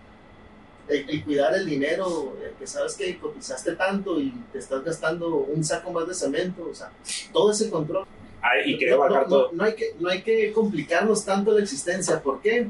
el, 0.87 1.09
el, 1.09 1.23
cuidar 1.23 1.55
el 1.55 1.65
dinero, 1.65 2.35
el 2.43 2.51
que 2.53 2.67
sabes 2.67 2.95
que 2.95 3.17
cotizaste 3.17 3.75
tanto 3.75 4.19
y 4.19 4.31
te 4.51 4.59
estás 4.59 4.83
gastando 4.83 5.35
un 5.37 5.63
saco 5.63 5.91
más 5.91 6.07
de 6.07 6.13
cemento, 6.13 6.67
o 6.69 6.75
sea, 6.75 6.91
todo 7.31 7.51
ese 7.51 7.69
control. 7.69 8.05
Ay, 8.41 8.73
y 8.73 8.77
que 8.77 8.89
no, 8.89 9.07
no, 9.07 9.27
no, 9.27 9.51
no, 9.51 9.63
hay 9.63 9.75
que, 9.75 9.95
no 9.99 10.09
hay 10.09 10.23
que 10.23 10.51
complicarnos 10.51 11.23
tanto 11.23 11.51
la 11.51 11.61
existencia. 11.61 12.21
¿Por 12.21 12.41
qué? 12.41 12.67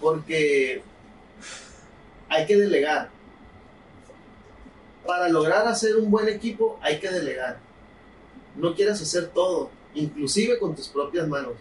Porque 0.00 0.82
hay 2.28 2.46
que 2.46 2.56
delegar. 2.56 3.10
Para 5.06 5.28
lograr 5.28 5.66
hacer 5.66 5.96
un 5.96 6.10
buen 6.10 6.28
equipo 6.28 6.78
hay 6.82 6.98
que 6.98 7.10
delegar. 7.10 7.58
No 8.56 8.74
quieras 8.74 9.00
hacer 9.00 9.28
todo, 9.28 9.70
inclusive 9.94 10.58
con 10.58 10.74
tus 10.74 10.88
propias 10.88 11.28
manos. 11.28 11.54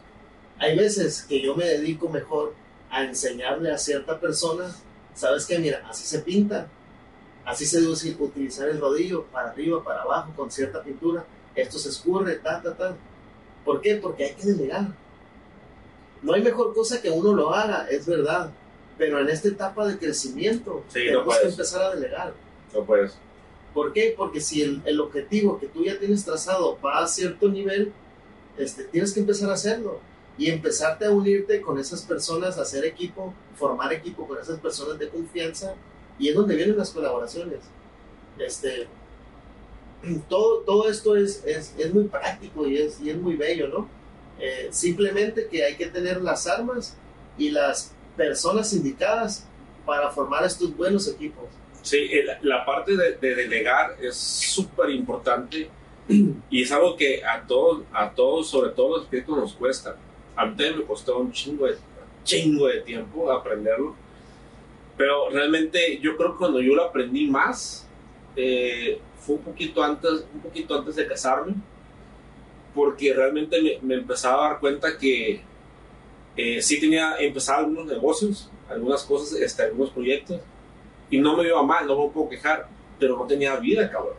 Hay 0.60 0.78
veces 0.78 1.24
que 1.24 1.42
yo 1.42 1.56
me 1.56 1.66
dedico 1.66 2.10
mejor 2.10 2.56
a 2.90 3.04
enseñarle 3.04 3.72
a 3.72 3.78
cierta 3.78 4.20
persona 4.20 4.74
¿sabes 5.18 5.46
qué? 5.46 5.58
Mira, 5.58 5.84
así 5.90 6.06
se 6.06 6.20
pinta, 6.20 6.68
así 7.44 7.66
se 7.66 7.82
debe 7.82 7.94
utilizar 8.20 8.70
el 8.70 8.80
rodillo, 8.80 9.24
para 9.26 9.50
arriba, 9.50 9.84
para 9.84 10.04
abajo, 10.04 10.32
con 10.36 10.52
cierta 10.52 10.82
pintura, 10.84 11.26
esto 11.56 11.80
se 11.80 11.90
escurre, 11.90 12.36
ta, 12.36 12.62
ta, 12.62 12.76
ta. 12.76 12.96
¿Por 13.66 13.82
qué? 13.82 13.96
Porque 13.96 14.26
hay 14.26 14.36
que 14.36 14.46
delegar. 14.46 14.88
No 16.22 16.34
hay 16.34 16.44
mejor 16.44 16.74
cosa 16.74 17.02
que 17.02 17.10
uno 17.10 17.34
lo 17.34 17.54
haga, 17.54 17.88
es 17.90 18.06
verdad, 18.06 18.52
pero 18.98 19.20
en 19.20 19.30
esta 19.30 19.50
etapa 19.50 19.88
de 19.88 19.98
crecimiento 19.98 20.84
sí, 20.88 21.00
tenemos 21.00 21.26
no 21.26 21.42
que 21.42 21.48
empezar 21.48 21.82
a 21.82 21.96
delegar. 21.96 22.34
No 22.74 22.84
puedes. 22.84 23.18
¿Por 23.74 23.94
qué? 23.94 24.14
Porque 24.16 24.40
si 24.40 24.62
el, 24.62 24.82
el, 24.86 25.00
objetivo 25.00 25.60
que 25.60 25.68
tú 25.68 25.84
ya 25.84 26.00
tienes 26.00 26.26
trazado 26.26 26.80
va 26.84 27.00
a 27.00 27.08
cierto 27.08 27.50
nivel, 27.50 27.92
este, 28.58 28.86
tienes 28.86 29.14
que 29.14 29.20
empezar 29.20 29.50
a 29.50 29.54
hacerlo 29.54 30.00
y 30.38 30.50
empezarte 30.50 31.06
a 31.06 31.12
unirte 31.12 31.62
con 31.62 31.80
esas 31.80 32.04
personas, 32.04 32.58
hacer 32.58 32.86
equipo, 32.86 33.34
formar 33.56 33.92
equipo 33.92 34.28
con 34.28 34.40
esas 34.40 34.60
personas 34.60 35.00
de 35.00 35.10
confianza 35.10 35.74
y 36.20 36.30
es 36.30 36.36
donde 36.36 36.56
vienen 36.56 36.78
las 36.78 36.92
colaboraciones. 36.92 37.60
Este, 38.38 38.88
todo, 40.30 40.60
todo 40.60 40.90
esto 40.90 41.16
es, 41.16 41.44
es, 41.46 41.74
es 41.78 41.94
muy 41.94 42.06
práctico 42.06 42.68
y 42.68 42.78
es, 42.78 43.02
y 43.02 43.10
es 43.10 43.18
muy 43.18 43.36
bello, 43.36 43.68
¿no? 43.68 43.90
Eh, 44.40 44.68
simplemente 44.70 45.48
que 45.48 45.64
hay 45.64 45.76
que 45.76 45.88
tener 45.88 46.22
las 46.22 46.46
armas 46.46 46.96
y 47.40 47.50
las 47.50 47.94
personas 48.16 48.72
indicadas 48.74 49.48
para 49.86 50.12
formar 50.12 50.46
estos 50.46 50.76
buenos 50.78 51.08
equipos. 51.08 51.46
Sí, 51.82 52.10
la, 52.24 52.38
la 52.42 52.66
parte 52.66 52.96
de, 52.96 53.14
de, 53.14 53.36
delegar 53.36 53.96
es 54.02 54.16
súper 54.16 54.90
importante 54.92 55.70
y 56.50 56.62
es 56.62 56.72
algo 56.72 56.96
que 56.96 57.24
a 57.24 57.48
todos, 57.48 57.84
a 57.92 58.12
todos, 58.12 58.50
sobre 58.50 58.72
todo 58.72 58.98
los 58.98 59.06
arquitectos, 59.06 59.38
nos 59.38 59.54
cuesta 59.54 59.96
a 60.38 60.46
mí 60.46 60.56
me 60.56 60.84
costó 60.84 61.18
un 61.18 61.32
chingo 61.32 61.66
de, 61.66 61.76
chingo 62.24 62.68
de 62.68 62.82
tiempo 62.82 63.32
aprenderlo. 63.32 63.96
Pero 64.96 65.30
realmente 65.30 66.00
yo 66.00 66.16
creo 66.16 66.34
que 66.34 66.38
cuando 66.38 66.62
yo 66.62 66.76
lo 66.76 66.84
aprendí 66.84 67.28
más 67.28 67.88
eh, 68.36 69.00
fue 69.20 69.36
un 69.36 69.42
poquito, 69.42 69.84
antes, 69.84 70.26
un 70.34 70.42
poquito 70.42 70.78
antes 70.78 70.96
de 70.96 71.08
casarme. 71.08 71.56
Porque 72.74 73.14
realmente 73.14 73.60
me, 73.62 73.80
me 73.82 73.96
empezaba 73.96 74.46
a 74.46 74.50
dar 74.52 74.60
cuenta 74.60 74.98
que 74.98 75.42
eh, 76.36 76.62
sí 76.62 76.80
tenía, 76.80 77.16
empezaba 77.20 77.60
algunos 77.60 77.88
negocios, 77.88 78.52
algunas 78.70 79.04
cosas, 79.04 79.40
este, 79.40 79.64
algunos 79.64 79.90
proyectos. 79.90 80.40
Y 81.10 81.20
no 81.20 81.36
me 81.36 81.48
iba 81.48 81.64
mal, 81.64 81.88
no 81.88 82.06
me 82.06 82.14
puedo 82.14 82.30
quejar. 82.30 82.68
Pero 83.00 83.18
no 83.18 83.26
tenía 83.26 83.56
vida, 83.56 83.90
cabrón. 83.90 84.16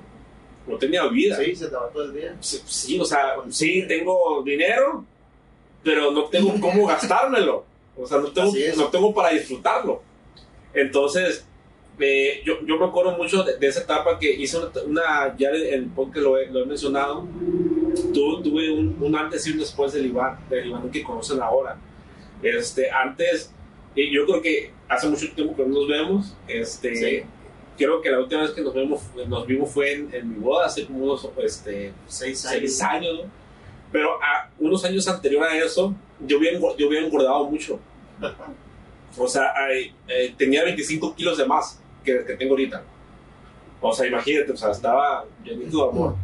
No 0.67 0.77
tenía 0.77 1.07
vida. 1.07 1.37
Sí, 1.37 1.55
se 1.55 1.69
te 1.69 1.77
va 1.77 1.89
todo 1.91 2.05
el 2.05 2.13
día. 2.13 2.37
Sí, 2.41 2.61
sí 2.67 3.01
o 3.01 3.05
sea, 3.05 3.37
sí, 3.51 3.85
tengo 3.87 4.43
dinero, 4.45 5.05
pero 5.83 6.11
no 6.11 6.25
tengo 6.25 6.55
cómo 6.61 6.87
gastármelo. 6.87 7.65
O 7.97 8.07
sea, 8.07 8.19
no 8.19 8.29
tengo, 8.29 8.53
no 8.77 8.89
tengo 8.89 9.15
para 9.15 9.31
disfrutarlo. 9.31 10.03
Entonces, 10.73 11.45
eh, 11.99 12.43
yo, 12.45 12.65
yo 12.65 12.79
me 12.79 12.87
acuerdo 12.87 13.17
mucho 13.17 13.43
de, 13.43 13.57
de, 13.57 13.67
esa 13.67 13.81
etapa 13.81 14.19
que 14.19 14.31
hice 14.33 14.57
una, 14.57 14.71
una 14.87 15.37
ya 15.37 15.51
en 15.51 15.75
el 15.75 15.87
podcast 15.87 16.25
lo 16.25 16.39
he, 16.39 16.47
lo 16.47 16.63
he 16.63 16.67
mencionado, 16.67 17.27
tu, 18.15 18.43
tuve 18.43 18.71
un, 18.71 18.97
un, 19.01 19.17
antes 19.17 19.47
y 19.47 19.53
un 19.53 19.59
después 19.59 19.93
del 19.93 20.07
Iván, 20.07 20.39
del 20.49 20.69
Iván 20.69 20.91
que 20.91 21.03
conocen 21.03 21.41
ahora. 21.43 21.77
Este, 22.43 22.89
antes, 22.91 23.53
y 23.97 24.15
yo 24.15 24.27
creo 24.27 24.43
que 24.43 24.71
hace 24.89 25.09
mucho 25.09 25.33
tiempo 25.33 25.57
que 25.57 25.63
no 25.63 25.75
nos 25.75 25.89
vemos, 25.89 26.37
este, 26.47 26.95
sí. 26.95 27.27
creo 27.77 28.01
que 28.01 28.11
la 28.11 28.21
última 28.21 28.43
vez 28.43 28.53
que 28.53 28.61
nos, 28.61 28.75
vemos, 28.75 29.03
nos 29.27 29.47
vimos 29.47 29.71
fue 29.71 29.95
en, 29.95 30.15
en 30.15 30.29
mi 30.29 30.39
boda, 30.39 30.67
hace 30.67 30.87
como 30.87 31.03
unos 31.03 31.29
este, 31.43 31.93
seis 32.07 32.47
años. 32.47 32.61
Seis 32.61 32.83
años 32.83 33.19
¿no? 33.25 33.38
Pero 33.91 34.23
a 34.23 34.51
unos 34.59 34.85
años 34.85 35.09
anterior 35.09 35.45
a 35.45 35.57
eso, 35.57 35.95
yo 36.21 36.37
había, 36.39 36.53
yo 36.77 36.87
había 36.87 37.01
engordado 37.01 37.45
mucho. 37.49 37.79
O 39.17 39.27
sea, 39.27 39.53
eh, 39.73 40.35
tenía 40.37 40.65
25 40.65 41.15
kilos 41.15 41.39
de 41.39 41.47
más 41.47 41.81
que, 42.05 42.25
que, 42.25 42.35
tengo 42.35 42.53
ahorita. 42.53 42.83
O 43.81 43.93
sea, 43.93 44.07
imagínate, 44.07 44.53
o 44.53 44.57
sea, 44.57 44.71
estaba 44.71 45.25
llenito 45.45 45.85
de 45.85 45.91
amor. 45.91 46.17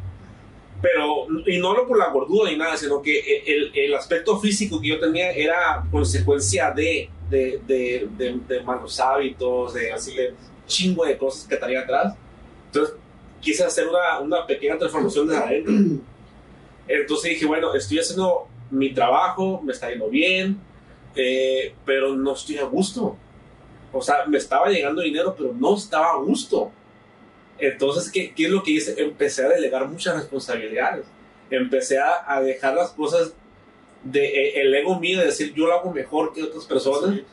Pero, 0.82 1.26
y 1.46 1.58
no 1.58 1.72
lo 1.72 1.88
por 1.88 1.98
la 1.98 2.10
gordura 2.10 2.50
ni 2.50 2.58
nada, 2.58 2.76
sino 2.76 3.00
que 3.00 3.42
el, 3.46 3.72
el 3.74 3.94
aspecto 3.94 4.38
físico 4.38 4.80
que 4.80 4.88
yo 4.88 5.00
tenía 5.00 5.30
era 5.30 5.82
consecuencia 5.90 6.70
de, 6.72 7.08
de, 7.30 7.60
de, 7.66 8.08
de, 8.18 8.40
de 8.46 8.62
malos 8.62 9.00
hábitos, 9.00 9.72
de, 9.72 9.92
así, 9.92 10.14
de 10.14 10.34
chingo 10.66 11.06
de 11.06 11.16
cosas 11.16 11.46
que 11.48 11.56
tenía 11.56 11.80
atrás. 11.80 12.14
Entonces, 12.66 12.96
quise 13.40 13.64
hacer 13.64 13.88
una, 13.88 14.18
una 14.20 14.46
pequeña 14.46 14.76
transformación 14.76 15.28
de 15.28 15.36
adentro. 15.36 15.74
Entonces 16.88 17.30
dije, 17.32 17.46
bueno, 17.46 17.74
estoy 17.74 17.98
haciendo 17.98 18.48
mi 18.70 18.92
trabajo, 18.92 19.60
me 19.62 19.72
está 19.72 19.90
yendo 19.90 20.08
bien, 20.08 20.58
eh, 21.16 21.74
pero 21.84 22.14
no 22.14 22.32
estoy 22.34 22.58
a 22.58 22.64
gusto. 22.64 23.16
O 23.92 24.02
sea, 24.02 24.26
me 24.26 24.38
estaba 24.38 24.68
llegando 24.68 25.02
dinero, 25.02 25.34
pero 25.36 25.52
no 25.58 25.76
estaba 25.76 26.12
a 26.12 26.16
gusto. 26.16 26.70
Entonces, 27.58 28.10
¿qué, 28.10 28.34
qué 28.34 28.46
es 28.46 28.50
lo 28.50 28.62
que 28.62 28.72
hice? 28.72 29.00
Empecé 29.00 29.44
a 29.44 29.48
delegar 29.48 29.86
muchas 29.88 30.16
responsabilidades. 30.16 31.06
Empecé 31.50 31.98
a, 31.98 32.24
a 32.26 32.40
dejar 32.40 32.74
las 32.74 32.90
cosas 32.90 33.32
de 34.02 34.24
eh, 34.26 34.60
el 34.62 34.74
ego 34.74 34.98
mío 34.98 35.20
de 35.20 35.26
decir 35.26 35.54
yo 35.54 35.66
lo 35.66 35.74
hago 35.74 35.90
mejor 35.92 36.32
que 36.34 36.42
otras 36.42 36.64
personas 36.66 37.14
Sí. 37.14 37.24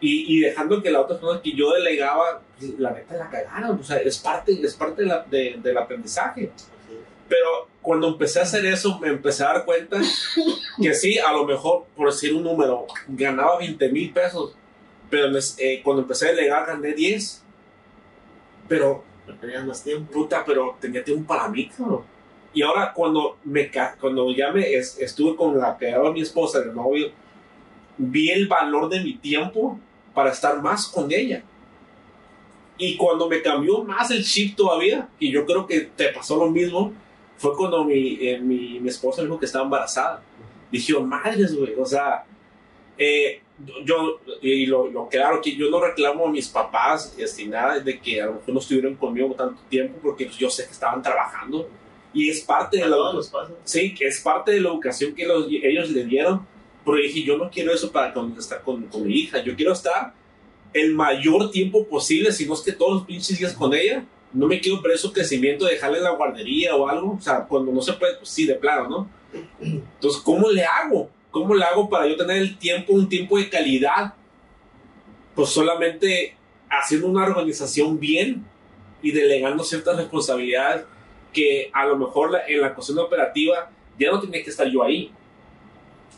y, 0.00 0.36
y 0.36 0.40
dejando 0.40 0.82
que 0.82 0.90
la 0.90 1.00
otra 1.02 1.16
persona 1.20 1.40
que 1.42 1.52
yo 1.54 1.70
delegaba, 1.74 2.40
pues, 2.58 2.76
la 2.78 2.90
neta 2.92 3.14
la 3.16 3.28
cagaron. 3.30 3.78
O 3.78 3.84
sea, 3.84 3.98
es 3.98 4.18
parte, 4.18 4.58
es 4.60 4.74
parte 4.74 5.02
de 5.02 5.08
la- 5.08 5.24
de- 5.30 5.58
del 5.62 5.76
aprendizaje. 5.76 6.50
Pero 7.32 7.66
cuando 7.80 8.08
empecé 8.08 8.40
a 8.40 8.42
hacer 8.42 8.66
eso, 8.66 8.98
me 8.98 9.08
empecé 9.08 9.42
a 9.42 9.54
dar 9.54 9.64
cuenta 9.64 9.98
que 10.82 10.92
sí, 10.92 11.18
a 11.18 11.32
lo 11.32 11.46
mejor, 11.46 11.84
por 11.96 12.10
decir 12.12 12.34
un 12.34 12.42
número, 12.42 12.86
ganaba 13.08 13.56
20 13.56 13.88
mil 13.88 14.12
pesos. 14.12 14.54
Pero 15.08 15.32
eh, 15.56 15.80
cuando 15.82 16.02
empecé 16.02 16.28
a 16.28 16.32
delegar, 16.32 16.66
gané 16.66 16.92
10. 16.92 17.42
Pero, 18.68 19.02
tenías 19.40 19.64
más 19.64 19.82
tiempo. 19.82 20.12
puta, 20.12 20.44
pero 20.44 20.76
tenía 20.78 21.02
tiempo 21.02 21.26
para 21.26 21.48
mí. 21.48 21.70
Y 22.52 22.60
ahora, 22.60 22.92
cuando, 22.92 23.38
me, 23.44 23.70
cuando 23.98 24.30
ya 24.34 24.52
me 24.52 24.70
es- 24.74 24.98
estuve 24.98 25.34
con 25.34 25.58
la 25.58 25.78
que 25.78 25.88
era 25.88 26.10
mi 26.10 26.20
esposa, 26.20 26.58
el 26.58 26.74
novio, 26.74 27.12
vi 27.96 28.28
el 28.28 28.46
valor 28.46 28.90
de 28.90 29.02
mi 29.02 29.14
tiempo 29.14 29.78
para 30.12 30.32
estar 30.32 30.60
más 30.60 30.86
con 30.86 31.10
ella. 31.10 31.42
Y 32.76 32.98
cuando 32.98 33.26
me 33.26 33.40
cambió 33.40 33.82
más 33.84 34.10
el 34.10 34.22
chip 34.22 34.54
todavía, 34.54 35.08
y 35.18 35.32
yo 35.32 35.46
creo 35.46 35.66
que 35.66 35.80
te 35.80 36.08
pasó 36.08 36.36
lo 36.36 36.50
mismo, 36.50 36.92
fue 37.42 37.56
cuando 37.56 37.84
mi, 37.84 38.18
eh, 38.20 38.38
mi, 38.40 38.78
mi 38.80 38.88
esposa 38.88 39.20
dijo 39.22 39.38
que 39.38 39.46
estaba 39.46 39.64
embarazada. 39.64 40.22
Dije, 40.70 40.94
oh, 40.94 41.02
madres, 41.02 41.54
güey, 41.56 41.74
o 41.76 41.84
sea, 41.84 42.24
eh, 42.96 43.40
yo, 43.84 44.20
y 44.40 44.64
lo, 44.66 44.86
lo 44.88 45.08
claro 45.08 45.40
que 45.42 45.54
yo 45.56 45.68
no 45.70 45.80
reclamo 45.80 46.26
a 46.26 46.30
mis 46.30 46.48
papás, 46.48 47.14
este, 47.18 47.44
nada 47.46 47.78
de 47.80 47.98
que 48.00 48.22
a 48.22 48.26
lo 48.26 48.34
mejor 48.34 48.54
no 48.54 48.60
estuvieron 48.60 48.94
conmigo 48.94 49.34
tanto 49.34 49.60
tiempo, 49.68 49.98
porque 50.02 50.26
pues, 50.26 50.38
yo 50.38 50.48
sé 50.50 50.64
que 50.66 50.70
estaban 50.72 51.02
trabajando, 51.02 51.68
y 52.14 52.28
es 52.30 52.40
parte 52.42 52.76
de 52.78 52.86
la. 52.88 52.96
Sí, 53.64 53.94
que 53.94 54.06
es 54.06 54.20
parte 54.20 54.52
de 54.52 54.60
la 54.60 54.68
educación 54.68 55.14
que 55.14 55.26
los- 55.26 55.46
ellos 55.50 55.90
le 55.90 56.04
dieron. 56.04 56.46
Pero 56.84 56.96
dije, 56.98 57.22
yo 57.22 57.38
no 57.38 57.48
quiero 57.50 57.72
eso 57.72 57.90
para 57.90 58.12
con- 58.12 58.36
estar 58.38 58.62
con, 58.62 58.82
con 58.86 59.06
mi 59.06 59.14
hija. 59.14 59.42
Yo 59.42 59.54
quiero 59.56 59.72
estar 59.72 60.12
el 60.74 60.94
mayor 60.94 61.50
tiempo 61.50 61.86
posible, 61.86 62.30
si 62.32 62.44
no 62.46 62.54
es 62.54 62.60
que 62.60 62.72
todos 62.72 62.92
los 62.94 63.04
pinches 63.06 63.38
días 63.38 63.52
con 63.54 63.72
ella. 63.74 64.04
No 64.32 64.46
me 64.46 64.60
quiero 64.60 64.80
perder 64.80 64.98
su 64.98 65.12
crecimiento, 65.12 65.66
dejarle 65.66 66.00
la 66.00 66.10
guardería 66.10 66.74
o 66.74 66.88
algo. 66.88 67.16
O 67.18 67.20
sea, 67.20 67.44
cuando 67.44 67.72
no 67.72 67.82
se 67.82 67.92
puede, 67.94 68.14
pues 68.16 68.30
sí, 68.30 68.46
de 68.46 68.54
plano, 68.54 68.88
¿no? 68.88 69.10
Entonces, 69.60 70.20
¿cómo 70.22 70.50
le 70.50 70.64
hago? 70.64 71.10
¿Cómo 71.30 71.54
le 71.54 71.64
hago 71.64 71.88
para 71.88 72.06
yo 72.06 72.16
tener 72.16 72.38
el 72.38 72.58
tiempo, 72.58 72.92
un 72.92 73.08
tiempo 73.08 73.38
de 73.38 73.48
calidad? 73.48 74.14
Pues 75.34 75.48
solamente 75.48 76.36
haciendo 76.68 77.06
una 77.06 77.24
organización 77.24 77.98
bien 77.98 78.44
y 79.02 79.10
delegando 79.10 79.64
ciertas 79.64 79.96
responsabilidades 79.96 80.84
que 81.32 81.70
a 81.72 81.86
lo 81.86 81.96
mejor 81.96 82.38
en 82.46 82.60
la 82.60 82.74
cuestión 82.74 82.98
operativa 82.98 83.70
ya 83.98 84.10
no 84.10 84.20
tiene 84.20 84.42
que 84.42 84.50
estar 84.50 84.68
yo 84.68 84.82
ahí. 84.82 85.10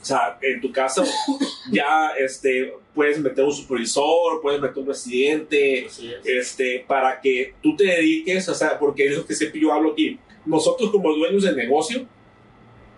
O 0.05 0.06
sea, 0.06 0.36
en 0.43 0.60
tu 0.60 0.70
caso 0.70 1.02
ya 1.72 2.10
este, 2.18 2.74
puedes 2.94 3.18
meter 3.18 3.43
un 3.43 3.55
supervisor, 3.55 4.43
puedes 4.43 4.60
meter 4.60 4.76
un 4.76 4.86
residente, 4.86 5.86
Así 5.86 6.12
es. 6.12 6.26
este, 6.26 6.85
para 6.86 7.22
que 7.22 7.55
tú 7.62 7.74
te 7.74 7.85
dediques, 7.85 8.47
o 8.51 8.55
sea, 8.55 8.78
porque 8.78 9.06
es 9.06 9.16
lo 9.16 9.24
que 9.24 9.35
siempre 9.35 9.62
yo 9.62 9.72
hablo 9.72 9.93
aquí. 9.93 10.18
Nosotros 10.44 10.90
como 10.90 11.10
dueños 11.14 11.44
del 11.44 11.56
negocio, 11.56 12.06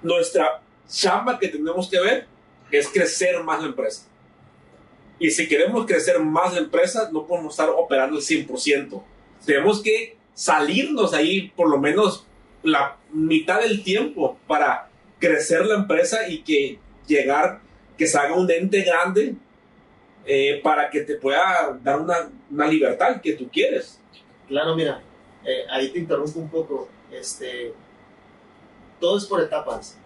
nuestra 0.03 0.61
chamba 0.89 1.39
que 1.39 1.47
tenemos 1.47 1.89
que 1.89 2.01
ver 2.01 2.27
es 2.73 2.89
crecer 2.89 3.41
más 3.45 3.61
la 3.61 3.69
empresa. 3.69 4.09
Y 5.21 5.31
si 5.31 5.47
queremos 5.47 5.87
crecer 5.87 6.19
más 6.19 6.55
la 6.55 6.59
empresa, 6.59 7.09
no 7.13 7.25
podemos 7.25 7.53
estar 7.55 7.71
operando 7.71 8.17
al 8.17 8.23
100%. 8.23 9.01
Tenemos 9.45 9.81
que 9.81 10.17
salirnos 10.35 11.15
ahí 11.15 11.53
por 11.55 11.71
lo 11.71 11.79
menos 11.79 12.27
la 12.65 12.97
mitad 13.13 13.61
del 13.61 13.85
tiempo 13.85 14.37
para 14.49 14.91
crecer 15.21 15.65
la 15.67 15.77
empresa 15.77 16.29
y 16.29 16.43
que 16.43 16.81
llegar, 17.07 17.61
que 17.97 18.07
se 18.07 18.19
haga 18.19 18.35
un 18.35 18.51
ente 18.51 18.83
grande 18.83 19.35
eh, 20.25 20.61
para 20.63 20.91
que 20.91 21.03
te 21.03 21.17
pueda 21.17 21.79
dar 21.83 22.01
una, 22.01 22.31
una 22.51 22.67
libertad 22.67 23.21
que 23.21 23.35
tú 23.35 23.49
quieres. 23.51 24.01
Claro, 24.49 24.75
mira, 24.77 25.01
eh, 25.45 25.65
ahí 25.71 25.91
te 25.91 25.99
interrumpo 25.99 26.39
un 26.41 26.49
poco. 26.49 26.89
Este, 27.11 27.73
todo 29.01 29.19
es 29.19 29.25
por 29.27 29.41
etapas. 29.41 29.97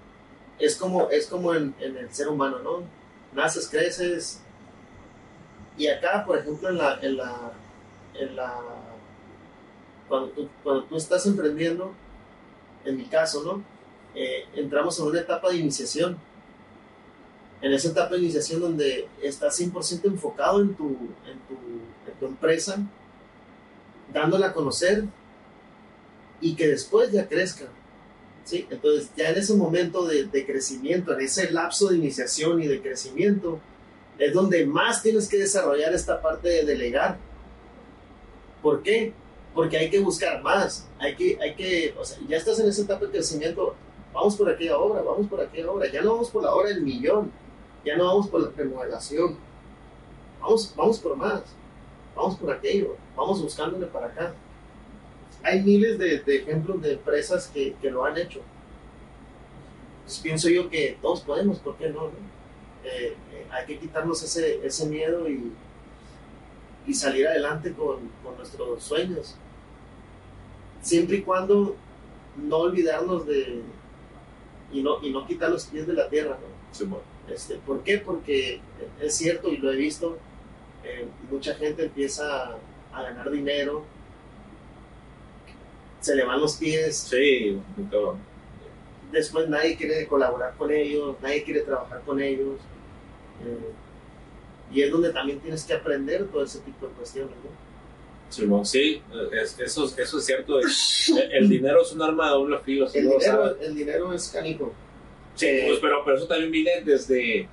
Es 0.59 0.77
como, 0.77 1.09
es 1.11 1.27
como 1.27 1.55
en, 1.55 1.75
en 1.81 1.97
el 1.97 2.13
ser 2.13 2.29
humano, 2.29 2.59
¿no? 2.59 2.83
Naces, 3.33 3.69
creces. 3.69 4.43
Y 5.79 5.87
acá, 5.87 6.25
por 6.27 6.39
ejemplo, 6.39 6.69
en 6.69 6.77
la, 6.77 6.99
en 8.15 8.37
la, 8.37 8.61
cuando, 10.09 10.29
tú, 10.29 10.49
cuando 10.63 10.85
tú 10.85 10.97
estás 10.97 11.25
emprendiendo, 11.27 11.95
en 12.85 12.97
mi 12.97 13.05
caso, 13.05 13.43
¿no? 13.43 13.65
Eh, 14.15 14.45
entramos 14.55 14.99
en 14.99 15.07
una 15.07 15.21
etapa 15.21 15.49
de 15.49 15.57
iniciación. 15.57 16.19
En 17.63 17.73
esa 17.73 17.89
etapa 17.89 18.15
de 18.15 18.23
iniciación 18.23 18.61
donde 18.61 19.09
estás 19.23 19.61
100% 19.61 20.05
enfocado 20.05 20.63
en 20.63 20.75
tu, 20.75 20.89
en 20.89 21.39
tu, 21.47 21.55
en 22.11 22.19
tu 22.19 22.27
empresa, 22.27 22.79
dándola 24.13 24.49
a 24.49 24.53
conocer 24.53 25.05
y 26.41 26.55
que 26.55 26.69
después 26.69 27.13
ya 27.13 27.29
crezca. 27.29 27.67
¿sí? 28.45 28.67
Entonces, 28.71 29.11
ya 29.17 29.31
en 29.31 29.39
ese 29.39 29.55
momento 29.55 30.07
de, 30.07 30.25
de 30.25 30.47
crecimiento, 30.47 31.13
en 31.13 31.21
ese 31.21 31.51
lapso 31.51 31.89
de 31.89 31.97
iniciación 31.97 32.63
y 32.63 32.67
de 32.67 32.81
crecimiento, 32.81 33.61
es 34.19 34.35
donde 34.35 34.67
más 34.67 35.03
tienes 35.03 35.29
que 35.29 35.39
desarrollar 35.39 35.95
esta 35.95 36.21
parte 36.21 36.49
de 36.49 36.65
delegar. 36.65 37.19
¿Por 38.63 38.83
qué? 38.83 39.13
Porque 39.55 39.79
hay 39.79 39.91
que 39.91 39.99
buscar 39.99 40.43
más, 40.43 40.87
hay 40.99 41.17
que, 41.17 41.39
hay 41.41 41.55
que, 41.55 41.95
o 41.99 42.05
sea, 42.05 42.19
ya 42.29 42.37
estás 42.37 42.61
en 42.61 42.69
esa 42.69 42.83
etapa 42.83 43.07
de 43.07 43.13
crecimiento, 43.13 43.75
vamos 44.13 44.37
por 44.37 44.49
aquella 44.49 44.79
obra, 44.79 45.03
vamos 45.03 45.27
por 45.27 45.41
aquella 45.41 45.71
obra, 45.71 45.91
ya 45.91 46.03
no 46.03 46.13
vamos 46.13 46.31
por 46.31 46.43
la 46.43 46.55
obra 46.55 46.69
del 46.69 46.83
millón, 46.83 47.33
ya 47.85 47.97
no 47.97 48.05
vamos 48.07 48.29
por 48.29 48.43
la 48.43 48.51
remodelación, 48.51 49.37
vamos, 50.41 50.73
vamos 50.77 50.99
por 50.99 51.17
más, 51.17 51.43
vamos 52.15 52.37
por 52.37 52.51
aquello, 52.51 52.97
vamos 53.17 53.43
buscándole 53.43 53.87
para 53.87 54.07
acá. 54.07 54.35
Hay 55.43 55.63
miles 55.63 55.99
de, 55.99 56.17
ejemplos 56.27 56.83
de 56.83 56.93
empresas 56.95 57.49
que, 57.49 57.75
que, 57.81 57.91
lo 57.91 58.05
han 58.05 58.19
hecho. 58.19 58.41
Pues 60.05 60.19
pienso 60.19 60.51
yo 60.51 60.69
que 60.69 60.99
todos 61.01 61.23
podemos, 61.23 61.59
¿por 61.59 61.77
qué 61.77 61.89
no? 61.89 62.09
Eh, 62.85 63.17
eh, 63.33 63.47
hay 63.51 63.67
que 63.67 63.79
quitarnos 63.79 64.23
ese, 64.23 64.65
ese 64.67 64.87
miedo 64.87 65.29
y, 65.29 65.53
y 66.87 66.95
salir 66.95 67.27
adelante 67.27 67.73
con, 67.73 68.11
con, 68.23 68.37
nuestros 68.37 68.83
sueños. 68.83 69.37
Siempre 70.83 71.19
y 71.19 71.23
cuando 71.23 71.77
no 72.37 72.57
olvidarnos 72.59 73.27
de 73.27 73.63
y 74.73 74.83
no, 74.83 75.03
y 75.03 75.11
no 75.11 75.27
quitar 75.27 75.51
los 75.51 75.67
pies 75.67 75.87
de 75.87 75.95
la 75.95 76.09
tierra. 76.09 76.39
¿no? 76.41 76.47
Sí. 76.73 76.85
Este, 77.33 77.57
¿Por 77.57 77.83
qué? 77.83 77.99
Porque 77.99 78.61
es 79.01 79.15
cierto 79.15 79.49
y 79.49 79.59
lo 79.59 79.73
he 79.73 79.77
visto, 79.77 80.19
eh, 80.85 81.07
mucha 81.31 81.55
gente 81.55 81.85
empieza 81.85 82.57
a 82.93 83.03
ganar 83.03 83.31
dinero, 83.31 83.85
se 86.01 86.15
le 86.17 86.25
van 86.25 86.41
los 86.41 86.57
pies. 86.57 86.97
Sí, 86.97 87.61
cabrón. 87.91 88.19
Después 89.13 89.49
nadie 89.49 89.77
quiere 89.77 90.07
colaborar 90.07 90.55
con 90.57 90.71
ellos, 90.71 91.17
nadie 91.21 91.43
quiere 91.43 91.61
trabajar 91.61 92.01
con 92.03 92.21
ellos. 92.21 92.59
Eh, 93.45 93.73
y 94.73 94.83
es 94.83 94.91
donde 94.91 95.11
también 95.11 95.41
tienes 95.41 95.65
que 95.65 95.75
aprender 95.75 96.27
todo 96.29 96.45
ese 96.45 96.61
tipo 96.61 96.87
de 96.87 96.93
cuestiones. 96.93 97.35
¿no? 97.45 97.51
Simón, 98.31 98.65
sí, 98.65 99.03
es, 99.33 99.59
eso, 99.59 99.93
eso 99.97 100.19
es 100.19 100.25
cierto. 100.25 100.61
El, 100.61 100.67
el, 101.33 101.49
dinero 101.49 101.83
es 101.83 101.93
un 101.93 102.03
arma 102.03 102.27
de 102.27 102.31
doble 102.35 102.59
filo. 102.61 102.87
El, 102.95 103.05
¿no? 103.05 103.19
dinero, 103.19 103.61
el 103.61 103.75
dinero 103.75 104.13
es 104.13 104.29
canijo. 104.29 104.73
Sí, 105.41 105.61
pues, 105.67 105.79
pero, 105.81 106.05
pero 106.05 106.17
eso 106.17 106.27
también 106.27 106.51
viene 106.51 106.83
desde, 106.85 107.49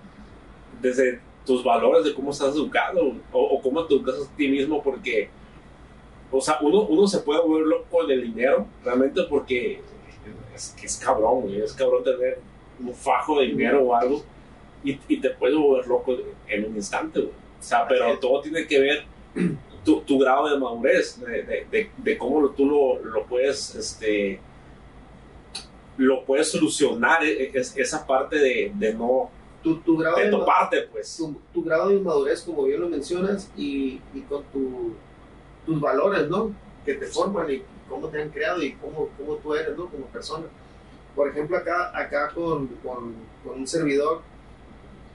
desde 0.82 1.22
tus 1.46 1.64
valores, 1.64 2.04
de 2.04 2.14
cómo 2.14 2.32
estás 2.32 2.54
educado 2.56 3.14
o, 3.32 3.40
o 3.42 3.62
cómo 3.62 3.86
te 3.86 3.96
educas 3.96 4.16
a 4.16 4.36
ti 4.36 4.48
mismo, 4.50 4.84
porque, 4.84 5.30
o 6.30 6.42
sea, 6.42 6.58
uno, 6.62 6.82
uno 6.82 7.08
se 7.08 7.20
puede 7.20 7.42
volver 7.42 7.68
loco 7.68 8.06
del 8.06 8.24
dinero, 8.24 8.68
realmente 8.84 9.24
porque 9.30 9.80
es, 10.54 10.76
es 10.84 10.98
cabrón, 10.98 11.42
güey, 11.42 11.62
es 11.62 11.74
cabrón 11.74 12.04
tener 12.04 12.40
un 12.80 12.94
fajo 12.94 13.40
de 13.40 13.48
dinero 13.48 13.84
o 13.84 13.96
algo 13.96 14.24
y, 14.84 15.00
y 15.08 15.22
te 15.22 15.30
puedes 15.32 15.56
volver 15.56 15.88
loco 15.88 16.18
en 16.48 16.66
un 16.66 16.76
instante, 16.76 17.22
güey. 17.22 17.32
O 17.32 17.64
sea, 17.64 17.88
pero 17.88 18.20
todo 18.20 18.42
tiene 18.42 18.68
que 18.68 18.80
ver 18.80 19.06
tu, 19.84 20.02
tu 20.02 20.20
grado 20.20 20.50
de 20.50 20.60
madurez, 20.60 21.20
de, 21.22 21.44
de, 21.44 21.66
de, 21.72 21.90
de 21.98 22.18
cómo 22.18 22.50
tú 22.50 22.66
lo, 22.66 23.04
lo 23.04 23.26
puedes, 23.26 23.74
este, 23.74 24.40
lo 25.98 26.24
puedes 26.26 26.52
solucionar, 26.52 27.24
es, 27.24 27.76
esa 27.76 28.06
parte 28.06 28.38
de, 28.38 28.72
de 28.76 28.94
no, 28.94 29.30
tu, 29.64 29.78
tu 29.80 29.98
grado 29.98 30.18
de, 30.18 30.30
toparte, 30.30 30.82
pues. 30.92 31.18
Tu, 31.18 31.36
tu, 31.54 31.64
grado 31.64 31.90
de 31.90 31.96
inmadurez, 31.96 32.42
como 32.44 32.64
bien 32.64 32.82
lo 32.82 32.90
mencionas, 32.90 33.52
y, 33.58 34.00
y 34.14 34.22
con 34.30 34.44
tu, 34.46 34.94
tus 35.66 35.82
valores, 35.82 36.30
¿no? 36.30 36.54
que 36.88 36.94
te 36.94 37.06
forman 37.06 37.52
y 37.52 37.62
cómo 37.90 38.08
te 38.08 38.22
han 38.22 38.30
creado 38.30 38.64
y 38.64 38.72
cómo, 38.76 39.10
cómo 39.18 39.36
tú 39.36 39.54
eres 39.54 39.78
¿no? 39.78 39.88
como 39.88 40.06
persona. 40.06 40.46
Por 41.14 41.28
ejemplo, 41.28 41.58
acá, 41.58 41.92
acá 41.94 42.30
con, 42.34 42.68
con, 42.78 43.14
con 43.44 43.60
un 43.60 43.68
servidor 43.68 44.22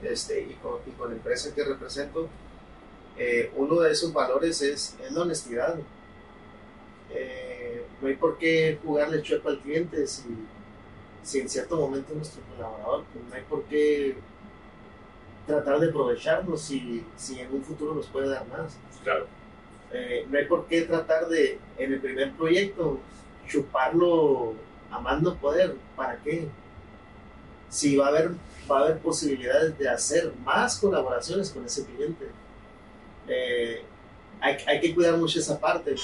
este, 0.03 0.41
y, 0.41 0.53
con, 0.61 0.75
y 0.85 0.91
con 0.91 1.09
la 1.09 1.15
empresa 1.15 1.53
que 1.55 1.63
represento, 1.63 2.29
eh, 3.17 3.51
uno 3.55 3.79
de 3.79 3.91
esos 3.91 4.13
valores 4.13 4.61
es, 4.61 4.95
es 5.03 5.11
la 5.11 5.21
honestidad. 5.21 5.79
Eh, 7.09 7.83
no 8.01 8.07
hay 8.07 8.15
por 8.15 8.37
qué 8.37 8.77
jugarle 8.83 9.23
chueco 9.23 9.49
al 9.49 9.59
cliente 9.59 10.05
si, 10.05 10.23
si 11.23 11.39
en 11.39 11.49
cierto 11.49 11.77
momento 11.77 12.11
es 12.11 12.17
nuestro 12.17 12.43
colaborador. 12.55 13.05
Pues 13.11 13.25
no 13.25 13.35
hay 13.35 13.43
por 13.43 13.63
qué 13.63 14.15
tratar 15.47 15.79
de 15.79 15.89
aprovecharnos 15.89 16.61
si, 16.61 17.03
si 17.15 17.39
en 17.39 17.53
un 17.53 17.63
futuro 17.63 17.95
nos 17.95 18.07
puede 18.07 18.29
dar 18.29 18.45
más. 18.47 18.77
Claro. 19.03 19.27
Eh, 19.91 20.25
no 20.29 20.37
hay 20.37 20.45
por 20.45 20.65
qué 20.67 20.81
tratar 20.81 21.27
de, 21.27 21.59
en 21.77 21.93
el 21.93 21.99
primer 21.99 22.31
proyecto, 22.33 22.99
chuparlo 23.47 24.53
a 24.91 24.99
mando 24.99 25.35
poder. 25.37 25.75
¿Para 25.95 26.17
qué? 26.17 26.47
Si 27.69 27.95
va 27.95 28.07
a 28.07 28.09
haber, 28.09 28.31
va 28.69 28.79
a 28.79 28.81
haber 28.83 28.99
posibilidades 28.99 29.77
de 29.77 29.89
hacer 29.89 30.33
más 30.43 30.77
colaboraciones 30.77 31.51
con 31.51 31.65
ese 31.65 31.85
cliente. 31.85 32.27
Eh, 33.27 33.83
hay, 34.39 34.57
hay, 34.67 34.81
que 34.81 34.93
cuidar 34.93 35.17
mucho 35.17 35.39
esa 35.39 35.59
parte. 35.59 35.95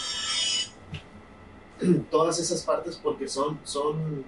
Todas 2.11 2.39
esas 2.39 2.63
partes 2.63 2.99
porque 3.01 3.27
son, 3.27 3.59
son, 3.63 4.23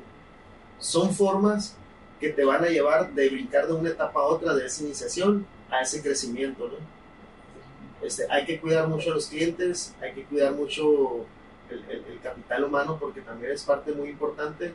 son 0.82 1.14
formas 1.14 1.76
que 2.20 2.30
te 2.30 2.44
van 2.44 2.64
a 2.64 2.68
llevar 2.68 3.14
de 3.14 3.30
brincar 3.30 3.68
de 3.68 3.74
una 3.74 3.90
etapa 3.90 4.20
a 4.20 4.24
otra 4.24 4.54
de 4.54 4.66
esa 4.66 4.84
iniciación 4.84 5.46
a 5.70 5.82
ese 5.82 6.02
crecimiento. 6.02 6.68
¿no? 6.68 8.06
Este, 8.06 8.26
hay 8.30 8.46
que 8.46 8.60
cuidar 8.60 8.88
mucho 8.88 9.12
a 9.12 9.14
los 9.16 9.28
clientes, 9.28 9.96
hay 10.02 10.14
que 10.14 10.26
cuidar 10.26 10.54
mucho 10.54 11.26
el, 11.70 11.84
el, 11.90 12.06
el, 12.12 12.20
capital 12.20 12.66
humano 12.66 12.98
porque 13.00 13.22
también 13.22 13.54
es 13.54 13.64
parte 13.64 13.94
muy 13.94 14.10
importante 14.10 14.74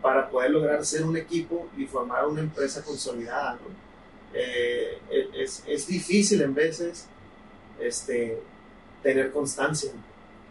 para 0.00 0.28
poder 0.28 0.52
lograr 0.52 0.84
ser 0.84 1.04
un 1.04 1.16
equipo 1.16 1.68
y 1.76 1.86
formar 1.86 2.26
una 2.26 2.40
empresa 2.40 2.82
consolidada. 2.84 3.54
¿no? 3.54 3.86
Eh, 4.32 4.98
es, 5.34 5.64
es, 5.66 5.86
difícil 5.86 6.42
en 6.42 6.54
veces 6.54 7.06
este, 7.80 8.38
tener 9.02 9.32
constancia. 9.32 9.90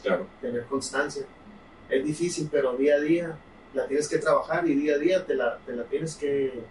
Claro. 0.01 0.27
Tener 0.41 0.65
constancia. 0.65 1.23
Es 1.89 2.03
difícil, 2.03 2.49
pero 2.51 2.75
día 2.75 2.95
a 2.95 2.99
día 2.99 3.37
la 3.75 3.87
tienes 3.87 4.07
que 4.07 4.17
trabajar 4.17 4.67
y 4.67 4.73
día 4.73 4.95
a 4.95 4.97
día 4.97 5.25
te 5.25 5.35
la, 5.35 5.57
te 5.65 5.73
la 5.73 5.83
tienes 5.83 6.15
que, 6.15 6.63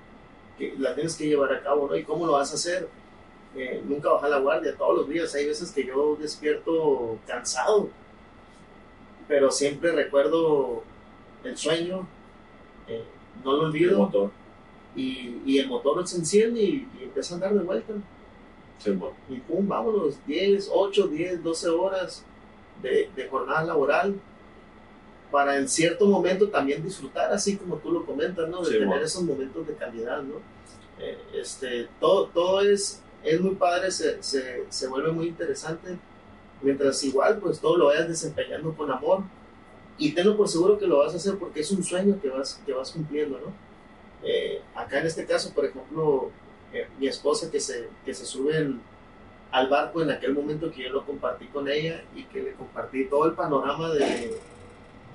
que, 0.58 0.74
la 0.78 0.94
tienes 0.94 1.14
que 1.16 1.28
llevar 1.28 1.52
a 1.52 1.62
cabo, 1.62 1.86
¿no? 1.88 1.96
¿Y 1.96 2.02
cómo 2.02 2.26
lo 2.26 2.32
vas 2.32 2.50
a 2.52 2.54
hacer? 2.54 2.88
Eh, 3.54 3.82
nunca 3.86 4.10
bajar 4.10 4.30
la 4.30 4.38
guardia, 4.38 4.74
todos 4.76 4.98
los 4.98 5.08
días. 5.08 5.34
Hay 5.34 5.46
veces 5.46 5.70
que 5.70 5.86
yo 5.86 6.16
despierto 6.16 7.18
cansado, 7.26 7.88
pero 9.28 9.50
siempre 9.50 9.92
recuerdo 9.92 10.82
el 11.44 11.56
sueño, 11.56 12.08
eh, 12.88 13.04
no 13.44 13.52
lo 13.52 13.62
olvido. 13.64 13.90
El 13.92 13.96
motor. 13.98 14.30
Y, 14.96 15.40
y, 15.44 15.58
el 15.58 15.68
motor 15.68 16.06
se 16.06 16.16
enciende 16.16 16.60
y, 16.60 16.88
y 16.98 17.04
empieza 17.04 17.34
a 17.34 17.36
andar 17.36 17.54
de 17.54 17.64
vuelta. 17.64 17.92
Sí, 18.78 18.90
bueno. 18.92 19.16
Y 19.28 19.36
pum, 19.36 19.68
vámonos, 19.68 20.18
10, 20.26 20.70
8, 20.72 21.08
10, 21.08 21.42
12 21.42 21.68
horas 21.68 22.24
de, 22.80 23.10
de 23.14 23.28
jornada 23.28 23.64
laboral 23.64 24.20
para 25.34 25.56
en 25.58 25.68
cierto 25.68 26.06
momento 26.06 26.48
también 26.48 26.80
disfrutar, 26.80 27.32
así 27.32 27.56
como 27.56 27.78
tú 27.78 27.90
lo 27.90 28.06
comentas, 28.06 28.48
¿no? 28.48 28.60
De 28.60 28.66
Sí, 28.66 28.72
tener 28.74 28.86
bueno. 28.86 29.04
esos 29.04 29.22
momentos 29.24 29.66
de 29.66 29.74
calidad, 29.74 30.22
¿no? 30.22 30.36
Eh, 31.00 31.18
este, 31.34 31.88
todo, 31.98 32.26
todo 32.28 32.60
es, 32.60 33.02
es 33.24 33.40
muy 33.40 33.56
padre, 33.56 33.90
se, 33.90 34.22
se, 34.22 34.62
se 34.68 34.86
vuelve 34.86 35.10
muy 35.10 35.26
interesante, 35.26 35.98
mientras 36.62 37.02
igual, 37.02 37.38
pues 37.40 37.58
todo 37.58 37.76
lo 37.76 37.86
vayas 37.86 38.06
desempeñando 38.06 38.72
con 38.74 38.92
amor 38.92 39.24
y 39.98 40.12
tenlo 40.12 40.36
por 40.36 40.48
seguro 40.48 40.78
que 40.78 40.86
lo 40.86 40.98
vas 40.98 41.14
a 41.14 41.16
hacer 41.16 41.36
porque 41.36 41.60
es 41.62 41.70
un 41.72 41.82
sueño 41.82 42.16
que 42.22 42.28
vas, 42.28 42.60
que 42.64 42.72
vas 42.72 42.92
cumpliendo, 42.92 43.40
¿no? 43.40 43.52
Eh, 44.22 44.62
acá 44.76 45.00
en 45.00 45.06
este 45.08 45.26
caso, 45.26 45.52
por 45.52 45.64
ejemplo, 45.64 46.30
eh, 46.72 46.86
mi 47.00 47.08
esposa 47.08 47.50
que 47.50 47.58
se, 47.58 47.88
que 48.04 48.14
se 48.14 48.24
sube 48.24 48.56
el- 48.56 48.78
al 49.50 49.68
barco 49.68 50.00
en 50.00 50.10
aquel 50.10 50.32
momento 50.32 50.70
que 50.70 50.84
yo 50.84 50.90
lo 50.90 51.04
compartí 51.04 51.46
con 51.46 51.68
ella 51.68 52.02
y 52.16 52.24
que 52.24 52.40
le 52.42 52.52
compartí 52.54 53.04
todo 53.06 53.26
el 53.26 53.32
panorama 53.34 53.90
de, 53.92 54.00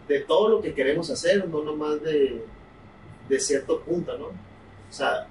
de 0.09 0.19
todo 0.19 0.49
lo 0.49 0.61
que 0.61 0.73
queremos 0.73 1.09
hacer, 1.09 1.47
no 1.47 1.63
nomás 1.63 2.01
de, 2.03 2.43
de 3.29 3.39
cierto 3.39 3.79
punto, 3.81 4.17
¿no? 4.17 4.25
O 4.25 4.91
sea, 4.91 5.27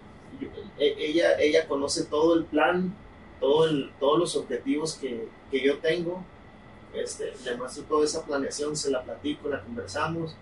e- 0.79 0.97
ella, 0.99 1.39
ella 1.39 1.69
conoce 1.69 2.05
todo 2.05 2.35
el 2.39 2.45
plan, 2.45 2.95
todo 3.41 3.67
el, 3.69 3.91
todos 4.01 4.19
los 4.19 4.37
objetivos 4.37 4.95
que, 4.95 5.29
que 5.51 5.61
yo 5.63 5.79
tengo, 5.79 6.23
este, 6.95 7.33
le 7.45 7.57
muestro 7.57 7.83
toda 7.85 8.05
esa 8.05 8.25
planeación, 8.25 8.77
se 8.77 8.91
la 8.91 9.03
platico, 9.03 9.49
la 9.49 9.61
conversamos, 9.63 10.35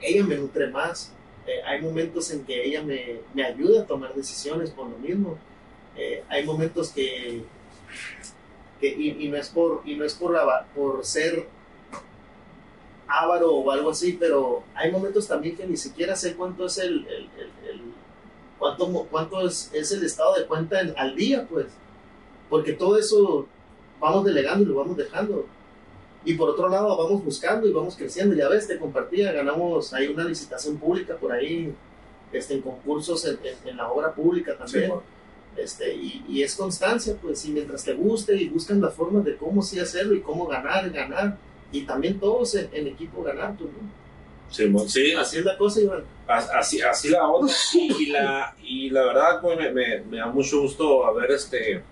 ella 0.00 0.24
me 0.24 0.36
nutre 0.36 0.66
más, 0.68 1.12
eh, 1.46 1.60
hay 1.64 1.80
momentos 1.80 2.30
en 2.32 2.44
que 2.44 2.64
ella 2.66 2.82
me, 2.82 3.20
me 3.34 3.44
ayuda 3.44 3.82
a 3.82 3.86
tomar 3.86 4.14
decisiones 4.14 4.70
por 4.70 4.88
lo 4.88 4.98
mismo, 4.98 5.38
Eh, 5.96 6.24
hay 6.28 6.42
momentos 6.44 6.90
que, 6.90 7.44
que 8.80 8.88
y, 8.88 9.28
no 9.28 9.36
es 9.36 9.48
por, 9.48 9.82
y 9.84 9.94
no 9.94 10.04
es 10.04 10.14
por, 10.14 10.34
por 10.74 11.04
ser 11.04 11.46
avaro 13.08 13.52
o 13.54 13.70
algo 13.70 13.90
así, 13.90 14.16
pero 14.18 14.62
hay 14.74 14.90
momentos 14.90 15.26
también 15.28 15.56
que 15.56 15.66
ni 15.66 15.76
siquiera 15.76 16.16
sé 16.16 16.34
cuánto 16.34 16.66
es 16.66 16.78
el, 16.78 17.06
el- 17.06 17.28
el- 17.38 17.68
el- 17.70 17.80
cuánto, 18.58 19.06
cuánto 19.10 19.46
es, 19.46 19.70
es 19.72 19.92
el 19.92 20.04
estado 20.04 20.34
de 20.34 20.46
cuenta 20.46 20.80
en- 20.80 20.94
al 20.96 21.14
día, 21.14 21.46
pues, 21.48 21.66
porque 22.48 22.72
todo 22.72 22.98
eso 22.98 23.46
vamos 24.00 24.24
delegando 24.24 24.62
y 24.64 24.66
lo 24.66 24.74
vamos 24.76 24.96
dejando. 24.96 25.46
Y 26.24 26.34
por 26.34 26.48
otro 26.50 26.68
lado 26.68 26.96
vamos 26.96 27.22
buscando 27.24 27.66
y 27.68 27.72
vamos 27.72 27.96
creciendo. 27.96 28.34
Ya 28.34 28.48
ves, 28.48 28.66
te 28.66 28.78
compartía, 28.78 29.32
ganamos 29.32 29.92
ahí 29.92 30.06
una 30.08 30.24
licitación 30.24 30.78
pública 30.78 31.16
por 31.16 31.32
ahí, 31.32 31.74
este, 32.32 32.54
en 32.54 32.62
concursos 32.62 33.24
en, 33.26 33.38
en- 33.44 33.68
en 33.68 33.76
la 33.76 33.90
obra 33.90 34.12
pública 34.14 34.52
Sí, 34.52 34.58
también. 34.58 34.88
bueno. 34.90 35.02
Este, 35.56 35.94
y, 35.94 36.24
y 36.28 36.42
es 36.42 36.56
constancia, 36.56 37.16
pues, 37.22 37.44
y 37.44 37.50
mientras 37.52 37.84
te 37.84 37.92
guste 37.94 38.34
y 38.36 38.48
buscan 38.48 38.80
las 38.80 38.92
formas 38.94 39.24
de 39.24 39.36
cómo 39.36 39.62
sí 39.62 39.78
hacerlo 39.78 40.14
y 40.14 40.20
cómo 40.20 40.46
ganar, 40.48 40.90
ganar, 40.90 41.36
y 41.78 41.82
también 41.82 42.18
todos 42.18 42.54
en, 42.54 42.68
en 42.72 42.86
equipo 42.88 43.22
ganar, 43.22 43.54
pues, 43.56 43.70
¿no? 43.70 44.04
Sí, 44.50 44.66
bueno. 44.66 44.88
Sí, 44.88 45.12
Así 45.12 45.38
es 45.38 45.44
la 45.44 45.56
cosa, 45.58 45.80
Iván. 45.80 46.04
As- 46.28 46.50
Así, 46.50 46.80
así 46.80 47.08
la 47.08 47.26
onda. 47.28 47.52
Y, 47.74 48.06
la, 48.06 48.54
y 48.62 48.90
la 48.90 49.02
verdad, 49.04 49.40
pues, 49.42 49.58
me, 49.58 49.70
me, 49.70 50.00
me 50.02 50.18
da 50.18 50.26
mucho 50.26 50.60
gusto 50.60 51.04
haber 51.06 51.30
este, 51.32 51.82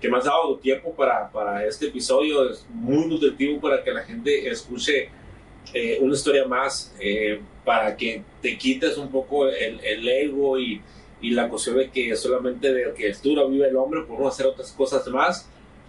que 0.00 0.08
me 0.08 0.18
has 0.18 0.24
dado 0.24 0.54
tu 0.54 0.56
tiempo 0.58 0.92
para, 0.94 1.30
para 1.30 1.64
este 1.66 1.86
episodio. 1.86 2.50
Es 2.50 2.66
muy 2.70 3.06
nutritivo 3.06 3.60
para 3.60 3.82
que 3.84 3.92
la 3.92 4.02
gente 4.02 4.48
escuche 4.48 5.08
eh, 5.72 5.98
una 6.00 6.14
historia 6.14 6.46
más, 6.46 6.94
eh, 7.00 7.40
para 7.64 7.96
que 7.96 8.22
te 8.42 8.58
quites 8.58 8.96
un 8.98 9.10
poco 9.10 9.46
el, 9.48 9.80
el 9.84 10.08
ego 10.08 10.58
y, 10.58 10.80
y 11.20 11.30
la 11.30 11.48
cuestión 11.48 11.76
de 11.78 11.90
que 11.90 12.14
solamente 12.16 12.72
de 12.72 12.86
arquitectura 12.86 13.44
vive 13.44 13.68
el 13.68 13.76
hombre, 13.76 14.02
podemos 14.02 14.32
hacer 14.34 14.46
otras 14.46 14.72
cosas 14.72 15.06
más. 15.08 15.48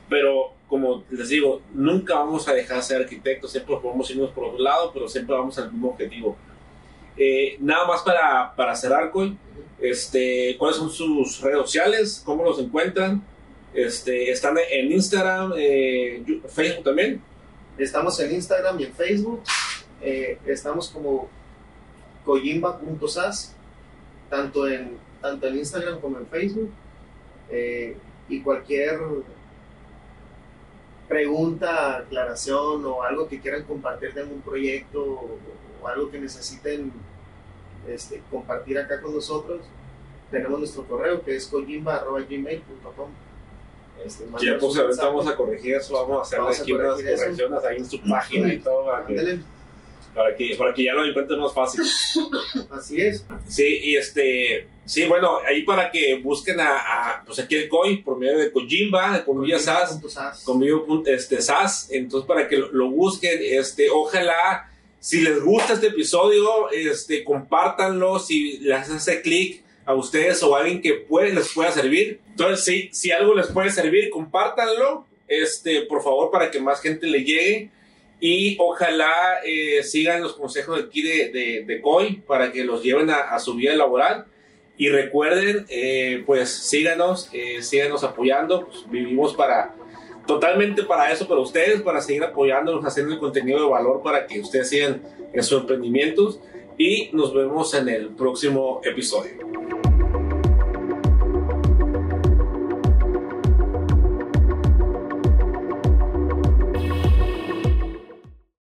Pero 0.09 0.55
como 0.67 1.03
les 1.09 1.29
digo, 1.29 1.61
nunca 1.73 2.15
vamos 2.15 2.47
a 2.47 2.53
dejar 2.53 2.77
de 2.77 2.83
ser 2.83 3.01
arquitectos, 3.01 3.51
siempre 3.51 3.75
podemos 3.81 4.09
irnos 4.09 4.31
por 4.31 4.45
otro 4.45 4.59
lado, 4.59 4.91
pero 4.93 5.07
siempre 5.07 5.35
vamos 5.35 5.57
al 5.57 5.71
mismo 5.71 5.89
objetivo. 5.89 6.35
Eh, 7.17 7.57
nada 7.59 7.87
más 7.87 8.01
para, 8.01 8.53
para 8.55 8.75
cerrar, 8.75 9.11
Coy, 9.11 9.37
este, 9.79 10.55
¿cuáles 10.57 10.77
son 10.77 10.89
sus 10.89 11.39
redes 11.41 11.59
sociales? 11.59 12.21
¿Cómo 12.25 12.43
los 12.43 12.59
encuentran? 12.59 13.23
Este, 13.73 14.31
¿Están 14.31 14.57
en 14.71 14.91
Instagram, 14.91 15.53
eh, 15.55 16.23
Facebook 16.47 16.83
también? 16.83 17.21
Estamos 17.77 18.19
en 18.19 18.33
Instagram 18.33 18.79
y 18.79 18.85
en 18.85 18.93
Facebook. 18.93 19.43
Eh, 20.01 20.37
estamos 20.45 20.89
como 20.89 21.29
kojimba.sas, 22.25 23.55
tanto 24.29 24.67
en, 24.67 24.97
tanto 25.21 25.47
en 25.47 25.57
Instagram 25.57 25.99
como 25.99 26.17
en 26.17 26.27
Facebook. 26.27 26.71
Y 28.27 28.41
cualquier 28.41 28.99
pregunta, 31.07 31.97
aclaración 31.97 32.85
o 32.85 33.03
algo 33.03 33.27
que 33.27 33.39
quieran 33.39 33.63
compartir 33.63 34.13
de 34.13 34.21
algún 34.21 34.41
proyecto 34.41 35.03
o, 35.03 35.37
o 35.81 35.87
algo 35.87 36.09
que 36.09 36.19
necesiten 36.19 36.91
este, 37.87 38.21
compartir 38.31 38.77
acá 38.79 39.01
con 39.01 39.13
nosotros, 39.13 39.61
tenemos 40.31 40.59
nuestro 40.59 40.83
correo 40.85 41.21
que 41.23 41.35
es 41.35 41.45
kojimba.gmail.com. 41.47 43.09
Este, 44.03 44.25
Ya 44.41 44.57
pues 44.59 44.77
ahorita 44.77 45.05
vamos 45.05 45.27
a 45.27 45.35
corregir 45.35 45.75
eso, 45.75 45.93
vamos 45.93 46.19
a 46.19 46.21
hacerle 46.23 46.43
Vamos 46.45 46.59
aquí 46.59 46.73
unas 46.73 46.99
eso. 46.99 47.17
correcciones 47.23 47.63
ahí 47.63 47.77
en 47.77 47.85
su 47.85 48.01
página 48.01 48.53
y 48.53 48.59
todo 48.59 48.85
para 48.85 49.05
que, 49.05 49.19
Ándale, 49.19 49.39
para 50.13 50.35
que, 50.35 50.55
para 50.57 50.73
que 50.73 50.83
ya 50.83 50.93
lo 50.93 51.05
encuentren 51.05 51.39
más 51.39 51.53
fácil. 51.53 51.81
así 52.71 53.01
es. 53.01 53.25
Sí, 53.47 53.79
y 53.83 53.95
este, 53.95 54.67
sí, 54.85 55.05
bueno, 55.05 55.39
ahí 55.45 55.63
para 55.63 55.91
que 55.91 56.15
busquen 56.15 56.59
a, 56.59 56.77
a, 56.77 57.23
pues 57.25 57.39
aquí 57.39 57.55
el 57.55 57.67
COI 57.67 57.97
por 57.97 58.17
medio 58.17 58.37
de 58.37 58.51
Kojimba, 58.51 59.17
de 59.17 59.23
Comillas 59.25 59.63
SAS, 59.63 59.99
este, 61.05 61.41
SAS, 61.41 61.89
entonces 61.91 62.27
para 62.27 62.47
que 62.47 62.57
lo, 62.57 62.71
lo 62.71 62.89
busquen, 62.89 63.39
este, 63.41 63.89
ojalá, 63.89 64.71
si 64.99 65.21
les 65.21 65.41
gusta 65.41 65.73
este 65.73 65.87
episodio, 65.87 66.69
este, 66.71 67.23
compártanlo, 67.23 68.19
si 68.19 68.59
les 68.59 68.89
hace 68.89 69.21
clic 69.21 69.63
a 69.85 69.93
ustedes 69.93 70.41
o 70.43 70.55
a 70.55 70.59
alguien 70.61 70.81
que 70.81 70.93
puede, 70.93 71.33
les 71.33 71.53
pueda 71.53 71.71
servir. 71.71 72.19
Entonces, 72.31 72.65
sí, 72.65 72.89
si 72.91 73.11
algo 73.11 73.35
les 73.35 73.47
puede 73.47 73.69
servir, 73.69 74.09
compártanlo, 74.09 75.05
este, 75.27 75.83
por 75.83 76.03
favor, 76.03 76.31
para 76.31 76.49
que 76.51 76.59
más 76.59 76.81
gente 76.81 77.07
le 77.07 77.23
llegue. 77.23 77.69
Y 78.19 78.55
ojalá 78.59 79.39
eh, 79.45 79.83
sigan 79.83 80.23
los 80.23 80.33
consejos 80.33 80.83
aquí 80.83 81.01
de, 81.03 81.29
de, 81.29 81.63
de 81.65 81.81
COI 81.81 82.23
para 82.25 82.51
que 82.51 82.63
los 82.63 82.81
lleven 82.81 83.09
a, 83.09 83.15
a 83.15 83.39
su 83.39 83.53
vida 83.55 83.75
laboral. 83.75 84.25
Y 84.77 84.89
recuerden, 84.89 85.65
eh, 85.69 86.23
pues 86.25 86.49
síganos, 86.49 87.29
eh, 87.31 87.61
síganos 87.61 88.03
apoyando. 88.03 88.65
Pues, 88.65 88.89
vivimos 88.89 89.33
para 89.33 89.73
totalmente 90.27 90.83
para 90.83 91.11
eso, 91.11 91.27
para 91.27 91.39
ustedes, 91.39 91.81
para 91.81 92.01
seguir 92.01 92.23
apoyándonos, 92.23 92.83
haciendo 92.83 93.13
el 93.13 93.19
contenido 93.19 93.61
de 93.61 93.69
valor 93.69 94.01
para 94.03 94.25
que 94.25 94.39
ustedes 94.39 94.69
sigan 94.69 95.01
en 95.33 95.43
sus 95.43 95.61
emprendimientos. 95.61 96.39
Y 96.77 97.09
nos 97.13 97.33
vemos 97.33 97.73
en 97.73 97.87
el 97.87 98.09
próximo 98.09 98.81
episodio. 98.83 99.74